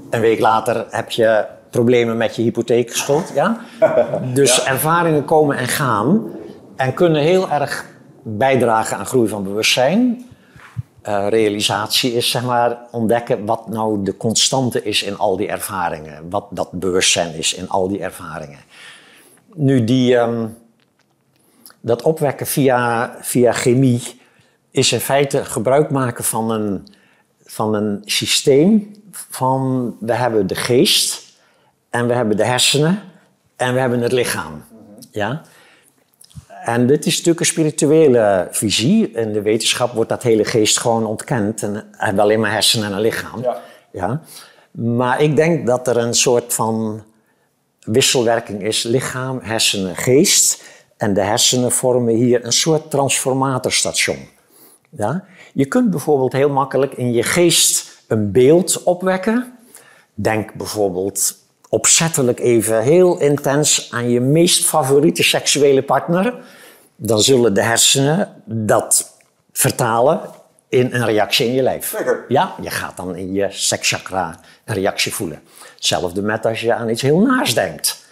een 0.10 0.22
week 0.22 0.40
later 0.40 0.86
heb 0.90 1.10
je 1.10 1.46
problemen 1.70 2.18
met 2.18 2.36
je 2.36 2.42
hypotheekschuld. 2.42 3.32
Ja? 3.34 3.58
Dus 4.34 4.64
ervaringen 4.64 5.26
komen 5.26 5.58
en 5.58 5.68
gaan 5.68 6.32
en 6.76 6.94
kunnen 6.94 7.22
heel 7.22 7.50
erg 7.50 7.86
bijdragen 8.24 8.98
aan 8.98 9.06
groei 9.06 9.28
van 9.28 9.44
bewustzijn. 9.44 10.28
uh, 11.08 11.28
realisatie 11.30 12.14
is 12.14 12.32
zeg 12.32 12.44
maar 12.44 12.78
ontdekken 12.92 13.46
wat 13.46 13.70
nou 13.70 14.04
de 14.04 14.18
constante 14.18 14.84
is 14.84 15.04
in 15.04 15.18
al 15.18 15.38
die 15.38 15.48
ervaringen. 15.48 16.30
Wat 16.30 16.46
dat 16.50 16.72
bewustzijn 16.72 17.34
is 17.34 17.54
in 17.54 17.70
al 17.70 17.88
die 17.88 18.00
ervaringen. 18.00 18.60
Nu, 19.54 19.84
die, 19.84 20.16
um, 20.16 20.58
dat 21.82 22.02
opwekken 22.02 22.48
via, 22.48 23.16
via 23.22 23.52
chemie 23.52 24.22
is 24.72 24.92
in 24.92 25.00
feite 25.00 25.46
gebruik 25.46 25.90
maken 25.90 26.24
van 26.24 26.52
een, 26.52 26.88
van 27.44 27.74
een 27.74 28.02
systeem 28.06 28.92
van 29.12 29.96
we 30.00 30.14
hebben 30.14 30.48
de 30.48 30.56
geest 30.56 31.24
en 31.90 32.08
we 32.08 32.14
hebben 32.14 32.38
de 32.38 32.46
hersenen 32.46 33.02
en 33.56 33.74
we 33.74 33.80
hebben 33.80 34.00
het 34.00 34.12
lichaam. 34.12 34.64
Ja? 35.12 35.42
En 36.64 36.88
dit 36.88 37.06
is 37.06 37.12
natuurlijk 37.12 37.40
een 37.40 37.46
spirituele 37.46 38.48
visie. 38.52 39.12
In 39.12 39.34
de 39.34 39.42
wetenschap 39.42 39.94
wordt 39.94 40.10
dat 40.10 40.24
hele 40.24 40.46
geest 40.46 40.80
gewoon 40.80 41.06
ontkend. 41.06 41.64
En 41.64 41.88
hebben 41.92 42.24
alleen 42.24 42.40
maar 42.40 42.52
hersenen 42.52 42.88
en 42.88 42.94
een 42.94 43.02
lichaam. 43.02 43.42
Ja. 43.42 43.62
ja. 43.92 44.22
Maar 44.72 45.22
ik 45.22 45.36
denk 45.36 45.68
dat 45.68 45.88
er 45.88 45.98
een 45.98 46.14
soort 46.14 46.54
van 46.54 47.04
wisselwerking 47.80 48.64
is. 48.64 48.84
Lichaam, 48.84 49.40
hersenen, 49.42 49.96
geest. 49.96 50.64
En 51.00 51.14
de 51.14 51.22
hersenen 51.22 51.72
vormen 51.72 52.14
hier 52.14 52.46
een 52.46 52.52
soort 52.52 52.92
transformatorstation. 52.92 54.18
Ja? 54.90 55.26
Je 55.54 55.66
kunt 55.66 55.90
bijvoorbeeld 55.90 56.34
heel 56.34 56.50
makkelijk 56.50 56.94
in 56.94 57.14
je 57.14 57.24
geest 57.24 58.04
een 58.08 58.32
beeld 58.32 58.84
opwekken. 58.84 59.58
Denk 60.14 60.54
bijvoorbeeld 60.54 61.38
opzettelijk 61.70 62.40
even 62.40 62.82
heel 62.82 63.20
intens 63.20 63.88
aan 63.92 64.10
je 64.10 64.20
meest 64.20 64.66
favoriete 64.66 65.24
seksuele 65.24 65.84
partner, 65.84 66.44
dan 66.96 67.22
zullen 67.22 67.54
de 67.54 67.62
hersenen 67.62 68.42
dat 68.46 69.18
vertalen 69.52 70.22
in 70.70 70.94
een 70.94 71.06
reactie 71.06 71.48
in 71.48 71.54
je 71.54 71.62
lijf. 71.62 72.04
Ja, 72.28 72.56
je 72.62 72.70
gaat 72.70 72.98
dan 72.98 73.16
in 73.16 73.34
je 73.34 73.48
sekschakra 73.50 74.40
een 74.66 74.76
reactie 74.76 75.14
voelen. 75.14 75.42
Hetzelfde 75.76 76.22
met 76.22 76.46
als 76.46 76.62
je 76.62 76.74
aan 76.74 76.90
iets 76.90 77.02
heel 77.02 77.20
naars 77.20 77.54
denkt. 77.54 78.06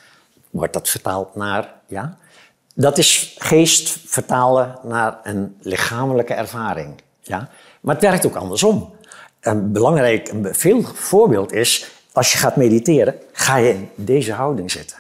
Wordt 0.50 0.74
dat 0.74 0.90
vertaald 0.90 1.36
naar, 1.36 1.74
ja. 1.88 2.18
Dat 2.80 2.98
is 2.98 3.36
geest 3.38 3.98
vertalen 4.06 4.80
naar 4.84 5.20
een 5.24 5.58
lichamelijke 5.62 6.34
ervaring. 6.34 7.02
Ja? 7.22 7.50
Maar 7.82 7.96
het 7.96 8.04
werkt 8.04 8.26
ook 8.26 8.36
andersom. 8.36 8.94
Een 9.40 9.72
belangrijk, 9.72 10.30
een 10.30 10.56
veel 10.56 10.82
voorbeeld 10.84 11.54
is 11.54 11.92
als 12.12 12.32
je 12.32 12.38
gaat 12.38 12.56
mediteren, 12.56 13.16
ga 13.32 13.56
je 13.56 13.70
in 13.70 13.90
deze 13.96 14.34
houding 14.34 14.72
zitten. 14.72 14.98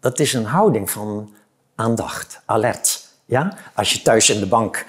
Dat 0.00 0.18
is 0.18 0.32
een 0.32 0.44
houding 0.44 0.90
van 0.90 1.34
aandacht, 1.74 2.40
alert. 2.44 3.08
Ja? 3.24 3.56
Als 3.74 3.92
je 3.92 4.02
thuis 4.02 4.30
in 4.30 4.40
de 4.40 4.46
bank 4.46 4.84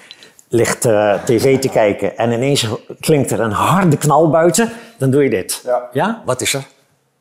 ligt 0.48 0.86
uh, 0.86 1.24
tv 1.24 1.58
te 1.58 1.68
kijken 1.68 2.16
en 2.16 2.32
ineens 2.32 2.66
klinkt 3.00 3.30
er 3.30 3.40
een 3.40 3.52
harde 3.52 3.96
knal 3.96 4.30
buiten, 4.30 4.72
dan 4.98 5.10
doe 5.10 5.22
je 5.22 5.30
dit. 5.30 5.62
Ja. 5.64 5.88
ja? 5.92 6.22
Wat 6.24 6.40
is 6.40 6.54
er? 6.54 6.66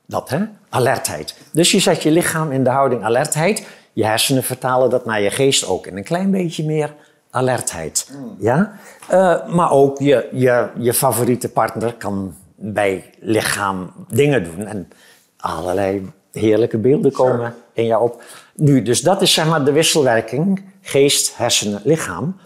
Dat, 0.05 0.29
hè? 0.29 0.39
Alertheid. 0.69 1.35
Dus 1.51 1.71
je 1.71 1.79
zet 1.79 2.03
je 2.03 2.11
lichaam 2.11 2.51
in 2.51 2.63
de 2.63 2.69
houding 2.69 3.03
alertheid. 3.03 3.67
Je 3.99 4.05
hersenen 4.05 4.43
vertalen 4.43 4.89
dat 4.89 5.05
naar 5.05 5.21
je 5.21 5.29
geest 5.29 5.67
ook 5.67 5.87
in 5.87 5.97
een 5.97 6.03
klein 6.03 6.31
beetje 6.31 6.65
meer 6.65 6.95
alertheid. 7.29 8.07
Hmm. 8.11 8.35
Ja? 8.39 8.71
Uh, 9.11 9.47
maar 9.47 9.71
ook 9.71 9.99
je, 9.99 10.29
je, 10.31 10.69
je 10.77 10.93
favoriete 10.93 11.49
partner 11.49 11.93
kan 11.93 12.35
bij 12.55 13.09
lichaam 13.19 13.93
dingen 14.07 14.43
doen. 14.43 14.65
En 14.65 14.89
allerlei 15.37 16.11
heerlijke 16.31 16.77
beelden 16.77 17.11
komen 17.11 17.55
in 17.73 17.85
jou 17.85 18.03
op. 18.03 18.23
Nu, 18.55 18.81
dus 18.81 19.01
dat 19.01 19.21
is 19.21 19.33
zeg 19.33 19.47
maar 19.47 19.65
de 19.65 19.71
wisselwerking 19.71 20.63
geest, 20.81 21.37
hersenen, 21.37 21.81
lichaam. 21.83 22.37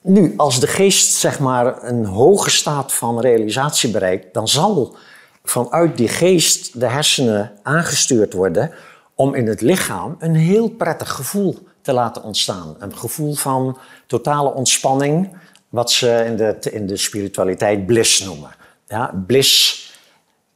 Nu, 0.00 0.34
als 0.36 0.60
de 0.60 0.66
geest 0.66 1.12
zeg 1.12 1.38
maar 1.38 1.82
een 1.82 2.04
hoge 2.04 2.50
staat 2.50 2.92
van 2.94 3.20
realisatie 3.20 3.90
bereikt, 3.90 4.34
dan 4.34 4.48
zal 4.48 4.96
vanuit 5.44 5.96
die 5.96 6.08
geest 6.08 6.80
de 6.80 6.86
hersenen 6.86 7.52
aangestuurd 7.62 8.32
worden 8.32 8.70
om 9.16 9.34
in 9.34 9.46
het 9.46 9.60
lichaam 9.60 10.16
een 10.18 10.34
heel 10.34 10.68
prettig 10.68 11.10
gevoel 11.10 11.58
te 11.80 11.92
laten 11.92 12.22
ontstaan. 12.22 12.76
Een 12.78 12.96
gevoel 12.96 13.34
van 13.34 13.78
totale 14.06 14.52
ontspanning, 14.52 15.36
wat 15.68 15.90
ze 15.90 16.22
in 16.26 16.36
de, 16.36 16.56
in 16.70 16.86
de 16.86 16.96
spiritualiteit 16.96 17.86
bliss 17.86 18.24
noemen. 18.24 18.50
Ja, 18.86 19.24
bliss, 19.26 19.84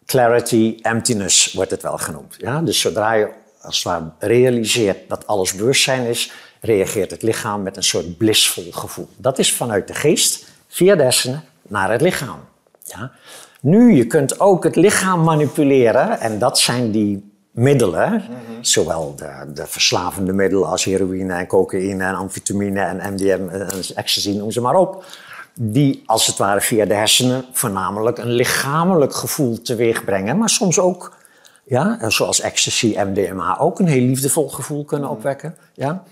clarity, 0.07 0.79
emptiness 0.83 1.53
wordt 1.53 1.71
het 1.71 1.83
wel 1.83 1.99
genoemd. 1.99 2.37
Ja? 2.39 2.61
Dus 2.61 2.81
zodra 2.81 3.13
je 3.13 3.31
als 3.61 3.77
het 3.77 3.85
ware 3.85 4.11
realiseert 4.19 5.09
dat 5.09 5.27
alles 5.27 5.55
bewustzijn 5.55 6.07
is, 6.07 6.33
reageert 6.61 7.11
het 7.11 7.23
lichaam 7.23 7.63
met 7.63 7.77
een 7.77 7.83
soort 7.83 8.17
blissvol 8.17 8.73
gevoel. 8.73 9.09
Dat 9.17 9.39
is 9.39 9.53
vanuit 9.53 9.89
de 9.89 9.95
geest, 9.95 10.47
via 10.69 10.95
de 10.95 11.39
naar 11.63 11.91
het 11.91 12.01
lichaam. 12.01 12.41
Ja? 12.83 13.13
Nu, 13.61 13.95
je 13.95 14.07
kunt 14.07 14.41
ook 14.41 14.65
het 14.65 14.77
lichaam 14.77 15.23
manipuleren 15.25 16.21
en 16.21 16.39
dat 16.39 16.59
zijn 16.59 16.91
die 16.91 17.30
middelen, 17.51 18.13
mhm. 18.13 18.33
zowel 18.61 19.15
de, 19.17 19.53
de, 19.55 19.67
verslavende 19.67 20.33
middelen 20.33 20.69
als 20.69 20.85
heroïne 20.85 21.35
en 21.35 21.47
cocaïne 21.47 22.05
en 22.05 22.15
amfetamine 22.15 22.81
en 22.81 23.13
MDM 23.13 23.49
en 23.49 23.69
ecstasy, 23.95 24.31
noem 24.31 24.51
ze 24.51 24.61
maar 24.61 24.77
op 24.77 25.05
die 25.63 26.03
als 26.07 26.27
het 26.27 26.37
ware 26.37 26.61
via 26.61 26.85
de 26.85 26.95
hersenen 26.95 27.45
voornamelijk 27.53 28.19
een 28.19 28.31
lichamelijk 28.31 29.15
gevoel 29.15 29.63
teweeg 29.63 30.05
brengen, 30.05 30.39
maar 30.39 30.49
soms 30.49 30.79
ook, 30.79 31.17
ja, 31.65 32.11
zoals 32.11 32.41
ecstasy, 32.41 32.97
MDMA, 32.99 33.59
ook 33.59 33.79
een 33.79 33.87
heel 33.87 34.07
liefdevol 34.07 34.49
gevoel 34.49 34.85
kunnen 34.85 35.09
mm. 35.09 35.15
opwekken. 35.15 35.57
Ja. 35.75 36.03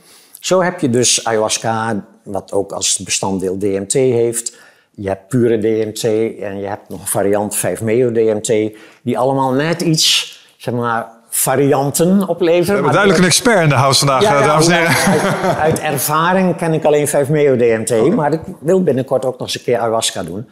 Zo 0.41 0.63
heb 0.63 0.81
je 0.81 0.91
dus 0.91 1.25
ayahuasca, 1.25 2.05
wat 2.23 2.53
ook 2.53 2.73
als 2.73 2.99
bestanddeel 2.99 3.59
DMT 3.59 3.93
heeft. 3.93 4.57
Je 4.91 5.09
hebt 5.09 5.29
pure 5.29 5.59
DMT 5.59 6.03
en 6.43 6.59
je 6.59 6.67
hebt 6.67 6.89
nog 6.89 7.01
een 7.01 7.07
variant 7.07 7.57
5-meo-DMT, 7.57 8.77
die 9.03 9.19
allemaal 9.19 9.53
net 9.53 9.81
iets, 9.81 10.37
zeg 10.57 10.75
maar, 10.75 11.18
varianten 11.39 12.29
opleveren. 12.29 12.67
We 12.67 12.73
hebben 12.73 12.93
duidelijk 12.93 13.19
een 13.21 13.27
expert 13.27 13.63
in 13.63 13.69
de 13.69 13.75
house 13.75 13.99
vandaag, 13.99 14.23
ja, 14.23 14.43
dames 14.43 14.69
en 14.69 14.73
heren. 14.73 15.57
Uit, 15.57 15.79
ervaring 15.79 16.57
ken 16.57 16.75
ik 16.75 16.85
alleen 16.85 17.09
5-MeO-DMT, 17.09 18.15
maar 18.15 18.33
ik 18.33 18.41
wil 18.61 18.83
binnenkort 18.83 19.25
ook 19.25 19.39
nog 19.39 19.41
eens 19.41 19.55
een 19.55 19.63
keer 19.63 19.79
ayahuasca 19.79 20.23
doen. 20.23 20.49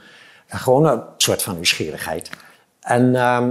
Gewoon 0.48 0.86
een 0.86 1.02
soort 1.16 1.42
van 1.42 1.54
nieuwsgierigheid. 1.54 2.30
En 2.80 3.14
uh, 3.14 3.42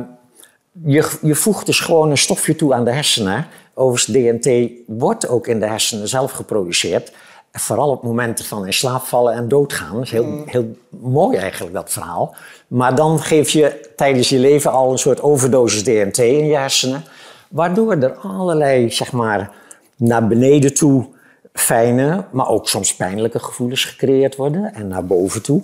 je, 0.83 1.11
je 1.21 1.35
voegt 1.35 1.65
dus 1.65 1.79
gewoon 1.79 2.09
een 2.09 2.17
stofje 2.17 2.55
toe 2.55 2.73
aan 2.73 2.85
de 2.85 2.91
hersenen. 2.91 3.45
Overigens, 3.73 4.15
DMT 4.15 4.69
wordt 4.87 5.27
ook 5.27 5.47
in 5.47 5.59
de 5.59 5.67
hersenen 5.67 6.07
zelf 6.07 6.31
geproduceerd. 6.31 7.11
Vooral 7.57 7.89
op 7.89 8.03
momenten 8.03 8.45
van 8.45 8.65
in 8.65 8.73
slaap 8.73 9.03
vallen 9.03 9.33
en 9.33 9.47
doodgaan. 9.47 9.93
Dat 9.93 10.03
is 10.03 10.11
heel, 10.11 10.25
mm. 10.25 10.43
heel 10.45 10.77
mooi 10.89 11.37
eigenlijk, 11.37 11.73
dat 11.73 11.91
verhaal. 11.91 12.35
Maar 12.67 12.95
dan 12.95 13.19
geef 13.19 13.49
je 13.49 13.89
tijdens 13.95 14.29
je 14.29 14.39
leven 14.39 14.71
al 14.71 14.91
een 14.91 14.97
soort 14.97 15.21
overdosis 15.21 15.83
DMT 15.83 16.17
in 16.17 16.45
je 16.45 16.55
hersenen. 16.55 17.03
Waardoor 17.49 17.91
er 17.91 18.13
allerlei, 18.13 18.91
zeg 18.91 19.11
maar, 19.11 19.51
naar 19.95 20.27
beneden 20.27 20.73
toe 20.73 21.05
fijne, 21.53 22.25
maar 22.31 22.49
ook 22.49 22.67
soms 22.67 22.95
pijnlijke 22.95 23.39
gevoelens 23.39 23.85
gecreëerd 23.85 24.35
worden. 24.35 24.73
En 24.73 24.87
naar 24.87 25.05
boven 25.05 25.41
toe 25.41 25.61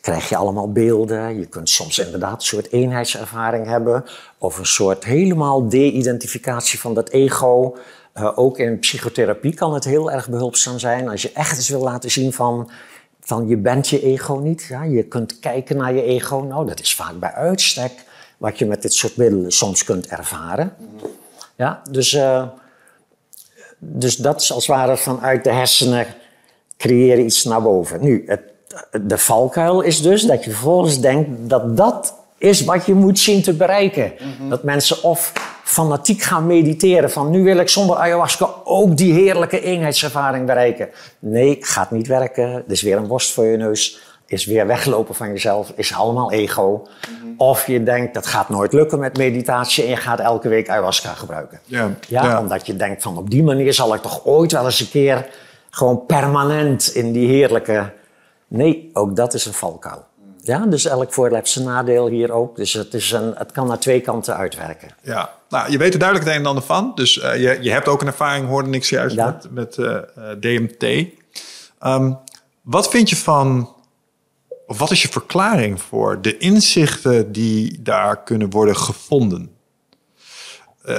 krijg 0.00 0.28
je 0.28 0.36
allemaal 0.36 0.72
beelden. 0.72 1.38
Je 1.38 1.46
kunt 1.46 1.68
soms 1.68 1.98
inderdaad 1.98 2.34
een 2.34 2.46
soort 2.46 2.72
eenheidservaring 2.72 3.66
hebben. 3.66 4.04
Of 4.38 4.58
een 4.58 4.66
soort 4.66 5.04
helemaal 5.04 5.68
de-identificatie 5.68 6.80
van 6.80 6.94
dat 6.94 7.08
ego. 7.08 7.76
Uh, 8.18 8.38
ook 8.38 8.58
in 8.58 8.78
psychotherapie 8.78 9.54
kan 9.54 9.74
het 9.74 9.84
heel 9.84 10.12
erg 10.12 10.28
behulpzaam 10.28 10.78
zijn. 10.78 11.08
Als 11.08 11.22
je 11.22 11.32
echt 11.32 11.56
eens 11.56 11.68
wil 11.68 11.82
laten 11.82 12.10
zien 12.10 12.32
van, 12.32 12.70
van 13.20 13.48
je 13.48 13.56
bent 13.56 13.88
je 13.88 14.02
ego 14.02 14.34
niet. 14.34 14.66
Ja? 14.68 14.82
Je 14.82 15.02
kunt 15.02 15.38
kijken 15.38 15.76
naar 15.76 15.94
je 15.94 16.02
ego. 16.02 16.40
Nou, 16.40 16.66
dat 16.66 16.80
is 16.80 16.94
vaak 16.94 17.18
bij 17.18 17.32
uitstek 17.32 17.92
wat 18.36 18.58
je 18.58 18.66
met 18.66 18.82
dit 18.82 18.92
soort 18.92 19.16
middelen 19.16 19.52
soms 19.52 19.84
kunt 19.84 20.06
ervaren. 20.06 20.72
Ja, 21.56 21.82
dus, 21.90 22.12
uh, 22.12 22.42
dus 23.78 24.16
dat 24.16 24.40
is 24.40 24.52
als 24.52 24.66
het 24.66 24.76
ware 24.76 24.96
vanuit 24.96 25.44
de 25.44 25.52
hersenen 25.52 26.06
creëren 26.76 27.24
iets 27.24 27.44
naar 27.44 27.62
boven. 27.62 28.00
Nu, 28.02 28.24
het, 28.26 28.42
de 29.02 29.18
valkuil 29.18 29.80
is 29.80 30.02
dus 30.02 30.22
dat 30.22 30.44
je 30.44 30.50
vervolgens 30.50 31.00
denkt 31.00 31.50
dat 31.50 31.76
dat 31.76 32.14
is 32.38 32.64
wat 32.64 32.86
je 32.86 32.94
moet 32.94 33.18
zien 33.18 33.42
te 33.42 33.52
bereiken. 33.52 34.12
Mhm. 34.18 34.48
Dat 34.48 34.62
mensen 34.62 35.02
of 35.02 35.32
fanatiek 35.68 36.22
gaan 36.22 36.46
mediteren 36.46 37.10
van 37.10 37.30
nu 37.30 37.42
wil 37.42 37.56
ik 37.56 37.68
zonder 37.68 37.96
ayahuasca 37.96 38.48
ook 38.64 38.96
die 38.96 39.12
heerlijke 39.12 39.60
eenheidservaring 39.60 40.46
bereiken. 40.46 40.88
Nee, 41.18 41.56
gaat 41.60 41.90
niet 41.90 42.06
werken. 42.06 42.44
Er 42.44 42.62
is 42.66 42.82
weer 42.82 42.96
een 42.96 43.06
worst 43.06 43.32
voor 43.32 43.44
je 43.44 43.56
neus 43.56 44.00
is 44.26 44.44
weer 44.44 44.66
weglopen 44.66 45.14
van 45.14 45.28
jezelf, 45.28 45.72
is 45.76 45.94
allemaal 45.94 46.32
ego. 46.32 46.82
Mhm. 46.82 47.32
Of 47.36 47.66
je 47.66 47.82
denkt, 47.82 48.14
dat 48.14 48.26
gaat 48.26 48.48
nooit 48.48 48.72
lukken 48.72 48.98
met 48.98 49.16
meditatie 49.16 49.84
en 49.84 49.90
je 49.90 49.96
gaat 49.96 50.20
elke 50.20 50.48
week 50.48 50.68
ayahuasca 50.68 51.12
gebruiken. 51.12 51.60
Ja. 51.64 52.40
Omdat 52.40 52.66
je 52.66 52.76
denkt 52.76 53.02
van 53.02 53.18
op 53.18 53.30
die 53.30 53.42
manier 53.42 53.74
zal 53.74 53.94
ik 53.94 54.00
toch 54.00 54.24
ooit 54.24 54.52
wel 54.52 54.64
eens 54.64 54.80
een 54.80 54.90
keer 54.90 55.26
gewoon 55.70 56.06
permanent 56.06 56.94
in 56.94 57.12
die 57.12 57.28
heerlijke... 57.28 57.92
Nee, 58.48 58.90
ook 58.92 59.16
dat 59.16 59.34
is 59.34 59.46
een 59.46 59.52
valkuil. 59.52 60.04
Ja, 60.40 60.66
dus 60.66 60.84
elk 60.84 61.12
voordeel 61.12 61.36
heeft 61.36 61.50
zijn 61.50 61.64
nadeel 61.64 62.06
hier 62.06 62.32
ook. 62.32 62.56
Dus 62.56 62.72
het, 62.72 62.94
is 62.94 63.12
een, 63.12 63.34
het 63.36 63.52
kan 63.52 63.66
naar 63.66 63.78
twee 63.78 64.00
kanten 64.00 64.36
uitwerken. 64.36 64.88
Ja, 65.02 65.30
nou, 65.48 65.70
je 65.70 65.78
weet 65.78 65.92
er 65.92 65.98
duidelijk 65.98 66.28
het 66.28 66.36
een 66.36 66.42
en 66.42 66.48
ander 66.48 66.64
van. 66.64 66.92
Dus 66.94 67.16
uh, 67.16 67.36
je, 67.36 67.58
je 67.60 67.70
hebt 67.70 67.88
ook 67.88 68.00
een 68.00 68.06
ervaring, 68.06 68.46
hoorde 68.46 68.70
ik 68.70 68.84
zojuist, 68.84 69.16
ja. 69.16 69.26
met, 69.26 69.50
met 69.50 69.76
uh, 69.76 69.98
DMT. 70.40 71.06
Um, 71.86 72.18
wat 72.62 72.88
vind 72.88 73.08
je 73.08 73.16
van 73.16 73.76
of 74.66 74.78
wat 74.78 74.90
is 74.90 75.02
je 75.02 75.08
verklaring 75.08 75.82
voor 75.82 76.22
de 76.22 76.38
inzichten 76.38 77.32
die 77.32 77.82
daar 77.82 78.22
kunnen 78.22 78.50
worden 78.50 78.76
gevonden? 78.76 79.50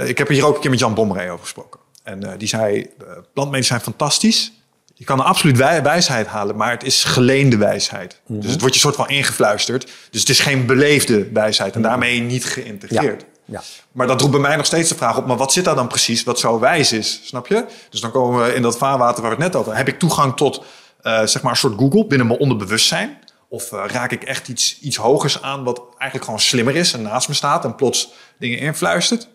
Ik 0.05 0.17
heb 0.17 0.27
hier 0.27 0.45
ook 0.45 0.55
een 0.55 0.61
keer 0.61 0.69
met 0.69 0.79
Jan 0.79 0.93
Bommeré 0.93 1.31
over 1.31 1.43
gesproken. 1.43 1.79
En 2.03 2.37
die 2.37 2.47
zei, 2.47 2.89
plantmedicijn 3.33 3.79
fantastisch. 3.79 4.51
Je 4.93 5.05
kan 5.05 5.19
een 5.19 5.25
absoluut 5.25 5.57
wijsheid 5.57 6.27
halen, 6.27 6.55
maar 6.55 6.71
het 6.71 6.83
is 6.83 7.03
geleende 7.03 7.57
wijsheid. 7.57 8.21
Mm 8.25 8.35
-hmm. 8.35 8.41
Dus 8.41 8.51
het 8.51 8.59
wordt 8.59 8.75
je 8.75 8.81
soort 8.81 8.95
van 8.95 9.09
ingefluisterd. 9.09 9.91
Dus 10.09 10.19
het 10.19 10.29
is 10.29 10.39
geen 10.39 10.65
beleefde 10.65 11.31
wijsheid 11.31 11.75
en 11.75 11.81
daarmee 11.81 12.21
niet 12.21 12.45
geïntegreerd. 12.45 13.21
Ja. 13.21 13.38
Ja. 13.49 13.61
Maar 13.91 14.07
dat 14.07 14.19
roept 14.19 14.31
bij 14.31 14.41
mij 14.41 14.55
nog 14.55 14.65
steeds 14.65 14.89
de 14.89 14.95
vraag 14.95 15.17
op: 15.17 15.25
maar 15.25 15.37
wat 15.37 15.53
zit 15.53 15.65
daar 15.65 15.75
dan 15.75 15.87
precies 15.87 16.23
wat 16.23 16.39
zo 16.39 16.59
wijs 16.59 16.91
is? 16.91 17.21
Snap 17.23 17.47
je? 17.47 17.65
Dus 17.89 18.01
dan 18.01 18.11
komen 18.11 18.43
we 18.43 18.53
in 18.53 18.61
dat 18.61 18.77
vaarwater 18.77 19.21
waar 19.21 19.35
we 19.35 19.43
het 19.43 19.53
net 19.53 19.61
over 19.61 19.75
Heb 19.75 19.87
ik 19.87 19.99
toegang 19.99 20.35
tot 20.35 20.63
uh, 21.03 21.25
zeg 21.25 21.41
maar 21.41 21.51
een 21.51 21.57
soort 21.57 21.79
Google 21.79 22.05
binnen 22.05 22.27
mijn 22.27 22.39
onderbewustzijn? 22.39 23.17
Of 23.47 23.71
uh, 23.71 23.83
raak 23.87 24.11
ik 24.11 24.23
echt 24.23 24.47
iets, 24.47 24.79
iets 24.79 24.97
hogers 24.97 25.41
aan 25.41 25.63
wat 25.63 25.81
eigenlijk 25.89 26.23
gewoon 26.23 26.39
slimmer 26.39 26.75
is 26.75 26.93
en 26.93 27.01
naast 27.01 27.27
me 27.27 27.33
staat 27.33 27.65
en 27.65 27.75
plots 27.75 28.13
dingen 28.37 28.59
influistert? 28.59 29.27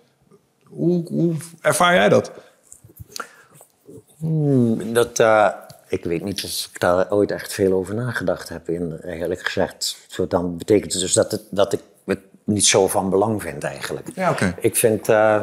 Hoe, 0.65 1.09
hoe 1.09 1.35
ervaar 1.61 1.95
jij 1.95 2.09
dat? 2.09 2.31
Hmm, 4.19 4.93
dat 4.93 5.19
uh, 5.19 5.49
ik 5.89 6.05
weet 6.05 6.24
niet 6.24 6.45
of 6.45 6.69
ik 6.73 6.81
daar 6.81 7.11
ooit 7.11 7.31
echt 7.31 7.53
veel 7.53 7.73
over 7.73 7.95
nagedacht 7.95 8.49
heb, 8.49 8.69
in, 8.69 8.99
eerlijk 9.03 9.45
gezegd. 9.45 9.97
Zo 10.09 10.27
dan 10.27 10.57
betekent 10.57 10.93
het 10.93 11.03
dus 11.03 11.12
dat, 11.12 11.31
het, 11.31 11.43
dat 11.51 11.73
ik 11.73 11.81
niet 12.44 12.66
zo 12.66 12.88
van 12.88 13.10
belang 13.10 13.42
vind 13.42 13.64
eigenlijk. 13.64 14.08
Ja, 14.14 14.30
okay. 14.30 14.54
Ik 14.60 14.76
vind 14.76 15.08
uh, 15.08 15.40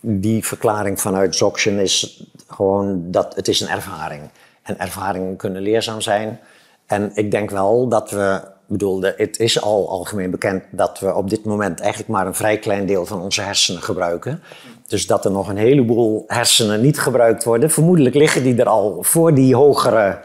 die 0.00 0.46
verklaring 0.46 1.00
vanuit 1.00 1.36
Zoction 1.36 1.78
is 1.78 2.24
gewoon 2.48 3.10
dat 3.10 3.34
het 3.34 3.48
is 3.48 3.60
een 3.60 3.68
ervaring. 3.68 4.22
En 4.62 4.78
ervaringen 4.78 5.36
kunnen 5.36 5.62
leerzaam 5.62 6.00
zijn. 6.00 6.40
En 6.86 7.10
ik 7.14 7.30
denk 7.30 7.50
wel 7.50 7.88
dat 7.88 8.10
we, 8.10 8.40
bedoel, 8.66 9.02
het 9.02 9.38
is 9.38 9.62
al 9.62 9.88
algemeen 9.88 10.30
bekend 10.30 10.64
dat 10.70 10.98
we 10.98 11.14
op 11.14 11.30
dit 11.30 11.44
moment 11.44 11.80
eigenlijk 11.80 12.10
maar 12.10 12.26
een 12.26 12.34
vrij 12.34 12.58
klein 12.58 12.86
deel 12.86 13.06
van 13.06 13.20
onze 13.20 13.40
hersenen 13.42 13.82
gebruiken. 13.82 14.42
Dus 14.86 15.06
dat 15.06 15.24
er 15.24 15.30
nog 15.30 15.48
een 15.48 15.56
heleboel 15.56 16.24
hersenen 16.26 16.80
niet 16.80 16.98
gebruikt 16.98 17.44
worden. 17.44 17.70
Vermoedelijk 17.70 18.14
liggen 18.14 18.42
die 18.42 18.56
er 18.56 18.68
al 18.68 18.98
voor 19.02 19.34
die 19.34 19.54
hogere 19.54 20.20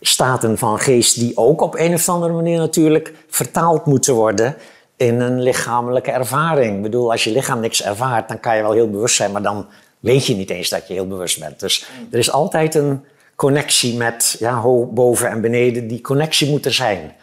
staten 0.00 0.58
van 0.58 0.78
geest, 0.78 1.18
die 1.18 1.36
ook 1.36 1.60
op 1.60 1.74
een 1.74 1.94
of 1.94 2.08
andere 2.08 2.32
manier 2.32 2.58
natuurlijk 2.58 3.14
vertaald 3.28 3.86
moeten 3.86 4.14
worden 4.14 4.56
in 4.98 5.20
een 5.20 5.42
lichamelijke 5.42 6.10
ervaring. 6.10 6.76
Ik 6.76 6.82
bedoel, 6.82 7.10
als 7.10 7.24
je 7.24 7.30
lichaam 7.30 7.60
niks 7.60 7.82
ervaart, 7.82 8.28
dan 8.28 8.40
kan 8.40 8.56
je 8.56 8.62
wel 8.62 8.72
heel 8.72 8.90
bewust 8.90 9.16
zijn, 9.16 9.32
maar 9.32 9.42
dan 9.42 9.66
weet 10.00 10.26
je 10.26 10.34
niet 10.34 10.50
eens 10.50 10.68
dat 10.68 10.88
je 10.88 10.94
heel 10.94 11.06
bewust 11.06 11.40
bent. 11.40 11.60
Dus 11.60 11.86
er 12.10 12.18
is 12.18 12.30
altijd 12.30 12.74
een 12.74 13.04
connectie 13.36 13.96
met 13.96 14.36
ja, 14.38 14.62
boven 14.90 15.28
en 15.28 15.40
beneden. 15.40 15.88
Die 15.88 16.00
connectie 16.00 16.50
moet 16.50 16.64
er 16.64 16.72
zijn. 16.72 17.14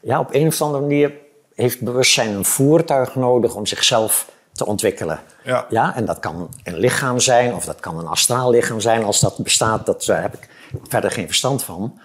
Ja, 0.00 0.20
op 0.20 0.34
een 0.34 0.46
of 0.46 0.60
andere 0.60 0.82
manier 0.82 1.12
heeft 1.54 1.80
bewustzijn 1.80 2.34
een 2.34 2.44
voertuig 2.44 3.14
nodig 3.14 3.54
om 3.54 3.66
zichzelf 3.66 4.30
te 4.52 4.66
ontwikkelen. 4.66 5.20
Ja. 5.44 5.66
Ja, 5.68 5.96
en 5.96 6.04
dat 6.04 6.18
kan 6.18 6.48
een 6.62 6.78
lichaam 6.78 7.18
zijn 7.18 7.54
of 7.54 7.64
dat 7.64 7.80
kan 7.80 7.98
een 7.98 8.06
astraal 8.06 8.50
lichaam 8.50 8.80
zijn. 8.80 9.04
Als 9.04 9.20
dat 9.20 9.38
bestaat, 9.38 9.86
dat, 9.86 10.04
daar 10.04 10.22
heb 10.22 10.34
ik 10.34 10.48
verder 10.88 11.10
geen 11.10 11.26
verstand 11.26 11.64
van. 11.64 11.98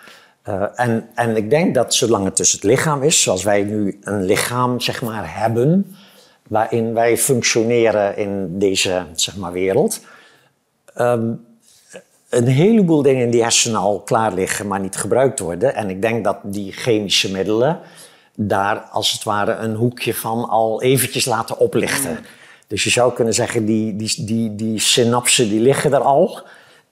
Uh, 0.50 0.64
en, 0.76 1.10
en 1.16 1.36
ik 1.36 1.50
denk 1.50 1.76
dat 1.76 1.94
zolang 1.94 2.26
het 2.26 2.38
dus 2.38 2.52
het 2.52 2.64
lichaam 2.64 3.04
is, 3.04 3.22
zoals 3.22 3.44
wij 3.44 3.64
nu 3.64 4.00
een 4.02 4.24
lichaam 4.24 4.80
zeg 4.80 5.02
maar, 5.02 5.40
hebben, 5.40 5.96
waarin 6.48 6.94
wij 6.94 7.18
functioneren 7.18 8.18
in 8.18 8.60
deze 8.60 9.06
zeg 9.16 9.36
maar, 9.36 9.52
wereld, 9.52 10.00
um, 10.98 11.46
een 12.30 12.48
heleboel 12.48 13.02
dingen 13.02 13.24
in 13.24 13.32
die 13.32 13.42
hersenen 13.42 13.80
al 13.80 14.00
klaar 14.00 14.34
liggen, 14.34 14.68
maar 14.68 14.80
niet 14.80 14.96
gebruikt 14.96 15.40
worden. 15.40 15.76
En 15.76 15.90
ik 15.90 16.02
denk 16.02 16.24
dat 16.24 16.38
die 16.44 16.72
chemische 16.72 17.32
middelen 17.32 17.80
daar 18.36 18.78
als 18.78 19.12
het 19.12 19.24
ware 19.24 19.54
een 19.54 19.76
hoekje 19.76 20.14
van 20.14 20.50
al 20.50 20.82
eventjes 20.82 21.26
laten 21.26 21.58
oplichten. 21.58 22.20
Dus 22.68 22.84
je 22.84 22.90
zou 22.90 23.14
kunnen 23.14 23.34
zeggen, 23.34 23.66
die, 23.66 23.96
die, 23.96 24.26
die, 24.26 24.56
die 24.56 24.80
synapsen 24.80 25.50
die 25.50 25.60
liggen 25.60 25.94
er 25.94 26.02
al. 26.02 26.42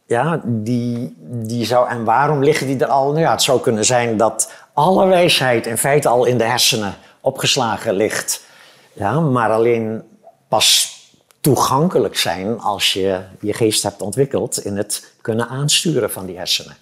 Ja, 0.07 0.41
die, 0.43 1.15
die 1.19 1.65
zou, 1.65 1.89
en 1.89 2.03
waarom 2.03 2.43
liggen 2.43 2.67
die 2.67 2.79
er 2.79 2.87
al? 2.87 3.07
Nou 3.07 3.19
ja, 3.19 3.31
het 3.31 3.43
zou 3.43 3.61
kunnen 3.61 3.85
zijn 3.85 4.17
dat 4.17 4.51
alle 4.73 5.05
wijsheid 5.07 5.65
in 5.65 5.77
feite 5.77 6.07
al 6.07 6.25
in 6.25 6.37
de 6.37 6.43
hersenen 6.43 6.95
opgeslagen 7.21 7.93
ligt. 7.93 8.43
Ja, 8.93 9.19
maar 9.19 9.51
alleen 9.51 10.03
pas 10.47 10.93
toegankelijk 11.41 12.17
zijn 12.17 12.59
als 12.59 12.93
je 12.93 13.19
je 13.39 13.53
geest 13.53 13.83
hebt 13.83 14.01
ontwikkeld 14.01 14.65
in 14.65 14.77
het 14.77 15.13
kunnen 15.21 15.47
aansturen 15.47 16.11
van 16.11 16.25
die 16.25 16.37
hersenen. 16.37 16.75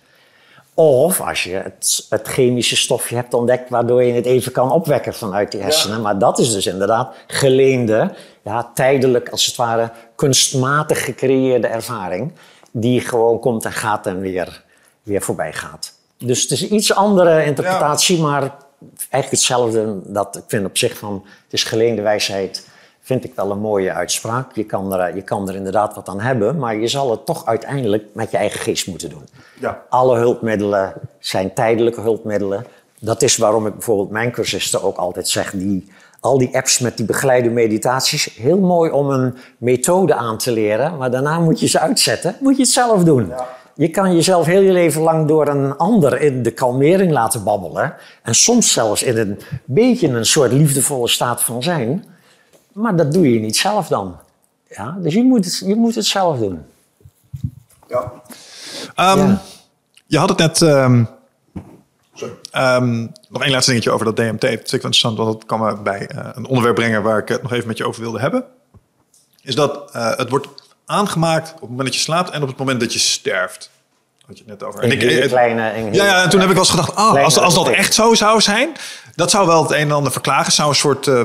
Of 0.73 1.21
als 1.21 1.43
je 1.43 1.53
het, 1.53 2.05
het, 2.09 2.27
chemische 2.27 2.75
stofje 2.75 3.15
hebt 3.15 3.33
ontdekt 3.33 3.69
waardoor 3.69 4.03
je 4.03 4.13
het 4.13 4.25
even 4.25 4.51
kan 4.51 4.71
opwekken 4.71 5.13
vanuit 5.13 5.51
die 5.51 5.61
hersenen. 5.61 5.95
Ja. 5.95 6.01
Maar 6.01 6.17
dat 6.17 6.39
is 6.39 6.51
dus 6.51 6.65
inderdaad 6.65 7.15
geleende, 7.27 8.13
ja, 8.43 8.71
tijdelijk 8.73 9.29
als 9.29 9.45
het 9.45 9.55
ware 9.55 9.91
kunstmatig 10.15 11.03
gecreëerde 11.03 11.67
ervaring. 11.67 12.31
Die 12.75 13.01
gewoon 13.01 13.39
komt 13.39 13.65
en 13.65 13.71
gaat 13.71 14.07
en 14.07 14.19
weer, 14.19 14.63
weer 15.03 15.21
voorbij 15.21 15.53
gaat. 15.53 15.93
Dus 16.17 16.41
het 16.41 16.51
is 16.51 16.61
een 16.61 16.73
iets 16.73 16.93
andere 16.93 17.45
interpretatie, 17.45 18.17
ja. 18.17 18.23
maar 18.23 18.41
eigenlijk 18.89 19.29
hetzelfde. 19.29 19.99
Dat 20.05 20.35
ik 20.35 20.43
vind 20.47 20.65
op 20.65 20.77
zich 20.77 20.97
van, 20.97 21.25
het 21.43 21.53
is 21.53 21.63
geleende 21.63 22.01
wijsheid 22.01 22.71
vind 23.03 23.23
ik 23.23 23.35
wel 23.35 23.51
een 23.51 23.59
mooie 23.59 23.93
uitspraak. 23.93 24.55
Je 24.55 24.63
kan, 24.63 24.93
er, 24.93 25.15
je 25.15 25.21
kan 25.21 25.49
er 25.49 25.55
inderdaad 25.55 25.95
wat 25.95 26.07
aan 26.07 26.19
hebben, 26.19 26.57
maar 26.57 26.75
je 26.75 26.87
zal 26.87 27.11
het 27.11 27.25
toch 27.25 27.45
uiteindelijk 27.45 28.05
met 28.13 28.31
je 28.31 28.37
eigen 28.37 28.59
geest 28.59 28.87
moeten 28.87 29.09
doen. 29.09 29.27
Ja. 29.59 29.83
Alle 29.89 30.17
hulpmiddelen 30.17 30.93
zijn 31.19 31.53
tijdelijke 31.53 32.01
hulpmiddelen. 32.01 32.65
Dat 32.99 33.21
is 33.21 33.37
waarom 33.37 33.67
ik 33.67 33.73
bijvoorbeeld 33.73 34.09
mijn 34.09 34.31
cursisten 34.31 34.83
ook 34.83 34.97
altijd 34.97 35.27
zeg, 35.27 35.51
die, 35.51 35.91
al 36.23 36.37
die 36.37 36.55
apps 36.55 36.79
met 36.79 36.97
die 36.97 37.05
begeleide 37.05 37.49
meditaties, 37.49 38.25
heel 38.35 38.59
mooi 38.59 38.91
om 38.91 39.09
een 39.09 39.35
methode 39.57 40.15
aan 40.15 40.37
te 40.37 40.51
leren, 40.51 40.97
maar 40.97 41.11
daarna 41.11 41.39
moet 41.39 41.59
je 41.59 41.67
ze 41.67 41.79
uitzetten, 41.79 42.35
moet 42.39 42.55
je 42.55 42.61
het 42.61 42.71
zelf 42.71 43.03
doen. 43.03 43.27
Ja. 43.27 43.47
Je 43.75 43.89
kan 43.89 44.15
jezelf 44.15 44.45
heel 44.45 44.61
je 44.61 44.71
leven 44.71 45.01
lang 45.01 45.27
door 45.27 45.47
een 45.47 45.77
ander 45.77 46.21
in 46.21 46.43
de 46.43 46.51
kalmering 46.51 47.11
laten 47.11 47.43
babbelen. 47.43 47.93
En 48.21 48.35
soms 48.35 48.71
zelfs 48.71 49.03
in 49.03 49.17
een 49.17 49.39
beetje 49.65 50.07
een 50.07 50.25
soort 50.25 50.51
liefdevolle 50.51 51.07
staat 51.07 51.43
van 51.43 51.63
zijn. 51.63 52.05
Maar 52.71 52.95
dat 52.95 53.13
doe 53.13 53.33
je 53.33 53.39
niet 53.39 53.57
zelf 53.57 53.87
dan. 53.87 54.15
Ja? 54.69 54.97
Dus 54.99 55.13
je 55.13 55.23
moet, 55.23 55.45
het, 55.45 55.63
je 55.65 55.75
moet 55.75 55.95
het 55.95 56.05
zelf 56.05 56.39
doen. 56.39 56.59
Ja. 57.87 58.11
Um, 59.13 59.27
ja. 59.27 59.41
Je 60.05 60.17
had 60.17 60.29
het 60.29 60.37
net... 60.37 60.61
Um, 60.61 61.07
um, 62.55 63.11
nog 63.29 63.41
één 63.41 63.51
laatste 63.51 63.71
dingetje 63.71 63.91
over 63.91 64.05
dat 64.05 64.15
DMT. 64.15 64.41
Dat 64.41 64.49
vind 64.49 64.73
ik 64.73 64.81
wel 64.81 64.91
interessant, 64.91 65.17
want 65.17 65.31
dat 65.33 65.45
kan 65.45 65.59
me 65.59 65.77
bij 65.77 66.09
uh, 66.15 66.29
een 66.33 66.45
onderwerp 66.45 66.75
brengen... 66.75 67.03
waar 67.03 67.17
ik 67.17 67.27
het 67.27 67.41
nog 67.41 67.53
even 67.53 67.67
met 67.67 67.77
je 67.77 67.87
over 67.87 68.01
wilde 68.01 68.19
hebben. 68.19 68.43
Is 69.41 69.55
dat 69.55 69.91
uh, 69.95 70.17
het 70.17 70.29
wordt 70.29 70.47
aangemaakt 70.85 71.53
op 71.53 71.59
het 71.59 71.69
moment 71.69 71.87
dat 71.87 71.95
je 71.95 72.01
slaapt... 72.01 72.29
en 72.29 72.41
op 72.41 72.47
het 72.47 72.57
moment 72.57 72.79
dat 72.79 72.93
je 72.93 72.99
sterft. 72.99 73.71
Had 74.25 74.37
je 74.37 74.43
het 74.47 74.59
net 74.59 74.63
over. 74.63 74.83
En 74.83 74.91
ik, 74.91 75.27
kleine, 75.29 75.91
ja, 75.91 76.05
ja, 76.05 76.23
en 76.23 76.29
toen 76.29 76.39
heb 76.39 76.49
ik 76.49 76.55
wel 76.55 76.63
eens 76.63 76.73
gedacht... 76.73 76.95
Ah, 76.95 77.23
als, 77.23 77.37
als 77.37 77.53
dat 77.53 77.67
echt 77.67 77.93
zo 77.93 78.13
zou 78.13 78.41
zijn... 78.41 78.71
dat 79.15 79.31
zou 79.31 79.47
wel 79.47 79.61
het 79.63 79.71
een 79.71 79.77
en 79.77 79.91
ander 79.91 80.11
verklagen. 80.11 80.51
zou 80.51 80.69
een 80.69 80.75
soort... 80.75 81.07
Uh, 81.07 81.21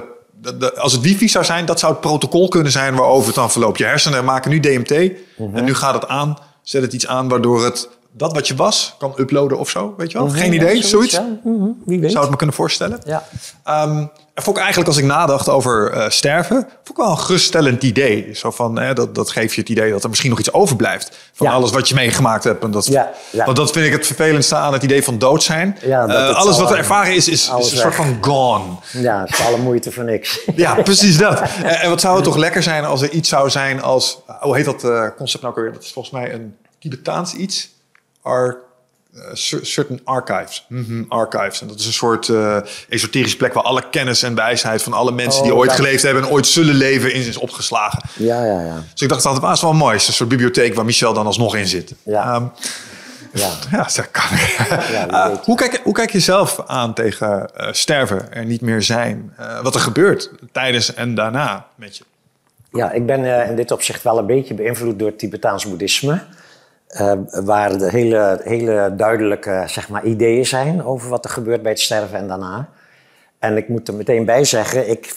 als 0.76 0.92
het 0.92 1.00
wifi 1.02 1.28
zou 1.28 1.44
zijn, 1.44 1.66
dat 1.66 1.78
zou 1.78 1.92
het 1.92 2.00
protocol 2.00 2.48
kunnen 2.48 2.72
zijn 2.72 2.94
waarover 2.94 3.26
het 3.26 3.34
dan 3.34 3.50
verloopt. 3.50 3.78
Je 3.78 3.84
hersenen 3.84 4.24
maken 4.24 4.50
nu 4.50 4.60
DMT 4.60 5.12
Mhm. 5.38 5.56
en 5.56 5.64
nu 5.64 5.74
gaat 5.74 5.94
het 5.94 6.08
aan, 6.08 6.38
zet 6.62 6.82
het 6.82 6.92
iets 6.92 7.06
aan 7.06 7.28
waardoor 7.28 7.64
het 7.64 7.88
dat 8.12 8.32
wat 8.32 8.48
je 8.48 8.54
was 8.54 8.94
kan 8.98 9.12
uploaden 9.16 9.58
of 9.58 9.70
zo, 9.70 9.94
weet 9.96 10.12
je 10.12 10.18
wel? 10.18 10.26
Mhm, 10.26 10.36
Geen 10.36 10.52
idee, 10.52 10.76
ja, 10.76 10.82
zoiets. 10.82 11.12
Ja. 11.12 11.26
Mm-hmm. 11.44 11.82
Wie 11.84 12.00
weet. 12.00 12.10
Zou 12.10 12.22
het 12.22 12.30
me 12.30 12.36
kunnen 12.36 12.54
voorstellen. 12.56 13.00
Ja. 13.04 13.24
Um, 13.84 14.10
en 14.34 14.44
vond 14.44 14.56
ik 14.56 14.62
eigenlijk 14.62 14.92
als 14.94 15.02
ik 15.02 15.08
nadacht 15.08 15.48
over 15.48 15.94
uh, 15.96 16.08
sterven, 16.08 16.56
vond 16.56 16.88
ik 16.88 16.96
wel 16.96 17.10
een 17.10 17.18
geruststellend 17.18 17.82
idee. 17.82 18.30
Zo 18.34 18.50
van, 18.50 18.78
hè, 18.78 18.92
dat, 18.94 19.14
dat 19.14 19.30
geeft 19.30 19.54
je 19.54 19.60
het 19.60 19.70
idee 19.70 19.90
dat 19.90 20.02
er 20.02 20.08
misschien 20.08 20.30
nog 20.30 20.38
iets 20.38 20.52
overblijft 20.52 21.16
van 21.32 21.46
Ja. 21.46 21.52
alles 21.52 21.70
wat 21.70 21.88
je 21.88 21.94
meegemaakt 21.94 22.44
hebt. 22.44 22.62
En 22.64 22.70
dat, 22.70 22.86
Ja, 22.86 23.10
ja. 23.30 23.44
Want 23.44 23.56
dat 23.56 23.70
vind 23.70 23.86
ik 23.86 23.92
het 23.92 24.06
vervelendste 24.06 24.54
aan 24.54 24.72
het 24.72 24.82
idee 24.82 25.04
van 25.04 25.18
dood 25.18 25.42
zijn. 25.42 25.78
Uh, 25.84 25.98
alles 26.34 26.54
al- 26.56 26.60
wat 26.62 26.70
we 26.70 26.76
ervaren 26.76 27.14
is, 27.14 27.28
is, 27.28 27.48
een 27.48 27.62
soort 27.62 27.94
van 27.94 28.18
gone. 28.20 28.64
ja, 28.92 29.20
het 29.20 29.30
is 29.30 29.40
alle 29.46 29.58
moeite 29.58 29.92
voor 29.92 30.04
niks. 30.04 30.40
Ja, 30.56 30.74
precies 30.74 31.18
dat. 31.18 31.40
En, 31.62 31.80
en 31.80 31.88
wat 31.90 32.00
zou 32.00 32.14
het 32.14 32.24
toch 32.24 32.36
lekker 32.36 32.62
zijn 32.62 32.84
als 32.84 33.02
er 33.02 33.10
iets 33.10 33.28
zou 33.28 33.50
zijn 33.50 33.82
als... 33.82 34.18
Hoe 34.40 34.56
heet 34.56 34.64
dat 34.64 34.84
eh, 34.84 35.04
concept 35.16 35.42
nou 35.42 35.54
ook 35.56 35.60
weer? 35.62 35.72
Dat 35.72 35.82
is 35.82 35.92
volgens 35.92 36.14
mij 36.14 36.32
een 36.32 36.56
Tibetaans 36.78 37.34
iets. 37.34 37.76
Ar, 38.28 38.56
eh, 39.14 39.20
cer- 39.32 39.66
certain 39.66 40.00
archives. 40.04 40.66
Mhm, 40.68 41.04
archives. 41.08 41.60
En 41.60 41.68
dat 41.68 41.78
is 41.78 41.86
een 41.86 41.92
soort 41.92 42.28
eh 42.28 42.56
esoterische 42.88 43.36
plek... 43.36 43.52
waar 43.52 43.62
alle 43.62 43.82
kennis 43.90 44.22
en 44.22 44.34
wijsheid 44.34 44.82
van 44.82 44.92
alle 44.92 45.12
mensen... 45.12 45.42
die 45.42 45.52
Oh, 45.52 45.58
ooit 45.58 45.72
geleefd 45.72 46.02
hebben 46.02 46.22
en 46.22 46.28
ooit 46.28 46.46
zullen 46.46 46.74
leven... 46.74 47.12
in 47.12 47.26
is 47.26 47.36
opgeslagen. 47.36 48.02
Ja, 48.16 48.44
ja, 48.44 48.60
ja. 48.60 48.84
Dus 48.92 49.02
ik 49.02 49.08
dacht 49.08 49.22
dat 49.22 49.38
was 49.38 49.60
wel 49.60 49.72
mooi. 49.72 49.92
Het 49.92 50.00
is 50.02 50.08
een 50.08 50.14
soort 50.14 50.28
bibliotheek 50.28 50.74
waar 50.74 50.84
Michel 50.84 51.12
dan 51.12 51.26
alsnog 51.26 51.56
in 51.56 51.66
zit. 51.66 51.94
Ja. 52.02 52.34
Ehm, 52.34 52.44
ja. 53.32 53.50
ja, 53.70 53.88
dat 53.94 54.10
kan. 54.10 54.22
Ja, 54.92 55.06
wie 55.06 55.16
Eh, 55.16 55.44
hoe, 55.44 55.56
kijk, 55.56 55.80
hoe 55.84 55.94
kijk 55.94 56.10
je 56.12 56.20
zelf 56.20 56.60
aan 56.66 56.94
tegen 56.94 57.50
sterven, 57.70 58.32
er 58.32 58.44
niet 58.44 58.60
meer 58.60 58.82
zijn? 58.82 59.34
Wat 59.62 59.74
er 59.74 59.80
gebeurt 59.80 60.30
tijdens 60.52 60.94
en 60.94 61.14
daarna 61.14 61.66
met 61.74 61.96
je? 61.96 62.04
Ja, 62.72 62.90
ik 62.92 63.06
ben 63.06 63.48
in 63.48 63.56
dit 63.56 63.70
opzicht 63.70 64.02
wel 64.02 64.18
een 64.18 64.26
beetje 64.26 64.54
beïnvloed 64.54 64.98
door 64.98 65.08
het 65.08 65.18
Tibetaans 65.18 65.68
boeddhisme. 65.68 66.22
Uh, 66.88 67.12
waar 67.44 67.78
de 67.78 67.90
hele, 67.90 68.40
hele 68.44 68.92
duidelijke 68.96 69.64
zeg 69.66 69.88
maar, 69.88 70.04
ideeën 70.04 70.46
zijn 70.46 70.84
over 70.84 71.08
wat 71.08 71.24
er 71.24 71.30
gebeurt 71.30 71.62
bij 71.62 71.70
het 71.70 71.80
sterven 71.80 72.18
en 72.18 72.28
daarna. 72.28 72.68
En 73.38 73.56
ik 73.56 73.68
moet 73.68 73.88
er 73.88 73.94
meteen 73.94 74.24
bij 74.24 74.44
zeggen, 74.44 74.90
ik, 74.90 75.14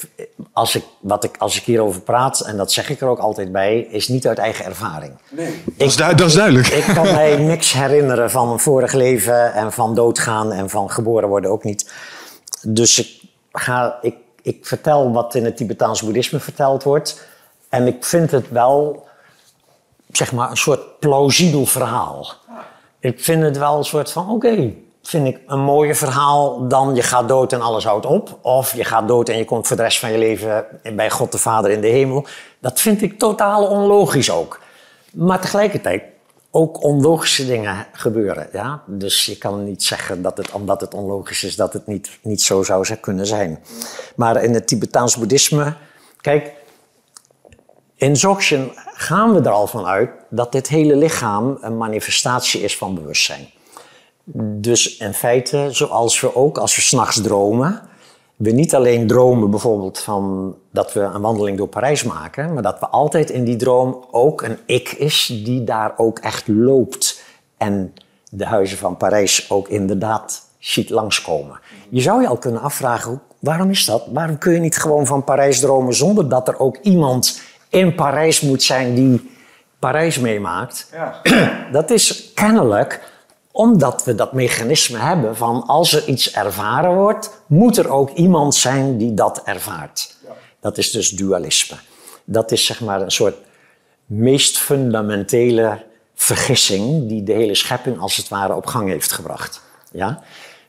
als, 0.53 0.75
ik, 0.75 0.83
wat 0.99 1.23
ik, 1.23 1.35
als 1.37 1.57
ik 1.57 1.63
hierover 1.63 2.01
praat, 2.01 2.39
en 2.39 2.57
dat 2.57 2.71
zeg 2.71 2.89
ik 2.89 3.01
er 3.01 3.07
ook 3.07 3.19
altijd 3.19 3.51
bij, 3.51 3.79
is 3.79 4.07
niet 4.07 4.27
uit 4.27 4.37
eigen 4.37 4.65
ervaring. 4.65 5.13
Nee. 5.29 5.63
dat, 5.65 5.87
is 5.87 5.95
dat, 5.95 6.21
is 6.21 6.33
duidelijk. 6.33 6.67
Ik, 6.67 6.85
ik, 6.85 6.93
kan 6.93 7.11
mij 7.21 7.37
niks 7.37 7.73
herinneren 7.73 8.31
van 8.31 8.49
een 8.49 8.59
vorig 8.59 8.93
leven 8.93 9.53
en 9.53 9.71
van 9.71 9.95
doodgaan 9.95 10.51
en 10.51 10.69
van 10.69 10.91
geboren 10.91 11.29
worden 11.29 11.51
ook 11.51 11.63
niet. 11.63 11.91
Dus 12.61 12.99
ik, 12.99 13.21
ga, 13.51 13.97
ik, 14.01 14.15
ik 14.41 14.65
vertel 14.65 15.11
wat 15.11 15.35
in 15.35 15.45
het 15.45 15.57
Tibetaans 15.57 16.01
boeddhisme 16.01 16.39
verteld 16.39 16.83
wordt. 16.83 17.27
En 17.69 17.87
ik 17.87 18.05
vind 18.05 18.31
het 18.31 18.49
wel, 18.49 19.07
zeg 20.17 20.31
maar, 20.31 20.49
een 20.49 20.57
soort 20.57 20.99
plausibel 20.99 21.65
verhaal. 21.65 22.33
Ik 22.99 23.19
vind 23.19 23.43
het 23.43 23.57
wel 23.57 23.77
een 23.77 23.83
soort 23.83 24.11
van, 24.11 24.29
oké, 24.29 24.73
vind 25.03 25.27
ik 25.27 25.39
een 25.47 25.59
mooier 25.59 25.95
verhaal 25.95 26.67
dan 26.67 26.95
je 26.95 27.01
gaat 27.01 27.27
dood 27.27 27.53
en 27.53 27.61
alles 27.61 27.83
houdt 27.83 28.05
op. 28.05 28.37
Of 28.41 28.75
je 28.75 28.83
gaat 28.83 29.07
dood 29.07 29.29
en 29.29 29.37
je 29.37 29.45
komt 29.45 29.67
voor 29.67 29.77
de 29.77 29.83
rest 29.83 29.99
van 29.99 30.11
je 30.11 30.17
leven 30.17 30.65
bij 30.95 31.09
God 31.09 31.31
de 31.31 31.37
Vader 31.37 31.71
in 31.71 31.81
de 31.81 31.87
hemel. 31.87 32.25
Dat 32.59 32.81
vind 32.81 33.01
ik 33.01 33.19
totaal 33.19 33.67
onlogisch 33.67 34.31
ook. 34.31 34.59
Maar 35.11 35.41
tegelijkertijd 35.41 36.03
ook 36.51 36.83
onlogische 36.83 37.45
dingen 37.45 37.87
gebeuren. 37.91 38.49
Ja? 38.53 38.83
Dus 38.85 39.25
je 39.25 39.37
kan 39.37 39.63
niet 39.63 39.83
zeggen 39.83 40.21
dat 40.21 40.37
het, 40.37 40.51
omdat 40.51 40.81
het 40.81 40.93
onlogisch 40.93 41.43
is, 41.43 41.55
dat 41.55 41.73
het 41.73 41.87
niet, 41.87 42.09
niet 42.21 42.41
zo 42.41 42.63
zou 42.63 42.95
kunnen 42.95 43.27
zijn. 43.27 43.63
Maar 44.15 44.43
in 44.43 44.53
het 44.53 44.67
Tibetaans 44.67 45.17
boeddhisme, 45.17 45.73
kijk, 46.21 46.53
in 48.01 48.13
Dzogchen 48.13 48.71
gaan 48.93 49.33
we 49.33 49.39
er 49.39 49.49
al 49.49 49.67
van 49.67 49.85
uit 49.85 50.09
dat 50.29 50.51
dit 50.51 50.67
hele 50.67 50.95
lichaam 50.95 51.57
een 51.61 51.77
manifestatie 51.77 52.61
is 52.61 52.77
van 52.77 52.95
bewustzijn. 52.95 53.49
Dus 54.59 54.97
in 54.97 55.13
feite, 55.13 55.67
zoals 55.71 56.19
we 56.19 56.35
ook 56.35 56.57
als 56.57 56.75
we 56.75 56.81
s'nachts 56.81 57.21
dromen, 57.21 57.81
we 58.35 58.51
niet 58.51 58.75
alleen 58.75 59.07
dromen 59.07 59.49
bijvoorbeeld 59.49 59.99
van 59.99 60.55
dat 60.71 60.93
we 60.93 60.99
een 60.99 61.21
wandeling 61.21 61.57
door 61.57 61.67
Parijs 61.67 62.03
maken, 62.03 62.53
maar 62.53 62.63
dat 62.63 62.79
we 62.79 62.87
altijd 62.87 63.29
in 63.29 63.43
die 63.43 63.55
droom 63.55 64.05
ook 64.11 64.41
een 64.41 64.57
ik 64.65 64.91
is 64.91 65.41
die 65.43 65.63
daar 65.63 65.93
ook 65.97 66.19
echt 66.19 66.47
loopt 66.47 67.23
en 67.57 67.93
de 68.29 68.45
huizen 68.45 68.77
van 68.77 68.97
Parijs 68.97 69.49
ook 69.49 69.67
inderdaad 69.67 70.47
ziet 70.59 70.89
langskomen. 70.89 71.59
Je 71.89 72.01
zou 72.01 72.21
je 72.21 72.27
al 72.27 72.37
kunnen 72.37 72.61
afvragen, 72.61 73.21
waarom 73.39 73.69
is 73.69 73.85
dat? 73.85 74.03
Waarom 74.11 74.37
kun 74.37 74.53
je 74.53 74.59
niet 74.59 74.77
gewoon 74.77 75.05
van 75.05 75.23
Parijs 75.23 75.59
dromen 75.59 75.93
zonder 75.93 76.29
dat 76.29 76.47
er 76.47 76.59
ook 76.59 76.77
iemand 76.77 77.49
in 77.71 77.95
Parijs 77.95 78.41
moet 78.41 78.63
zijn 78.63 78.95
die 78.95 79.31
Parijs 79.79 80.19
meemaakt? 80.19 80.89
Ja. 80.91 81.21
Dat 81.71 81.89
is 81.89 82.31
kennelijk 82.33 83.09
omdat 83.51 84.03
we 84.03 84.15
dat 84.15 84.33
mechanisme 84.33 84.97
hebben 84.97 85.35
van 85.35 85.63
als 85.67 85.93
er 85.93 86.07
iets 86.07 86.31
ervaren 86.33 86.95
wordt, 86.95 87.41
moet 87.45 87.77
er 87.77 87.89
ook 87.89 88.09
iemand 88.09 88.55
zijn 88.55 88.97
die 88.97 89.13
dat 89.13 89.41
ervaart. 89.43 90.15
Dat 90.59 90.77
is 90.77 90.91
dus 90.91 91.09
dualisme. 91.09 91.77
Dat 92.23 92.51
is 92.51 92.65
zeg 92.65 92.81
maar 92.81 93.01
een 93.01 93.11
soort 93.11 93.35
meest 94.05 94.57
fundamentele 94.57 95.83
vergissing 96.15 97.07
die 97.07 97.23
de 97.23 97.33
hele 97.33 97.55
schepping 97.55 97.99
als 97.99 98.17
het 98.17 98.27
ware 98.27 98.55
op 98.55 98.65
gang 98.65 98.89
heeft 98.89 99.11
gebracht. 99.11 99.61
Ja? 99.91 100.23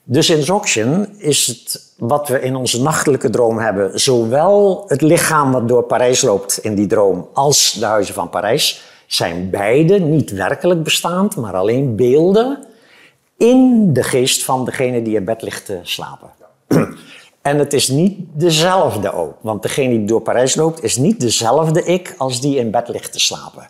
Dus 0.04 0.30
in 0.30 0.40
Dzogchen 0.40 1.14
is 1.18 1.46
het 1.46 1.92
wat 1.98 2.28
we 2.28 2.40
in 2.40 2.56
onze 2.56 2.82
nachtelijke 2.82 3.30
droom 3.30 3.58
hebben, 3.58 4.00
zowel 4.00 4.84
het 4.86 5.00
lichaam 5.00 5.52
wat 5.52 5.68
door 5.68 5.82
Parijs 5.82 6.22
loopt 6.22 6.58
in 6.58 6.74
die 6.74 6.86
droom 6.86 7.28
als 7.32 7.72
de 7.78 7.86
huizen 7.86 8.14
van 8.14 8.30
Parijs, 8.30 8.82
zijn 9.06 9.50
beide 9.50 9.98
niet 9.98 10.30
werkelijk 10.30 10.82
bestaand, 10.82 11.36
maar 11.36 11.54
alleen 11.54 11.96
beelden 11.96 12.58
in 13.36 13.92
de 13.92 14.02
geest 14.02 14.44
van 14.44 14.64
degene 14.64 15.02
die 15.02 15.16
in 15.16 15.24
bed 15.24 15.42
ligt 15.42 15.64
te 15.64 15.78
slapen. 15.82 16.30
En 17.42 17.58
het 17.58 17.72
is 17.72 17.88
niet 17.88 18.18
dezelfde 18.32 19.12
ook. 19.12 19.34
Want 19.40 19.62
degene 19.62 19.88
die 19.88 20.04
door 20.04 20.20
Parijs 20.20 20.54
loopt, 20.54 20.82
is 20.82 20.96
niet 20.96 21.20
dezelfde 21.20 21.84
ik 21.84 22.14
als 22.18 22.40
die 22.40 22.56
in 22.56 22.70
bed 22.70 22.88
ligt 22.88 23.12
te 23.12 23.20
slapen. 23.20 23.68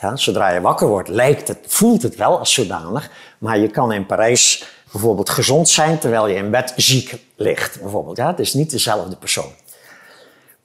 Ja, 0.00 0.16
zodra 0.16 0.50
je 0.50 0.60
wakker 0.60 0.88
wordt, 0.88 1.08
lijkt 1.08 1.48
het, 1.48 1.58
voelt 1.66 2.02
het 2.02 2.16
wel 2.16 2.38
als 2.38 2.52
zodanig. 2.52 3.10
Maar 3.38 3.58
je 3.58 3.68
kan 3.68 3.92
in 3.92 4.06
Parijs 4.06 4.64
bijvoorbeeld 4.92 5.30
gezond 5.30 5.68
zijn 5.68 5.98
terwijl 5.98 6.28
je 6.28 6.34
in 6.34 6.50
bed 6.50 6.72
ziek 6.76 7.18
ligt. 7.36 7.80
Bijvoorbeeld. 7.80 8.16
Ja, 8.16 8.26
het 8.26 8.38
is 8.38 8.54
niet 8.54 8.70
dezelfde 8.70 9.16
persoon. 9.16 9.50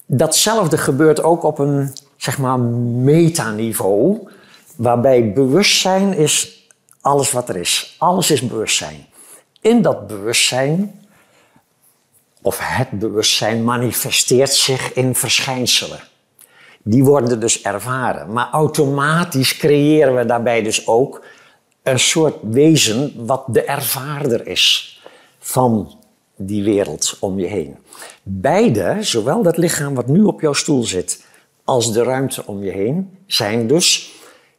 Datzelfde 0.06 0.78
gebeurt 0.78 1.24
ook 1.24 1.44
op 1.44 1.60
een 1.60 1.94
zeg 2.18 2.38
maar 2.38 2.60
metaniveau, 2.60 4.28
waarbij 4.76 5.34
bewustzijn 5.34 6.14
is 6.14 6.68
alles 7.02 7.32
wat 7.32 7.50
er 7.50 7.56
is. 7.56 7.96
Alles 7.98 8.32
is 8.32 8.48
bewustzijn. 8.48 9.06
In 9.62 9.82
dat 9.82 10.08
bewustzijn, 10.08 11.06
of 12.42 12.60
het 12.62 12.90
bewustzijn, 12.90 13.64
manifesteert 13.64 14.54
zich 14.54 14.94
in 14.94 15.16
verschijnselen. 15.16 16.00
Die 16.84 17.04
worden 17.04 17.40
dus 17.40 17.62
ervaren. 17.62 18.34
Maar 18.34 18.50
automatisch 18.52 19.58
creëren 19.58 20.16
we 20.16 20.26
daarbij 20.26 20.64
dus 20.64 20.88
ook 20.88 21.24
een 21.84 22.00
soort 22.00 22.36
wezen 22.42 23.26
wat 23.26 23.44
de 23.48 23.64
ervaarder 23.64 24.48
is 24.48 25.02
van 25.40 25.98
die 26.36 26.64
wereld 26.64 27.18
om 27.20 27.40
je 27.40 27.46
heen. 27.46 27.78
Beide, 28.24 28.98
zowel 29.00 29.44
dat 29.44 29.58
lichaam 29.58 29.96
wat 29.96 30.08
nu 30.08 30.24
op 30.24 30.42
jouw 30.42 30.54
stoel 30.54 30.84
zit, 30.84 31.24
als 31.64 31.94
de 31.94 32.04
ruimte 32.04 32.46
om 32.46 32.64
je 32.64 32.72
heen, 32.72 33.18
zijn 33.26 33.68
dus 33.68 34.12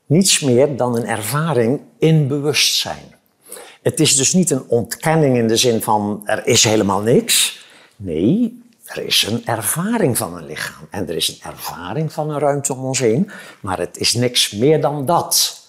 niets 0.06 0.40
meer 0.40 0.76
dan 0.76 0.96
een 0.96 1.06
ervaring 1.06 1.80
in 1.98 2.28
bewustzijn. 2.28 3.14
Het 3.82 4.00
is 4.00 4.16
dus 4.16 4.32
niet 4.32 4.50
een 4.50 4.68
ontkenning 4.68 5.36
in 5.36 5.48
de 5.48 5.56
zin 5.56 5.82
van 5.82 6.20
er 6.24 6.46
is 6.46 6.64
helemaal 6.64 7.00
niks. 7.00 7.66
Nee, 7.96 8.62
er 8.84 9.06
is 9.06 9.26
een 9.30 9.46
ervaring 9.46 10.16
van 10.16 10.36
een 10.36 10.46
lichaam 10.46 10.86
en 10.90 11.08
er 11.08 11.16
is 11.16 11.28
een 11.28 11.50
ervaring 11.50 12.12
van 12.12 12.30
een 12.30 12.38
ruimte 12.38 12.74
om 12.74 12.84
ons 12.84 12.98
heen, 12.98 13.30
maar 13.60 13.78
het 13.78 13.96
is 13.96 14.14
niks 14.14 14.52
meer 14.52 14.80
dan 14.80 15.06
dat. 15.06 15.60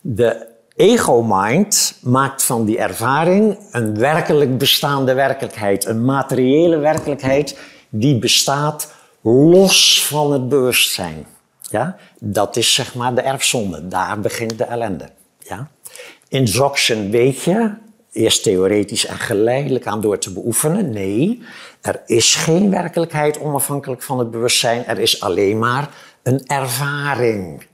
De 0.00 0.52
ego-mind 0.76 1.98
maakt 2.02 2.42
van 2.42 2.64
die 2.64 2.78
ervaring 2.78 3.58
een 3.70 3.98
werkelijk 3.98 4.58
bestaande 4.58 5.14
werkelijkheid, 5.14 5.84
een 5.84 6.04
materiële 6.04 6.76
werkelijkheid 6.76 7.58
die 7.88 8.18
bestaat 8.18 8.92
los 9.22 10.06
van 10.06 10.32
het 10.32 10.48
bewustzijn. 10.48 11.26
Ja? 11.60 11.96
Dat 12.20 12.56
is 12.56 12.74
zeg 12.74 12.94
maar 12.94 13.14
de 13.14 13.20
erfzonde. 13.20 13.88
Daar 13.88 14.20
begint 14.20 14.58
de 14.58 14.64
ellende. 14.64 15.08
Ja? 15.38 15.68
In 16.28 16.44
Dzogchen 16.44 17.10
weet 17.10 17.42
je, 17.42 17.74
eerst 18.12 18.42
theoretisch 18.42 19.06
en 19.06 19.18
geleidelijk 19.18 19.86
aan 19.86 20.00
door 20.00 20.18
te 20.18 20.32
beoefenen. 20.32 20.90
Nee, 20.90 21.42
er 21.80 22.02
is 22.06 22.34
geen 22.34 22.70
werkelijkheid 22.70 23.40
onafhankelijk 23.40 24.02
van 24.02 24.18
het 24.18 24.30
bewustzijn. 24.30 24.86
Er 24.86 24.98
is 24.98 25.20
alleen 25.20 25.58
maar 25.58 25.88
een 26.22 26.46
ervaring. 26.46 27.66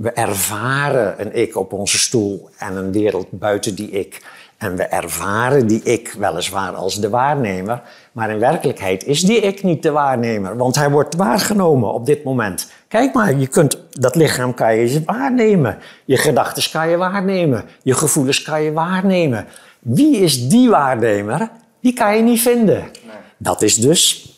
We 0.00 0.10
ervaren 0.10 1.14
een 1.20 1.34
ik 1.34 1.56
op 1.56 1.72
onze 1.72 1.98
stoel 1.98 2.48
en 2.58 2.76
een 2.76 2.92
wereld 2.92 3.26
buiten 3.30 3.74
die 3.74 3.90
ik. 3.90 4.22
En 4.56 4.76
we 4.76 4.82
ervaren 4.82 5.66
die 5.66 5.82
ik 5.82 6.14
weliswaar 6.18 6.74
als 6.74 7.00
de 7.00 7.08
waarnemer, 7.08 7.82
maar 8.12 8.30
in 8.30 8.38
werkelijkheid 8.38 9.04
is 9.06 9.20
die 9.20 9.40
ik 9.40 9.62
niet 9.62 9.82
de 9.82 9.90
waarnemer, 9.90 10.56
want 10.56 10.74
hij 10.74 10.90
wordt 10.90 11.14
waargenomen 11.14 11.92
op 11.92 12.06
dit 12.06 12.24
moment. 12.24 12.70
Kijk 12.88 13.14
maar, 13.14 13.34
je 13.34 13.46
kunt, 13.46 13.78
dat 13.90 14.14
lichaam 14.14 14.54
kan 14.54 14.76
je 14.76 15.02
waarnemen. 15.04 15.78
Je 16.04 16.16
gedachten 16.16 16.70
kan 16.70 16.88
je 16.88 16.96
waarnemen. 16.96 17.64
Je 17.82 17.94
gevoelens 17.94 18.42
kan 18.42 18.62
je 18.62 18.72
waarnemen. 18.72 19.46
Wie 19.78 20.16
is 20.16 20.48
die 20.48 20.70
waarnemer? 20.70 21.50
Die 21.80 21.92
kan 21.92 22.16
je 22.16 22.22
niet 22.22 22.40
vinden. 22.40 22.90
Dat 23.36 23.62
is 23.62 23.76
dus 23.76 24.30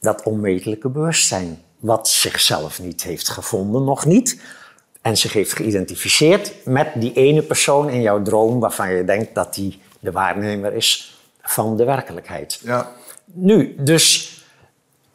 dat 0.00 0.22
onmetelijke 0.22 0.88
bewustzijn, 0.88 1.58
wat 1.78 2.08
zichzelf 2.08 2.80
niet 2.82 3.02
heeft 3.02 3.28
gevonden, 3.28 3.84
nog 3.84 4.04
niet. 4.04 4.58
En 5.02 5.16
zich 5.16 5.32
heeft 5.32 5.52
geïdentificeerd 5.52 6.52
met 6.64 6.92
die 6.94 7.12
ene 7.12 7.42
persoon 7.42 7.88
in 7.88 8.00
jouw 8.00 8.22
droom 8.22 8.60
waarvan 8.60 8.94
je 8.94 9.04
denkt 9.04 9.34
dat 9.34 9.54
die 9.54 9.80
de 10.00 10.12
waarnemer 10.12 10.74
is 10.74 11.18
van 11.42 11.76
de 11.76 11.84
werkelijkheid. 11.84 12.60
Ja. 12.62 12.92
Nu, 13.24 13.74
dus 13.78 14.34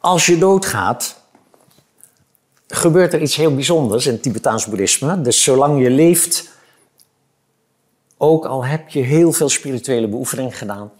als 0.00 0.26
je 0.26 0.38
doodgaat, 0.38 1.20
gebeurt 2.68 3.12
er 3.12 3.22
iets 3.22 3.36
heel 3.36 3.54
bijzonders 3.54 4.06
in 4.06 4.12
het 4.12 4.22
Tibetaans 4.22 4.66
boeddhisme. 4.66 5.20
Dus 5.20 5.42
zolang 5.42 5.82
je 5.82 5.90
leeft, 5.90 6.48
ook 8.16 8.44
al 8.44 8.64
heb 8.64 8.88
je 8.88 9.00
heel 9.00 9.32
veel 9.32 9.48
spirituele 9.48 10.08
beoefening 10.08 10.58
gedaan, 10.58 10.92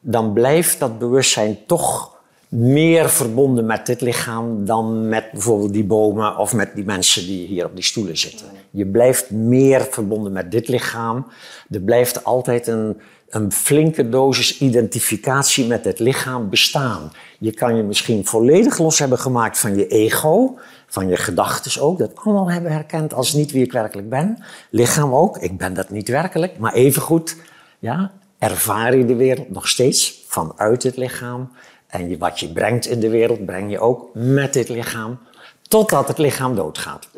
dan 0.00 0.32
blijft 0.32 0.78
dat 0.78 0.98
bewustzijn 0.98 1.66
toch 1.66 2.17
meer 2.48 3.10
verbonden 3.10 3.66
met 3.66 3.86
dit 3.86 4.00
lichaam 4.00 4.64
dan 4.64 5.08
met 5.08 5.30
bijvoorbeeld 5.32 5.72
die 5.72 5.84
bomen 5.84 6.36
of 6.36 6.54
met 6.54 6.74
die 6.74 6.84
mensen 6.84 7.26
die 7.26 7.46
hier 7.46 7.64
op 7.64 7.74
die 7.74 7.84
stoelen 7.84 8.18
zitten. 8.18 8.46
Je 8.70 8.86
blijft 8.86 9.30
meer 9.30 9.86
verbonden 9.90 10.32
met 10.32 10.50
dit 10.50 10.68
lichaam. 10.68 11.26
Er 11.70 11.80
blijft 11.80 12.24
altijd 12.24 12.66
een 12.66 13.00
een 13.28 13.52
flinke 13.52 14.08
dosis 14.08 14.58
identificatie 14.58 15.66
met 15.66 15.84
het 15.84 15.98
lichaam 15.98 16.48
bestaan. 16.48 17.12
Je 17.38 17.52
kan 17.52 17.76
je 17.76 17.82
misschien 17.82 18.26
volledig 18.26 18.78
los 18.78 18.98
hebben 18.98 19.18
gemaakt 19.18 19.58
van 19.58 19.76
je 19.76 19.86
ego, 19.86 20.58
van 20.86 21.08
je 21.08 21.16
gedachten 21.16 21.82
ook. 21.82 21.98
Dat 21.98 22.10
allemaal 22.14 22.50
hebben 22.50 22.72
herkend 22.72 23.14
als 23.14 23.32
niet 23.32 23.52
wie 23.52 23.64
ik 23.64 23.72
werkelijk 23.72 24.08
ben. 24.08 24.38
Lichaam 24.70 25.14
ook, 25.14 25.38
ik 25.38 25.58
ben 25.58 25.74
dat 25.74 25.90
niet 25.90 26.08
werkelijk. 26.08 26.58
Maar 26.58 26.72
evengoed 26.72 27.36
ja, 27.78 28.12
ervaar 28.38 28.96
je 28.96 29.04
de 29.04 29.16
wereld 29.16 29.50
nog 29.50 29.68
steeds 29.68 30.24
vanuit 30.26 30.82
het 30.82 30.96
lichaam. 30.96 31.50
En 31.88 32.08
je, 32.08 32.18
wat 32.18 32.40
je 32.40 32.52
brengt 32.52 32.86
in 32.86 33.00
de 33.00 33.08
wereld, 33.08 33.46
breng 33.46 33.70
je 33.70 33.80
ook 33.80 34.08
met 34.14 34.52
dit 34.52 34.68
lichaam. 34.68 35.18
Totdat 35.62 36.08
het 36.08 36.18
lichaam 36.18 36.54
doodgaat. 36.54 37.08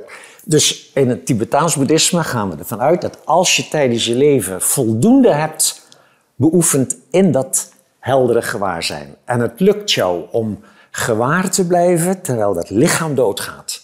Dus 0.44 0.90
in 0.94 1.08
het 1.08 1.26
Tibetaans 1.26 1.76
boeddhisme 1.76 2.24
gaan 2.24 2.50
we 2.50 2.56
ervan 2.56 2.80
uit 2.80 3.00
dat 3.00 3.18
als 3.24 3.56
je 3.56 3.68
tijdens 3.68 4.04
je 4.04 4.14
leven 4.14 4.62
voldoende 4.62 5.32
hebt 5.32 5.86
beoefend 6.34 6.96
in 7.10 7.32
dat 7.32 7.72
heldere 7.98 8.42
gewaarzijn. 8.42 9.16
En 9.24 9.40
het 9.40 9.60
lukt 9.60 9.92
jou 9.92 10.24
om 10.30 10.60
gewaar 10.90 11.50
te 11.50 11.66
blijven 11.66 12.22
terwijl 12.22 12.54
dat 12.54 12.70
lichaam 12.70 13.14
doodgaat. 13.14 13.82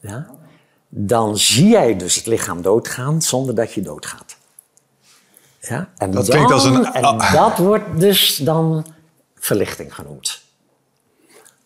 Ja? 0.00 0.26
Dan 0.88 1.38
zie 1.38 1.68
jij 1.68 1.96
dus 1.96 2.14
het 2.14 2.26
lichaam 2.26 2.62
doodgaan 2.62 3.22
zonder 3.22 3.54
dat 3.54 3.72
je 3.72 3.82
doodgaat. 3.82 4.36
Ja? 5.60 5.88
En, 5.96 6.10
dat 6.10 6.26
dan, 6.26 6.52
als 6.52 6.64
een... 6.64 6.92
en 6.92 7.18
dat 7.32 7.58
wordt 7.58 8.00
dus 8.00 8.36
dan 8.36 8.84
verlichting 9.44 9.94
genoemd. 9.94 10.42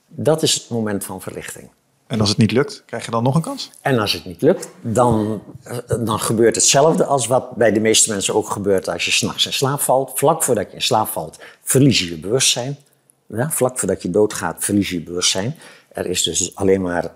Dat 0.06 0.42
is 0.42 0.54
het 0.54 0.68
moment 0.68 1.04
van 1.04 1.20
verlichting. 1.20 1.70
En 2.06 2.20
als 2.20 2.28
het 2.28 2.38
niet 2.38 2.50
lukt, 2.52 2.82
krijg 2.86 3.04
je 3.04 3.10
dan 3.10 3.22
nog 3.22 3.34
een 3.34 3.40
kans? 3.40 3.70
En 3.80 3.98
als 3.98 4.12
het 4.12 4.24
niet 4.24 4.42
lukt, 4.42 4.68
dan, 4.80 5.42
eh, 5.62 5.78
dan 5.86 6.20
gebeurt 6.20 6.54
hetzelfde 6.54 7.04
als 7.04 7.26
wat 7.26 7.56
bij 7.56 7.72
de 7.72 7.80
meeste 7.80 8.10
mensen 8.10 8.34
ook 8.34 8.50
gebeurt 8.50 8.88
als 8.88 9.04
je 9.04 9.10
s'nachts 9.10 9.46
in 9.46 9.52
slaap 9.52 9.80
valt. 9.80 10.12
Vlak 10.14 10.42
voordat 10.42 10.70
je 10.70 10.74
in 10.74 10.82
slaap 10.82 11.08
valt, 11.08 11.38
verlies 11.62 11.98
je 11.98 12.08
je 12.08 12.18
bewustzijn. 12.18 12.78
Ja, 13.26 13.50
vlak 13.50 13.78
voordat 13.78 14.02
je 14.02 14.10
doodgaat, 14.10 14.64
verlies 14.64 14.88
je 14.90 14.98
je 14.98 15.02
bewustzijn. 15.02 15.56
Er 15.88 16.06
is 16.06 16.22
dus 16.22 16.54
alleen 16.56 16.82
maar 16.82 17.12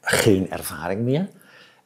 geen 0.00 0.50
ervaring 0.50 1.00
meer. 1.00 1.28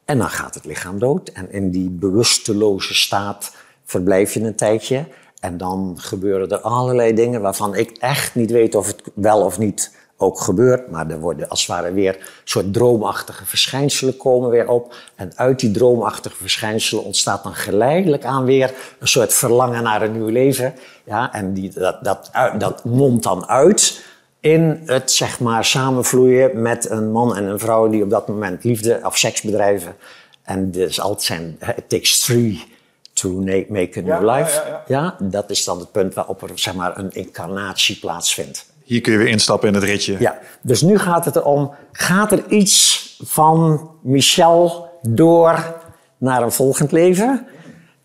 En 0.05 0.17
dan 0.17 0.29
gaat 0.29 0.53
het 0.53 0.65
lichaam 0.65 0.99
dood. 0.99 1.29
En 1.29 1.51
in 1.51 1.71
die 1.71 1.89
bewusteloze 1.89 2.93
staat 2.93 3.55
verblijf 3.85 4.33
je 4.33 4.41
een 4.41 4.55
tijdje. 4.55 5.05
En 5.39 5.57
dan 5.57 5.95
gebeuren 5.97 6.49
er 6.49 6.59
allerlei 6.59 7.13
dingen 7.13 7.41
waarvan 7.41 7.75
ik 7.75 7.97
echt 7.97 8.35
niet 8.35 8.51
weet 8.51 8.75
of 8.75 8.87
het 8.87 9.01
wel 9.13 9.41
of 9.41 9.57
niet 9.57 9.97
ook 10.17 10.39
gebeurt. 10.39 10.91
Maar 10.91 11.09
er 11.09 11.19
worden 11.19 11.49
als 11.49 11.59
het 11.59 11.69
ware 11.69 11.93
weer 11.93 12.41
soort 12.43 12.73
droomachtige 12.73 13.45
verschijnselen 13.45 14.17
komen 14.17 14.49
weer 14.49 14.67
op. 14.67 14.95
En 15.15 15.31
uit 15.35 15.59
die 15.59 15.71
droomachtige 15.71 16.35
verschijnselen 16.35 17.03
ontstaat 17.03 17.43
dan 17.43 17.53
geleidelijk 17.53 18.25
aan 18.25 18.45
weer 18.45 18.73
een 18.99 19.07
soort 19.07 19.33
verlangen 19.33 19.83
naar 19.83 20.01
een 20.01 20.11
nieuw 20.11 20.27
leven. 20.27 20.73
Ja, 21.05 21.33
en 21.33 21.53
die, 21.53 21.71
dat, 21.73 22.03
dat, 22.03 22.29
dat 22.57 22.83
mondt 22.83 23.23
dan 23.23 23.47
uit 23.47 24.03
in 24.39 24.81
het 24.85 25.11
zeg 25.11 25.39
maar 25.39 25.65
samenvloeien 25.65 26.61
met 26.61 26.89
een 26.89 27.11
man 27.11 27.35
en 27.35 27.43
een 27.43 27.59
vrouw 27.59 27.89
die 27.89 28.03
op 28.03 28.09
dat 28.09 28.27
moment 28.27 28.63
liefde 28.63 28.99
of 29.03 29.17
seks 29.17 29.41
bedrijven. 29.41 29.95
En 30.43 30.71
dus 30.71 31.01
altijd 31.01 31.23
zijn, 31.23 31.57
it 31.75 31.89
takes 31.89 32.19
three 32.19 32.77
to 33.19 33.29
make 33.67 33.99
a 33.99 34.01
new 34.01 34.35
life. 34.35 34.61
Ja, 34.67 34.83
ja, 34.87 35.15
dat 35.19 35.49
is 35.49 35.63
dan 35.63 35.79
het 35.79 35.91
punt 35.91 36.13
waarop 36.13 36.41
er 36.41 36.49
zeg 36.55 36.73
maar 36.73 36.97
een 36.97 37.11
incarnatie 37.11 37.99
plaatsvindt. 37.99 38.65
Hier 38.83 39.01
kun 39.01 39.11
je 39.11 39.17
weer 39.17 39.27
instappen 39.27 39.67
in 39.67 39.73
het 39.73 39.83
ritje. 39.83 40.15
Ja, 40.19 40.39
dus 40.61 40.81
nu 40.81 40.99
gaat 40.99 41.25
het 41.25 41.35
erom, 41.35 41.71
gaat 41.91 42.31
er 42.31 42.47
iets 42.47 43.05
van 43.23 43.89
Michel 44.01 44.89
door 45.01 45.75
naar 46.17 46.41
een 46.41 46.51
volgend 46.51 46.91
leven? 46.91 47.47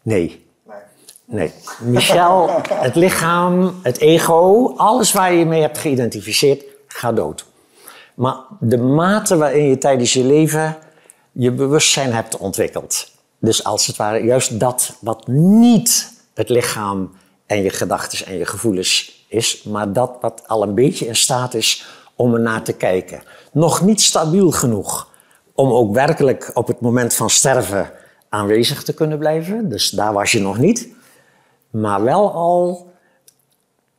Nee. 0.02 0.46
Nee. 1.24 1.52
Michel, 1.78 2.50
het 2.86 2.94
lichaam, 2.94 3.74
het 3.82 3.98
ego, 3.98 4.72
alles 4.76 5.12
waar 5.12 5.32
je 5.32 5.46
mee 5.46 5.60
hebt 5.60 5.78
geïdentificeerd, 5.78 6.64
gaat 6.86 7.16
dood. 7.16 7.46
Maar 8.14 8.36
de 8.60 8.78
mate 8.78 9.36
waarin 9.36 9.68
je 9.68 9.78
tijdens 9.78 10.12
je 10.12 10.24
leven 10.24 10.76
je 11.32 11.50
bewustzijn 11.50 12.12
hebt 12.12 12.36
ontwikkeld. 12.36 13.12
Dus 13.44 13.64
als 13.64 13.86
het 13.86 13.96
ware 13.96 14.24
juist 14.24 14.60
dat 14.60 14.96
wat 15.00 15.26
niet 15.26 16.12
het 16.34 16.48
lichaam 16.48 17.12
en 17.46 17.62
je 17.62 17.70
gedachten 17.70 18.26
en 18.26 18.36
je 18.36 18.46
gevoelens 18.46 19.24
is, 19.28 19.62
maar 19.62 19.92
dat 19.92 20.16
wat 20.20 20.42
al 20.46 20.62
een 20.62 20.74
beetje 20.74 21.06
in 21.06 21.16
staat 21.16 21.54
is 21.54 21.86
om 22.16 22.34
er 22.34 22.40
naar 22.40 22.62
te 22.62 22.72
kijken. 22.72 23.22
Nog 23.52 23.82
niet 23.82 24.00
stabiel 24.00 24.50
genoeg 24.50 25.08
om 25.54 25.72
ook 25.72 25.94
werkelijk 25.94 26.50
op 26.54 26.66
het 26.66 26.80
moment 26.80 27.14
van 27.14 27.30
sterven 27.30 27.90
aanwezig 28.28 28.82
te 28.82 28.94
kunnen 28.94 29.18
blijven. 29.18 29.68
Dus 29.68 29.90
daar 29.90 30.12
was 30.12 30.32
je 30.32 30.40
nog 30.40 30.58
niet. 30.58 30.88
Maar 31.70 32.02
wel 32.02 32.32
al 32.32 32.92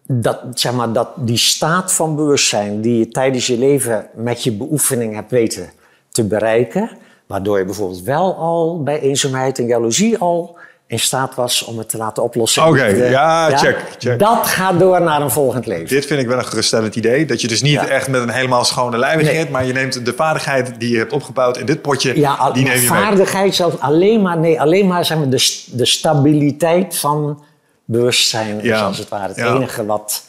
dat, 0.07 0.41
zeg 0.53 0.73
maar, 0.73 0.93
dat 0.93 1.09
die 1.15 1.37
staat 1.37 1.93
van 1.93 2.15
bewustzijn 2.15 2.81
die 2.81 2.99
je 2.99 3.07
tijdens 3.07 3.47
je 3.47 3.57
leven 3.57 4.09
met 4.13 4.43
je 4.43 4.51
beoefening 4.51 5.13
hebt 5.13 5.31
weten 5.31 5.71
te 6.09 6.23
bereiken, 6.23 6.89
waardoor 7.27 7.57
je 7.57 7.65
bijvoorbeeld 7.65 8.01
wel 8.01 8.35
al 8.35 8.83
bij 8.83 8.99
eenzaamheid 8.99 9.59
en 9.59 9.65
jaloezie 9.65 10.17
al 10.17 10.57
in 10.87 10.99
staat 10.99 11.35
was 11.35 11.63
om 11.63 11.77
het 11.77 11.89
te 11.89 11.97
laten 11.97 12.23
oplossen. 12.23 12.67
Oké, 12.67 12.85
ja, 12.85 13.57
check, 13.57 13.77
check. 13.97 14.19
Dat 14.19 14.47
gaat 14.47 14.79
door 14.79 15.01
naar 15.01 15.21
een 15.21 15.31
volgend 15.31 15.65
leven. 15.65 15.87
Dit 15.87 16.05
vind 16.05 16.21
ik 16.21 16.27
wel 16.27 16.37
een 16.37 16.45
geruststellend 16.45 16.95
idee. 16.95 17.25
Dat 17.25 17.41
je 17.41 17.47
dus 17.47 17.61
niet 17.61 17.87
echt 17.87 18.07
met 18.07 18.21
een 18.21 18.29
helemaal 18.29 18.63
schone 18.63 18.97
lijn 18.97 19.17
begint, 19.17 19.49
maar 19.49 19.65
je 19.65 19.73
neemt 19.73 20.05
de 20.05 20.13
vaardigheid 20.13 20.79
die 20.79 20.89
je 20.89 20.97
hebt 20.97 21.13
opgebouwd 21.13 21.57
in 21.57 21.65
dit 21.65 21.81
potje, 21.81 22.19
ja, 22.19 22.51
die 22.51 22.63
neem 22.63 22.79
je 22.79 22.87
vaardigheid 22.87 23.55
zelfs 23.55 23.79
alleen 23.79 24.21
maar, 24.21 24.37
nee, 24.37 24.61
alleen 24.61 24.87
maar 24.87 25.05
zeg 25.05 25.17
maar, 25.17 25.29
de, 25.29 25.63
de 25.71 25.85
stabiliteit 25.85 26.97
van 26.97 27.43
bewustzijn 27.85 28.61
is 28.61 28.81
als 28.81 28.97
het 28.97 29.09
ware 29.09 29.27
het 29.27 29.37
enige 29.37 29.85
wat, 29.85 30.23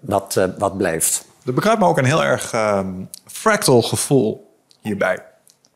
wat, 0.00 0.34
uh, 0.38 0.44
wat 0.58 0.76
blijft. 0.76 1.24
Er 1.46 1.54
begrijpt 1.54 1.80
me 1.80 1.86
ook 1.86 1.98
een 1.98 2.04
heel 2.04 2.24
erg 2.24 2.52
um, 2.54 3.08
fractal 3.26 3.82
gevoel 3.82 4.51
hierbij. 4.82 5.18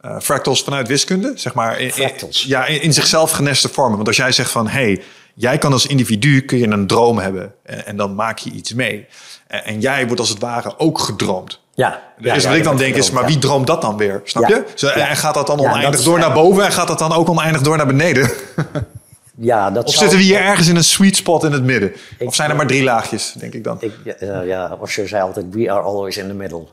Uh, 0.05 0.17
fractals 0.21 0.63
vanuit 0.63 0.89
wiskunde, 0.89 1.33
zeg 1.35 1.55
maar. 1.55 1.81
In, 1.81 1.93
ja, 2.31 2.67
in, 2.67 2.93
zichzelf 2.93 3.31
geneste 3.31 3.69
vormen. 3.69 3.97
Want 3.97 4.09
als 4.09 4.17
jij 4.17 4.33
zegt 4.33 4.51
van, 4.51 4.69
hey, 4.69 5.03
jij 5.35 5.59
kan 5.59 5.73
als 5.73 5.87
individu 5.87 6.41
kun 6.41 6.59
je 6.59 6.67
een 6.67 6.87
droom 6.87 7.19
hebben 7.19 7.55
en, 7.63 7.87
en 7.87 7.97
dan 7.97 8.15
maak 8.15 8.39
je 8.39 8.51
iets 8.51 8.73
mee. 8.73 9.07
En, 9.47 9.65
en, 9.65 9.81
jij 9.81 10.07
wordt 10.07 10.21
als 10.21 10.29
het 10.29 10.39
ware 10.39 10.79
ook 10.79 10.99
gedroomd. 10.99 11.61
Ja. 11.75 12.03
Dus 12.19 12.43
ja, 12.43 12.49
wat 12.49 12.59
ik 12.59 12.65
dan 12.65 12.77
denk 12.77 12.95
is, 12.95 13.11
maar 13.11 13.27
wie 13.27 13.39
droomt 13.39 13.67
dat 13.67 13.83
dan 13.83 13.97
weer? 13.97 14.21
Snap 14.25 14.49
je? 14.49 14.65
Zo, 14.75 14.89
en 14.89 15.17
gaat 15.17 15.35
dat 15.35 15.47
dan 15.47 15.61
oneindig 15.61 16.03
door 16.03 16.19
naar 16.19 16.33
boven 16.33 16.65
en 16.65 16.73
gaat 16.73 16.89
dat 16.89 16.99
dan 16.99 17.13
ook 17.13 17.29
oneindig 17.29 17.63
door 17.63 17.77
naar 17.77 17.87
beneden? 17.87 18.31
Ja, 19.39 19.71
dat 19.71 19.85
of 19.85 19.95
zitten 19.95 20.19
we 20.19 20.25
hier 20.25 20.41
ergens 20.41 20.69
in 20.69 20.77
een 20.77 20.85
sweet 20.85 21.17
spot 21.17 21.45
in 21.45 21.53
het 21.53 21.63
midden? 21.63 21.93
of 22.19 22.35
zijn 22.35 22.51
er 22.51 22.57
maar 22.57 22.67
drie 22.67 22.83
laagjes, 22.83 23.35
denk 23.39 23.53
ik 23.53 23.65
dan? 23.65 23.77
Ik, 23.81 23.93
uh, 24.21 24.47
ja, 24.47 24.77
Osho 24.81 25.07
zei 25.07 25.23
altijd, 25.23 25.47
we 25.51 25.71
are 25.71 25.81
always 25.81 26.17
in 26.17 26.29
the 26.29 26.35
middle. 26.35 26.67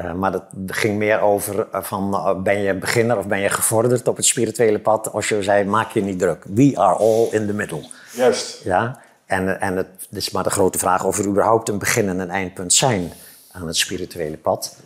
Uh, 0.00 0.12
maar 0.12 0.32
dat 0.32 0.44
ging 0.66 0.98
meer 0.98 1.20
over 1.20 1.66
uh, 1.74 1.82
van 1.82 2.14
uh, 2.14 2.42
ben 2.42 2.58
je 2.58 2.74
beginner 2.74 3.18
of 3.18 3.26
ben 3.26 3.40
je 3.40 3.48
gevorderd 3.48 4.08
op 4.08 4.16
het 4.16 4.24
spirituele 4.24 4.78
pad. 4.78 5.10
Osho 5.10 5.42
zei, 5.42 5.64
maak 5.64 5.90
je 5.90 6.02
niet 6.02 6.18
druk. 6.18 6.44
We 6.54 6.72
are 6.74 6.94
all 6.94 7.28
in 7.30 7.46
the 7.46 7.52
middle. 7.52 7.84
Juist. 8.12 8.64
Ja, 8.64 9.00
en, 9.26 9.60
en 9.60 9.76
het 9.76 9.88
is 10.10 10.30
maar 10.30 10.42
de 10.42 10.50
grote 10.50 10.78
vraag 10.78 11.04
of 11.04 11.18
er 11.18 11.26
überhaupt 11.26 11.68
een 11.68 11.78
begin 11.78 12.08
en 12.08 12.18
een 12.18 12.30
eindpunt 12.30 12.72
zijn 12.72 13.12
aan 13.52 13.66
het 13.66 13.76
spirituele 13.76 14.36
pad. 14.36 14.76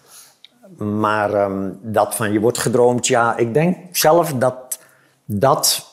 Maar 0.76 1.34
um, 1.34 1.78
dat 1.82 2.14
van 2.14 2.32
je 2.32 2.40
wordt 2.40 2.58
gedroomd, 2.58 3.06
ja, 3.06 3.36
ik 3.36 3.54
denk 3.54 3.96
zelf 3.96 4.32
dat 4.32 4.78
dat 5.24 5.86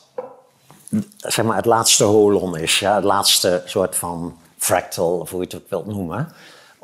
zeg 1.16 1.44
maar, 1.44 1.56
het 1.56 1.64
laatste 1.64 2.04
holon 2.04 2.56
is. 2.56 2.78
Ja? 2.78 2.94
Het 2.94 3.04
laatste 3.04 3.62
soort 3.64 3.96
van 3.96 4.38
fractal, 4.58 5.18
of 5.18 5.30
hoe 5.30 5.40
je 5.40 5.46
het 5.46 5.56
ook 5.56 5.70
wilt 5.70 5.86
noemen. 5.86 6.28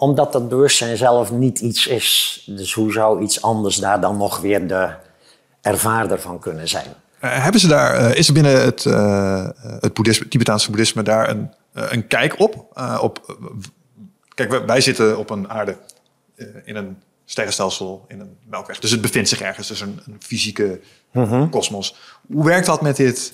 Omdat 0.02 0.32
dat 0.32 0.48
bewustzijn 0.48 0.96
zelf 0.96 1.30
niet 1.32 1.60
iets 1.60 1.86
is. 1.86 2.42
Dus 2.46 2.74
hoe 2.74 2.92
zou 2.92 3.22
iets 3.22 3.42
anders 3.42 3.76
daar 3.76 4.00
dan 4.00 4.16
nog 4.16 4.40
weer 4.40 4.66
de 4.66 4.90
ervaarder 5.60 6.20
van 6.20 6.38
kunnen 6.38 6.68
zijn? 6.68 6.86
Uh, 6.86 7.42
hebben 7.42 7.60
ze 7.60 7.68
daar, 7.68 8.00
uh, 8.00 8.14
is 8.14 8.28
er 8.28 8.34
binnen 8.34 8.62
het, 8.62 8.84
uh, 8.84 9.48
het 9.80 9.94
boeddhisme, 9.94 10.28
Tibetaanse 10.28 10.68
boeddhisme 10.68 11.02
daar 11.02 11.28
een, 11.28 11.50
een 11.72 12.06
kijk 12.06 12.40
op? 12.40 12.80
op 13.00 13.36
kijk, 14.34 14.50
wij, 14.50 14.66
wij, 14.66 14.80
zitten 14.80 15.18
op 15.18 15.30
een 15.30 15.50
aarde 15.50 15.76
in 16.64 16.76
een 16.76 16.96
sterrenstelsel, 17.24 18.04
in 18.08 18.20
een 18.20 18.36
melkweg. 18.48 18.78
Dus 18.78 18.90
het 18.90 19.00
bevindt 19.00 19.28
zich 19.28 19.40
ergens, 19.40 19.68
dus 19.68 19.80
een, 19.80 20.00
een 20.06 20.16
fysieke 20.18 20.80
mhm. 21.12 21.48
kosmos. 21.48 21.96
Hoe 22.32 22.44
werkt 22.44 22.66
dat 22.66 22.82
met 22.82 22.96
dit 22.96 23.32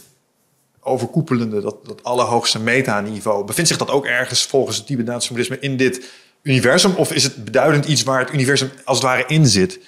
overkoepelende, 0.80 1.60
dat, 1.60 1.86
dat 1.86 2.04
allerhoogste 2.04 2.60
metaniveau. 2.60 3.44
Bevindt 3.44 3.68
zich 3.68 3.78
dat 3.78 3.90
ook 3.90 4.06
ergens 4.06 4.46
volgens 4.46 4.76
het 4.76 4.86
Tibetaanse 4.86 5.28
boeddhisme 5.28 5.58
in 5.58 5.76
dit 5.76 6.10
universum? 6.42 6.94
Of 6.96 7.12
is 7.12 7.24
het 7.24 7.44
beduidend 7.44 7.84
iets 7.84 8.02
waar 8.02 8.18
het 8.18 8.32
universum 8.32 8.70
als 8.84 8.98
het 8.98 9.06
ware 9.06 9.24
in 9.26 9.46
zit? 9.46 9.80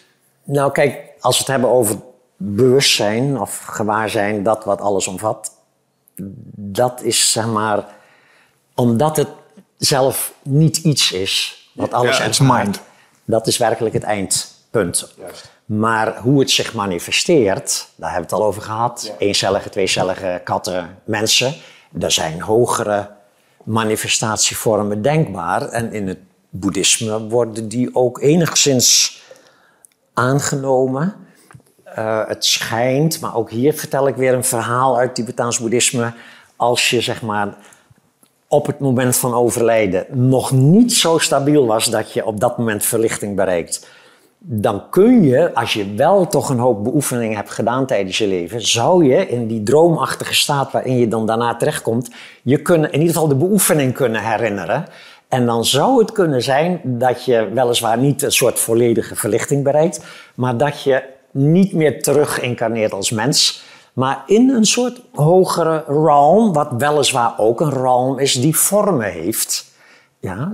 Nou, 0.44 0.72
kijk, 0.72 0.98
als 1.20 1.34
we 1.34 1.42
het 1.42 1.52
hebben 1.52 1.70
over 1.70 1.96
bewustzijn 2.36 3.40
of 3.40 3.58
gewaarzijn, 3.58 4.42
dat 4.42 4.64
wat 4.64 4.80
alles 4.80 5.06
omvat, 5.06 5.52
dat 6.56 7.02
is 7.02 7.32
zeg 7.32 7.46
maar, 7.46 7.84
omdat 8.74 9.16
het 9.16 9.28
zelf 9.76 10.34
niet 10.42 10.76
iets 10.76 11.12
is 11.12 11.60
wat 11.74 11.92
alles 11.92 12.38
ja, 12.38 12.54
mind. 12.56 12.80
Dat 13.24 13.46
is 13.46 13.56
werkelijk 13.58 13.94
het 13.94 14.02
eindpunt. 14.02 15.14
Juist. 15.18 15.50
Maar 15.64 16.18
hoe 16.18 16.40
het 16.40 16.50
zich 16.50 16.74
manifesteert, 16.74 17.88
daar 17.96 18.10
hebben 18.10 18.28
we 18.28 18.34
het 18.34 18.42
al 18.44 18.48
over 18.48 18.62
gehad. 18.62 19.04
Ja. 19.06 19.26
Eencellige, 19.26 19.70
tweecellige 19.70 20.40
katten, 20.44 20.98
mensen. 21.04 21.54
Er 22.00 22.10
zijn 22.10 22.40
hogere 22.40 23.10
manifestatievormen 23.64 25.02
denkbaar. 25.02 25.68
En 25.68 25.92
in 25.92 26.08
het 26.08 26.18
boeddhisme 26.50 27.28
worden 27.28 27.68
die 27.68 27.94
ook 27.94 28.20
enigszins 28.20 29.22
aangenomen. 30.14 31.14
Uh, 31.98 32.26
het 32.26 32.44
schijnt, 32.44 33.20
maar 33.20 33.36
ook 33.36 33.50
hier 33.50 33.74
vertel 33.74 34.08
ik 34.08 34.16
weer 34.16 34.34
een 34.34 34.44
verhaal 34.44 34.98
uit 34.98 35.14
Tibetaans 35.14 35.58
boeddhisme. 35.58 36.12
Als 36.56 36.90
je 36.90 37.00
zeg 37.00 37.22
maar 37.22 37.56
op 38.48 38.66
het 38.66 38.78
moment 38.78 39.16
van 39.16 39.34
overlijden 39.34 40.06
nog 40.10 40.52
niet 40.52 40.92
zo 40.92 41.18
stabiel 41.18 41.66
was 41.66 41.86
dat 41.86 42.12
je 42.12 42.26
op 42.26 42.40
dat 42.40 42.58
moment 42.58 42.84
verlichting 42.84 43.36
bereikt, 43.36 43.88
dan 44.38 44.90
kun 44.90 45.22
je, 45.22 45.54
als 45.54 45.72
je 45.72 45.94
wel 45.94 46.26
toch 46.26 46.48
een 46.48 46.58
hoop 46.58 46.84
beoefeningen 46.84 47.36
hebt 47.36 47.50
gedaan 47.50 47.86
tijdens 47.86 48.18
je 48.18 48.26
leven, 48.26 48.66
zou 48.66 49.04
je 49.04 49.28
in 49.28 49.46
die 49.46 49.62
droomachtige 49.62 50.34
staat 50.34 50.72
waarin 50.72 50.98
je 50.98 51.08
dan 51.08 51.26
daarna 51.26 51.56
terechtkomt, 51.56 52.10
je 52.42 52.62
kunnen, 52.62 52.92
in 52.92 52.98
ieder 52.98 53.14
geval 53.14 53.28
de 53.28 53.34
beoefening 53.34 53.94
kunnen 53.94 54.22
herinneren. 54.22 54.86
En 55.30 55.46
dan 55.46 55.64
zou 55.64 55.98
het 55.98 56.12
kunnen 56.12 56.42
zijn 56.42 56.80
dat 56.84 57.24
je 57.24 57.48
weliswaar 57.54 57.98
niet 57.98 58.22
een 58.22 58.32
soort 58.32 58.58
volledige 58.58 59.16
verlichting 59.16 59.64
bereikt, 59.64 60.00
maar 60.34 60.56
dat 60.56 60.82
je 60.82 61.02
niet 61.30 61.72
meer 61.72 62.02
terug 62.02 62.40
incarneert 62.40 62.92
als 62.92 63.10
mens, 63.10 63.62
maar 63.92 64.22
in 64.26 64.50
een 64.50 64.64
soort 64.64 65.00
hogere 65.14 65.84
realm, 65.86 66.52
wat 66.52 66.68
weliswaar 66.78 67.34
ook 67.36 67.60
een 67.60 67.72
realm 67.72 68.18
is 68.18 68.34
die 68.34 68.56
vormen 68.56 69.12
heeft. 69.12 69.64
Ja, 70.18 70.52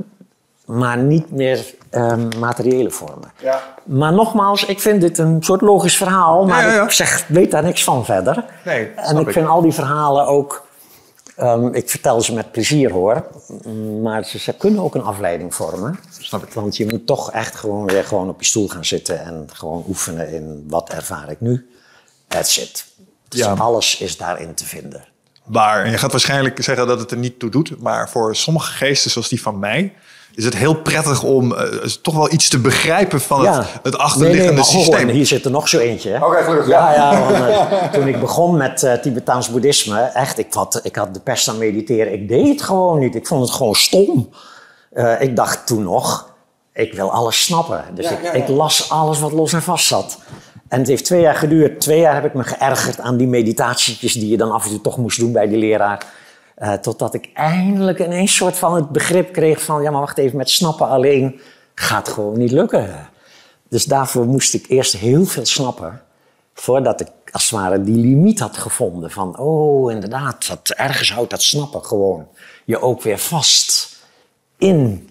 maar 0.66 0.98
niet 0.98 1.30
meer 1.30 1.74
um, 1.90 2.28
materiële 2.38 2.90
vormen. 2.90 3.32
Ja. 3.42 3.62
Maar 3.84 4.12
nogmaals, 4.12 4.64
ik 4.64 4.80
vind 4.80 5.00
dit 5.00 5.18
een 5.18 5.42
soort 5.42 5.60
logisch 5.60 5.96
verhaal, 5.96 6.44
maar 6.44 6.82
ik 6.82 6.90
zeg, 6.90 7.24
weet 7.28 7.50
daar 7.50 7.62
niks 7.62 7.84
van 7.84 8.04
verder. 8.04 8.44
Nee, 8.64 8.90
en 8.96 9.18
ik, 9.18 9.30
vind 9.30 9.48
al 9.48 9.62
die 9.62 9.72
verhalen 9.72 10.26
ook, 10.26 10.65
um, 11.40 11.74
ik 11.74 11.90
vertel 11.90 12.20
ze 12.20 12.34
met 12.34 12.52
plezier 12.52 12.92
hoor, 12.92 13.26
maar 14.02 14.24
ze, 14.24 14.38
ze, 14.38 14.52
kunnen 14.52 14.82
ook 14.82 14.94
een 14.94 15.02
afleiding 15.02 15.54
vormen. 15.54 15.98
Snap 16.18 16.42
ik. 16.42 16.52
Want 16.52 16.76
je 16.76 16.86
moet 16.86 17.06
toch 17.06 17.32
echt 17.32 17.54
gewoon 17.54 17.86
weer 17.86 18.04
gewoon 18.04 18.28
op 18.28 18.40
je 18.40 18.46
stoel 18.46 18.68
gaan 18.68 18.84
zitten 18.84 19.20
en 19.20 19.48
gewoon 19.52 19.84
oefenen 19.88 20.32
in 20.32 20.64
wat 20.68 20.90
ervaar 20.90 21.30
ik 21.30 21.40
nu. 21.40 21.70
That's 22.28 22.56
it. 22.56 22.86
Dus 23.28 23.40
ja. 23.40 23.52
alles 23.52 23.98
is 23.98 24.16
daarin 24.16 24.54
te 24.54 24.64
vinden. 24.64 25.04
Maar 25.44 25.90
je 25.90 25.98
gaat 25.98 26.10
waarschijnlijk 26.10 26.62
zeggen 26.62 26.86
dat 26.86 27.00
het 27.00 27.10
er 27.10 27.16
niet 27.16 27.38
toe 27.38 27.50
doet, 27.50 27.80
maar 27.80 28.10
voor 28.10 28.36
sommige 28.36 28.72
geesten 28.72 29.10
zoals 29.10 29.28
die 29.28 29.42
van 29.42 29.58
mij 29.58 29.94
is 30.36 30.44
het 30.44 30.56
heel 30.56 30.74
prettig 30.74 31.22
om 31.22 31.52
uh, 31.52 31.58
toch 32.02 32.14
wel 32.14 32.32
iets 32.32 32.48
te 32.48 32.58
begrijpen 32.58 33.20
van 33.20 33.46
het, 33.46 33.66
het 33.82 33.98
achterliggende 33.98 34.62
nee, 34.62 34.72
nee, 34.72 34.82
systeem. 34.84 35.08
hier 35.08 35.26
zit 35.26 35.44
er 35.44 35.50
nog 35.50 35.68
zo 35.68 35.78
eentje. 35.78 36.18
Oké, 36.24 36.42
gelukkig. 36.42 36.68
Ja, 36.68 36.94
ja, 36.94 37.20
want, 37.20 37.36
uh, 37.36 37.82
toen 37.94 38.08
ik 38.08 38.20
begon 38.20 38.56
met 38.56 38.82
uh, 38.82 38.92
Tibetaans 38.92 39.50
boeddhisme, 39.50 40.00
echt, 40.00 40.38
ik 40.38 40.54
had, 40.54 40.80
ik 40.82 40.96
had 40.96 41.14
de 41.14 41.20
pest 41.20 41.48
aan 41.48 41.58
mediteren. 41.58 42.12
Ik 42.12 42.28
deed 42.28 42.48
het 42.48 42.62
gewoon 42.62 42.98
niet. 42.98 43.14
Ik 43.14 43.26
vond 43.26 43.42
het 43.42 43.50
gewoon 43.50 43.74
stom. 43.74 44.28
ik 45.18 45.36
dacht 45.36 45.66
toen 45.66 45.82
nog, 45.82 46.34
ik 46.72 46.94
wil 46.94 47.12
alles 47.12 47.44
snappen. 47.44 47.84
Dus 47.94 48.10
ik, 48.10 48.32
ik 48.32 48.48
las 48.48 48.90
alles 48.90 49.20
wat 49.20 49.32
los 49.32 49.52
en 49.52 49.62
vast 49.62 49.86
zat. 49.86 50.18
En 50.68 50.78
het 50.78 50.88
heeft 50.88 51.04
twee 51.04 51.20
jaar 51.20 51.34
geduurd. 51.34 51.80
Twee 51.80 52.00
jaar 52.00 52.14
heb 52.14 52.24
ik 52.24 52.34
me 52.34 52.44
geërgerd 52.44 53.00
aan 53.00 53.16
die 53.16 53.26
meditatietjes 53.26 54.12
die 54.12 54.28
je 54.28 54.36
dan 54.36 54.52
af 54.52 54.64
en 54.64 54.70
toe 54.70 54.80
toch 54.80 54.98
moest 54.98 55.18
doen 55.18 55.32
bij 55.32 55.48
die 55.48 55.58
leraar. 55.58 56.06
Uh, 56.58 56.72
totdat 56.72 57.14
ik 57.14 57.30
eindelijk 57.34 57.98
ineens 57.98 58.34
soort 58.36 58.56
van 58.56 58.74
het 58.74 58.88
begrip 58.88 59.32
kreeg 59.32 59.62
van... 59.62 59.82
ja, 59.82 59.90
maar 59.90 60.00
wacht 60.00 60.18
even, 60.18 60.36
met 60.36 60.50
snappen 60.50 60.88
alleen 60.88 61.40
gaat 61.74 62.08
gewoon 62.08 62.38
niet 62.38 62.50
lukken. 62.50 63.08
Dus 63.68 63.84
daarvoor 63.84 64.26
moest 64.26 64.54
ik 64.54 64.66
eerst 64.68 64.92
heel 64.92 65.24
veel 65.24 65.46
snappen... 65.46 66.02
voordat 66.54 67.00
ik 67.00 67.08
als 67.32 67.50
het 67.50 67.60
ware 67.60 67.82
die 67.82 67.96
limiet 67.96 68.38
had 68.38 68.56
gevonden. 68.56 69.10
Van, 69.10 69.38
oh, 69.38 69.92
inderdaad, 69.92 70.48
dat, 70.48 70.70
ergens 70.70 71.12
houdt 71.12 71.30
dat 71.30 71.42
snappen 71.42 71.84
gewoon 71.84 72.28
je 72.64 72.80
ook 72.80 73.02
weer 73.02 73.18
vast 73.18 73.96
in 74.58 75.08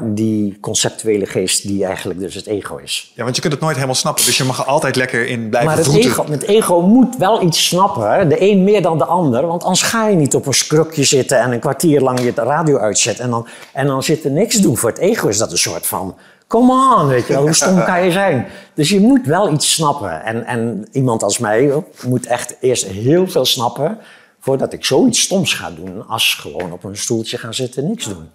die 0.00 0.58
conceptuele 0.60 1.26
geest 1.26 1.66
die 1.66 1.84
eigenlijk 1.84 2.18
dus 2.18 2.34
het 2.34 2.46
ego 2.46 2.76
is. 2.76 3.12
Ja, 3.14 3.22
want 3.22 3.34
je 3.34 3.40
kunt 3.40 3.52
het 3.52 3.62
nooit 3.62 3.74
helemaal 3.74 3.94
snappen, 3.94 4.24
dus 4.24 4.36
je 4.36 4.44
mag 4.44 4.58
er 4.58 4.64
altijd 4.64 4.96
lekker 4.96 5.26
in 5.26 5.48
blijven 5.48 5.70
Maar 5.70 5.84
het 5.84 5.94
ego, 5.94 6.26
het 6.30 6.42
ego 6.42 6.80
moet 6.80 7.16
wel 7.16 7.42
iets 7.42 7.66
snappen, 7.66 8.28
de 8.28 8.40
een 8.40 8.64
meer 8.64 8.82
dan 8.82 8.98
de 8.98 9.04
ander, 9.04 9.46
want 9.46 9.62
anders 9.62 9.82
ga 9.82 10.08
je 10.08 10.16
niet 10.16 10.34
op 10.34 10.46
een 10.46 10.54
skrukje 10.54 11.04
zitten 11.04 11.40
en 11.40 11.52
een 11.52 11.60
kwartier 11.60 12.00
lang 12.00 12.20
je 12.20 12.32
radio 12.34 12.78
uitzetten 12.78 13.24
en 13.24 13.30
dan, 13.30 13.46
en 13.72 13.86
dan 13.86 14.02
zit 14.02 14.24
er 14.24 14.30
niks 14.30 14.56
doen. 14.56 14.76
Voor 14.76 14.90
het 14.90 14.98
ego 14.98 15.28
is 15.28 15.38
dat 15.38 15.52
een 15.52 15.58
soort 15.58 15.86
van, 15.86 16.16
come 16.46 16.96
on, 16.96 17.06
weet 17.06 17.26
je 17.26 17.32
wel, 17.32 17.42
hoe 17.42 17.54
stom 17.54 17.84
kan 17.90 18.04
je 18.04 18.12
zijn? 18.12 18.46
Dus 18.74 18.88
je 18.88 19.00
moet 19.00 19.26
wel 19.26 19.52
iets 19.52 19.72
snappen. 19.72 20.24
En, 20.24 20.44
en 20.44 20.88
iemand 20.92 21.22
als 21.22 21.38
mij 21.38 21.84
moet 22.06 22.26
echt 22.26 22.56
eerst 22.60 22.84
heel 22.84 23.28
veel 23.28 23.44
snappen 23.44 23.98
voordat 24.40 24.72
ik 24.72 24.84
zoiets 24.84 25.20
stoms 25.20 25.54
ga 25.54 25.70
doen 25.70 26.06
als 26.08 26.34
gewoon 26.34 26.72
op 26.72 26.84
een 26.84 26.96
stoeltje 26.96 27.38
gaan 27.38 27.54
zitten 27.54 27.82
en 27.82 27.88
niks 27.88 28.04
doen. 28.04 28.30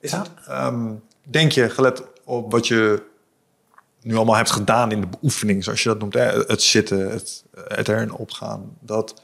Is 0.00 0.12
het, 0.12 0.30
ehm, 0.46 0.92
denk 1.22 1.52
je, 1.52 1.70
gelet 1.70 2.02
op 2.24 2.52
wat 2.52 2.66
je 2.66 3.02
nu 4.02 4.16
allemaal 4.16 4.36
hebt 4.36 4.50
gedaan 4.50 4.92
in 4.92 5.00
de 5.00 5.06
beoefening, 5.06 5.64
zoals 5.64 5.82
je 5.82 5.88
dat 5.88 5.98
noemt, 5.98 6.14
hè? 6.14 6.38
het 6.46 6.62
zitten, 6.62 7.10
het, 7.10 7.44
het 7.68 7.88
erin 7.88 8.12
opgaan, 8.12 8.76
dat, 8.80 9.22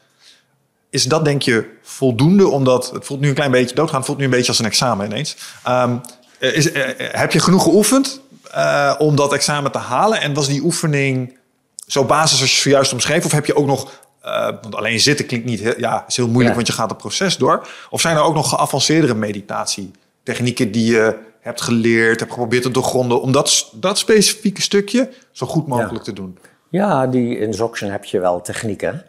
is 0.91 1.05
dat 1.05 1.25
denk 1.25 1.43
je 1.43 1.71
voldoende? 1.83 2.49
Omdat 2.49 2.91
het 2.91 3.05
voelt 3.05 3.21
nu 3.21 3.29
een 3.29 3.35
klein 3.35 3.51
beetje 3.51 3.75
doodgaan, 3.75 4.05
voelt 4.05 4.19
nu 4.19 4.25
een 4.25 4.31
beetje 4.31 4.49
als 4.49 4.59
een 4.59 4.65
examen 4.65 5.07
ineens. 5.07 5.37
Um, 5.69 6.01
is, 6.39 6.73
eh, 6.73 6.83
heb 6.97 7.33
je 7.33 7.41
genoeg 7.41 7.63
geoefend 7.63 8.21
uh, 8.55 8.95
om 8.99 9.17
dat 9.17 9.33
examen 9.33 9.73
te 9.73 9.79
halen? 9.79 10.21
En 10.21 10.35
was 10.35 10.47
die 10.47 10.63
oefening 10.63 11.39
zo 11.87 12.05
basis 12.05 12.41
als 12.41 12.55
je 12.55 12.61
zojuist 12.61 12.93
omschreef? 12.93 13.25
Of 13.25 13.33
heb 13.33 13.47
je 13.47 13.57
ook 13.57 13.67
nog 13.67 14.03
uh, 14.25 14.45
want 14.45 14.75
alleen 14.75 15.01
zitten 15.01 15.27
klinkt 15.27 15.47
niet 15.47 15.61
heel, 15.61 15.75
ja, 15.79 16.05
is 16.09 16.17
heel 16.17 16.29
moeilijk, 16.29 16.55
want 16.55 16.67
je 16.67 16.73
gaat 16.73 16.89
het 16.89 16.99
proces 16.99 17.37
door. 17.37 17.69
Of 17.91 18.01
zijn 18.01 18.17
er 18.17 18.23
ook 18.23 18.35
nog 18.35 18.49
geavanceerdere 18.49 19.15
meditatie 19.15 19.91
technieken 20.25 20.73
die 20.73 20.93
je 20.93 21.19
hebt 21.41 21.61
geleerd, 21.61 22.21
hebt 22.21 22.33
geprobeerd 22.33 22.63
te 22.63 22.71
doorgronden, 22.71 23.21
om 23.21 23.33
dat, 23.33 23.73
dat 23.75 23.99
specifieke 23.99 24.63
stukje 24.63 25.11
zo 25.31 25.47
goed 25.47 25.67
mogelijk 25.67 26.05
te 26.05 26.13
doen? 26.13 26.39
Ja, 26.69 27.07
die, 27.07 27.39
in 27.39 27.55
Zoxen 27.55 27.91
heb 27.91 28.05
je 28.05 28.21
wel 28.21 28.41
technieken. 28.41 29.05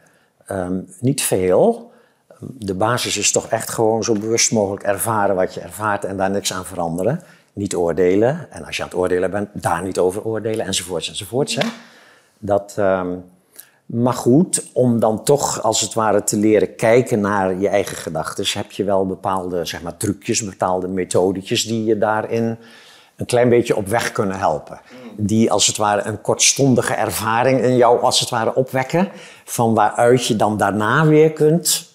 Um, 0.52 0.88
niet 1.00 1.22
veel. 1.22 1.92
De 2.40 2.74
basis 2.74 3.18
is 3.18 3.32
toch 3.32 3.48
echt 3.48 3.70
gewoon 3.70 4.04
zo 4.04 4.14
bewust 4.14 4.52
mogelijk 4.52 4.84
ervaren 4.84 5.36
wat 5.36 5.54
je 5.54 5.60
ervaart 5.60 6.04
en 6.04 6.18
daar 6.18 6.30
niks 6.30 6.54
aan 6.54 6.66
veranderen. 6.66 7.22
Niet 7.54 7.76
oordelen. 7.76 8.52
En 8.52 8.66
als 8.66 8.78
je 8.78 8.84
aan 8.84 8.90
het 8.90 8.98
oordelen 8.98 9.32
bent, 9.32 9.50
daar 9.54 9.84
niet 9.84 10.00
over 10.00 10.24
oordelen, 10.24 10.66
enzovoorts, 10.66 11.10
enzovoorts. 11.10 11.56
Hè. 11.56 11.68
Dat, 12.38 12.76
um, 12.80 13.24
maar 13.86 14.14
goed, 14.14 14.66
om 14.74 15.00
dan 15.00 15.24
toch 15.24 15.64
als 15.64 15.82
het 15.82 15.94
ware 15.94 16.24
te 16.24 16.38
leren 16.38 16.76
kijken 16.76 17.20
naar 17.20 17.60
je 17.60 17.68
eigen 17.68 17.98
gedachten, 17.98 18.46
heb 18.54 18.72
je 18.72 18.84
wel 18.84 19.06
bepaalde 19.06 19.66
zeg 19.66 19.82
maar, 19.82 19.98
trucjes, 19.98 20.44
bepaalde 20.44 20.88
methodetjes 20.88 21.64
die 21.64 21.84
je 21.84 21.98
daarin 21.98 22.58
een 23.16 23.26
klein 23.26 23.50
beetje 23.50 23.76
op 23.76 23.88
weg 23.88 24.12
kunnen 24.12 24.38
helpen. 24.38 24.82
Die 25.18 25.52
als 25.52 25.68
het 25.68 25.78
ware 25.78 26.04
een 26.04 26.22
kortstondige 26.22 26.94
ervaring 26.94 27.62
in 27.62 27.76
jou 27.76 28.02
als 28.02 28.20
het 28.20 28.30
ware 28.30 28.56
opwekken, 28.56 29.10
van 29.46 29.74
waaruit 29.74 30.26
je 30.26 30.36
dan 30.36 30.58
daarna 30.58 31.06
weer 31.06 31.32
kunt 31.32 31.94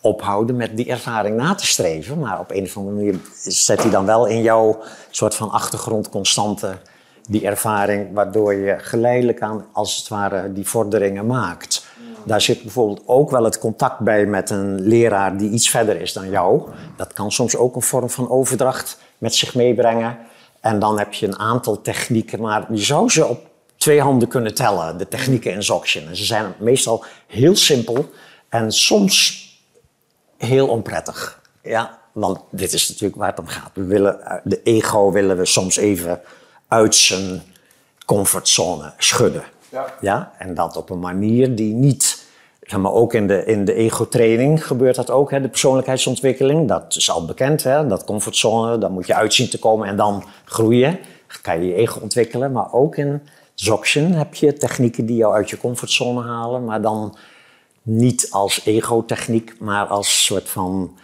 ophouden 0.00 0.56
met 0.56 0.76
die 0.76 0.88
ervaring 0.88 1.36
na 1.36 1.54
te 1.54 1.66
streven. 1.66 2.18
Maar 2.18 2.40
op 2.40 2.50
een 2.50 2.64
of 2.64 2.76
andere 2.76 2.96
manier 2.96 3.20
zet 3.42 3.82
hij 3.82 3.90
dan 3.90 4.06
wel 4.06 4.26
in 4.26 4.42
jouw 4.42 4.78
soort 5.10 5.34
van 5.34 5.50
achtergrondconstante 5.50 6.78
die 7.30 7.46
ervaring, 7.46 8.12
waardoor 8.12 8.54
je 8.54 8.76
geleidelijk 8.78 9.40
aan, 9.40 9.66
als 9.72 9.96
het 9.96 10.08
ware, 10.08 10.52
die 10.52 10.68
vorderingen 10.68 11.26
maakt. 11.26 11.86
Daar 12.24 12.40
zit 12.40 12.62
bijvoorbeeld 12.62 13.02
ook 13.06 13.30
wel 13.30 13.44
het 13.44 13.58
contact 13.58 13.98
bij 13.98 14.26
met 14.26 14.50
een 14.50 14.80
leraar 14.80 15.36
die 15.36 15.50
iets 15.50 15.70
verder 15.70 16.00
is 16.00 16.12
dan 16.12 16.30
jou. 16.30 16.62
Dat 16.96 17.12
kan 17.12 17.32
soms 17.32 17.56
ook 17.56 17.74
een 17.74 17.82
vorm 17.82 18.10
van 18.10 18.30
overdracht 18.30 18.98
met 19.18 19.34
zich 19.34 19.54
meebrengen. 19.54 20.18
En 20.60 20.78
dan 20.78 20.98
heb 20.98 21.12
je 21.12 21.26
een 21.26 21.38
aantal 21.38 21.80
technieken, 21.80 22.40
maar 22.40 22.66
je 22.72 22.82
zou 22.82 23.10
ze 23.10 23.26
op 23.26 23.46
twee 23.76 24.00
handen 24.00 24.28
kunnen 24.28 24.54
tellen, 24.54 24.98
de 24.98 25.08
technieken 25.08 25.52
in 25.52 25.62
Zoction. 25.62 26.08
En 26.08 26.16
ze 26.16 26.24
zijn 26.24 26.54
meestal 26.58 27.04
heel 27.26 27.56
simpel 27.56 28.10
en 28.48 28.72
soms 28.72 29.48
heel 30.36 30.68
onprettig. 30.68 31.40
Ja, 31.62 31.98
want 32.12 32.38
dit 32.50 32.72
is 32.72 32.88
natuurlijk 32.88 33.16
waar 33.16 33.30
het 33.30 33.38
om 33.38 33.46
gaat. 33.46 33.70
We 33.74 33.84
willen, 33.84 34.40
de 34.44 34.62
ego 34.62 35.10
willen 35.10 35.36
we 35.36 35.46
soms 35.46 35.76
even 35.76 36.20
uit 36.70 36.94
zijn 36.94 37.42
comfortzone 38.06 38.92
schudden. 38.98 39.42
Ja. 39.68 39.86
ja. 40.00 40.32
En 40.38 40.54
dat 40.54 40.76
op 40.76 40.90
een 40.90 40.98
manier 40.98 41.54
die 41.54 41.74
niet. 41.74 42.28
Zeg 42.62 42.80
maar, 42.80 42.92
ook 42.92 43.14
in 43.14 43.26
de, 43.26 43.44
in 43.44 43.64
de 43.64 43.74
ego-training 43.74 44.66
gebeurt 44.66 44.96
dat 44.96 45.10
ook, 45.10 45.30
hè, 45.30 45.40
de 45.40 45.48
persoonlijkheidsontwikkeling. 45.48 46.68
Dat 46.68 46.96
is 46.96 47.10
al 47.10 47.24
bekend, 47.24 47.62
hè, 47.62 47.86
dat 47.86 48.04
comfortzone, 48.04 48.78
daar 48.78 48.90
moet 48.90 49.06
je 49.06 49.14
uitzien 49.14 49.48
te 49.48 49.58
komen 49.58 49.88
en 49.88 49.96
dan 49.96 50.24
groeien. 50.44 50.98
Dan 51.26 51.38
kan 51.42 51.62
je 51.62 51.68
je 51.68 51.74
ego 51.74 52.00
ontwikkelen. 52.00 52.52
Maar 52.52 52.72
ook 52.72 52.96
in 52.96 53.22
Zoction 53.54 54.12
heb 54.12 54.34
je 54.34 54.52
technieken 54.52 55.06
die 55.06 55.16
jou 55.16 55.34
uit 55.34 55.50
je 55.50 55.58
comfortzone 55.58 56.22
halen, 56.22 56.64
maar 56.64 56.82
dan 56.82 57.16
niet 57.82 58.28
als 58.30 58.64
ego-techniek, 58.64 59.54
maar 59.60 59.86
als 59.86 60.24
soort 60.24 60.48
van 60.48 60.98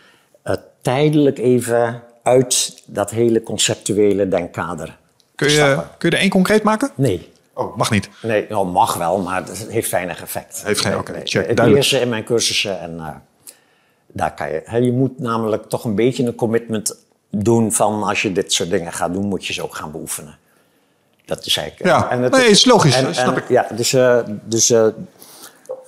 uh, 0.44 0.54
tijdelijk 0.80 1.38
even 1.38 2.02
uit 2.22 2.82
dat 2.86 3.10
hele 3.10 3.42
conceptuele 3.42 4.28
denkkader 4.28 4.98
Kun 5.36 5.50
je, 5.50 5.82
kun 5.98 6.08
je 6.10 6.16
er 6.16 6.22
één 6.22 6.30
concreet 6.30 6.62
maken? 6.62 6.90
Nee. 6.94 7.32
Oh, 7.54 7.76
mag 7.76 7.90
niet? 7.90 8.08
Nee, 8.22 8.46
nou, 8.48 8.66
mag 8.66 8.94
wel, 8.94 9.18
maar 9.18 9.44
het 9.44 9.66
heeft 9.68 9.90
weinig 9.90 10.22
effect. 10.22 10.62
Heeft 10.64 10.80
geen, 10.80 10.96
oké, 10.96 11.12
check. 11.12 11.46
Het 11.46 11.56
Duidelijk. 11.56 11.76
eerste 11.76 12.00
in 12.00 12.08
mijn 12.08 12.24
cursussen 12.24 12.80
en 12.80 12.94
uh, 12.96 13.08
daar 14.06 14.34
kan 14.34 14.48
je... 14.48 14.62
Hè, 14.64 14.76
je 14.76 14.92
moet 14.92 15.18
namelijk 15.18 15.68
toch 15.68 15.84
een 15.84 15.94
beetje 15.94 16.24
een 16.24 16.34
commitment 16.34 16.96
doen 17.30 17.72
van 17.72 18.02
als 18.02 18.22
je 18.22 18.32
dit 18.32 18.52
soort 18.52 18.70
dingen 18.70 18.92
gaat 18.92 19.12
doen, 19.12 19.26
moet 19.26 19.46
je 19.46 19.52
ze 19.52 19.62
ook 19.62 19.74
gaan 19.74 19.90
beoefenen. 19.90 20.38
Dat 21.24 21.46
is 21.46 21.56
eigenlijk... 21.56 21.90
Ja, 21.90 22.10
en 22.10 22.22
het, 22.22 22.32
nee, 22.32 22.48
is 22.48 22.64
logisch, 22.64 22.96
en, 22.96 23.14
snap 23.14 23.36
en, 23.36 23.42
ik. 23.42 23.48
Ja, 23.48 23.66
dus, 23.74 23.92
uh, 23.92 24.18
dus 24.44 24.70
uh, 24.70 24.84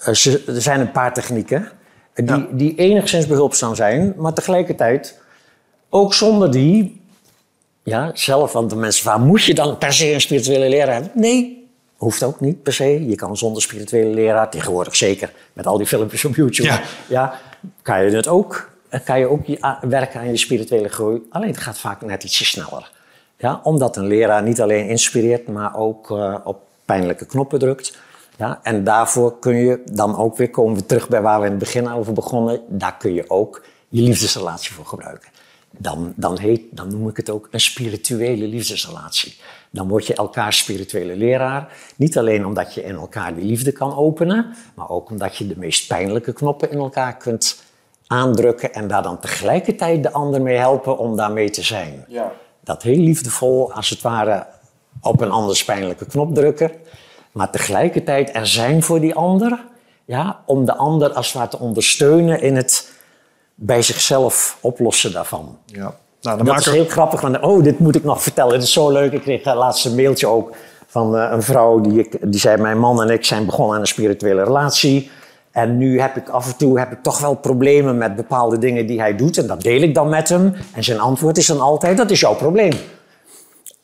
er 0.06 0.60
zijn 0.62 0.80
een 0.80 0.92
paar 0.92 1.14
technieken 1.14 1.70
die, 2.14 2.36
ja. 2.36 2.46
die 2.50 2.74
enigszins 2.74 3.26
behulpzaam 3.26 3.74
zijn, 3.74 4.14
maar 4.16 4.32
tegelijkertijd 4.32 5.20
ook 5.88 6.14
zonder 6.14 6.50
die, 6.50 6.97
ja, 7.88 8.10
zelf, 8.14 8.52
want 8.52 8.70
de 8.70 8.76
mensen 8.76 9.02
vragen, 9.02 9.26
moet 9.26 9.44
je 9.44 9.54
dan 9.54 9.78
per 9.78 9.92
se 9.92 10.12
een 10.12 10.20
spirituele 10.20 10.68
leraar 10.68 10.94
hebben? 10.94 11.10
Nee, 11.14 11.68
hoeft 11.96 12.22
ook 12.22 12.40
niet 12.40 12.62
per 12.62 12.72
se. 12.72 13.06
Je 13.08 13.14
kan 13.14 13.36
zonder 13.36 13.62
spirituele 13.62 14.14
leraar, 14.14 14.50
tegenwoordig 14.50 14.96
zeker, 14.96 15.32
met 15.52 15.66
al 15.66 15.76
die 15.76 15.86
filmpjes 15.86 16.24
op 16.24 16.34
YouTube, 16.34 16.68
ja, 16.68 16.80
ja 17.08 17.38
kan 17.82 18.04
je 18.04 18.16
het 18.16 18.28
ook. 18.28 18.70
Kan 19.04 19.18
je 19.18 19.26
ook 19.26 19.46
werken 19.80 20.20
aan 20.20 20.28
je 20.28 20.36
spirituele 20.36 20.88
groei. 20.88 21.20
Alleen 21.30 21.48
het 21.48 21.58
gaat 21.58 21.78
vaak 21.78 22.02
net 22.02 22.24
ietsje 22.24 22.44
sneller. 22.44 22.90
Ja, 23.36 23.60
omdat 23.62 23.96
een 23.96 24.06
leraar 24.06 24.42
niet 24.42 24.60
alleen 24.60 24.88
inspireert, 24.88 25.48
maar 25.48 25.76
ook 25.76 26.10
uh, 26.10 26.34
op 26.44 26.60
pijnlijke 26.84 27.26
knoppen 27.26 27.58
drukt. 27.58 27.98
Ja, 28.36 28.60
en 28.62 28.84
daarvoor 28.84 29.38
kun 29.38 29.56
je 29.56 29.82
dan 29.84 30.16
ook 30.16 30.36
weer 30.36 30.50
komen 30.50 30.76
we 30.76 30.86
terug 30.86 31.08
bij 31.08 31.22
waar 31.22 31.38
we 31.40 31.44
in 31.44 31.50
het 31.50 31.60
begin 31.60 31.92
over 31.92 32.12
begonnen. 32.12 32.60
Daar 32.68 32.96
kun 32.96 33.14
je 33.14 33.30
ook 33.30 33.62
je 33.88 34.02
liefdesrelatie 34.02 34.72
voor 34.72 34.86
gebruiken. 34.86 35.28
Dan, 35.70 36.12
dan, 36.16 36.38
heet, 36.38 36.62
dan 36.70 36.88
noem 36.88 37.08
ik 37.08 37.16
het 37.16 37.30
ook 37.30 37.48
een 37.50 37.60
spirituele 37.60 38.46
liefdesrelatie. 38.46 39.36
Dan 39.70 39.88
word 39.88 40.06
je 40.06 40.14
elkaar 40.14 40.52
spirituele 40.52 41.16
leraar. 41.16 41.72
Niet 41.96 42.18
alleen 42.18 42.46
omdat 42.46 42.74
je 42.74 42.84
in 42.84 42.94
elkaar 42.94 43.34
die 43.34 43.44
liefde 43.44 43.72
kan 43.72 43.96
openen, 43.96 44.54
maar 44.74 44.90
ook 44.90 45.10
omdat 45.10 45.36
je 45.36 45.46
de 45.46 45.58
meest 45.58 45.88
pijnlijke 45.88 46.32
knoppen 46.32 46.70
in 46.70 46.78
elkaar 46.78 47.16
kunt 47.16 47.62
aandrukken 48.06 48.72
en 48.72 48.88
daar 48.88 49.02
dan 49.02 49.20
tegelijkertijd 49.20 50.02
de 50.02 50.12
ander 50.12 50.42
mee 50.42 50.56
helpen 50.56 50.98
om 50.98 51.16
daarmee 51.16 51.50
te 51.50 51.62
zijn. 51.62 52.04
Ja. 52.08 52.32
Dat 52.60 52.82
heel 52.82 53.00
liefdevol, 53.00 53.72
als 53.72 53.90
het 53.90 54.00
ware, 54.00 54.46
op 55.00 55.20
een 55.20 55.30
anders 55.30 55.64
pijnlijke 55.64 56.06
knop 56.06 56.34
drukken. 56.34 56.70
Maar 57.32 57.50
tegelijkertijd 57.50 58.34
er 58.34 58.46
zijn 58.46 58.82
voor 58.82 59.00
die 59.00 59.14
ander. 59.14 59.64
Ja, 60.04 60.42
om 60.46 60.64
de 60.64 60.76
ander 60.76 61.12
als 61.12 61.26
het 61.26 61.36
ware 61.36 61.48
te 61.48 61.58
ondersteunen 61.58 62.42
in 62.42 62.56
het 62.56 62.92
bij 63.60 63.82
zichzelf 63.82 64.58
oplossen 64.60 65.12
daarvan. 65.12 65.58
Ja. 65.64 65.94
Nou, 66.20 66.44
dat 66.44 66.58
is 66.58 66.66
heel 66.66 66.84
grappig. 66.84 67.20
Want, 67.20 67.40
oh, 67.40 67.62
dit 67.62 67.78
moet 67.78 67.94
ik 67.94 68.04
nog 68.04 68.22
vertellen. 68.22 68.52
Het 68.52 68.62
is 68.62 68.72
zo 68.72 68.90
leuk. 68.90 69.12
Ik 69.12 69.22
kreeg 69.22 69.44
laatst 69.44 69.84
een 69.84 69.94
mailtje 69.94 70.26
ook 70.26 70.54
van 70.86 71.16
uh, 71.16 71.28
een 71.30 71.42
vrouw 71.42 71.80
die, 71.80 71.98
ik, 71.98 72.16
die 72.20 72.40
zei... 72.40 72.56
mijn 72.56 72.78
man 72.78 73.02
en 73.02 73.10
ik 73.10 73.24
zijn 73.24 73.46
begonnen 73.46 73.74
aan 73.74 73.80
een 73.80 73.86
spirituele 73.86 74.44
relatie... 74.44 75.10
En 75.50 75.78
nu 75.78 76.00
heb 76.00 76.16
ik 76.16 76.28
af 76.28 76.46
en 76.46 76.56
toe 76.56 76.78
heb 76.78 76.92
ik 76.92 77.02
toch 77.02 77.20
wel 77.20 77.34
problemen 77.34 77.98
met 77.98 78.16
bepaalde 78.16 78.58
dingen 78.58 78.86
die 78.86 79.00
hij 79.00 79.16
doet. 79.16 79.38
En 79.38 79.46
dat 79.46 79.60
deel 79.60 79.82
ik 79.82 79.94
dan 79.94 80.08
met 80.08 80.28
hem. 80.28 80.54
En 80.74 80.84
zijn 80.84 81.00
antwoord 81.00 81.38
is 81.38 81.46
dan 81.46 81.60
altijd, 81.60 81.96
dat 81.96 82.10
is 82.10 82.20
jouw 82.20 82.34
probleem. 82.34 82.72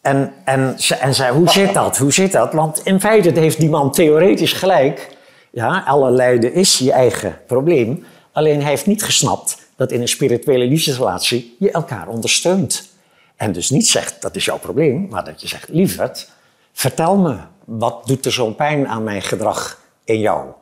En, 0.01 0.33
en, 0.45 0.77
en 1.01 1.15
zei, 1.15 1.33
hoe 1.33 1.49
zit 1.49 1.75
dat? 1.75 1.99
Hoe 1.99 2.13
zit 2.13 2.33
dat? 2.33 2.53
Want 2.53 2.81
in 2.85 3.01
feite 3.01 3.41
heeft 3.41 3.59
die 3.59 3.69
man 3.69 3.93
theoretisch 3.93 4.53
gelijk. 4.53 5.17
Ja, 5.51 5.83
alle 5.87 6.11
lijden 6.11 6.53
is 6.53 6.79
je 6.79 6.93
eigen 6.93 7.39
probleem. 7.47 8.05
Alleen 8.33 8.61
hij 8.61 8.71
heeft 8.71 8.87
niet 8.87 9.03
gesnapt 9.03 9.59
dat 9.77 9.93
in 9.93 10.01
een 10.01 10.09
spirituele 10.09 10.67
liefdesrelatie 10.67 11.57
je 11.59 11.71
elkaar 11.71 12.09
ondersteunt. 12.09 12.93
En 13.37 13.53
dus 13.53 13.71
niet 13.71 13.89
zegt, 13.89 14.23
dat 14.23 14.37
is 14.37 14.45
jouw 14.45 14.59
probleem. 14.59 15.07
Maar 15.11 15.25
dat 15.25 15.41
je 15.41 15.49
zegt, 15.49 15.69
lieverd, 15.69 16.31
vertel 16.73 17.17
me. 17.17 17.39
Wat 17.65 18.07
doet 18.07 18.27
er 18.27 18.33
zo'n 18.33 18.55
pijn 18.55 18.89
aan 18.89 19.05
mijn 19.05 19.23
gedrag 19.23 19.81
in 20.05 20.21
jou? 20.21 20.53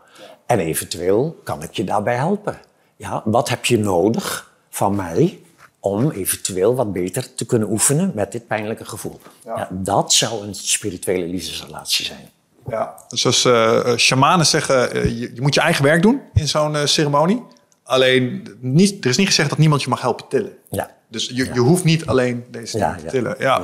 En 0.47 0.59
eventueel 0.59 1.41
kan 1.45 1.63
ik 1.63 1.73
je 1.73 1.85
daarbij 1.85 2.17
helpen. 2.17 2.59
Ja, 2.97 3.23
wat 3.25 3.49
heb 3.49 3.65
je 3.65 3.79
nodig 3.79 4.53
van 4.71 4.97
mij 4.97 5.41
om 5.81 6.11
eventueel 6.11 6.75
wat 6.75 6.93
beter 6.93 7.35
te 7.35 7.47
kunnen 7.47 7.71
oefenen 7.71 8.13
met 8.15 8.33
dit 8.33 8.47
pijnlijke 8.47 8.85
gevoel? 8.85 9.21
Ja. 9.45 9.57
Ja, 9.57 9.69
dat 9.71 10.13
zou 10.13 10.47
een 10.47 10.55
spirituele 10.55 11.27
liefdesrelatie 11.27 12.05
zijn. 12.05 12.31
Ja, 12.69 12.95
zoals 13.09 13.45
uh, 13.45 13.97
shamanen 13.97 14.47
zeggen, 14.47 14.97
uh, 14.97 15.05
je, 15.05 15.35
je, 15.35 15.41
moet 15.41 15.55
je 15.55 15.61
eigen 15.61 15.85
werk 15.85 16.03
doen 16.03 16.21
in 16.35 16.49
zo'n 16.49 16.75
uh, 16.75 16.85
ceremonie. 16.85 17.43
Alleen, 17.93 18.47
niet, 18.61 19.05
er 19.05 19.11
is 19.11 19.17
niet 19.17 19.27
gezegd 19.27 19.49
dat 19.49 19.59
niemand 19.59 19.83
je 19.83 19.89
mag 19.89 20.01
helpen 20.01 20.25
tillen. 20.29 20.53
Ja. 20.71 20.91
Dus 21.11 21.31
je, 21.33 21.51
je 21.53 21.61
hoeft 21.61 21.85
niet 21.85 22.07
alleen 22.07 22.45
deze 22.51 22.79
dingen 22.79 22.97
te 22.97 23.07
tillen. 23.07 23.35
Ja. 23.39 23.63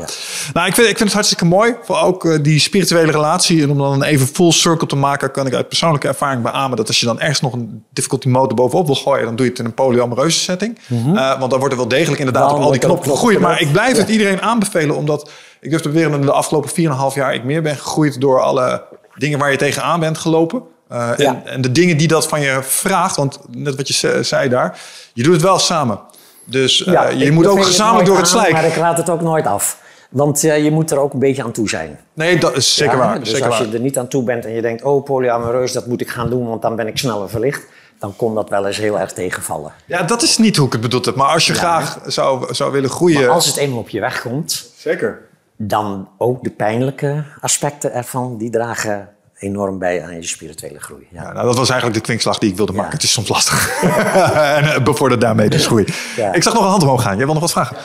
Nou, 0.52 0.66
ik 0.66 0.74
vind, 0.74 0.88
ik 0.88 0.96
vind 0.96 0.98
het 0.98 1.12
hartstikke 1.12 1.44
mooi. 1.44 1.74
Voor 1.82 1.98
ook 1.98 2.24
uh, 2.24 2.38
die 2.42 2.58
spirituele 2.58 3.12
relatie. 3.12 3.62
En 3.62 3.70
om 3.70 3.78
dan 3.78 4.02
even 4.02 4.26
full 4.26 4.50
circle 4.50 4.86
te 4.86 4.96
maken, 4.96 5.30
kan 5.30 5.46
ik 5.46 5.54
uit 5.54 5.68
persoonlijke 5.68 6.08
ervaring 6.08 6.42
beamen 6.42 6.76
dat 6.76 6.86
als 6.86 7.00
je 7.00 7.06
dan 7.06 7.20
ergens 7.20 7.40
nog 7.40 7.52
een 7.52 7.84
difficulty 7.92 8.28
mode 8.28 8.54
bovenop 8.54 8.86
wil 8.86 8.94
gooien, 8.94 9.24
dan 9.24 9.36
doe 9.36 9.44
je 9.44 9.50
het 9.50 9.60
in 9.60 9.66
een 9.66 9.74
polyamoreuze 9.74 10.38
setting. 10.38 10.78
Mm 10.86 11.02
-hmm. 11.02 11.16
uh, 11.16 11.38
want 11.38 11.50
dan 11.50 11.58
wordt 11.58 11.74
er 11.74 11.80
wel 11.80 11.88
degelijk 11.88 12.18
inderdaad 12.18 12.52
op 12.52 12.60
al 12.60 12.70
die 12.70 12.80
knoppen 12.80 13.10
gegroeid. 13.10 13.38
Maar 13.38 13.60
ik 13.60 13.72
blijf 13.72 13.96
het 13.96 14.08
iedereen 14.08 14.42
aanbevelen, 14.42 14.96
omdat 14.96 15.30
ik 15.60 15.70
durf 15.70 15.82
te 15.82 15.88
beweren 15.88 16.10
dat 16.10 16.20
in 16.20 16.26
de 16.26 16.32
afgelopen 16.32 16.70
4,5 16.70 17.14
jaar 17.14 17.34
ik 17.34 17.44
meer 17.44 17.62
ben 17.62 17.76
gegroeid 17.76 18.20
door 18.20 18.40
alle 18.40 18.84
dingen 19.14 19.38
waar 19.38 19.50
je 19.50 19.56
tegenaan 19.56 20.00
bent 20.00 20.18
gelopen. 20.18 20.62
Uh, 20.92 21.10
ja. 21.16 21.16
en, 21.16 21.46
en 21.46 21.60
de 21.60 21.72
dingen 21.72 21.96
die 21.96 22.08
dat 22.08 22.28
van 22.28 22.40
je 22.40 22.58
vraagt, 22.62 23.16
want 23.16 23.38
net 23.50 23.76
wat 23.76 23.88
je 23.88 24.22
zei 24.22 24.48
daar, 24.48 24.80
je 25.12 25.22
doet 25.22 25.32
het 25.32 25.42
wel 25.42 25.58
samen. 25.58 26.00
Dus 26.44 26.80
uh, 26.80 26.92
ja, 26.92 27.08
je 27.08 27.32
moet 27.32 27.46
ook 27.46 27.64
gezamenlijk 27.64 28.06
door 28.06 28.16
het 28.16 28.28
slijk. 28.28 28.52
Maar 28.52 28.64
ik 28.64 28.76
laat 28.76 28.96
het 28.96 29.10
ook 29.10 29.20
nooit 29.20 29.46
af. 29.46 29.80
Want 30.10 30.44
uh, 30.44 30.64
je 30.64 30.70
moet 30.70 30.90
er 30.90 30.98
ook 30.98 31.12
een 31.12 31.18
beetje 31.18 31.42
aan 31.42 31.52
toe 31.52 31.68
zijn. 31.68 31.98
Nee, 32.14 32.38
dat 32.38 32.56
is 32.56 32.74
zeker 32.74 32.96
ja, 32.96 32.98
waar. 32.98 33.18
Dus 33.18 33.30
zeker 33.30 33.46
als 33.46 33.58
waar. 33.58 33.68
je 33.68 33.74
er 33.74 33.80
niet 33.80 33.98
aan 33.98 34.08
toe 34.08 34.22
bent 34.22 34.44
en 34.44 34.52
je 34.52 34.62
denkt... 34.62 34.82
oh, 34.82 35.04
polyamoreus, 35.04 35.72
dat 35.72 35.86
moet 35.86 36.00
ik 36.00 36.08
gaan 36.08 36.30
doen, 36.30 36.48
want 36.48 36.62
dan 36.62 36.76
ben 36.76 36.86
ik 36.86 36.98
sneller 36.98 37.28
verlicht... 37.28 37.66
dan 37.98 38.16
kon 38.16 38.34
dat 38.34 38.48
wel 38.48 38.66
eens 38.66 38.76
heel 38.76 39.00
erg 39.00 39.12
tegenvallen. 39.12 39.72
Ja, 39.84 40.02
dat 40.02 40.22
is 40.22 40.38
niet 40.38 40.56
hoe 40.56 40.66
ik 40.66 40.72
het 40.72 40.80
bedoeld 40.80 41.04
heb. 41.04 41.14
Maar 41.14 41.28
als 41.28 41.46
je 41.46 41.54
graag 41.54 41.98
zou, 42.06 42.54
zou 42.54 42.72
willen 42.72 42.90
groeien... 42.90 43.20
Maar 43.20 43.30
als 43.30 43.46
het 43.46 43.56
eenmaal 43.56 43.78
op 43.78 43.88
je 43.88 44.00
weg 44.00 44.22
komt... 44.22 44.70
Zeker. 44.76 45.20
Dan 45.56 46.08
ook 46.18 46.44
de 46.44 46.50
pijnlijke 46.50 47.24
aspecten 47.40 47.92
ervan, 47.92 48.38
die 48.38 48.50
dragen 48.50 49.08
enorm 49.38 49.78
bij 49.78 50.02
aan 50.02 50.14
je 50.14 50.22
spirituele 50.22 50.80
groei. 50.80 51.06
Ja. 51.10 51.22
Ja, 51.22 51.32
nou, 51.32 51.46
dat 51.46 51.56
was 51.56 51.70
eigenlijk 51.70 52.00
de 52.00 52.04
kwinkslag 52.04 52.38
die 52.38 52.50
ik 52.50 52.56
wilde 52.56 52.72
maken. 52.72 52.92
Het 52.92 53.02
is 53.02 53.12
soms 53.12 53.28
lastig. 53.28 53.82
en 54.56 54.64
uh, 54.64 54.78
bevordert 54.82 55.20
daarmee 55.20 55.48
dus 55.48 55.66
groei. 55.66 55.84
Ja. 56.16 56.32
Ik 56.32 56.42
zag 56.42 56.54
nog 56.54 56.62
een 56.62 56.68
hand 56.68 56.82
omhoog 56.82 57.02
gaan. 57.02 57.16
Jij 57.16 57.24
wil 57.24 57.34
nog 57.34 57.42
wat 57.42 57.52
vragen? 57.52 57.76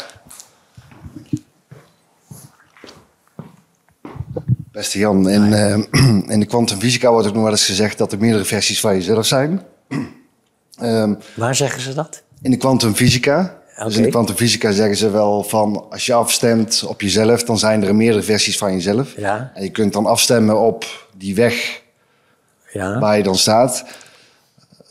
Beste 4.72 5.00
Jan, 5.00 5.30
in, 5.30 5.48
uh, 5.48 5.74
in 6.34 6.40
de 6.40 6.46
kwantumfysica 6.46 7.12
wordt 7.12 7.28
ook 7.28 7.34
nog 7.34 7.44
wel 7.44 7.52
eens 7.52 7.66
gezegd 7.66 7.98
dat 7.98 8.12
er 8.12 8.20
meerdere 8.20 8.46
versies 8.46 8.80
van 8.80 8.94
jezelf 8.94 9.26
zijn. 9.26 9.62
um, 10.82 11.18
Waar 11.36 11.56
zeggen 11.56 11.82
ze 11.82 11.94
dat? 11.94 12.24
In 12.42 12.52
de 12.52 12.58
kwantumfysica. 12.58 13.62
Okay. 13.74 13.86
Dus 13.86 13.96
in 13.98 14.04
de 14.04 14.10
kwantumfysica 14.10 14.72
zeggen 14.72 14.98
ze 14.98 15.10
wel 15.10 15.44
van 15.44 15.86
als 15.90 16.06
je 16.06 16.14
afstemt 16.14 16.84
op 16.88 17.02
jezelf, 17.02 17.44
dan 17.44 17.58
zijn 17.58 17.84
er 17.84 17.96
meerdere 17.96 18.24
versies 18.24 18.58
van 18.58 18.74
jezelf. 18.74 19.18
Ja. 19.18 19.52
En 19.54 19.64
je 19.64 19.70
kunt 19.70 19.94
dan 19.94 20.06
afstemmen 20.06 20.60
op 20.60 21.08
die 21.18 21.36
weg 21.36 21.82
ja. 22.72 23.00
waar 23.00 23.18
je 23.18 23.24
dan 23.24 23.36
staat. 23.36 23.86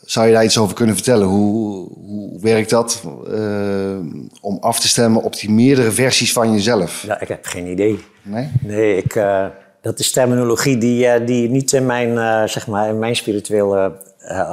Zou 0.04 0.26
je 0.26 0.32
daar 0.32 0.44
iets 0.44 0.58
over 0.58 0.74
kunnen 0.74 0.94
vertellen? 0.94 1.26
Hoe, 1.26 1.88
hoe 1.94 2.40
werkt 2.40 2.70
dat 2.70 3.02
uh, 3.28 3.96
om 4.40 4.58
af 4.60 4.80
te 4.80 4.88
stemmen 4.88 5.22
op 5.22 5.36
die 5.36 5.50
meerdere 5.50 5.90
versies 5.90 6.32
van 6.32 6.52
jezelf? 6.52 7.02
Ja, 7.06 7.20
ik 7.20 7.28
heb 7.28 7.46
geen 7.46 7.66
idee. 7.66 8.04
Nee? 8.22 8.50
Nee, 8.60 8.96
ik, 8.96 9.14
uh, 9.14 9.46
dat 9.80 9.98
is 9.98 10.12
terminologie 10.12 10.78
die, 10.78 11.04
uh, 11.04 11.26
die 11.26 11.48
niet 11.48 11.72
in 11.72 11.86
mijn, 11.86 12.48
zeg 12.48 12.66
maar, 12.66 12.88
in 12.88 12.98
mijn 12.98 13.16
spirituele 13.16 13.92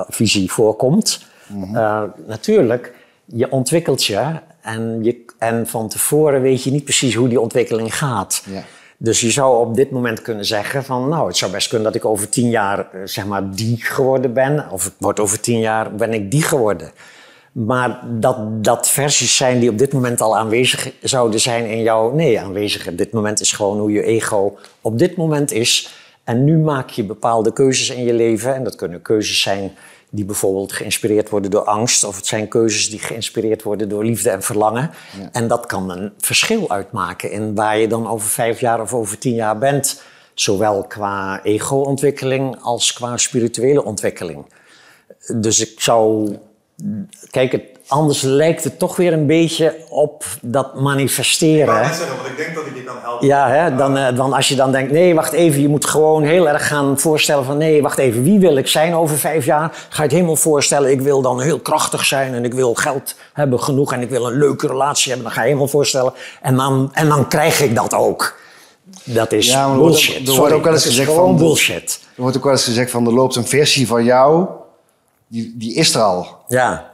visie 0.07 0.51
voorkomt. 0.51 1.25
Mm 1.47 1.63
-hmm. 1.63 2.13
natuurlijk, 2.27 2.93
je 3.33 3.51
ontwikkelt 3.51 4.03
je 4.03 4.39
en, 4.61 5.03
je 5.03 5.25
en 5.37 5.67
van 5.67 5.89
tevoren 5.89 6.41
weet 6.41 6.63
je 6.63 6.71
niet 6.71 6.83
precies 6.83 7.15
hoe 7.15 7.27
die 7.27 7.39
ontwikkeling 7.39 7.97
gaat. 7.97 8.43
Ja. 8.51 8.63
Dus 9.01 9.21
je 9.21 9.31
zou 9.31 9.67
op 9.67 9.75
dit 9.75 9.91
moment 9.91 10.21
kunnen 10.21 10.45
zeggen 10.45 10.83
van, 10.83 11.09
nou, 11.09 11.27
het 11.27 11.37
zou 11.37 11.51
best 11.51 11.67
kunnen 11.67 11.87
dat 11.87 11.95
ik 11.95 12.05
over 12.05 12.29
tien 12.29 12.49
jaar, 12.49 12.87
zeg 13.05 13.25
maar, 13.25 13.51
die 13.55 13.77
geworden 13.81 14.33
ben. 14.33 14.71
Of 14.71 14.91
wordt 14.97 15.19
over 15.19 15.39
tien 15.39 15.59
jaar, 15.59 15.95
ben 15.95 16.13
ik 16.13 16.31
die 16.31 16.41
geworden. 16.41 16.91
Maar 17.51 17.99
dat, 18.19 18.63
dat 18.63 18.89
versies 18.89 19.35
zijn 19.35 19.59
die 19.59 19.69
op 19.69 19.77
dit 19.77 19.93
moment 19.93 20.21
al 20.21 20.37
aanwezig 20.37 20.91
zouden 21.01 21.39
zijn 21.39 21.65
in 21.65 21.81
jou. 21.81 22.15
Nee, 22.15 22.39
aanwezig 22.39 22.87
op 22.87 22.97
dit 22.97 23.11
moment 23.11 23.39
is 23.39 23.51
gewoon 23.51 23.79
hoe 23.79 23.91
je 23.91 24.03
ego 24.03 24.57
op 24.81 24.99
dit 24.99 25.17
moment 25.17 25.51
is. 25.51 25.93
En 26.23 26.43
nu 26.43 26.57
maak 26.57 26.89
je 26.89 27.03
bepaalde 27.03 27.53
keuzes 27.53 27.89
in 27.89 28.03
je 28.03 28.13
leven. 28.13 28.55
En 28.55 28.63
dat 28.63 28.75
kunnen 28.75 29.01
keuzes 29.01 29.41
zijn 29.41 29.71
die 30.09 30.25
bijvoorbeeld 30.25 30.73
geïnspireerd 30.73 31.29
worden 31.29 31.51
door 31.51 31.63
angst. 31.63 32.03
Of 32.03 32.15
het 32.15 32.25
zijn 32.25 32.47
keuzes 32.47 32.89
die 32.89 32.99
geïnspireerd 32.99 33.63
worden 33.63 33.89
door 33.89 34.05
liefde 34.05 34.29
en 34.29 34.43
verlangen. 34.43 34.91
Ja. 35.19 35.29
En 35.31 35.47
dat 35.47 35.65
kan 35.65 35.89
een 35.89 36.11
verschil 36.17 36.69
uitmaken 36.69 37.31
in 37.31 37.55
waar 37.55 37.77
je 37.77 37.87
dan 37.87 38.07
over 38.07 38.29
vijf 38.29 38.59
jaar 38.59 38.81
of 38.81 38.93
over 38.93 39.17
tien 39.17 39.35
jaar 39.35 39.57
bent. 39.57 40.01
Zowel 40.33 40.83
qua 40.83 41.43
ego-ontwikkeling 41.43 42.57
als 42.61 42.93
qua 42.93 43.17
spirituele 43.17 43.83
ontwikkeling. 43.83 44.45
Dus 45.35 45.59
ik 45.59 45.79
zou 45.79 46.35
kijk, 47.29 47.51
het, 47.51 47.63
anders 47.87 48.21
lijkt 48.21 48.63
het 48.63 48.79
toch 48.79 48.95
weer 48.95 49.13
een 49.13 49.25
beetje 49.25 49.75
op 49.89 50.23
dat 50.41 50.75
manifesteren. 50.79 51.75
Ik 51.75 51.81
kan 51.81 51.93
zeggen, 51.93 52.15
want 52.15 52.27
ik 52.27 52.37
denk 52.37 52.55
dat 52.55 52.65
ik 52.65 52.75
je 52.75 52.83
kan 52.83 52.95
helpen. 53.01 53.27
Ja, 53.27 53.49
hè? 53.49 53.75
Dan, 53.75 53.97
uh, 53.97 54.15
dan 54.15 54.33
als 54.33 54.47
je 54.47 54.55
dan 54.55 54.71
denkt, 54.71 54.91
nee, 54.91 55.15
wacht 55.15 55.33
even, 55.33 55.61
je 55.61 55.67
moet 55.67 55.85
gewoon 55.85 56.23
heel 56.23 56.49
erg 56.49 56.67
gaan 56.67 56.99
voorstellen 56.99 57.45
van, 57.45 57.57
nee, 57.57 57.81
wacht 57.81 57.97
even, 57.97 58.23
wie 58.23 58.39
wil 58.39 58.55
ik 58.55 58.67
zijn 58.67 58.93
over 58.93 59.17
vijf 59.17 59.45
jaar? 59.45 59.71
Ga 59.89 59.95
je 59.95 60.01
het 60.01 60.11
helemaal 60.11 60.35
voorstellen, 60.35 60.91
ik 60.91 61.01
wil 61.01 61.21
dan 61.21 61.41
heel 61.41 61.59
krachtig 61.59 62.05
zijn 62.05 62.33
en 62.33 62.45
ik 62.45 62.53
wil 62.53 62.73
geld 62.73 63.15
hebben 63.33 63.59
genoeg 63.59 63.93
en 63.93 64.01
ik 64.01 64.09
wil 64.09 64.27
een 64.27 64.37
leuke 64.37 64.67
relatie 64.67 65.11
hebben. 65.11 65.27
Dan 65.27 65.35
ga 65.35 65.41
je 65.41 65.47
helemaal 65.47 65.71
voorstellen 65.71 66.13
en 66.41 66.55
dan, 66.55 66.89
en 66.93 67.07
dan 67.07 67.27
krijg 67.27 67.61
ik 67.61 67.75
dat 67.75 67.93
ook. 67.93 68.37
Dat 69.03 69.31
is 69.31 69.47
ja, 69.47 69.73
bullshit. 69.73 70.27
Er 70.27 70.35
wordt 70.35 70.53
ook 70.53 70.63
wel 70.63 70.73
eens 70.73 70.85
gezegd 70.85 71.11
van 71.13 71.37
bullshit. 71.37 71.99
Er 72.15 72.21
wordt 72.21 72.37
ook 72.37 72.43
wel 72.43 72.51
eens 72.51 72.63
gezegd 72.63 72.91
van 72.91 73.05
er 73.05 73.13
loopt 73.13 73.35
een 73.35 73.47
versie 73.47 73.87
van 73.87 74.03
jou, 74.03 74.47
die, 75.29 75.53
die 75.57 75.73
is 75.73 75.95
er 75.95 76.01
al. 76.01 76.43
Ja. 76.47 76.91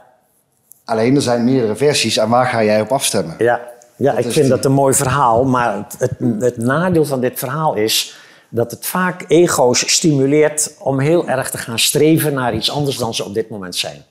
Alleen 0.84 1.14
er 1.14 1.22
zijn 1.22 1.44
meerdere 1.44 1.76
versies 1.76 2.16
en 2.16 2.28
waar 2.28 2.46
ga 2.46 2.64
jij 2.64 2.80
op 2.80 2.92
afstemmen? 2.92 3.34
Ja, 3.38 3.60
ja 3.96 4.16
ik 4.16 4.32
vind 4.32 4.48
dat 4.48 4.64
een 4.64 4.72
mooi 4.72 4.94
verhaal. 4.94 5.44
Maar 5.44 5.76
het, 5.76 5.96
het, 5.98 6.42
het, 6.42 6.56
nadeel 6.56 7.04
van 7.04 7.20
dit 7.20 7.38
verhaal 7.38 7.74
is 7.74 8.16
dat 8.48 8.70
het 8.70 8.86
vaak 8.86 9.24
ego's 9.28 9.92
stimuleert 9.92 10.74
om 10.78 11.00
heel 11.00 11.28
erg 11.28 11.50
te 11.50 11.58
gaan 11.58 11.78
streven 11.78 12.34
naar 12.34 12.54
iets 12.54 12.70
anders 12.70 12.96
dan 12.96 13.14
ze 13.14 13.24
op 13.24 13.34
dit 13.34 13.50
moment 13.50 13.76
zijn. 13.76 14.04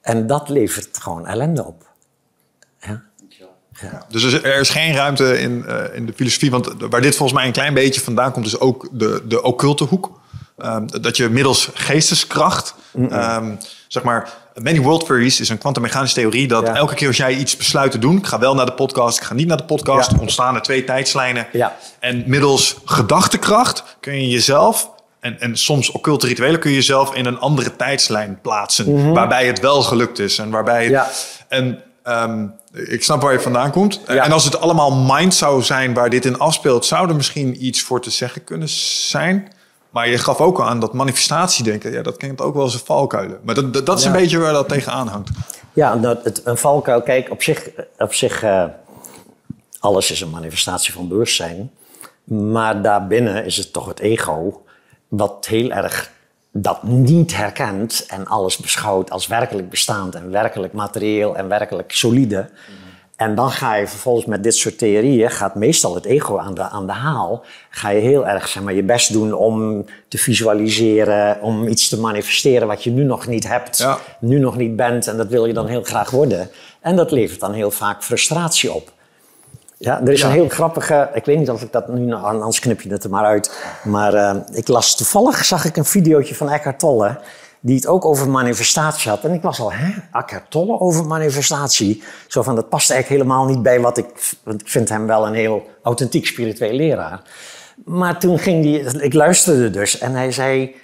En 0.00 0.26
dat 0.26 0.48
levert 0.48 0.98
gewoon 0.98 1.26
ellende 1.26 1.64
op. 1.64 1.88
Ja. 2.80 3.02
Ja. 3.80 4.06
Dus 4.08 4.32
er 4.32 4.60
is 4.60 4.68
geen 4.68 4.94
ruimte 4.94 5.40
in, 5.40 5.64
uh, 5.66 5.84
in 5.92 6.06
de 6.06 6.12
filosofie. 6.12 6.50
Want 6.50 6.74
waar 6.78 7.00
dit 7.00 7.16
volgens 7.16 7.38
mij 7.38 7.46
een 7.46 7.52
klein 7.52 7.74
beetje 7.74 8.00
vandaan 8.00 8.32
komt, 8.32 8.46
is 8.46 8.60
ook 8.60 8.88
de, 8.92 9.22
de 9.28 9.42
occulte 9.42 9.84
hoek. 9.84 10.19
Um, 10.64 10.86
dat 11.02 11.16
je 11.16 11.28
middels 11.28 11.68
geesteskracht, 11.74 12.74
um, 12.98 13.58
zeg 13.88 14.02
maar, 14.02 14.28
Many 14.54 14.80
World 14.80 15.06
Theories 15.06 15.40
is 15.40 15.48
een 15.48 15.58
kwantummechanische 15.58 16.14
theorie 16.16 16.48
dat 16.48 16.66
ja. 16.66 16.74
elke 16.74 16.94
keer 16.94 17.06
als 17.06 17.16
jij 17.16 17.34
iets 17.34 17.56
besluit 17.56 17.90
te 17.90 17.98
doen, 17.98 18.16
ik 18.16 18.26
ga 18.26 18.38
wel 18.38 18.54
naar 18.54 18.66
de 18.66 18.72
podcast, 18.72 19.18
ik 19.18 19.24
ga 19.24 19.34
niet 19.34 19.46
naar 19.46 19.56
de 19.56 19.64
podcast, 19.64 20.10
ja. 20.10 20.18
ontstaan 20.18 20.54
er 20.54 20.62
twee 20.62 20.84
tijdslijnen. 20.84 21.46
Ja. 21.52 21.76
En 21.98 22.24
middels 22.26 22.76
gedachtekracht 22.84 23.82
kun 24.00 24.20
je 24.20 24.28
jezelf, 24.28 24.90
en, 25.20 25.40
en 25.40 25.56
soms 25.56 25.90
occulte 25.90 26.26
rituelen, 26.26 26.60
kun 26.60 26.70
je 26.70 26.76
jezelf 26.76 27.14
in 27.14 27.26
een 27.26 27.38
andere 27.38 27.76
tijdslijn 27.76 28.38
plaatsen, 28.42 28.94
Mhm. 28.94 29.12
waarbij 29.12 29.46
het 29.46 29.60
wel 29.60 29.82
gelukt 29.82 30.18
is. 30.18 30.38
En 30.38 30.50
waarbij 30.50 30.82
het, 30.82 30.90
Ja. 30.92 31.08
en 31.48 31.82
um, 32.04 32.52
ik 32.72 33.04
snap 33.04 33.22
waar 33.22 33.32
je 33.32 33.40
vandaan 33.40 33.70
komt. 33.70 34.00
Ja. 34.06 34.24
En 34.24 34.32
als 34.32 34.44
het 34.44 34.60
allemaal 34.60 34.92
mind 34.92 35.34
zou 35.34 35.62
zijn 35.62 35.94
waar 35.94 36.10
dit 36.10 36.24
in 36.24 36.38
afspeelt, 36.38 36.86
zou 36.86 37.08
er 37.08 37.16
misschien 37.16 37.64
iets 37.66 37.80
voor 37.82 38.00
te 38.00 38.10
zeggen 38.10 38.44
kunnen 38.44 38.68
zijn. 38.68 39.52
Maar 39.90 40.08
je 40.08 40.18
gaf 40.18 40.40
ook 40.40 40.60
aan 40.60 40.80
dat 40.80 40.92
manifestatiedenken, 40.92 41.92
ja, 41.92 42.02
dat 42.02 42.16
kent 42.16 42.40
ook 42.40 42.54
wel 42.54 42.64
eens 42.64 42.74
een 42.74 42.80
valkuilen. 42.84 43.38
Maar 43.42 43.54
dat, 43.54 43.72
dat, 43.74 43.86
dat 43.86 43.98
is 43.98 44.04
Ja. 44.04 44.10
een 44.10 44.16
beetje 44.16 44.38
waar 44.38 44.52
dat 44.52 44.68
tegenaan 44.68 45.06
hangt. 45.08 45.30
Ja, 45.72 46.00
het, 46.00 46.40
een 46.44 46.56
valkuil, 46.56 47.02
kijk, 47.02 47.30
op 47.30 47.42
zich, 47.42 47.68
op 47.98 48.14
zich 48.14 48.42
eh, 48.42 48.64
alles 49.80 50.10
is 50.10 50.20
een 50.20 50.30
manifestatie 50.30 50.92
van 50.92 51.08
bewustzijn. 51.08 51.70
Maar 52.24 52.82
daarbinnen 52.82 53.44
is 53.44 53.56
het 53.56 53.72
toch 53.72 53.86
het 53.86 54.00
ego, 54.00 54.62
wat 55.08 55.46
heel 55.46 55.70
erg 55.70 56.10
dat 56.52 56.82
niet 56.82 57.36
herkent 57.36 58.04
en 58.08 58.26
alles 58.26 58.56
beschouwt 58.56 59.10
als 59.10 59.26
werkelijk 59.26 59.70
bestaand 59.70 60.14
en 60.14 60.30
werkelijk 60.30 60.72
materieel 60.72 61.36
en 61.36 61.48
werkelijk 61.48 61.92
solide. 61.92 62.50
En 63.20 63.34
dan 63.34 63.50
ga 63.50 63.74
je 63.74 63.86
vervolgens 63.86 64.26
met 64.26 64.42
dit 64.42 64.54
soort 64.54 64.78
theorieën, 64.78 65.30
gaat 65.30 65.54
meestal 65.54 65.94
het 65.94 66.04
ego 66.04 66.38
aan 66.38 66.54
de, 66.54 66.62
aan 66.62 66.86
de 66.86 66.92
haal. 66.92 67.44
Ga 67.70 67.88
je 67.90 68.00
heel 68.00 68.26
erg 68.26 68.48
zeg 68.48 68.62
maar, 68.62 68.74
je 68.74 68.82
best 68.82 69.12
doen 69.12 69.32
om 69.32 69.84
te 70.08 70.18
visualiseren, 70.18 71.40
om 71.40 71.66
iets 71.66 71.88
te 71.88 72.00
manifesteren 72.00 72.66
wat 72.68 72.84
je 72.84 72.90
nu 72.90 73.02
nog 73.04 73.26
niet 73.26 73.48
hebt, 73.48 73.78
Ja. 73.78 73.98
nu 74.20 74.38
nog 74.38 74.56
niet 74.56 74.76
bent. 74.76 75.06
En 75.06 75.16
dat 75.16 75.26
wil 75.28 75.46
je 75.46 75.52
dan 75.52 75.66
heel 75.66 75.82
graag 75.82 76.10
worden. 76.10 76.50
En 76.80 76.96
dat 76.96 77.10
levert 77.10 77.40
dan 77.40 77.52
heel 77.52 77.70
vaak 77.70 78.02
frustratie 78.04 78.72
op. 78.72 78.92
Ja, 79.76 80.00
er 80.00 80.12
is 80.12 80.20
Ja. 80.20 80.26
een 80.26 80.32
heel 80.32 80.48
grappige, 80.48 81.10
ik 81.14 81.24
weet 81.24 81.38
niet 81.38 81.50
of 81.50 81.62
ik 81.62 81.72
dat 81.72 81.88
nu, 81.88 82.12
anders 82.12 82.58
knip 82.60 82.80
je 82.80 82.90
het 82.90 83.04
er 83.04 83.10
maar 83.10 83.24
uit. 83.24 83.64
Maar 83.84 84.14
eh, 84.14 84.36
ik 84.52 84.68
las 84.68 84.96
toevallig, 84.96 85.44
zag 85.44 85.64
ik 85.64 85.76
een 85.76 85.84
videootje 85.84 86.34
van 86.34 86.48
Eckhart 86.50 86.78
Tolle, 86.78 87.18
die 87.60 87.74
het 87.74 87.86
ook 87.86 88.04
over 88.04 88.28
manifestatie 88.28 89.10
had. 89.10 89.24
En 89.24 89.32
ik 89.32 89.42
was 89.42 89.60
al, 89.60 89.72
hè, 89.72 89.90
over 90.56 91.06
manifestatie? 91.06 92.02
Zo 92.26 92.42
van, 92.42 92.54
dat 92.54 92.68
past 92.68 92.90
eigenlijk 92.90 93.22
helemaal 93.22 93.46
niet 93.46 93.62
bij 93.62 93.80
wat 93.80 93.98
ik, 93.98 94.06
want 94.42 94.60
ik 94.60 94.68
vind 94.68 94.88
hem 94.88 95.06
wel 95.06 95.26
een 95.26 95.34
heel 95.34 95.66
authentiek 95.82 96.26
spiritueel 96.26 96.72
leraar. 96.72 97.22
Maar 97.84 98.18
toen 98.18 98.38
ging 98.38 98.62
die, 98.62 99.02
ik 99.02 99.14
luisterde 99.14 99.70
dus 99.70 99.98
en 99.98 100.12
hij 100.12 100.32
zei, 100.32 100.74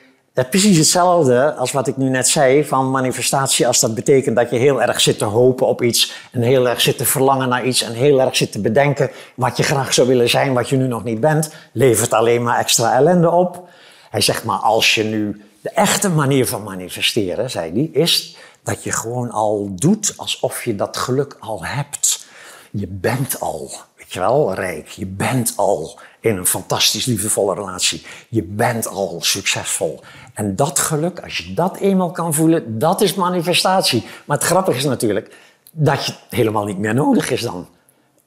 precies 0.44 0.76
hetzelfde 0.76 1.54
als 1.54 1.72
wat 1.72 1.86
ik 1.86 1.96
nu 1.96 2.08
net 2.08 2.28
zei 2.28 2.64
van 2.64 2.90
manifestatie. 2.90 3.66
Als 3.66 3.80
dat 3.80 3.94
betekent 3.94 4.36
dat 4.36 4.50
je 4.50 4.56
heel 4.56 4.82
erg 4.82 5.00
zit 5.00 5.18
te 5.18 5.24
hopen 5.24 5.66
op 5.66 5.82
iets. 5.82 6.12
En 6.32 6.42
heel 6.42 6.68
erg 6.68 6.80
zit 6.80 6.98
te 6.98 7.04
verlangen 7.04 7.48
naar 7.48 7.66
iets. 7.66 7.82
En 7.82 7.92
heel 7.92 8.20
erg 8.20 8.36
zit 8.36 8.52
te 8.52 8.60
bedenken 8.60 9.10
wat 9.34 9.56
je 9.56 9.62
graag 9.62 9.94
zou 9.94 10.08
willen 10.08 10.28
zijn, 10.28 10.54
wat 10.54 10.68
je 10.68 10.76
nu 10.76 10.86
nog 10.86 11.04
niet 11.04 11.20
bent. 11.20 11.50
Levert 11.72 12.12
alleen 12.12 12.42
maar 12.42 12.58
extra 12.58 12.94
ellende 12.94 13.30
op. 13.30 13.68
Hij 14.10 14.20
zegt 14.20 14.44
maar 14.44 14.58
als 14.58 14.94
je 14.94 15.04
nu 15.04 15.42
de 15.66 15.72
echte 15.72 16.08
manier 16.10 16.46
van 16.46 16.62
manifesteren, 16.62 17.50
zei 17.50 17.72
hij, 17.72 18.02
is 18.02 18.36
dat 18.62 18.84
je 18.84 18.92
gewoon 18.92 19.30
al 19.30 19.70
doet 19.74 20.14
alsof 20.16 20.64
je 20.64 20.74
dat 20.74 20.96
geluk 20.96 21.36
al 21.38 21.64
hebt. 21.64 22.26
Je 22.70 22.86
bent 22.86 23.40
al, 23.40 23.70
weet 23.96 24.12
je 24.12 24.18
wel, 24.18 24.54
rijk. 24.54 24.88
Je 24.88 25.06
bent 25.06 25.52
al 25.56 25.98
in 26.20 26.36
een 26.36 26.46
fantastisch 26.46 27.04
liefdevolle 27.04 27.54
relatie. 27.54 28.06
Je 28.28 28.42
bent 28.42 28.86
al 28.86 29.18
succesvol. 29.20 30.00
En 30.34 30.56
dat 30.56 30.78
geluk, 30.78 31.20
als 31.20 31.36
je 31.36 31.54
dat 31.54 31.76
eenmaal 31.76 32.10
kan 32.10 32.34
voelen, 32.34 32.78
dat 32.78 33.00
is 33.00 33.14
manifestatie. 33.14 34.04
Maar 34.24 34.36
het 34.36 34.46
grappige 34.46 34.78
is 34.78 34.84
natuurlijk 34.84 35.34
dat 35.72 36.06
je 36.06 36.12
het 36.12 36.20
helemaal 36.30 36.64
niet 36.64 36.78
meer 36.78 36.94
nodig 36.94 37.30
is 37.30 37.40
dan 37.40 37.68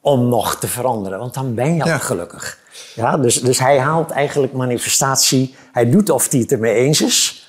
om 0.02 0.28
nog 0.30 0.56
te 0.56 0.68
veranderen. 0.68 1.20
Want 1.20 1.34
dan 1.34 1.54
ben 1.54 1.76
je 1.76 1.84
al 1.84 2.00
gelukkig. 2.00 2.58
Ja, 2.96 3.18
dus, 3.18 3.42
dus 3.42 3.60
hij 3.60 3.80
haalt 3.80 4.12
eigenlijk 4.12 4.54
manifestatie. 4.54 5.56
Hij 5.72 5.90
doet 5.90 6.10
of 6.10 6.32
hij 6.32 6.40
het 6.40 6.52
ermee 6.52 6.74
eens 6.74 7.02
is. 7.02 7.48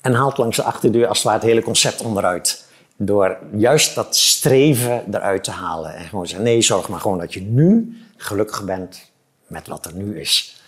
En 0.00 0.14
haalt 0.14 0.38
langs 0.38 0.56
de 0.56 0.62
achterdeur 0.62 1.06
als 1.06 1.16
het 1.18 1.26
ware 1.26 1.38
het 1.38 1.48
hele 1.48 1.62
concept 1.62 2.02
onderuit. 2.02 2.64
Door 2.96 3.38
juist 3.56 3.94
dat 3.94 4.16
streven 4.16 5.04
eruit 5.14 5.44
te 5.44 5.50
halen. 5.50 5.94
En 5.94 6.04
gewoon 6.04 6.26
zeggen, 6.26 6.44
nee, 6.44 6.62
zorg 6.62 6.88
maar 6.88 7.00
gewoon 7.00 7.18
dat 7.18 7.32
je 7.34 7.40
nu 7.40 7.96
gelukkig 8.16 8.64
bent 8.64 9.10
met 9.46 9.68
wat 9.68 9.86
er 9.86 9.94
nu 9.94 10.20
is. 10.20 10.62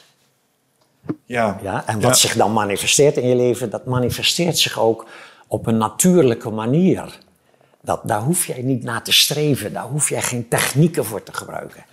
Ja. 1.25 1.59
Ja? 1.63 1.83
En 1.87 1.95
wat 2.01 2.11
Ja. 2.21 2.29
zich 2.29 2.35
dan 2.37 2.53
manifesteert 2.53 3.17
in 3.17 3.29
je 3.29 3.37
leven, 3.37 3.71
dat 3.71 3.85
manifesteert 3.85 4.59
zich 4.59 4.79
ook 4.79 5.07
op 5.47 5.67
een 5.67 5.77
natuurlijke 5.77 6.51
manier. 6.51 7.19
Dat, 7.87 8.01
daar 8.05 8.21
hoef 8.21 8.47
jij 8.47 8.63
niet 8.63 8.83
naar 8.83 9.03
te 9.03 9.13
streven, 9.13 9.73
daar 9.73 9.85
hoef 9.85 10.09
jij 10.09 10.23
geen 10.23 10.49
technieken 10.49 11.05
voor 11.05 11.23
te 11.23 11.33
gebruiken. 11.33 11.85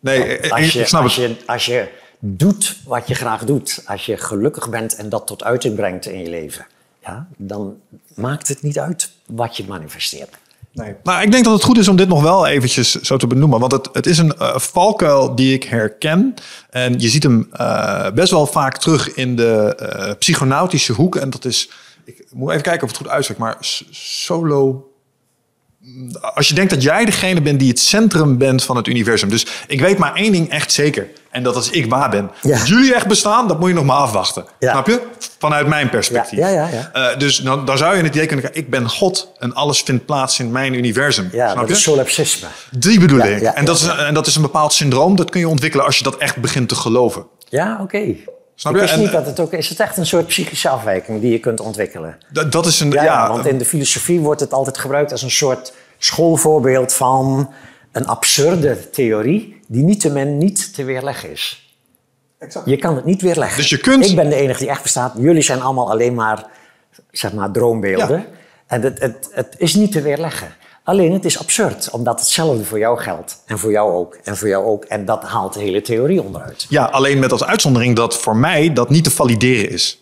Nee, 0.00 0.38
ik, 0.38 0.50
Als 0.50 0.72
je, 0.72 0.80
ik 0.80 0.86
snap 0.86 1.02
als, 1.02 1.16
het. 1.16 1.40
je, 1.40 1.46
als 1.46 1.66
je 1.66 1.88
doet 2.18 2.76
wat 2.84 3.08
je 3.08 3.14
graag 3.14 3.44
doet, 3.44 3.82
als 3.86 4.06
je 4.06 4.16
gelukkig 4.16 4.70
bent 4.70 4.94
en 4.94 5.08
dat 5.08 5.26
tot 5.26 5.44
uiting 5.44 5.74
brengt 5.74 6.06
in 6.06 6.18
je 6.18 6.30
leven, 6.30 6.66
ja, 6.98 7.26
dan 7.36 7.76
maakt 8.14 8.48
het 8.48 8.62
niet 8.62 8.78
uit 8.78 9.10
wat 9.26 9.56
je 9.56 9.64
manifesteert. 9.68 10.38
Nee. 10.72 10.94
Nou, 11.02 11.22
ik 11.22 11.30
denk 11.32 11.44
dat 11.44 11.52
het 11.52 11.62
goed 11.62 11.78
is 11.78 11.88
om 11.88 11.96
dit 11.96 12.08
nog 12.08 12.22
wel 12.22 12.46
eventjes 12.46 12.94
zo 12.94 13.16
te 13.16 13.26
benoemen. 13.26 13.60
Want 13.60 13.72
het, 13.72 13.88
het 13.92 14.06
is 14.06 14.18
een 14.18 14.32
eh, 14.32 14.58
valkuil 14.58 15.34
die 15.34 15.54
ik 15.54 15.64
herken. 15.64 16.34
En 16.70 17.00
je 17.00 17.08
ziet 17.08 17.22
hem 17.22 17.48
eh, 17.52 18.10
best 18.10 18.30
wel 18.30 18.46
vaak 18.46 18.78
terug 18.78 19.14
in 19.14 19.36
de 19.36 19.74
eh, 19.74 20.14
psychonautische 20.18 20.92
hoek. 20.92 21.16
En 21.16 21.30
dat 21.30 21.44
is, 21.44 21.70
ik 22.04 22.26
moet 22.32 22.50
even 22.50 22.62
kijken 22.62 22.82
of 22.82 22.88
het 22.88 22.98
goed 22.98 23.08
uitspreekt, 23.08 23.40
maar 23.40 23.56
solo... 23.90 24.86
Als 26.34 26.48
je 26.48 26.54
denkt 26.54 26.70
dat 26.70 26.82
jij 26.82 27.04
degene 27.04 27.40
bent 27.40 27.58
die 27.58 27.68
het 27.68 27.78
centrum 27.78 28.38
bent 28.38 28.64
van 28.64 28.76
het 28.76 28.86
universum. 28.86 29.28
Dus 29.28 29.46
ik 29.66 29.80
weet 29.80 29.98
maar 29.98 30.14
één 30.14 30.32
ding 30.32 30.50
echt 30.50 30.72
zeker. 30.72 31.08
En 31.30 31.42
dat 31.42 31.54
als 31.56 31.70
ik 31.70 31.86
waar 31.90 32.10
ben. 32.10 32.30
Ja. 32.42 32.64
Jullie 32.64 32.94
echt 32.94 33.06
bestaan, 33.06 33.48
dat 33.48 33.58
moet 33.60 33.68
je 33.68 33.74
nog 33.74 33.84
maar 33.84 33.96
afwachten. 33.96 34.44
Ja. 34.58 34.70
Snap 34.70 34.86
je? 34.86 35.00
Vanuit 35.38 35.66
mijn 35.66 35.88
perspectief. 35.90 36.38
Ja, 36.38 36.48
ja, 36.48 36.68
ja, 36.68 36.90
Eh, 36.92 37.18
dus 37.18 37.36
dan, 37.36 37.64
dan 37.64 37.78
zou 37.78 37.96
je 37.96 38.02
het 38.02 38.14
idee 38.14 38.26
kunnen 38.26 38.44
krijgen, 38.44 38.64
ik 38.64 38.70
ben 38.70 38.88
God 38.88 39.32
en 39.38 39.54
alles 39.54 39.80
vindt 39.82 40.06
plaats 40.06 40.38
in 40.40 40.52
mijn 40.52 40.74
universum. 40.74 41.28
Ja, 41.32 41.46
Snap 41.46 41.58
dat 41.60 41.68
je? 41.68 41.74
is 41.74 41.82
solipsisme. 41.82 42.48
Die 42.70 43.00
bedoel 43.00 43.18
ik. 43.20 43.42
en, 43.42 43.64
dat 43.64 43.76
is, 43.76 43.86
en 43.86 44.14
dat 44.14 44.26
is 44.26 44.36
een 44.36 44.42
bepaald 44.42 44.72
syndroom, 44.72 45.16
dat 45.16 45.30
kun 45.30 45.40
je 45.40 45.48
ontwikkelen 45.48 45.86
als 45.86 45.98
je 45.98 46.04
dat 46.04 46.16
echt 46.16 46.36
begint 46.36 46.68
te 46.68 46.74
geloven. 46.74 47.26
Ja, 47.48 47.78
oké. 47.82 48.14
Snap 48.62 48.74
Ik 48.74 48.80
je? 48.80 48.86
wist 48.86 48.96
En- 48.98 49.02
niet 49.04 49.12
dat 49.12 49.26
het 49.26 49.40
ook... 49.40 49.52
Is 49.52 49.68
het 49.68 49.80
echt 49.80 49.96
een 49.96 50.06
soort 50.06 50.26
psychische 50.26 50.68
afwijking 50.68 51.20
die 51.20 51.32
je 51.32 51.38
kunt 51.38 51.60
ontwikkelen? 51.60 52.18
Dat, 52.32 52.52
dat 52.52 52.66
is 52.66 52.80
een, 52.80 52.90
Ja, 52.90 53.04
ja, 53.04 53.28
want 53.28 53.46
in 53.46 53.58
de 53.58 53.64
filosofie 53.64 54.20
wordt 54.20 54.40
het 54.40 54.52
altijd 54.52 54.78
gebruikt 54.78 55.12
als 55.12 55.22
een 55.22 55.30
soort 55.30 55.72
schoolvoorbeeld 55.98 56.92
van 56.92 57.52
een 57.92 58.06
absurde 58.06 58.90
theorie 58.90 59.60
die 59.68 59.82
niettemin 59.84 60.38
niet 60.38 60.74
te 60.74 60.84
weerleggen 60.84 61.30
is. 61.30 61.74
Je 62.64 62.76
kan 62.76 62.96
het 62.96 63.04
niet 63.04 63.22
weerleggen. 63.22 63.56
Dus 63.56 63.68
je 63.70 63.78
kunt- 63.78 64.06
Ik 64.06 64.16
ben 64.16 64.28
de 64.28 64.34
enige 64.36 64.58
die 64.58 64.68
echt 64.68 64.82
bestaat. 64.82 65.12
Jullie 65.18 65.42
zijn 65.42 65.62
allemaal 65.62 65.90
alleen 65.90 66.14
maar, 66.14 66.46
zeg 67.10 67.32
maar 67.32 67.50
droombeelden. 67.50 68.18
Ja. 68.18 68.24
En 68.66 68.82
het, 68.82 69.00
het, 69.00 69.28
het 69.32 69.54
is 69.58 69.74
niet 69.74 69.92
te 69.92 70.00
weerleggen. 70.02 70.48
Alleen 70.84 71.12
het 71.12 71.24
is 71.24 71.38
absurd, 71.38 71.90
omdat 71.90 72.20
hetzelfde 72.20 72.64
voor 72.64 72.78
jou 72.78 72.98
geldt. 72.98 73.42
En 73.46 73.58
voor 73.58 73.70
jou 73.70 73.92
ook. 73.92 74.18
En 74.24 74.36
voor 74.36 74.48
jou 74.48 74.64
ook. 74.64 74.84
En 74.84 75.04
dat 75.04 75.22
haalt 75.22 75.54
de 75.54 75.60
hele 75.60 75.80
theorie 75.82 76.22
onderuit. 76.22 76.66
ja, 76.68 76.84
alleen 76.84 77.18
met 77.18 77.32
als 77.32 77.44
uitzondering 77.44 77.96
dat 77.96 78.16
voor 78.18 78.36
mij 78.36 78.72
dat 78.72 78.90
niet 78.90 79.04
te 79.04 79.10
valideren 79.10 79.70
is. 79.70 79.96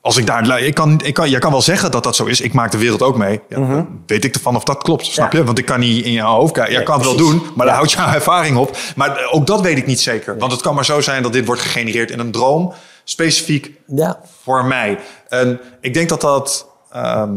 als 0.00 0.16
ik 0.16 0.26
daar, 0.26 0.60
ik 0.62 0.74
kan, 0.74 1.00
ik 1.04 1.14
kan, 1.14 1.30
jij 1.30 1.38
kan 1.40 1.50
wel 1.50 1.62
zeggen 1.62 1.90
dat 1.90 2.02
dat 2.02 2.16
zo 2.16 2.24
is. 2.24 2.40
Ik 2.40 2.52
maak 2.52 2.70
de 2.70 2.78
wereld 2.78 3.02
ook 3.02 3.16
mee. 3.16 3.40
Ja, 3.48 3.58
Mhm. 3.58 3.84
Weet 4.06 4.24
ik 4.24 4.34
ervan 4.34 4.56
of 4.56 4.64
dat 4.64 4.82
klopt, 4.82 5.06
snap 5.06 5.32
Ja. 5.32 5.38
je? 5.38 5.44
Want 5.44 5.58
ik 5.58 5.64
kan 5.64 5.80
niet 5.80 6.04
in 6.04 6.12
jouw 6.12 6.34
hoofd 6.36 6.52
kijken. 6.52 6.72
Jij 6.72 6.82
Nee, 6.82 6.90
kan 6.90 6.98
het 6.98 7.08
wel 7.08 7.16
doen, 7.16 7.42
maar 7.54 7.66
daar 7.66 7.74
houdt 7.74 7.92
jouw 7.92 8.12
ervaring 8.12 8.56
op. 8.56 8.76
Maar 8.96 9.28
ook 9.30 9.46
dat 9.46 9.60
weet 9.60 9.76
ik 9.78 9.86
niet 9.86 10.00
zeker. 10.00 10.38
Want 10.38 10.52
het 10.52 10.60
kan 10.60 10.74
maar 10.74 10.84
zo 10.84 11.00
zijn 11.00 11.22
dat 11.22 11.32
dit 11.32 11.46
wordt 11.46 11.60
gegenereerd 11.60 12.10
in 12.10 12.18
een 12.18 12.30
droom. 12.30 12.72
Specifiek 13.04 13.72
Ja. 13.86 14.20
voor 14.42 14.64
mij. 14.64 14.98
En 15.28 15.60
ik 15.80 15.94
denk 15.94 16.08
dat 16.08 16.20
dat... 16.20 16.66
ehm, 16.90 17.30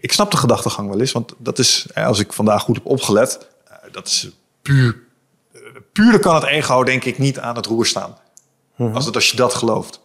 ik, 0.00 0.12
snap 0.12 0.30
de 0.30 0.36
gedachtegang 0.36 0.88
wel 0.88 1.00
eens. 1.00 1.12
Want 1.12 1.32
dat 1.38 1.58
is, 1.58 1.86
als 1.94 2.18
ik 2.18 2.32
vandaag 2.32 2.62
goed 2.62 2.74
heb 2.76 2.86
opgelet... 2.86 3.38
eh, 3.68 3.76
dat 3.92 4.06
is 4.06 4.28
puur... 4.62 4.96
eh, 5.52 5.60
puur 5.92 6.18
kan 6.18 6.34
het 6.34 6.44
ego 6.44 6.84
denk 6.84 7.04
ik 7.04 7.18
niet 7.18 7.38
aan 7.38 7.56
het 7.56 7.66
roer 7.66 7.86
staan. 7.86 8.16
Mhm. 8.76 8.94
Als, 8.94 9.06
het, 9.06 9.14
als 9.14 9.30
je 9.30 9.36
dat 9.36 9.54
gelooft. 9.54 10.00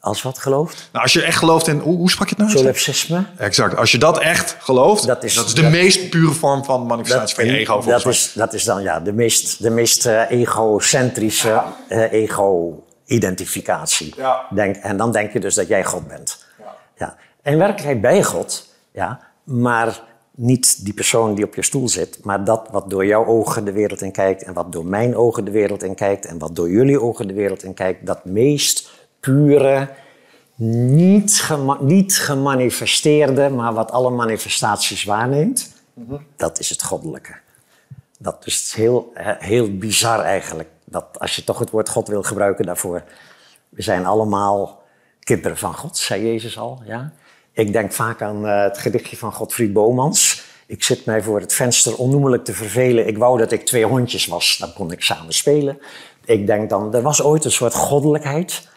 Als 0.00 0.22
wat 0.22 0.38
gelooft? 0.38 0.88
Nou, 0.92 1.04
als 1.04 1.12
je 1.12 1.22
echt 1.22 1.38
gelooft 1.38 1.66
in... 1.66 1.78
Hoe, 1.78 1.96
hoe 1.96 2.10
sprak 2.10 2.28
je 2.28 2.34
het 2.38 2.44
nou? 2.44 2.58
Solipsisme? 2.58 3.24
Exact. 3.36 3.76
Als 3.76 3.92
je 3.92 3.98
dat 3.98 4.18
echt 4.18 4.56
gelooft, 4.60 5.06
dat 5.06 5.20
Dat 5.20 5.24
is, 5.24 5.34
de 5.54 5.62
dat- 5.62 5.70
meest 5.70 6.10
pure 6.10 6.32
vorm 6.32 6.64
van 6.64 6.86
manifestatie 6.86 7.34
van 7.34 7.46
je 7.46 7.56
ego. 7.56 7.82
dat, 7.82 8.06
is, 8.06 8.32
dat 8.34 8.54
is 8.54 8.64
dan 8.64 8.82
ja, 8.82 9.00
de 9.00 9.12
meest, 9.12 9.62
de 9.62 9.70
meest 9.70 10.06
eh, 10.06 10.30
egocentrische 10.30 11.62
ego-identificatie. 12.10 14.14
Ja. 14.16 14.46
Denk, 14.50 14.76
en 14.76 14.96
dan 14.96 15.12
denk 15.12 15.32
je 15.32 15.40
dus 15.40 15.54
dat 15.54 15.68
jij 15.68 15.84
God 15.84 16.08
bent. 16.08 16.44
Ja. 16.98 17.16
In 17.42 17.58
werkelijkheid 17.58 18.00
ben 18.00 18.14
je 18.14 18.24
God, 18.24 18.67
ja, 18.98 19.20
maar 19.44 20.02
niet 20.30 20.84
die 20.84 20.94
persoon 20.94 21.34
die 21.34 21.44
op 21.44 21.54
je 21.54 21.62
stoel 21.62 21.88
zit, 21.88 22.24
maar 22.24 22.44
dat 22.44 22.68
wat 22.70 22.90
door 22.90 23.06
jouw 23.06 23.26
ogen 23.26 23.64
de 23.64 23.72
wereld 23.72 24.02
in 24.02 24.12
kijkt 24.12 24.42
en 24.42 24.52
wat 24.52 24.72
door 24.72 24.86
mijn 24.86 25.16
ogen 25.16 25.44
de 25.44 25.50
wereld 25.50 25.82
in 25.82 25.94
kijkt 25.94 26.24
en 26.26 26.38
wat 26.38 26.56
door 26.56 26.70
jullie 26.70 27.00
ogen 27.00 27.26
de 27.26 27.34
wereld 27.34 27.62
in 27.62 27.74
kijkt, 27.74 28.06
dat 28.06 28.24
meest 28.24 28.90
pure, 29.20 29.88
niet, 31.00 31.40
gema- 31.40 31.78
niet 31.80 32.18
gemanifesteerde, 32.18 33.48
maar 33.48 33.74
wat 33.74 33.90
alle 33.90 34.10
manifestaties 34.10 35.04
waarneemt, 35.04 35.72
dat 36.36 36.58
is 36.58 36.70
het 36.70 36.82
goddelijke. 36.82 37.34
Dat 38.18 38.46
is 38.46 38.72
heel, 38.76 39.12
heel 39.38 39.76
bizar 39.76 40.20
eigenlijk. 40.20 40.68
Dat 40.84 41.06
als 41.18 41.36
je 41.36 41.44
toch 41.44 41.58
het 41.58 41.70
woord 41.70 41.88
God 41.88 42.08
wil 42.08 42.22
gebruiken 42.22 42.64
daarvoor. 42.66 43.02
We 43.68 43.82
zijn 43.82 44.06
allemaal 44.06 44.82
kinderen 45.20 45.56
van 45.56 45.74
God, 45.74 45.96
zei 45.96 46.24
Jezus 46.26 46.58
al. 46.58 46.82
Ja? 46.84 47.12
Ik 47.58 47.72
denk 47.72 47.92
vaak 47.92 48.22
aan 48.22 48.46
eh, 48.46 48.62
het 48.62 48.78
gedichtje 48.78 49.16
van 49.16 49.32
Godfried 49.32 49.72
Bomans. 49.72 50.42
Ik 50.66 50.82
zit 50.82 51.04
mij 51.04 51.22
voor 51.22 51.40
het 51.40 51.52
venster 51.52 51.96
onnoemelijk 51.96 52.44
te 52.44 52.52
vervelen. 52.52 53.06
Ik 53.06 53.18
wou 53.18 53.38
dat 53.38 53.52
ik 53.52 53.66
twee 53.66 53.84
hondjes 53.84 54.26
was, 54.26 54.56
dan 54.60 54.72
kon 54.72 54.92
ik 54.92 55.02
samen 55.02 55.34
spelen. 55.34 55.78
Ik 56.24 56.46
denk 56.46 56.70
dan, 56.70 56.94
er 56.94 57.02
was 57.02 57.22
ooit 57.22 57.44
een 57.44 57.50
soort 57.50 57.74
goddelijkheid, 57.74 58.68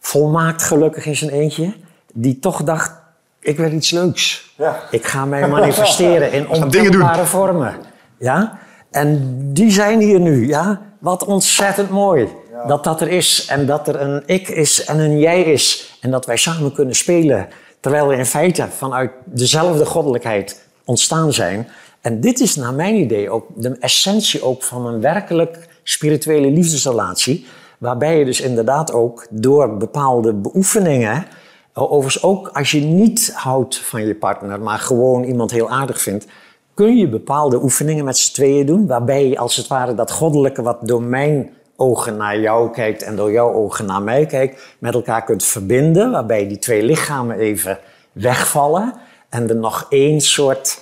volmaakt 0.00 0.62
gelukkig 0.62 1.06
in 1.06 1.16
zijn 1.16 1.30
eentje, 1.30 1.72
die 2.12 2.38
toch 2.38 2.62
dacht, 2.62 2.92
ik 3.40 3.56
wil 3.56 3.72
iets 3.72 3.90
leuks. 3.90 4.54
Ik 4.90 5.06
ga 5.06 5.24
mij 5.24 5.48
manifesteren 5.48 6.32
in 6.32 6.48
ontelbare 6.62 7.24
vormen. 7.24 7.74
Ja? 8.18 8.58
En 8.90 9.38
die 9.52 9.70
zijn 9.70 10.00
hier 10.00 10.20
nu. 10.20 10.46
Ja? 10.46 10.80
Wat 10.98 11.24
ontzettend 11.24 11.90
mooi 11.90 12.28
dat 12.66 12.84
dat 12.84 13.00
er 13.00 13.08
is. 13.08 13.46
En 13.48 13.66
dat 13.66 13.88
er 13.88 14.00
een 14.00 14.22
ik 14.26 14.48
is 14.48 14.84
en 14.84 14.98
een 14.98 15.18
jij 15.18 15.42
is. 15.42 15.98
En 16.00 16.10
dat 16.10 16.26
wij 16.26 16.36
samen 16.36 16.72
kunnen 16.72 16.94
spelen. 16.94 17.48
Terwijl 17.86 18.08
we 18.08 18.16
in 18.16 18.26
feite 18.26 18.68
vanuit 18.70 19.10
dezelfde 19.24 19.86
goddelijkheid 19.86 20.68
ontstaan 20.84 21.32
zijn. 21.32 21.68
En 22.00 22.20
dit 22.20 22.40
is 22.40 22.56
naar 22.56 22.74
mijn 22.74 22.94
idee 22.94 23.30
ook 23.30 23.46
de 23.54 23.76
essentie 23.80 24.42
ook 24.42 24.62
van 24.62 24.86
een 24.86 25.00
werkelijk 25.00 25.68
spirituele 25.82 26.50
liefdesrelatie. 26.50 27.46
Waarbij 27.78 28.18
je 28.18 28.24
dus 28.24 28.40
inderdaad 28.40 28.92
ook 28.92 29.26
door 29.30 29.76
bepaalde 29.76 30.34
beoefeningen... 30.34 31.26
Overigens 31.74 32.22
ook 32.22 32.48
als 32.48 32.70
je 32.70 32.80
niet 32.80 33.32
houdt 33.34 33.78
van 33.78 34.06
je 34.06 34.14
partner, 34.14 34.60
maar 34.60 34.78
gewoon 34.78 35.24
iemand 35.24 35.50
heel 35.50 35.70
aardig 35.70 36.00
vindt, 36.00 36.26
kun 36.74 36.96
je 36.96 37.08
bepaalde 37.08 37.62
oefeningen 37.62 38.04
met 38.04 38.18
z'n 38.18 38.32
tweeën 38.32 38.66
doen, 38.66 38.86
waarbij 38.86 39.28
je 39.28 39.38
als 39.38 39.56
het 39.56 39.66
ware 39.66 39.94
dat 39.94 40.10
goddelijke 40.10 40.62
wat 40.62 40.78
door 40.82 41.02
mijn 41.02 41.50
ogen 41.76 42.16
naar 42.16 42.38
jou 42.40 42.70
kijkt 42.70 43.02
en 43.02 43.16
door 43.16 43.32
jouw 43.32 43.52
ogen 43.52 43.86
naar 43.86 44.02
mij 44.02 44.26
kijkt, 44.26 44.62
met 44.78 44.94
elkaar 44.94 45.24
kunt 45.24 45.44
verbinden, 45.44 46.10
waarbij 46.10 46.48
die 46.48 46.58
twee 46.58 46.82
lichamen 46.82 47.38
even 47.38 47.78
wegvallen 48.12 48.94
en 49.28 49.48
er 49.48 49.56
nog 49.56 49.86
één 49.88 50.20
soort 50.20 50.80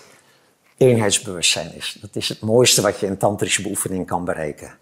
eenheidsbewustzijn 0.76 1.74
is. 1.74 1.98
Dat 2.00 2.16
is 2.16 2.28
het 2.28 2.40
mooiste 2.40 2.82
wat 2.82 3.00
je 3.00 3.06
in 3.06 3.16
tantrische 3.16 3.62
beoefening 3.62 4.06
kan 4.06 4.24
bereiken. 4.24 4.76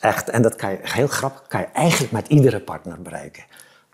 echt, 0.00 0.28
en 0.28 0.42
dat 0.42 0.56
kan 0.56 0.70
je, 0.70 0.78
heel 0.82 1.06
grappig, 1.06 1.46
kan 1.48 1.60
je 1.60 1.66
eigenlijk 1.66 2.12
met 2.12 2.28
iedere 2.28 2.60
partner 2.60 3.02
bereiken. 3.02 3.44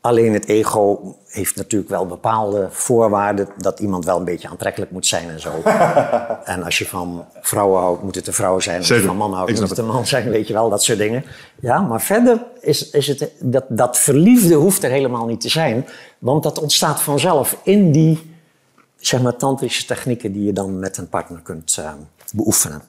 Alleen 0.02 0.32
het 0.32 0.46
ego 0.46 1.16
heeft 1.26 1.56
natuurlijk 1.56 1.90
wel 1.90 2.06
bepaalde 2.06 2.68
voorwaarden 2.70 3.48
dat 3.56 3.80
iemand 3.80 4.04
wel 4.04 4.18
een 4.18 4.24
beetje 4.24 4.48
aantrekkelijk 4.48 4.90
moet 4.90 5.06
zijn 5.06 5.28
en 5.28 5.40
zo. 5.40 5.62
en 6.44 6.62
als 6.62 6.78
je 6.78 6.86
van 6.86 7.24
vrouwen 7.40 7.80
houdt, 7.80 8.02
moet 8.02 8.14
het 8.14 8.26
een 8.26 8.32
vrouw 8.32 8.60
zijn. 8.60 8.78
Als 8.78 8.88
je 8.88 9.00
van 9.00 9.16
mannen 9.16 9.38
houdt, 9.38 9.60
moet 9.60 9.68
het 9.68 9.78
een 9.78 9.86
man 9.86 10.06
zijn, 10.06 10.30
weet 10.30 10.46
je 10.46 10.52
wel, 10.52 10.70
dat 10.70 10.82
soort 10.82 10.98
dingen. 10.98 11.24
Ja, 11.60 11.80
maar 11.80 12.00
verder 12.00 12.44
is, 12.60 12.90
is 12.90 13.06
het, 13.06 13.30
dat, 13.40 13.64
dat 13.68 13.98
verliefde 13.98 14.54
hoeft 14.54 14.82
er 14.82 14.90
helemaal 14.90 15.26
niet 15.26 15.40
te 15.40 15.48
zijn. 15.48 15.86
Want 16.18 16.42
dat 16.42 16.60
ontstaat 16.60 17.00
vanzelf 17.00 17.56
in 17.62 17.92
die, 17.92 18.34
zeg 18.96 19.22
maar, 19.22 19.36
tantrische 19.36 19.86
technieken 19.86 20.32
die 20.32 20.44
je 20.44 20.52
dan 20.52 20.78
met 20.78 20.96
een 20.96 21.08
partner 21.08 21.40
kunt 21.40 21.76
eh, 21.78 21.92
beoefenen. 22.34 22.82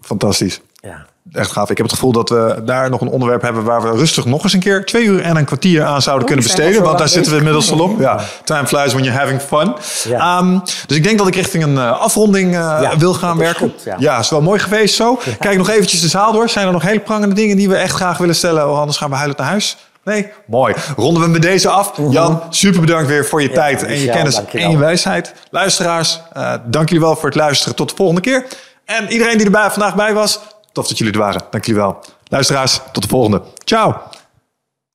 Fantastisch. 0.00 0.60
Ja. 0.74 1.06
Echt 1.32 1.50
gaaf. 1.52 1.70
Ik 1.70 1.76
heb 1.76 1.86
het 1.86 1.94
gevoel 1.94 2.12
dat 2.12 2.28
we 2.28 2.62
daar 2.64 2.90
nog 2.90 3.00
een 3.00 3.08
onderwerp 3.08 3.42
hebben 3.42 3.64
waar 3.64 3.82
we 3.82 3.90
rustig 3.90 4.24
nog 4.24 4.42
eens 4.42 4.52
een 4.52 4.60
keer 4.60 4.84
twee 4.84 5.04
uur 5.04 5.22
en 5.22 5.36
een 5.36 5.44
kwartier 5.44 5.84
aan 5.84 6.02
zouden 6.02 6.26
kunnen 6.26 6.44
besteden. 6.44 6.82
Want 6.82 6.98
daar 6.98 7.08
zitten 7.08 7.32
we 7.32 7.38
inmiddels 7.38 7.72
al 7.72 7.78
op. 7.78 8.00
Ja, 8.00 8.20
time 8.44 8.66
flies 8.66 8.92
when 8.92 9.04
you're 9.04 9.20
having 9.20 9.40
fun. 9.40 9.74
Ja. 10.12 10.38
Ehm, 10.38 10.58
dus 10.86 10.96
ik 10.96 11.04
denk 11.04 11.18
dat 11.18 11.26
ik 11.26 11.34
richting 11.34 11.64
een 11.64 11.78
eh, 11.78 12.00
afronding 12.00 12.54
eh, 12.54 12.78
Ja, 12.80 12.96
wil 12.98 13.14
gaan 13.14 13.38
werken. 13.38 13.70
goed, 13.70 13.94
ja. 13.98 14.18
is 14.18 14.30
wel 14.30 14.40
mooi 14.42 14.58
geweest 14.58 14.94
zo. 14.94 15.18
Kijk 15.38 15.56
nog 15.56 15.68
eventjes 15.68 16.00
de 16.00 16.08
zaal 16.08 16.32
door. 16.32 16.48
Zijn 16.48 16.66
er 16.66 16.72
nog 16.72 16.82
hele 16.82 17.00
prangende 17.00 17.34
dingen 17.34 17.56
die 17.56 17.68
we 17.68 17.76
echt 17.76 17.94
graag 17.94 18.18
willen 18.18 18.34
stellen? 18.34 18.68
Oh, 18.68 18.78
anders 18.78 18.98
gaan 18.98 19.10
we 19.10 19.16
huilend 19.16 19.38
naar 19.38 19.48
huis. 19.48 19.76
Nee? 20.04 20.32
Mooi. 20.46 20.74
Ronden 20.96 21.22
we 21.22 21.28
met 21.28 21.42
deze 21.42 21.68
af. 21.68 21.92
Jan, 22.10 22.42
super 22.50 22.80
bedankt 22.80 23.08
weer 23.08 23.26
voor 23.26 23.42
je 23.42 23.50
tijd 23.50 23.82
en 23.82 23.98
je 23.98 24.10
kennis 24.10 24.34
dankjewel. 24.34 24.66
en 24.66 24.72
je 24.72 24.78
wijsheid. 24.78 25.34
Luisteraars, 25.50 26.20
eh, 26.32 26.54
dank 26.66 26.88
jullie 26.88 27.04
wel 27.04 27.16
voor 27.16 27.28
het 27.28 27.38
luisteren. 27.38 27.76
Tot 27.76 27.88
de 27.88 27.96
volgende 27.96 28.20
keer. 28.20 28.46
En 28.84 29.12
iedereen 29.12 29.36
die 29.36 29.46
erbij 29.46 29.70
vandaag 29.70 29.94
bij 29.94 30.14
was, 30.14 30.40
tof 30.72 30.88
dat 30.88 30.98
jullie 30.98 31.12
er 31.12 31.18
waren. 31.18 31.42
Dank 31.50 31.64
jullie 31.64 31.80
wel. 31.80 31.98
Luisteraars, 32.28 32.80
tot 32.92 33.02
de 33.02 33.08
volgende. 33.08 33.42
Ciao. 33.64 33.96